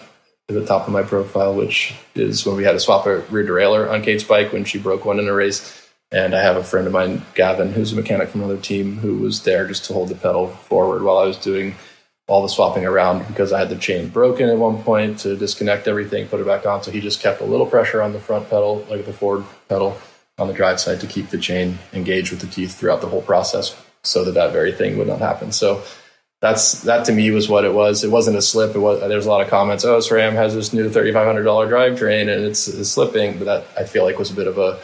at 0.49 0.55
the 0.55 0.65
top 0.65 0.87
of 0.87 0.93
my 0.93 1.03
profile, 1.03 1.55
which 1.55 1.95
is 2.15 2.47
when 2.47 2.57
we 2.57 2.65
had 2.65 2.73
to 2.73 2.81
swap 2.81 3.07
a 3.07 3.19
rear 3.31 3.47
derailleur 3.47 3.91
on 3.91 4.03
Kate's 4.03 4.25
bike 4.25 4.53
when 4.53 4.65
she 4.65 4.79
broke 4.79 5.05
one 5.05 5.19
in 5.19 5.29
a 5.29 5.33
race. 5.35 5.78
And 6.11 6.35
I 6.35 6.41
have 6.41 6.57
a 6.57 6.65
friend 6.65 6.87
of 6.87 6.93
mine, 6.93 7.23
Gavin, 7.35 7.73
who's 7.73 7.93
a 7.93 7.97
mechanic 7.97 8.31
from 8.31 8.43
another 8.43 8.61
team, 8.61 8.97
who 8.97 9.19
was 9.19 9.43
there 9.43 9.67
just 9.67 9.85
to 9.87 9.93
hold 9.93 10.09
the 10.09 10.15
pedal 10.15 10.49
forward 10.49 11.03
while 11.03 11.19
I 11.19 11.27
was 11.27 11.37
doing 11.37 11.75
all 12.27 12.43
the 12.43 12.49
swapping 12.49 12.85
around 12.85 13.27
because 13.27 13.53
I 13.53 13.59
had 13.59 13.71
the 13.71 13.77
chain 13.77 14.09
broken 14.09 14.49
at 14.49 14.59
one 14.59 14.83
point 14.83 15.21
to 15.21 15.37
disconnect 15.37 15.89
everything, 15.89 16.29
put 16.29 16.41
it 16.41 16.47
back 16.47 16.67
on. 16.67 16.83
So 16.83 16.91
he 16.91 17.01
just 17.01 17.21
kept 17.21 17.41
a 17.41 17.45
little 17.45 17.67
pressure 17.67 18.03
on 18.03 18.13
the 18.13 18.21
front 18.21 18.49
pedal, 18.51 18.87
like 18.91 19.07
the 19.07 19.13
forward 19.13 19.45
pedal 19.69 19.99
on 20.39 20.47
the 20.47 20.55
drive 20.55 20.79
side 20.79 21.01
to 21.01 21.07
keep 21.07 21.31
the 21.31 21.39
chain 21.39 21.79
engaged 21.93 22.31
with 22.31 22.41
the 22.41 22.47
teeth 22.47 22.79
throughout 22.79 23.01
the 23.01 23.09
whole 23.09 23.23
process 23.23 23.75
so 24.03 24.25
that 24.25 24.33
that 24.33 24.53
very 24.53 24.73
thing 24.73 24.99
would 24.99 25.09
not 25.09 25.19
happen. 25.19 25.53
So 25.53 25.83
that's 26.41 26.83
that 26.83 27.07
to 27.07 27.13
me 27.13 27.31
was 27.31 27.49
what 27.49 27.65
it 27.65 27.75
was. 27.75 28.05
It 28.05 28.11
wasn't 28.11 28.37
a 28.37 28.43
slip. 28.43 28.77
It 28.77 28.79
was 28.79 29.01
there 29.01 29.17
was 29.17 29.27
a 29.27 29.31
lot 29.31 29.41
of 29.41 29.49
comments. 29.49 29.85
Oh, 29.85 29.99
SRAM 29.99 30.35
has 30.35 30.55
this 30.55 30.73
new 30.73 30.89
thirty 30.89 31.13
five 31.13 31.27
hundred 31.27 31.43
dollar 31.45 31.69
drivetrain 31.69 32.33
and 32.33 32.45
it's, 32.45 32.69
it's, 32.69 32.91
slipping, 32.91 33.39
but 33.39 33.47
that 33.47 33.65
I 33.77 33.85
feel 33.85 34.05
like 34.05 34.19
was 34.19 34.31
a 34.31 34.35
bit 34.35 34.47
of 34.47 34.59
a 34.59 34.79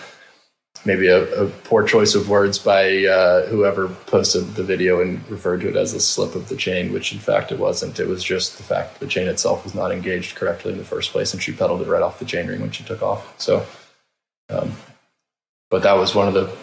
maybe 0.85 1.09
a, 1.09 1.45
a 1.45 1.49
poor 1.49 1.85
choice 1.85 2.15
of 2.15 2.29
words 2.29 2.59
by 2.59 3.05
uh, 3.05 3.47
whoever 3.47 3.89
posted 3.89 4.55
the 4.55 4.63
video 4.63 5.01
and 5.01 5.29
referred 5.31 5.61
to 5.63 5.69
it 5.69 5.77
as 5.77 5.95
a 5.95 6.01
slip 6.01 6.35
of 6.35 6.49
the 6.49 6.57
chain, 6.57 6.93
which 6.93 7.13
in 7.13 7.19
fact 7.19 7.53
it 7.53 7.59
wasn't. 7.59 7.99
It 7.99 8.09
was 8.09 8.23
just 8.23 8.57
the 8.57 8.63
fact 8.63 9.01
the 9.01 9.07
chain 9.07 9.29
itself 9.29 9.65
was 9.65 9.75
not 9.75 9.93
engaged 9.93 10.37
correctly 10.37 10.73
in 10.73 10.79
the 10.79 10.85
first 10.85 11.13
place, 11.13 11.33
and 11.33 11.43
she 11.43 11.53
pedaled 11.53 11.83
it 11.83 11.89
right 11.89 12.03
off 12.03 12.19
the 12.19 12.25
chain 12.25 12.47
ring 12.47 12.61
when 12.61 12.71
she 12.71 12.85
took 12.85 13.03
off. 13.03 13.41
So, 13.41 13.67
um, 14.51 14.73
but 15.71 15.83
that 15.83 15.95
was 15.95 16.15
one 16.15 16.29
of 16.29 16.35
the 16.35 16.55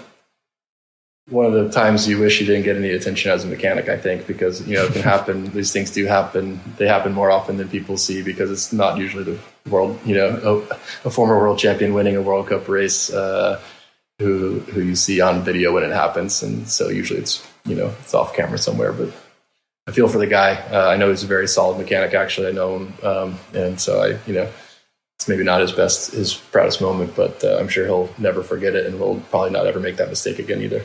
one 1.29 1.45
of 1.45 1.53
the 1.53 1.69
times 1.69 2.07
you 2.07 2.19
wish 2.19 2.41
you 2.41 2.47
didn't 2.47 2.63
get 2.63 2.75
any 2.75 2.89
attention 2.89 3.31
as 3.31 3.45
a 3.45 3.47
mechanic, 3.47 3.87
I 3.89 3.97
think, 3.97 4.27
because 4.27 4.67
you 4.67 4.75
know 4.75 4.85
it 4.85 4.93
can 4.93 5.01
happen. 5.01 5.45
These 5.53 5.71
things 5.71 5.91
do 5.91 6.05
happen. 6.05 6.59
They 6.77 6.87
happen 6.87 7.13
more 7.13 7.31
often 7.31 7.57
than 7.57 7.69
people 7.69 7.97
see 7.97 8.21
because 8.21 8.51
it's 8.51 8.73
not 8.73 8.97
usually 8.97 9.23
the 9.23 9.39
world. 9.69 9.99
You 10.05 10.15
know, 10.15 10.65
a, 10.71 11.07
a 11.07 11.11
former 11.11 11.37
world 11.37 11.57
champion 11.57 11.93
winning 11.93 12.15
a 12.15 12.21
World 12.21 12.47
Cup 12.47 12.67
race. 12.67 13.11
Uh, 13.11 13.59
who 14.21 14.59
who 14.59 14.81
you 14.81 14.95
see 14.95 15.19
on 15.21 15.43
video 15.43 15.73
when 15.73 15.83
it 15.83 15.91
happens, 15.91 16.43
and 16.43 16.67
so 16.67 16.89
usually 16.89 17.19
it's 17.19 17.45
you 17.65 17.75
know 17.75 17.93
it's 17.99 18.13
off 18.13 18.35
camera 18.35 18.57
somewhere. 18.57 18.93
But 18.93 19.13
I 19.87 19.91
feel 19.91 20.07
for 20.07 20.17
the 20.17 20.27
guy. 20.27 20.55
Uh, 20.71 20.89
I 20.89 20.97
know 20.97 21.09
he's 21.09 21.23
a 21.23 21.27
very 21.27 21.47
solid 21.47 21.77
mechanic. 21.77 22.13
Actually, 22.13 22.47
I 22.47 22.51
know 22.51 22.77
him, 22.77 22.93
um, 23.03 23.39
and 23.53 23.79
so 23.79 24.01
I 24.01 24.19
you 24.27 24.33
know 24.33 24.49
it's 25.19 25.27
maybe 25.27 25.43
not 25.43 25.61
his 25.61 25.71
best 25.71 26.13
his 26.13 26.33
proudest 26.33 26.81
moment, 26.81 27.15
but 27.15 27.43
uh, 27.43 27.57
I'm 27.59 27.67
sure 27.67 27.85
he'll 27.85 28.13
never 28.17 28.43
forget 28.43 28.75
it, 28.75 28.85
and 28.85 28.99
will 28.99 29.19
probably 29.29 29.51
not 29.51 29.67
ever 29.67 29.79
make 29.79 29.97
that 29.97 30.09
mistake 30.09 30.39
again 30.39 30.61
either. 30.61 30.83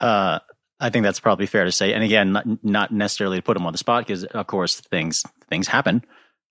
Uh, 0.00 0.38
I 0.80 0.90
think 0.90 1.04
that's 1.04 1.20
probably 1.20 1.46
fair 1.46 1.64
to 1.64 1.72
say. 1.72 1.94
And 1.94 2.02
again, 2.02 2.32
not, 2.32 2.64
not 2.64 2.92
necessarily 2.92 3.38
to 3.38 3.42
put 3.42 3.56
him 3.56 3.66
on 3.66 3.72
the 3.72 3.78
spot 3.78 4.04
because, 4.04 4.24
of 4.24 4.46
course, 4.48 4.80
things 4.80 5.24
things 5.48 5.68
happen. 5.68 6.04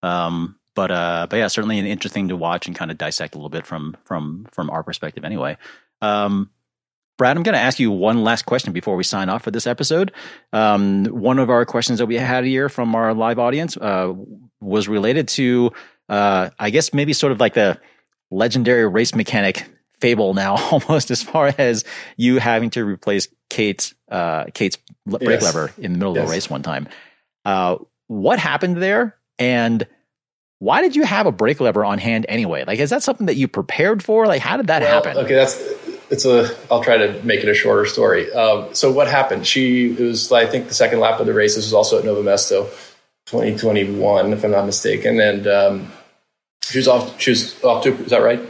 Um, 0.03 0.57
but 0.73 0.89
uh, 0.89 1.27
but 1.29 1.37
yeah, 1.37 1.47
certainly 1.47 1.79
an 1.79 1.85
interesting 1.85 2.29
to 2.29 2.37
watch 2.37 2.67
and 2.67 2.75
kind 2.75 2.91
of 2.91 2.97
dissect 2.97 3.35
a 3.35 3.37
little 3.37 3.49
bit 3.49 3.65
from 3.65 3.97
from 4.05 4.47
from 4.51 4.69
our 4.69 4.83
perspective. 4.83 5.25
Anyway, 5.25 5.57
um, 6.01 6.49
Brad, 7.17 7.37
I'm 7.37 7.43
going 7.43 7.53
to 7.53 7.59
ask 7.59 7.79
you 7.79 7.91
one 7.91 8.23
last 8.23 8.47
question 8.47 8.73
before 8.73 8.95
we 8.95 9.03
sign 9.03 9.29
off 9.29 9.43
for 9.43 9.51
this 9.51 9.67
episode. 9.67 10.11
Um, 10.53 11.05
one 11.05 11.37
of 11.37 11.51
our 11.51 11.65
questions 11.65 11.99
that 11.99 12.07
we 12.07 12.15
had 12.15 12.45
here 12.45 12.67
from 12.67 12.95
our 12.95 13.13
live 13.13 13.37
audience 13.37 13.77
uh, 13.77 14.11
was 14.59 14.87
related 14.87 15.27
to, 15.27 15.71
uh, 16.09 16.49
I 16.57 16.71
guess, 16.71 16.95
maybe 16.95 17.13
sort 17.13 17.31
of 17.31 17.39
like 17.39 17.53
the 17.53 17.79
legendary 18.31 18.87
race 18.87 19.13
mechanic 19.13 19.65
fable 19.99 20.33
now, 20.33 20.55
almost 20.71 21.11
as 21.11 21.21
far 21.21 21.53
as 21.59 21.85
you 22.17 22.39
having 22.39 22.71
to 22.71 22.83
replace 22.83 23.27
Kate's 23.51 23.93
uh, 24.09 24.45
Kate's 24.53 24.77
brake 25.05 25.21
yes. 25.21 25.43
lever 25.43 25.71
in 25.77 25.93
the 25.93 25.99
middle 25.99 26.15
yes. 26.15 26.23
of 26.23 26.27
the 26.27 26.33
race 26.33 26.49
one 26.49 26.63
time. 26.63 26.89
Uh, 27.45 27.77
what 28.07 28.39
happened 28.39 28.77
there, 28.77 29.15
and 29.37 29.85
why 30.57 30.81
did 30.81 30.95
you 30.95 31.03
have 31.03 31.27
a 31.27 31.31
brake 31.31 31.59
lever 31.59 31.85
on 31.85 31.97
hand 31.99 32.25
anyway? 32.29 32.63
Like, 32.65 32.79
is 32.79 32.89
that 32.89 33.03
something 33.03 33.27
that 33.27 33.35
you 33.35 33.47
prepared 33.47 34.03
for? 34.03 34.25
Like, 34.25 34.41
how 34.41 34.57
did 34.57 34.67
that 34.67 34.81
well, 34.81 35.03
happen? 35.03 35.17
Okay, 35.23 35.35
that's 35.35 35.55
it's 36.11 36.25
a 36.25 36.55
i'll 36.69 36.83
try 36.83 36.97
to 36.97 37.23
make 37.23 37.41
it 37.41 37.49
a 37.49 37.53
shorter 37.53 37.85
story. 37.85 38.31
Um, 38.31 38.75
so 38.75 38.91
what 38.91 39.07
happened? 39.07 39.47
She 39.47 39.91
it 39.91 39.99
was 39.99 40.31
i 40.31 40.45
think 40.45 40.67
the 40.67 40.73
second 40.73 40.99
lap 40.99 41.19
of 41.19 41.25
the 41.25 41.33
race. 41.33 41.55
This 41.55 41.65
was 41.65 41.73
also 41.73 41.97
at 41.97 42.05
nove 42.05 42.23
mesto 42.23 42.69
2021 43.27 44.33
if 44.33 44.43
i'm 44.43 44.51
not 44.51 44.65
mistaken. 44.65 45.19
And 45.19 45.47
um, 45.47 45.91
she 46.61 46.77
was 46.77 46.87
off 46.87 47.19
she 47.19 47.31
was 47.31 47.63
off 47.63 47.83
to 47.83 47.93
is 47.93 48.09
that 48.09 48.21
right? 48.21 48.41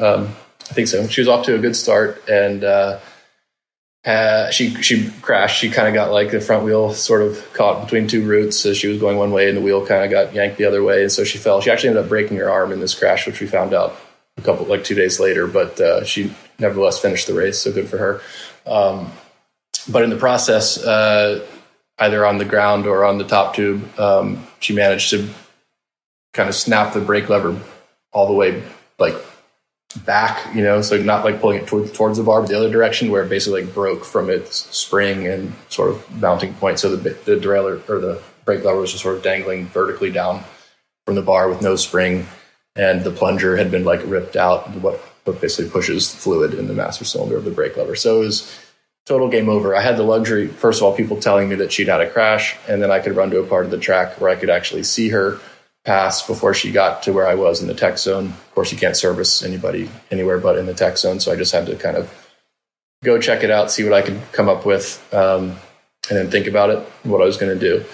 Um, 0.00 0.34
i 0.68 0.74
think 0.74 0.88
so. 0.88 1.06
She 1.06 1.20
was 1.20 1.28
off 1.28 1.46
to 1.46 1.54
a 1.54 1.58
good 1.58 1.76
start 1.76 2.28
and 2.28 2.64
uh, 2.64 2.98
uh, 4.04 4.50
she 4.50 4.74
she 4.82 5.10
crashed. 5.20 5.58
She 5.58 5.68
kind 5.68 5.88
of 5.88 5.94
got 5.94 6.12
like 6.12 6.30
the 6.30 6.40
front 6.40 6.64
wheel 6.64 6.94
sort 6.94 7.22
of 7.22 7.52
caught 7.52 7.82
between 7.82 8.06
two 8.06 8.24
roots. 8.24 8.64
As 8.64 8.76
she 8.76 8.86
was 8.86 8.98
going 8.98 9.18
one 9.18 9.32
way, 9.32 9.48
and 9.48 9.56
the 9.56 9.60
wheel 9.60 9.84
kind 9.84 10.04
of 10.04 10.12
got 10.12 10.32
yanked 10.32 10.58
the 10.58 10.64
other 10.64 10.84
way, 10.84 11.02
and 11.02 11.10
so 11.10 11.24
she 11.24 11.38
fell. 11.38 11.60
She 11.60 11.72
actually 11.72 11.88
ended 11.88 12.04
up 12.04 12.08
breaking 12.08 12.36
her 12.36 12.48
arm 12.48 12.70
in 12.70 12.78
this 12.78 12.94
crash, 12.94 13.26
which 13.26 13.40
we 13.40 13.48
found 13.48 13.74
out 13.74 13.96
a 14.36 14.42
couple 14.42 14.64
like 14.66 14.84
two 14.84 14.94
days 14.94 15.18
later. 15.18 15.48
But 15.48 15.80
uh, 15.80 16.04
she 16.04 16.32
nevertheless 16.58 16.98
finished 16.98 17.26
the 17.26 17.34
race, 17.34 17.58
so 17.58 17.72
good 17.72 17.88
for 17.88 17.98
her. 17.98 18.20
Um, 18.66 19.12
but 19.88 20.02
in 20.02 20.10
the 20.10 20.16
process, 20.16 20.82
uh, 20.82 21.46
either 21.98 22.26
on 22.26 22.38
the 22.38 22.44
ground 22.44 22.86
or 22.86 23.04
on 23.04 23.18
the 23.18 23.24
top 23.24 23.54
tube, 23.54 23.98
um, 23.98 24.46
she 24.60 24.74
managed 24.74 25.10
to 25.10 25.28
kind 26.32 26.48
of 26.48 26.54
snap 26.54 26.92
the 26.92 27.00
brake 27.00 27.28
lever 27.28 27.58
all 28.12 28.26
the 28.26 28.32
way 28.32 28.62
like 28.98 29.14
back, 30.04 30.54
you 30.54 30.62
know, 30.62 30.82
so 30.82 31.00
not 31.00 31.24
like 31.24 31.40
pulling 31.40 31.62
it 31.62 31.66
towards, 31.66 31.92
towards 31.92 32.18
the 32.18 32.24
bar, 32.24 32.40
but 32.40 32.50
the 32.50 32.56
other 32.56 32.70
direction 32.70 33.10
where 33.10 33.22
it 33.22 33.28
basically 33.28 33.62
like 33.62 33.74
broke 33.74 34.04
from 34.04 34.28
its 34.28 34.56
spring 34.76 35.26
and 35.26 35.54
sort 35.68 35.90
of 35.90 36.20
mounting 36.20 36.52
point. 36.54 36.78
So 36.78 36.94
the, 36.94 37.10
the 37.10 37.36
derailleur 37.36 37.88
or 37.88 38.00
the 38.00 38.22
brake 38.44 38.64
lever 38.64 38.80
was 38.80 38.90
just 38.90 39.02
sort 39.02 39.16
of 39.16 39.22
dangling 39.22 39.66
vertically 39.66 40.10
down 40.10 40.44
from 41.06 41.14
the 41.14 41.22
bar 41.22 41.48
with 41.48 41.62
no 41.62 41.76
spring. 41.76 42.26
And 42.74 43.04
the 43.04 43.10
plunger 43.10 43.56
had 43.56 43.70
been 43.70 43.84
like 43.84 44.00
ripped 44.04 44.36
out. 44.36 44.68
What 44.76 45.00
but 45.26 45.40
basically 45.40 45.70
pushes 45.70 46.14
fluid 46.14 46.54
in 46.54 46.68
the 46.68 46.72
master 46.72 47.04
cylinder 47.04 47.36
of 47.36 47.44
the 47.44 47.50
brake 47.50 47.76
lever. 47.76 47.96
So 47.96 48.22
it 48.22 48.26
was 48.26 48.58
total 49.04 49.28
game 49.28 49.48
over. 49.48 49.76
I 49.76 49.82
had 49.82 49.96
the 49.96 50.02
luxury, 50.02 50.48
first 50.48 50.80
of 50.80 50.84
all, 50.84 50.96
people 50.96 51.20
telling 51.20 51.48
me 51.48 51.56
that 51.56 51.72
she'd 51.72 51.88
had 51.88 52.00
a 52.00 52.10
crash, 52.10 52.56
and 52.68 52.82
then 52.82 52.90
I 52.90 52.98
could 52.98 53.14
run 53.14 53.30
to 53.30 53.40
a 53.40 53.46
part 53.46 53.64
of 53.64 53.70
the 53.70 53.78
track 53.78 54.20
where 54.20 54.30
I 54.30 54.36
could 54.36 54.50
actually 54.50 54.82
see 54.82 55.10
her 55.10 55.38
pass 55.84 56.26
before 56.26 56.54
she 56.54 56.72
got 56.72 57.04
to 57.04 57.12
where 57.12 57.28
I 57.28 57.36
was 57.36 57.60
in 57.60 57.68
the 57.68 57.74
tech 57.74 57.98
zone. 57.98 58.26
Of 58.26 58.54
course, 58.54 58.72
you 58.72 58.78
can't 58.78 58.96
service 58.96 59.42
anybody 59.42 59.88
anywhere 60.10 60.38
but 60.38 60.58
in 60.58 60.66
the 60.66 60.74
tech 60.74 60.98
zone, 60.98 61.20
so 61.20 61.32
I 61.32 61.36
just 61.36 61.52
had 61.52 61.66
to 61.66 61.76
kind 61.76 61.96
of 61.96 62.12
go 63.04 63.20
check 63.20 63.44
it 63.44 63.50
out, 63.50 63.70
see 63.70 63.84
what 63.84 63.92
I 63.92 64.02
could 64.02 64.20
come 64.32 64.48
up 64.48 64.66
with, 64.66 65.06
um, 65.14 65.56
and 66.10 66.18
then 66.18 66.30
think 66.30 66.48
about 66.48 66.70
it, 66.70 66.78
what 67.04 67.22
I 67.22 67.24
was 67.24 67.36
going 67.36 67.56
to 67.56 67.60
do. 67.60 67.84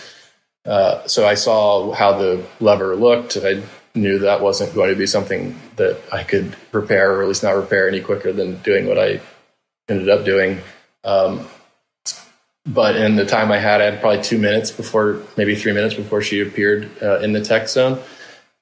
Uh, 0.64 1.06
so 1.06 1.26
I 1.26 1.34
saw 1.34 1.92
how 1.92 2.16
the 2.16 2.46
lever 2.60 2.94
looked. 2.96 3.36
I 3.36 3.62
knew 3.94 4.20
that 4.20 4.40
wasn't 4.40 4.74
going 4.74 4.90
to 4.90 4.96
be 4.96 5.06
something 5.06 5.58
that 5.76 6.00
I 6.12 6.22
could 6.22 6.56
repair, 6.72 7.12
or 7.12 7.22
at 7.22 7.28
least 7.28 7.42
not 7.42 7.56
repair 7.56 7.88
any 7.88 8.00
quicker 8.00 8.32
than 8.32 8.58
doing 8.62 8.86
what 8.86 8.98
I 8.98 9.20
ended 9.88 10.08
up 10.08 10.24
doing. 10.24 10.60
Um, 11.04 11.46
but 12.64 12.96
in 12.96 13.16
the 13.16 13.26
time 13.26 13.50
I 13.50 13.58
had, 13.58 13.80
I 13.80 13.86
had 13.86 14.00
probably 14.00 14.22
two 14.22 14.38
minutes 14.38 14.70
before, 14.70 15.22
maybe 15.36 15.54
three 15.56 15.72
minutes 15.72 15.94
before 15.94 16.22
she 16.22 16.40
appeared 16.40 16.90
uh, 17.02 17.18
in 17.18 17.32
the 17.32 17.44
tech 17.44 17.68
zone. 17.68 18.00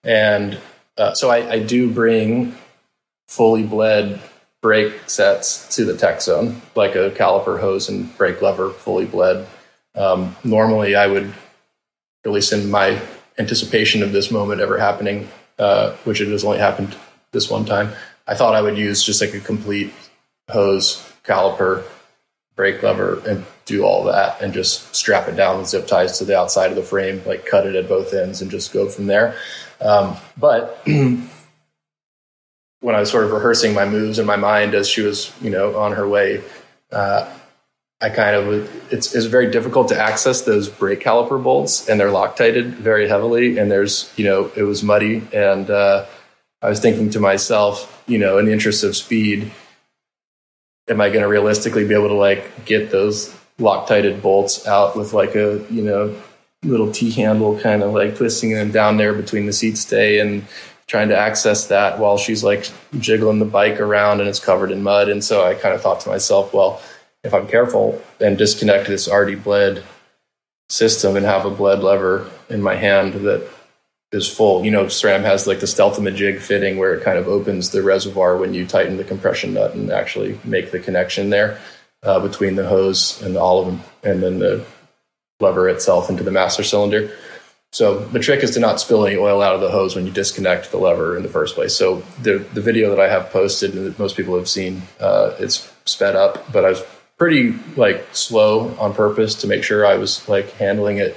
And 0.02 0.58
uh, 0.96 1.12
so 1.14 1.30
I, 1.30 1.50
I, 1.50 1.58
do 1.58 1.90
bring 1.90 2.56
fully 3.28 3.62
bled 3.62 4.20
brake 4.62 5.08
sets 5.08 5.76
to 5.76 5.84
the 5.84 5.96
tech 5.96 6.22
zone, 6.22 6.62
like 6.74 6.94
a 6.94 7.10
caliper 7.10 7.60
hose 7.60 7.90
and 7.90 8.16
brake 8.16 8.40
lever 8.40 8.70
fully 8.70 9.04
bled. 9.04 9.46
Um, 9.94 10.36
normally, 10.44 10.94
I 10.94 11.06
would, 11.06 11.34
at 12.24 12.32
least 12.32 12.52
in 12.52 12.70
my 12.70 13.00
anticipation 13.40 14.02
of 14.02 14.12
this 14.12 14.30
moment 14.30 14.60
ever 14.60 14.78
happening, 14.78 15.28
uh, 15.58 15.92
which 16.04 16.20
it 16.20 16.28
has 16.28 16.44
only 16.44 16.58
happened 16.58 16.94
this 17.32 17.50
one 17.50 17.64
time. 17.64 17.92
I 18.26 18.34
thought 18.34 18.54
I 18.54 18.62
would 18.62 18.78
use 18.78 19.02
just 19.02 19.20
like 19.20 19.34
a 19.34 19.40
complete 19.40 19.92
hose, 20.48 21.12
caliper, 21.24 21.82
brake 22.54 22.82
lever, 22.82 23.22
and 23.26 23.44
do 23.64 23.82
all 23.82 24.04
that, 24.04 24.40
and 24.42 24.52
just 24.52 24.94
strap 24.94 25.26
it 25.26 25.36
down 25.36 25.58
with 25.58 25.68
zip 25.68 25.86
ties 25.86 26.18
to 26.18 26.24
the 26.24 26.38
outside 26.38 26.70
of 26.70 26.76
the 26.76 26.82
frame, 26.82 27.22
like 27.24 27.46
cut 27.46 27.66
it 27.66 27.74
at 27.74 27.88
both 27.88 28.12
ends, 28.12 28.42
and 28.42 28.50
just 28.50 28.72
go 28.72 28.88
from 28.88 29.06
there. 29.06 29.36
Um, 29.80 30.16
but 30.36 30.80
when 30.84 31.24
I 32.94 33.00
was 33.00 33.10
sort 33.10 33.24
of 33.24 33.32
rehearsing 33.32 33.74
my 33.74 33.88
moves 33.88 34.18
in 34.18 34.26
my 34.26 34.36
mind 34.36 34.74
as 34.74 34.88
she 34.88 35.00
was, 35.00 35.32
you 35.40 35.50
know, 35.50 35.78
on 35.78 35.92
her 35.92 36.06
way, 36.06 36.42
uh, 36.92 37.32
I 38.02 38.08
kind 38.08 38.34
of 38.34 38.92
it's 38.92 39.14
it's 39.14 39.26
very 39.26 39.50
difficult 39.50 39.88
to 39.88 40.00
access 40.00 40.42
those 40.42 40.68
brake 40.70 41.00
caliper 41.00 41.42
bolts, 41.42 41.88
and 41.88 42.00
they're 42.00 42.10
Loctited 42.10 42.74
very 42.74 43.06
heavily. 43.08 43.58
And 43.58 43.70
there's 43.70 44.10
you 44.16 44.24
know 44.24 44.50
it 44.56 44.62
was 44.62 44.82
muddy, 44.82 45.22
and 45.34 45.68
uh, 45.68 46.06
I 46.62 46.68
was 46.68 46.80
thinking 46.80 47.10
to 47.10 47.20
myself, 47.20 48.02
you 48.06 48.18
know, 48.18 48.38
in 48.38 48.46
the 48.46 48.52
interest 48.52 48.84
of 48.84 48.96
speed, 48.96 49.50
am 50.88 51.00
I 51.00 51.08
going 51.10 51.20
to 51.20 51.28
realistically 51.28 51.86
be 51.86 51.94
able 51.94 52.08
to 52.08 52.14
like 52.14 52.64
get 52.64 52.90
those 52.90 53.36
Loctited 53.58 54.22
bolts 54.22 54.66
out 54.66 54.96
with 54.96 55.12
like 55.12 55.34
a 55.34 55.62
you 55.68 55.82
know 55.82 56.16
little 56.62 56.90
T 56.90 57.10
handle, 57.10 57.58
kind 57.60 57.82
of 57.82 57.92
like 57.92 58.16
twisting 58.16 58.54
them 58.54 58.70
down 58.70 58.96
there 58.96 59.12
between 59.12 59.44
the 59.44 59.52
seat 59.52 59.76
stay 59.76 60.20
and 60.20 60.46
trying 60.86 61.10
to 61.10 61.16
access 61.16 61.66
that 61.66 61.98
while 61.98 62.16
she's 62.16 62.42
like 62.42 62.70
jiggling 62.98 63.38
the 63.38 63.44
bike 63.44 63.78
around 63.78 64.20
and 64.20 64.28
it's 64.28 64.40
covered 64.40 64.72
in 64.72 64.82
mud. 64.82 65.10
And 65.10 65.22
so 65.22 65.44
I 65.44 65.54
kind 65.54 65.74
of 65.74 65.82
thought 65.82 66.00
to 66.00 66.08
myself, 66.08 66.54
well 66.54 66.80
if 67.22 67.34
I'm 67.34 67.46
careful 67.46 68.00
and 68.20 68.38
disconnect 68.38 68.88
this 68.88 69.08
already 69.08 69.34
bled 69.34 69.84
system 70.68 71.16
and 71.16 71.26
have 71.26 71.44
a 71.44 71.50
bled 71.50 71.82
lever 71.82 72.30
in 72.48 72.62
my 72.62 72.76
hand 72.76 73.14
that 73.14 73.48
is 74.12 74.28
full. 74.28 74.64
You 74.64 74.70
know, 74.70 74.86
SRAM 74.86 75.22
has 75.22 75.46
like 75.46 75.60
the 75.60 75.66
Stealth-a-majig 75.66 76.40
fitting 76.40 76.78
where 76.78 76.94
it 76.94 77.04
kind 77.04 77.18
of 77.18 77.28
opens 77.28 77.70
the 77.70 77.82
reservoir 77.82 78.36
when 78.36 78.54
you 78.54 78.66
tighten 78.66 78.96
the 78.96 79.04
compression 79.04 79.54
nut 79.54 79.74
and 79.74 79.90
actually 79.90 80.38
make 80.44 80.70
the 80.70 80.80
connection 80.80 81.30
there 81.30 81.58
uh, 82.02 82.18
between 82.20 82.56
the 82.56 82.66
hose 82.66 83.20
and 83.22 83.36
the 83.36 83.40
olive 83.40 83.80
and 84.02 84.22
then 84.22 84.38
the 84.38 84.64
lever 85.40 85.68
itself 85.68 86.10
into 86.10 86.22
the 86.22 86.30
master 86.30 86.62
cylinder. 86.62 87.10
So 87.72 88.00
the 88.06 88.18
trick 88.18 88.42
is 88.42 88.50
to 88.52 88.60
not 88.60 88.80
spill 88.80 89.06
any 89.06 89.16
oil 89.16 89.40
out 89.40 89.54
of 89.54 89.60
the 89.60 89.70
hose 89.70 89.94
when 89.94 90.04
you 90.04 90.12
disconnect 90.12 90.72
the 90.72 90.78
lever 90.78 91.16
in 91.16 91.22
the 91.22 91.28
first 91.28 91.54
place. 91.54 91.74
So 91.74 92.02
the 92.20 92.38
the 92.52 92.60
video 92.60 92.90
that 92.90 92.98
I 92.98 93.08
have 93.08 93.30
posted 93.30 93.74
and 93.74 93.86
that 93.86 93.98
most 93.98 94.16
people 94.16 94.36
have 94.36 94.48
seen, 94.48 94.82
uh, 94.98 95.36
it's 95.38 95.72
sped 95.84 96.16
up, 96.16 96.50
but 96.52 96.64
I 96.64 96.70
was 96.70 96.84
pretty 97.20 97.54
like 97.76 98.02
slow 98.12 98.74
on 98.78 98.94
purpose 98.94 99.34
to 99.34 99.46
make 99.46 99.62
sure 99.62 99.84
I 99.84 99.96
was 99.96 100.26
like 100.26 100.52
handling 100.52 100.96
it 100.96 101.14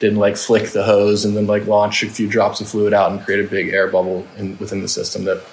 didn't 0.00 0.18
like 0.18 0.38
flick 0.38 0.70
the 0.70 0.82
hose 0.82 1.26
and 1.26 1.36
then 1.36 1.46
like 1.46 1.66
launch 1.66 2.02
a 2.02 2.08
few 2.08 2.26
drops 2.26 2.62
of 2.62 2.68
fluid 2.68 2.94
out 2.94 3.12
and 3.12 3.22
create 3.22 3.44
a 3.44 3.48
big 3.48 3.68
air 3.68 3.86
bubble 3.86 4.26
in, 4.38 4.56
within 4.56 4.80
the 4.80 4.88
system 4.88 5.24
that 5.24 5.44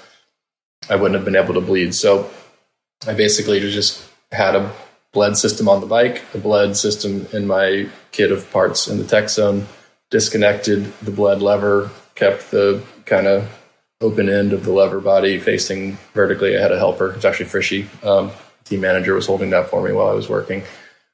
I 0.88 0.96
wouldn't 0.96 1.16
have 1.16 1.26
been 1.26 1.36
able 1.36 1.52
to 1.52 1.60
bleed. 1.60 1.94
So 1.94 2.30
I 3.06 3.12
basically 3.12 3.60
just 3.60 4.02
had 4.32 4.56
a 4.56 4.72
bled 5.12 5.36
system 5.36 5.68
on 5.68 5.82
the 5.82 5.86
bike, 5.86 6.24
a 6.34 6.38
bled 6.38 6.78
system 6.78 7.26
in 7.34 7.46
my 7.46 7.86
kit 8.10 8.32
of 8.32 8.50
parts 8.50 8.88
in 8.88 8.96
the 8.96 9.04
tech 9.04 9.28
zone, 9.28 9.66
disconnected 10.10 10.92
the 11.00 11.10
bled 11.10 11.42
lever, 11.42 11.90
kept 12.14 12.50
the 12.50 12.82
kind 13.04 13.26
of 13.26 13.48
open 14.00 14.30
end 14.30 14.54
of 14.54 14.64
the 14.64 14.72
lever 14.72 15.00
body 15.00 15.38
facing 15.38 15.98
vertically. 16.14 16.56
I 16.56 16.62
had 16.62 16.72
a 16.72 16.78
helper. 16.78 17.12
It's 17.12 17.26
actually 17.26 17.50
Frischi. 17.50 17.86
Um, 18.02 18.32
team 18.70 18.80
manager 18.80 19.14
was 19.14 19.26
holding 19.26 19.50
that 19.50 19.68
for 19.68 19.82
me 19.82 19.92
while 19.92 20.08
I 20.08 20.14
was 20.14 20.28
working 20.28 20.62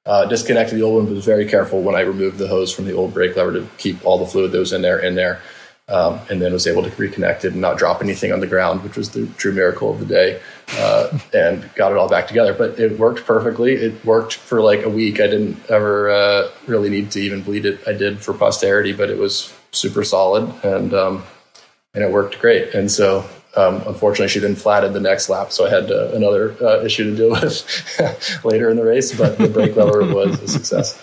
uh, 0.07 0.25
disconnected 0.27 0.79
the 0.79 0.83
old 0.83 0.97
one, 0.97 1.07
but 1.07 1.15
was 1.15 1.25
very 1.25 1.47
careful 1.47 1.83
when 1.83 1.97
I 1.97 2.01
removed 2.01 2.39
the 2.39 2.47
hose 2.47 2.73
from 2.73 2.85
the 2.85 2.93
old 2.93 3.13
brake 3.13 3.37
lever 3.37 3.53
to 3.53 3.67
keep 3.77 4.05
all 4.07 4.19
the 4.19 4.27
fluid 4.27 4.53
that 4.53 4.59
was 4.59 4.73
in 4.73 4.83
there 4.83 5.01
in 5.01 5.17
there. 5.17 5.43
Um, 5.89 6.19
and 6.29 6.43
then 6.43 6.53
was 6.53 6.67
able 6.67 6.83
to 6.83 6.91
reconnect 6.91 7.45
it 7.45 7.53
and 7.53 7.61
not 7.61 7.79
drop 7.79 8.03
anything 8.03 8.33
on 8.33 8.41
the 8.41 8.49
ground, 8.49 8.83
which 8.83 8.97
was 8.97 9.11
the 9.11 9.29
true 9.39 9.53
miracle 9.53 9.89
of 9.89 10.01
the 10.01 10.05
day, 10.05 10.41
uh, 10.79 11.17
and 11.33 11.73
got 11.77 11.93
it 11.93 11.97
all 11.97 12.09
back 12.09 12.27
together. 12.27 12.53
But 12.53 12.81
it 12.81 12.99
worked 12.99 13.25
perfectly. 13.25 13.75
It 13.75 14.05
worked 14.05 14.35
for 14.35 14.61
like 14.61 14.83
a 14.83 14.89
week. 14.89 15.21
I 15.21 15.29
didn't 15.29 15.59
ever 15.71 16.11
uh, 16.11 16.51
really 16.67 16.91
need 16.91 17.13
to 17.13 17.21
even 17.21 17.43
bleed 17.43 17.67
it. 17.67 17.87
I 17.87 17.93
did 17.93 18.19
for 18.19 18.35
posterity, 18.35 18.95
but 18.95 19.11
it 19.11 19.17
was 19.17 19.55
super 19.71 20.03
solid 20.03 20.53
and 20.65 20.93
um, 20.93 21.23
and 21.95 22.03
it 22.03 22.11
worked 22.11 22.41
great. 22.41 22.75
And 22.75 22.91
so 22.91 23.25
um, 23.57 23.83
unfortunately, 23.87 24.29
she 24.29 24.39
then 24.39 24.55
flatted 24.55 24.93
the 24.93 25.01
next 25.01 25.29
lap, 25.29 25.51
so 25.51 25.67
I 25.67 25.71
had 25.71 25.91
uh, 25.91 26.11
another 26.13 26.57
uh, 26.63 26.83
issue 26.85 27.11
to 27.11 27.17
deal 27.17 27.31
with 27.41 28.41
later 28.45 28.71
in 28.71 28.77
the 28.77 28.85
race. 28.85 29.17
But 29.17 29.39
the 29.39 29.49
brake 29.49 29.77
lever 29.77 30.05
was 30.05 30.43
a 30.43 30.49
success. 30.49 31.03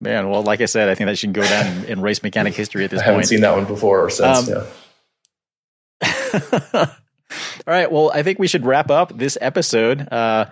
Man, 0.00 0.28
well, 0.28 0.42
like 0.42 0.60
I 0.60 0.66
said, 0.66 0.88
I 0.88 0.94
think 0.94 1.08
that 1.08 1.16
should 1.16 1.32
go 1.32 1.42
down 1.42 1.66
in, 1.66 1.84
in 1.84 2.00
race 2.00 2.22
mechanic 2.22 2.54
history 2.54 2.84
at 2.84 2.90
this 2.90 3.00
point. 3.00 3.08
I 3.08 3.12
haven't 3.12 3.26
seen 3.26 3.40
that 3.40 3.56
one 3.56 3.64
before 3.64 4.04
or 4.04 4.10
since. 4.10 4.48
Um, 4.48 4.54
yeah. 4.54 4.66
All 6.82 7.74
right. 7.74 7.90
Well, 7.90 8.10
I 8.14 8.22
think 8.22 8.38
we 8.38 8.46
should 8.46 8.66
wrap 8.66 8.90
up 8.90 9.16
this 9.16 9.38
episode. 9.40 10.06
Uh, 10.12 10.46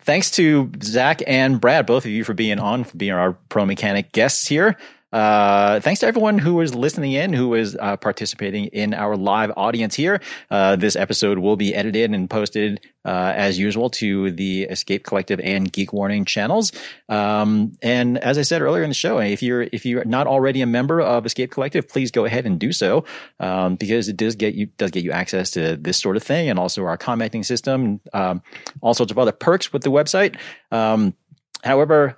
thanks 0.00 0.32
to 0.32 0.70
Zach 0.82 1.22
and 1.26 1.60
Brad, 1.60 1.86
both 1.86 2.04
of 2.04 2.10
you, 2.10 2.24
for 2.24 2.34
being 2.34 2.58
on, 2.58 2.84
for 2.84 2.96
being 2.96 3.12
our 3.12 3.34
pro 3.48 3.64
mechanic 3.64 4.12
guests 4.12 4.48
here. 4.48 4.76
Uh, 5.12 5.80
thanks 5.80 6.00
to 6.00 6.06
everyone 6.06 6.38
who 6.38 6.60
is 6.60 6.74
listening 6.74 7.12
in, 7.12 7.32
who 7.32 7.54
is 7.54 7.76
uh, 7.78 7.96
participating 7.96 8.66
in 8.66 8.94
our 8.94 9.16
live 9.16 9.52
audience 9.56 9.94
here. 9.94 10.20
Uh, 10.50 10.76
this 10.76 10.96
episode 10.96 11.38
will 11.38 11.56
be 11.56 11.74
edited 11.74 12.12
and 12.12 12.30
posted 12.30 12.80
uh, 13.04 13.32
as 13.36 13.58
usual 13.58 13.90
to 13.90 14.30
the 14.30 14.62
Escape 14.64 15.04
Collective 15.04 15.40
and 15.40 15.70
Geek 15.72 15.92
Warning 15.92 16.24
channels. 16.24 16.72
Um, 17.08 17.72
and 17.82 18.16
as 18.18 18.38
I 18.38 18.42
said 18.42 18.62
earlier 18.62 18.82
in 18.82 18.90
the 18.90 18.94
show, 18.94 19.18
if 19.18 19.42
you're 19.42 19.62
if 19.62 19.84
you're 19.84 20.04
not 20.04 20.26
already 20.26 20.62
a 20.62 20.66
member 20.66 21.00
of 21.00 21.26
Escape 21.26 21.50
Collective, 21.50 21.88
please 21.88 22.10
go 22.10 22.24
ahead 22.24 22.46
and 22.46 22.58
do 22.58 22.72
so 22.72 23.04
um, 23.40 23.76
because 23.76 24.08
it 24.08 24.16
does 24.16 24.36
get 24.36 24.54
you 24.54 24.66
does 24.78 24.90
get 24.90 25.04
you 25.04 25.12
access 25.12 25.50
to 25.52 25.76
this 25.76 25.98
sort 25.98 26.16
of 26.16 26.22
thing 26.22 26.48
and 26.48 26.58
also 26.58 26.84
our 26.84 26.96
commenting 26.96 27.42
system, 27.42 28.00
um, 28.12 28.42
all 28.80 28.94
sorts 28.94 29.12
of 29.12 29.18
other 29.18 29.32
perks 29.32 29.72
with 29.72 29.82
the 29.82 29.90
website. 29.90 30.36
Um, 30.70 31.14
however, 31.64 32.16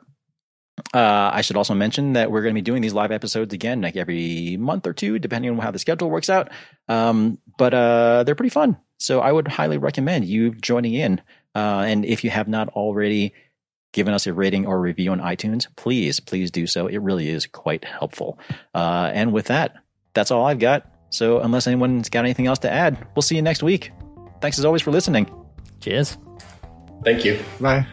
uh, 0.93 1.31
I 1.33 1.43
should 1.43 1.57
also 1.57 1.75
mention 1.75 2.15
that 2.15 2.31
we're 2.31 2.43
going 2.43 2.55
to 2.55 2.59
be 2.59 2.63
doing 2.63 2.83
these 2.83 2.93
live 2.93 3.13
episodes 3.13 3.55
again, 3.55 3.81
like 3.81 3.97
every 3.97 4.57
month 4.57 4.87
or 4.87 4.93
two, 4.93 5.19
depending 5.19 5.51
on 5.51 5.59
how 5.59 5.71
the 5.71 5.79
schedule 5.79 6.11
works 6.11 6.29
out. 6.29 6.51
Um, 6.89 7.39
but 7.59 7.75
uh, 7.75 8.25
they're 8.25 8.35
pretty 8.35 8.51
fun, 8.51 8.77
so 8.99 9.21
I 9.21 9.31
would 9.31 9.49
highly 9.49 9.79
recommend 9.79 10.25
you 10.25 10.55
joining 10.55 10.95
in. 10.95 11.21
Uh, 11.55 11.85
and 11.87 12.05
if 12.05 12.25
you 12.25 12.31
have 12.31 12.49
not 12.49 12.69
already 12.71 13.33
given 13.93 14.13
us 14.13 14.27
a 14.27 14.33
rating 14.33 14.67
or 14.67 14.81
review 14.81 15.13
on 15.13 15.21
iTunes, 15.21 15.69
please, 15.77 16.19
please 16.19 16.51
do 16.51 16.67
so. 16.67 16.89
It 16.89 16.99
really 16.99 17.29
is 17.29 17.47
quite 17.47 17.85
helpful. 17.85 18.39
Uh, 18.75 19.11
and 19.15 19.33
with 19.33 19.47
that, 19.47 19.77
that's 20.15 20.31
all 20.31 20.45
I've 20.45 20.59
got. 20.59 20.91
So 21.11 21.39
unless 21.39 21.69
anyone's 21.69 22.09
got 22.09 22.25
anything 22.25 22.49
else 22.49 22.59
to 22.61 22.71
add, 22.71 23.07
we'll 23.15 23.23
see 23.23 23.37
you 23.37 23.43
next 23.43 23.63
week. 23.63 23.93
Thanks 24.41 24.59
as 24.59 24.65
always 24.65 24.83
for 24.83 24.91
listening. 24.91 25.31
Cheers. 25.81 26.19
Thank 27.05 27.25
you. 27.25 27.39
Bye. 27.61 27.87